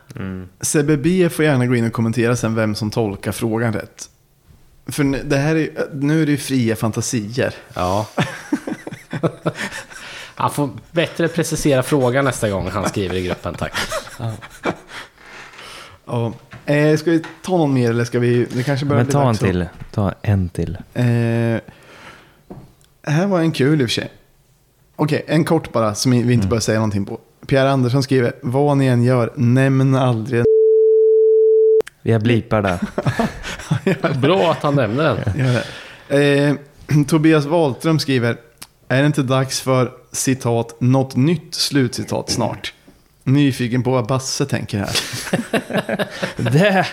Sebbe 0.60 0.97
B 0.97 1.28
får 1.28 1.44
gärna 1.44 1.66
gå 1.66 1.77
in 1.77 1.86
och 1.86 1.93
kommentera 1.93 2.36
sen 2.36 2.55
vem 2.55 2.74
som 2.74 2.90
tolkar 2.90 3.32
frågan 3.32 3.72
rätt. 3.72 4.10
För 4.86 5.24
det 5.24 5.36
här 5.36 5.57
är, 5.57 5.70
nu 5.93 6.23
är 6.23 6.27
det 6.27 6.32
ju 6.32 6.39
fria 6.39 6.77
fantasier. 6.77 7.55
Ja. 7.74 8.07
Han 10.35 10.51
får 10.51 10.70
bättre 10.90 11.28
precisera 11.28 11.82
frågan 11.82 12.24
nästa 12.24 12.51
gång 12.51 12.69
han 12.70 12.89
skriver 12.89 13.15
i 13.15 13.23
gruppen, 13.27 13.55
tack. 13.55 13.73
Ja. 16.07 16.32
Eh, 16.66 16.97
ska 16.97 17.11
vi 17.11 17.23
ta 17.43 17.57
någon 17.57 17.74
mer 17.74 17.90
eller 17.90 18.05
ska 18.05 18.19
vi... 18.19 18.47
Det 18.52 18.62
kanske 18.62 18.86
börjar 18.86 19.02
Men 19.05 19.12
ta 19.12 19.28
en 19.28 19.36
till. 19.36 19.66
Ta 19.90 20.15
en 20.23 20.48
till. 20.48 20.78
Eh, 20.94 21.05
här 23.02 23.27
var 23.27 23.40
en 23.40 23.52
kul 23.52 23.81
i 23.81 23.85
och 23.85 23.89
för 23.89 23.94
sig. 23.94 24.11
Okej, 24.97 25.24
en 25.27 25.44
kort 25.44 25.73
bara 25.73 25.94
som 25.94 26.12
vi 26.12 26.19
inte 26.19 26.32
Mm. 26.32 26.48
bör 26.48 26.61
säga 26.61 26.78
någonting 26.78 27.05
på. 27.07 27.19
Pierre 27.47 27.70
Andersson 27.70 28.02
skriver, 28.02 28.32
vad 28.43 28.77
ni 28.77 28.86
än 28.86 29.02
gör, 29.02 29.32
nämn 29.36 29.94
aldrig 29.94 30.44
en... 32.02 32.12
Jag 32.12 32.22
blipar 32.22 32.62
där. 32.62 32.78
Bra 34.20 34.51
att 34.51 34.62
han 34.62 34.74
nämner 34.74 35.05
den. 35.05 35.47
Gör 35.47 35.64
det. 36.09 36.48
Eh, 36.48 36.55
Tobias 37.09 37.44
Wahlström 37.44 37.98
skriver, 37.98 38.36
är 38.89 39.01
det 39.01 39.06
inte 39.06 39.22
dags 39.22 39.60
för 39.60 39.93
citat, 40.12 40.81
något 40.81 41.16
nytt 41.16 41.55
slutcitat 41.55 42.31
snart? 42.31 42.74
Nyfiken 43.24 43.82
på 43.82 43.90
vad 43.90 44.06
Basse 44.06 44.47
tänker 44.47 44.78
här. 44.78 44.97
Det, 46.36 46.86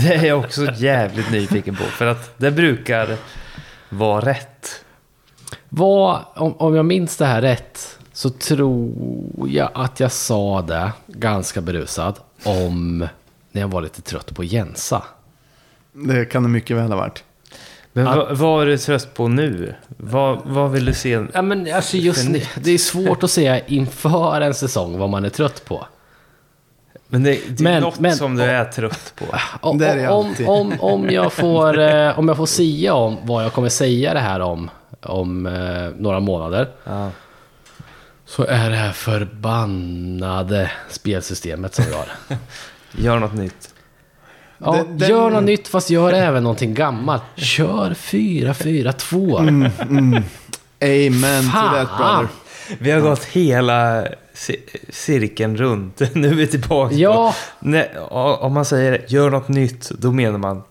det 0.00 0.14
är 0.14 0.24
jag 0.24 0.38
också 0.38 0.72
jävligt 0.76 1.30
nyfiken 1.30 1.76
på. 1.76 1.84
För 1.84 2.06
att 2.06 2.38
det 2.38 2.50
brukar 2.50 3.16
vara 3.88 4.26
rätt. 4.26 4.84
Vad, 5.68 6.20
om, 6.34 6.52
om 6.52 6.74
jag 6.74 6.84
minns 6.84 7.16
det 7.16 7.26
här 7.26 7.42
rätt, 7.42 7.98
så 8.12 8.30
tror 8.30 8.92
jag 9.48 9.70
att 9.74 10.00
jag 10.00 10.12
sa 10.12 10.62
det, 10.62 10.92
ganska 11.06 11.60
berusad, 11.60 12.18
om 12.42 13.08
när 13.52 13.60
jag 13.60 13.68
var 13.68 13.82
lite 13.82 14.02
trött 14.02 14.34
på 14.34 14.44
Jensa. 14.44 15.02
Det 15.92 16.24
kan 16.24 16.42
det 16.42 16.48
mycket 16.48 16.76
väl 16.76 16.90
ha 16.90 16.96
varit. 16.96 17.24
Men 17.92 18.06
Att- 18.06 18.16
vad, 18.16 18.36
vad 18.38 18.62
är 18.62 18.66
du 18.66 18.78
trött 18.78 19.14
på 19.14 19.28
nu? 19.28 19.74
Vad, 19.96 20.38
vad 20.44 20.70
vill 20.70 20.84
du 20.84 20.94
se? 20.94 21.24
Ja, 21.32 21.42
men 21.42 21.74
alltså 21.74 21.96
just 21.96 22.24
För 22.24 22.60
det, 22.60 22.70
är 22.70 22.78
svårt 22.78 23.22
att 23.22 23.30
säga 23.30 23.66
inför 23.66 24.40
en 24.40 24.54
säsong 24.54 24.98
vad 24.98 25.10
man 25.10 25.24
är 25.24 25.28
trött 25.30 25.64
på. 25.64 25.86
Men 27.08 27.22
det, 27.22 27.30
det 27.30 27.60
är 27.60 27.64
Men- 27.64 27.82
något 27.82 27.98
men- 28.00 28.16
som 28.16 28.36
du 28.36 28.42
är 28.42 28.64
trött 28.64 29.12
på. 29.16 29.24
O- 29.68 29.76
Det 29.78 29.86
är 29.86 29.96
det 29.96 30.08
om, 30.08 30.34
om, 30.46 30.72
om, 30.80 31.10
jag 31.10 31.32
får, 31.32 31.78
eh, 31.90 32.18
om 32.18 32.28
jag 32.28 32.36
får 32.36 32.46
sia 32.46 32.94
om 32.94 33.16
vad 33.22 33.44
jag 33.44 33.52
kommer 33.52 33.68
säga 33.68 34.14
det 34.14 34.20
här 34.20 34.40
om, 34.40 34.70
om 35.02 35.46
eh, 35.46 35.88
några 35.98 36.20
månader. 36.20 36.68
Ja. 36.84 37.10
Så 38.26 38.44
är 38.44 38.70
det 38.70 38.76
här 38.76 38.92
förbannade 38.92 40.70
spelsystemet 40.90 41.74
som 41.74 41.84
vi 41.84 41.92
har. 41.94 42.06
Gör 42.92 43.18
något 43.18 43.34
nytt. 43.34 43.74
Ja, 44.58 44.72
Den- 44.72 44.98
den- 44.98 45.08
Gör 45.10 45.30
något 45.30 45.44
nytt 45.44 45.68
fast 45.68 45.90
gör 45.90 46.12
även 46.12 46.42
någonting 46.42 46.74
gammalt. 46.74 47.22
Kör 47.36 47.94
4-4-2. 47.94 49.38
Amen 50.82 51.44
to 51.44 51.58
that 51.74 51.88
brother. 51.98 52.28
Vi 52.78 52.90
har 52.90 53.00
gått 53.00 53.24
hela 53.24 54.04
ci- 54.34 54.60
cirkeln 54.90 55.56
runt. 55.56 56.00
Nu 56.14 56.28
är 56.28 56.34
vi 56.34 56.46
tillbaka. 56.46 56.94
Ja. 56.94 57.34
Nej, 57.60 57.90
om 58.10 58.52
man 58.52 58.64
säger 58.64 59.04
gör 59.08 59.30
något 59.30 59.48
nytt, 59.48 59.90
då 59.90 60.12
menar 60.12 60.38
man 60.38 60.62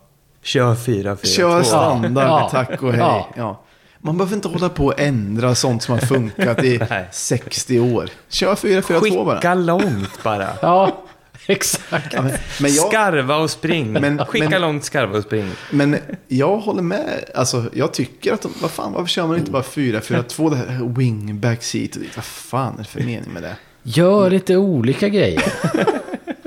kör 0.43 0.75
4 0.75 1.15
4 1.15 1.31
Kör 1.31 1.59
2. 1.59 1.63
standard, 1.67 2.27
Ja. 2.27 2.49
tack 2.51 2.83
och 2.83 2.91
hej. 2.91 2.99
Ja. 2.99 3.27
Ja. 3.37 3.61
Man 3.99 4.17
behöver 4.17 4.35
inte 4.35 4.47
hålla 4.47 4.69
på 4.69 4.85
och 4.85 4.99
ändra 4.99 5.55
sånt 5.55 5.83
som 5.83 5.93
har 5.93 6.01
funkat 6.01 6.63
i 6.63 6.77
Nej. 6.89 7.07
60 7.11 7.79
år. 7.79 8.09
Kör 8.29 8.55
4-4-2 8.55 9.25
bara. 9.25 9.35
Skicka 9.35 9.53
långt 9.53 10.23
bara. 10.23 10.47
Ja, 10.61 10.97
exakt. 11.47 12.13
Ja, 12.13 12.21
men, 12.21 12.31
men, 12.61 12.73
jag, 12.73 12.87
Skarva 12.87 13.35
och 13.35 13.49
spring. 13.49 13.91
Men- 13.93 14.25
Skicka 14.25 14.49
men- 14.49 14.61
långt, 14.61 14.83
skarva 14.83 15.17
och 15.17 15.23
spring. 15.23 15.51
men 15.71 15.97
jag 16.27 16.57
håller 16.57 16.81
med. 16.81 17.23
Alltså, 17.35 17.65
jag 17.73 17.93
tycker 17.93 18.33
att 18.33 18.41
de, 18.41 18.53
vad 18.61 18.71
fan, 18.71 18.93
varför 18.93 19.07
kör 19.07 19.27
man 19.27 19.37
inte 19.37 19.51
bara 19.51 19.61
4-4-2? 19.61 20.49
Det 20.49 20.55
här 20.55 20.95
wing, 20.95 21.39
backseat 21.39 21.95
och 21.95 22.01
dit. 22.01 22.15
Vad 22.15 22.25
fan 22.25 22.73
är 22.73 22.77
det 22.77 22.83
för 22.83 22.99
mening 22.99 23.31
med 23.33 23.43
det? 23.43 23.55
Gör 23.83 24.29
lite 24.29 24.57
olika 24.57 25.09
grejer. 25.09 25.43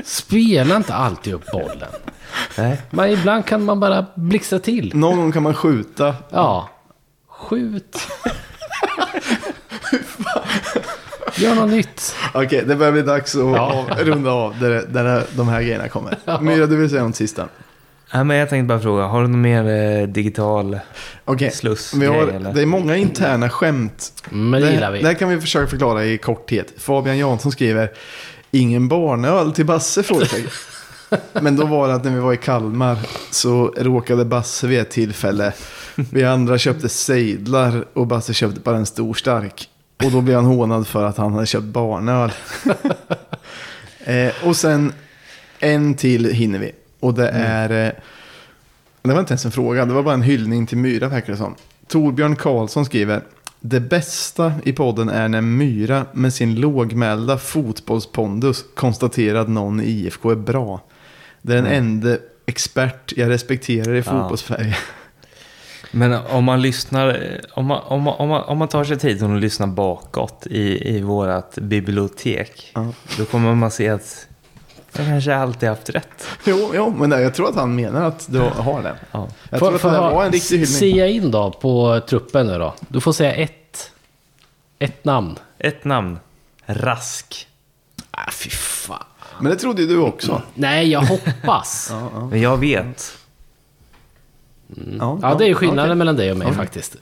Spela 0.04 0.76
inte 0.76 0.94
alltid 0.94 1.34
upp 1.34 1.46
bollen. 1.52 1.88
Nej. 2.58 2.80
Men 2.90 3.10
ibland 3.10 3.46
kan 3.46 3.64
man 3.64 3.80
bara 3.80 4.06
blixtra 4.14 4.58
till. 4.58 4.90
Någon 4.94 5.16
gång 5.16 5.32
kan 5.32 5.42
man 5.42 5.54
skjuta. 5.54 6.14
Ja. 6.30 6.68
Skjut. 7.28 7.96
Gör 11.38 11.54
något 11.54 11.70
nytt. 11.70 12.14
Okej, 12.34 12.64
det 12.66 12.76
börjar 12.76 12.92
bli 12.92 13.02
dags 13.02 13.34
att 13.34 13.40
Ja. 13.40 13.86
runda 13.98 14.30
av 14.30 14.54
där, 14.60 14.84
där 14.88 15.22
de 15.36 15.48
här 15.48 15.62
grejerna 15.62 15.88
kommer. 15.88 16.16
Myra, 16.40 16.66
du 16.66 16.76
vill 16.76 16.90
säga 16.90 17.02
något 17.04 17.16
sista? 17.16 17.48
Nej, 18.14 18.24
men 18.24 18.36
jag 18.36 18.48
tänkte 18.50 18.68
bara 18.68 18.80
fråga, 18.80 19.02
har 19.02 19.22
du 19.22 19.28
någon 19.28 19.40
mer 19.40 19.68
eh, 20.00 20.06
digital 20.08 20.78
Okej, 21.24 21.50
sluss? 21.50 21.94
vi 21.94 22.06
har, 22.06 22.26
eller? 22.26 22.52
det 22.52 22.62
är 22.62 22.66
många 22.66 22.96
interna 22.96 23.50
skämt 23.50 24.12
Men 24.30 24.60
det 24.62 24.72
gillar 24.72 24.90
vi. 24.92 25.00
Det 25.00 25.06
här 25.06 25.14
kan 25.14 25.28
vi 25.28 25.40
försöka 25.40 25.66
förklara 25.66 26.04
i 26.04 26.18
korthet. 26.18 26.72
Fabian 26.78 27.18
Jansson 27.18 27.52
skriver 27.52 27.90
Ingen 28.50 28.88
barnöl 28.88 29.52
till 29.52 29.66
Basse? 29.66 30.02
Frågetecken. 30.02 30.50
Men 31.32 31.56
då 31.56 31.66
var 31.66 31.88
det 31.88 31.94
att 31.94 32.04
när 32.04 32.10
vi 32.10 32.20
var 32.20 32.32
i 32.32 32.36
Kalmar 32.36 32.98
så 33.30 33.74
råkade 33.76 34.24
Basse 34.24 34.66
vid 34.66 34.80
ett 34.80 34.90
tillfälle. 34.90 35.52
Vi 35.94 36.24
andra 36.24 36.58
köpte 36.58 36.88
sejdlar 36.88 37.84
och 37.92 38.06
Basse 38.06 38.34
köpte 38.34 38.60
bara 38.60 38.76
en 38.76 38.86
stor 38.86 39.14
stark. 39.14 39.68
Och 40.04 40.10
då 40.10 40.20
blev 40.20 40.36
han 40.36 40.44
hånad 40.44 40.86
för 40.86 41.04
att 41.04 41.16
han 41.16 41.32
hade 41.32 41.46
köpt 41.46 41.64
barnöl. 41.64 42.32
eh, 44.04 44.32
och 44.44 44.56
sen 44.56 44.92
en 45.58 45.94
till 45.94 46.32
hinner 46.32 46.58
vi. 46.58 46.72
Och 47.00 47.14
det 47.14 47.28
är... 47.28 47.86
Eh, 47.86 47.92
det 49.02 49.12
var 49.12 49.20
inte 49.20 49.32
ens 49.32 49.44
en 49.44 49.52
fråga, 49.52 49.84
det 49.84 49.94
var 49.94 50.02
bara 50.02 50.14
en 50.14 50.22
hyllning 50.22 50.66
till 50.66 50.78
Myra 50.78 51.08
verkar 51.08 51.32
det 51.32 51.36
som. 51.36 51.54
Torbjörn 51.86 52.36
Karlsson 52.36 52.84
skriver. 52.84 53.22
Det 53.60 53.80
bästa 53.80 54.52
i 54.64 54.72
podden 54.72 55.08
är 55.08 55.28
när 55.28 55.40
Myra 55.40 56.06
med 56.12 56.34
sin 56.34 56.54
lågmälda 56.54 57.38
fotbollspondus 57.38 58.64
konstaterar 58.74 59.40
att 59.40 59.48
någon 59.48 59.80
i 59.80 59.84
IFK 59.84 60.30
är 60.30 60.36
bra. 60.36 60.80
Det 61.42 61.52
är 61.52 61.56
den 61.56 61.66
enda 61.66 62.16
expert 62.46 63.12
jag 63.16 63.30
respekterar 63.30 63.94
i 63.94 64.02
fotbollssverige. 64.02 64.76
Men 65.94 66.12
om 66.30 66.44
man 66.44 66.62
lyssnar, 66.62 67.40
om 67.54 67.66
man, 67.66 67.80
om 67.86 68.02
man, 68.02 68.14
om 68.18 68.28
man, 68.28 68.42
om 68.42 68.58
man 68.58 68.68
tar 68.68 68.84
sig 68.84 68.98
tiden 68.98 69.30
och 69.32 69.40
lyssnar 69.40 69.66
bakåt 69.66 70.46
i, 70.46 70.88
i 70.96 71.00
vårat 71.00 71.54
bibliotek, 71.60 72.70
Ja. 72.74 72.86
då 73.18 73.24
kommer 73.24 73.54
man 73.54 73.70
se 73.70 73.88
att 73.88 74.26
jag 74.96 75.06
kanske 75.06 75.36
alltid 75.36 75.68
haft 75.68 75.88
rätt. 75.90 76.26
Jo, 76.44 76.70
jo, 76.74 76.94
men 76.98 77.10
jag 77.10 77.34
tror 77.34 77.48
att 77.48 77.54
han 77.54 77.74
menar 77.74 78.04
att 78.08 78.26
du 78.32 78.38
har 78.38 78.82
det. 78.82 78.94
Ja. 79.12 79.28
Jag 79.50 79.58
tror 79.60 79.74
att 79.74 79.82
det 79.82 79.88
var 79.88 80.24
en 80.24 80.32
riktig 80.32 80.50
hyllning. 80.58 80.66
Sia 80.66 81.06
in 81.08 81.30
då 81.30 81.50
på 81.50 82.00
truppen 82.08 82.46
nu 82.46 82.58
då. 82.58 82.74
Du 82.88 83.00
får 83.00 83.12
säga 83.12 83.32
ett, 83.34 83.90
ett 84.78 85.04
namn. 85.04 85.38
Ett 85.58 85.84
namn. 85.84 86.18
Rask. 86.66 87.48
Ah, 88.10 88.30
fy 88.32 88.50
fan. 88.50 89.04
Men 89.40 89.50
det 89.52 89.56
trodde 89.58 89.82
ju 89.82 89.88
du 89.88 89.98
också. 89.98 90.42
Nej, 90.54 90.90
jag 90.90 91.00
hoppas. 91.02 91.88
ja, 91.90 92.00
Ja, 92.00 92.08
ja. 92.14 92.26
Men 92.26 92.40
jag 92.40 92.56
vet. 92.56 93.18
Ja, 95.00 95.34
det 95.38 95.44
är 95.44 95.48
ju 95.48 95.54
skillnaden 95.54 95.84
okej. 95.90 95.96
mellan 95.96 96.16
dig 96.16 96.30
och 96.30 96.36
mig 96.36 96.52
faktiskt. 96.52 96.96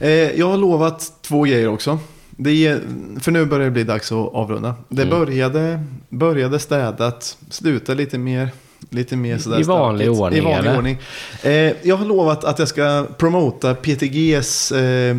Eh, 0.00 0.10
jag 0.10 0.48
har 0.48 0.56
lovat 0.56 1.12
två 1.22 1.42
grejer 1.42 1.68
också. 1.68 1.98
Det 2.36 2.66
är, 2.66 2.80
för 3.20 3.30
nu 3.32 3.44
börjar 3.46 3.64
det 3.64 3.70
bli 3.70 3.84
dags 3.84 4.12
att 4.12 4.34
avrunda. 4.34 4.74
Det 4.88 5.02
Mm. 5.02 5.18
började, 5.18 5.80
började 6.08 6.58
städat, 6.58 7.36
slutade 7.50 7.98
lite 7.98 8.18
mer. 8.18 8.48
Lite 8.90 9.16
mer 9.16 9.38
sådär 9.38 9.60
I 9.60 9.62
vanlig 9.62 10.04
stökigt. 10.06 10.20
ordning, 10.20 10.38
I 10.38 10.42
vanlig 10.44 10.68
eller? 10.70 10.78
ordning. 10.78 10.98
Eh, 11.42 11.72
jag 11.88 11.96
har 11.96 12.06
lovat 12.06 12.44
att 12.44 12.58
jag 12.58 12.68
ska 12.68 13.06
promota 13.18 13.74
PTGs 13.74 14.72
eh, 14.72 15.16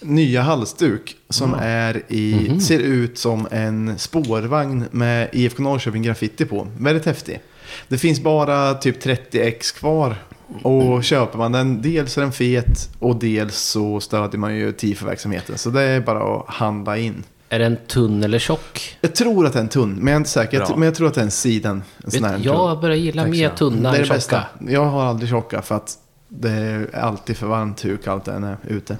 nya 0.00 0.42
halsduk. 0.42 1.16
Som 1.30 1.54
är 1.60 2.02
i, 2.08 2.46
Mhm. 2.48 2.60
ser 2.60 2.78
ut 2.78 3.18
som 3.18 3.46
en 3.50 3.98
spårvagn 3.98 4.84
med 4.90 5.28
IFK 5.32 5.62
Norrköping 5.62 6.02
graffiti 6.02 6.44
på. 6.44 6.66
Väldigt 6.78 7.06
häftig. 7.06 7.40
Det 7.88 7.98
finns 7.98 8.20
bara 8.20 8.74
typ 8.74 9.00
30 9.00 9.40
ex 9.40 9.72
kvar. 9.72 10.16
Och 10.62 11.04
köper 11.04 11.38
man 11.38 11.52
den, 11.52 11.82
dels 11.82 12.18
är 12.18 12.22
den 12.22 12.32
fet 12.32 12.90
och 12.98 13.16
dels 13.16 13.56
så 13.58 14.00
stödjer 14.00 14.38
man 14.38 14.54
ju 14.56 14.72
TIFO-verksamheten. 14.72 15.58
Så 15.58 15.70
det 15.70 15.82
är 15.82 16.00
bara 16.00 16.36
att 16.38 16.44
handla 16.48 16.98
in. 16.98 17.24
Är 17.48 17.58
den 17.58 17.76
tunn 17.86 18.22
eller 18.22 18.38
tjock? 18.38 18.96
Jag 19.00 19.14
tror 19.14 19.46
att 19.46 19.52
det 19.52 19.58
är 19.58 19.62
en 19.62 19.68
tunn, 19.68 19.94
men 19.94 20.06
jag 20.06 20.12
är 20.12 20.16
inte 20.16 20.30
säker. 20.30 20.58
Bra. 20.66 20.76
Men 20.76 20.82
jag 20.86 20.94
tror 20.94 21.08
att 21.08 21.14
det 21.14 21.20
är 21.20 21.24
en 21.24 21.30
siden. 21.30 21.82
En 22.04 22.10
sån 22.10 22.24
här 22.24 22.40
jag 22.42 22.80
börjar 22.80 22.96
gilla 22.96 23.22
Tack 23.22 23.30
mer 23.30 23.48
tunna 23.48 23.90
Det 23.92 23.96
är 23.98 24.02
än 24.02 24.08
det 24.08 24.14
bästa. 24.14 24.42
tjocka. 24.58 24.72
Jag 24.72 24.84
har 24.84 25.04
aldrig 25.04 25.30
tjocka 25.30 25.62
för 25.62 25.74
att 25.74 25.98
det 26.28 26.50
är 26.50 26.96
alltid 26.96 27.36
för 27.36 27.46
varmt 27.46 27.84
hur 27.84 27.96
kallt 27.96 28.24
det 28.24 28.32
än 28.32 28.44
är 28.44 28.56
ute. 28.68 28.96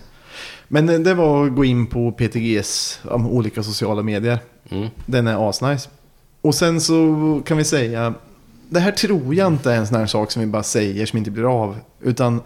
Men 0.68 0.86
det- 0.86 0.98
det 0.98 1.14
var 1.14 1.46
att 1.46 1.54
gå 1.54 1.64
in 1.64 1.86
på 1.86 2.12
PTGs 2.12 3.00
om 3.04 3.26
olika 3.30 3.62
sociala 3.62 4.02
medier. 4.02 4.38
Mm. 4.70 4.88
Den 5.06 5.26
är 5.26 5.48
asnice. 5.50 5.88
Och 6.40 6.54
sen 6.54 6.80
så 6.80 7.40
kan 7.46 7.56
vi 7.56 7.64
säga, 7.64 8.14
det 8.68 8.80
här 8.80 8.92
tror 8.92 9.34
jag 9.34 9.46
inte 9.46 9.72
är 9.72 9.76
en 9.76 9.86
sån 9.86 9.96
här 9.96 10.06
sak 10.06 10.30
som 10.30 10.40
vi 10.40 10.46
bara 10.46 10.62
säger 10.62 11.06
som 11.06 11.18
inte 11.18 11.30
blir 11.30 11.62
av. 11.64 11.76
Utan 12.02 12.40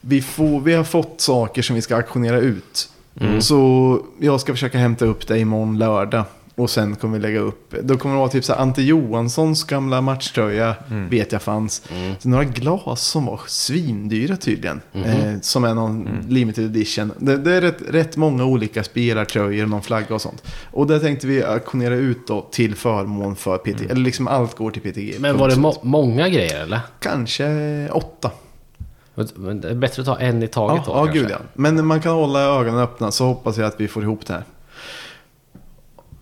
vi, 0.00 0.22
får, 0.22 0.60
vi 0.60 0.74
har 0.74 0.84
fått 0.84 1.20
saker 1.20 1.62
som 1.62 1.76
vi 1.76 1.82
ska 1.82 1.96
auktionera 1.96 2.38
ut. 2.38 2.90
Så 3.40 4.00
jag 4.18 4.40
ska 4.40 4.52
försöka 4.52 4.78
hämta 4.78 5.04
upp 5.04 5.26
det 5.26 5.38
imorgon 5.38 5.78
lördag. 5.78 6.24
Och 6.58 6.70
sen 6.70 6.96
kommer 6.96 7.18
vi 7.18 7.22
lägga 7.22 7.40
upp, 7.40 7.74
då 7.82 7.96
kommer 7.96 8.14
det 8.14 8.18
vara 8.18 8.28
typ 8.28 8.44
så 8.44 8.52
här 8.52 8.60
Ante 8.60 8.82
Johanssons 8.82 9.64
gamla 9.64 10.00
matchtröja, 10.00 10.74
vet 11.10 11.32
jag 11.32 11.42
fanns. 11.42 11.82
Så 12.18 12.28
några 12.28 12.44
glas 12.44 13.02
som 13.02 13.26
var 13.26 13.40
svindyra 13.46 14.36
tydligen. 14.36 14.80
Eh, 14.92 15.40
som 15.42 15.64
är 15.64 15.74
någon 15.74 16.08
limited 16.28 16.64
edition. 16.64 17.12
Det, 17.18 17.36
det 17.36 17.52
är 17.54 17.60
rätt, 17.60 17.82
rätt 17.88 18.16
många 18.16 18.44
olika 18.44 18.84
spelartröjor, 18.84 19.66
någon 19.66 19.82
flagga 19.82 20.14
och 20.14 20.20
sånt. 20.22 20.42
Och 20.70 20.86
det 20.86 21.00
tänkte 21.00 21.26
vi 21.26 21.44
auktionera 21.44 21.94
ut 21.94 22.26
då 22.26 22.48
till 22.52 22.74
förmån 22.74 23.36
för 23.36 23.58
PT. 23.58 23.80
Eller 23.90 24.00
liksom 24.02 24.28
allt 24.28 24.54
går 24.56 24.70
till 24.70 24.82
PTG. 24.82 25.16
Men 25.20 25.38
var 25.38 25.48
det 25.48 25.56
må- 25.56 25.80
många 25.82 26.28
grejer 26.28 26.62
eller? 26.62 26.80
Kanske 27.00 27.88
åtta. 27.92 28.30
Men 29.34 29.60
det 29.60 29.68
är 29.70 29.74
bättre 29.74 30.00
att 30.02 30.06
ta 30.06 30.18
en 30.18 30.42
i 30.42 30.48
taget 30.48 30.82
Ja, 30.86 30.92
då 30.92 30.98
ja 30.98 31.04
kanske. 31.04 31.18
gud 31.20 31.30
ja. 31.30 31.36
Men 31.54 31.86
man 31.86 32.00
kan 32.00 32.12
hålla 32.12 32.40
ögonen 32.40 32.80
öppna 32.80 33.10
så 33.10 33.24
hoppas 33.26 33.56
jag 33.58 33.66
att 33.66 33.80
vi 33.80 33.88
får 33.88 34.02
ihop 34.02 34.26
det 34.26 34.32
här. 34.32 34.42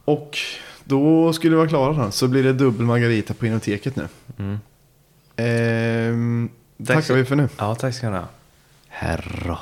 Och 0.06 0.38
då 0.84 1.32
skulle 1.32 1.50
vi 1.50 1.56
vara 1.56 1.68
klara 1.68 2.04
då. 2.04 2.10
Så 2.10 2.28
blir 2.28 2.42
det 2.42 2.52
dubbel 2.52 2.86
margarita 2.86 3.34
på 3.34 3.46
Inoteket 3.46 3.96
nu. 3.96 4.08
Mm. 4.38 4.58
Ehm, 5.36 6.48
Tack 6.78 6.86
tackar 6.86 7.00
så- 7.02 7.14
vi 7.14 7.24
för 7.24 7.36
nu. 7.36 7.48
Ja, 7.58 7.74
tack 7.74 7.94
ska 7.94 8.10
ni 8.10 8.16
ha. 8.16 8.24
Herra. 8.88 9.58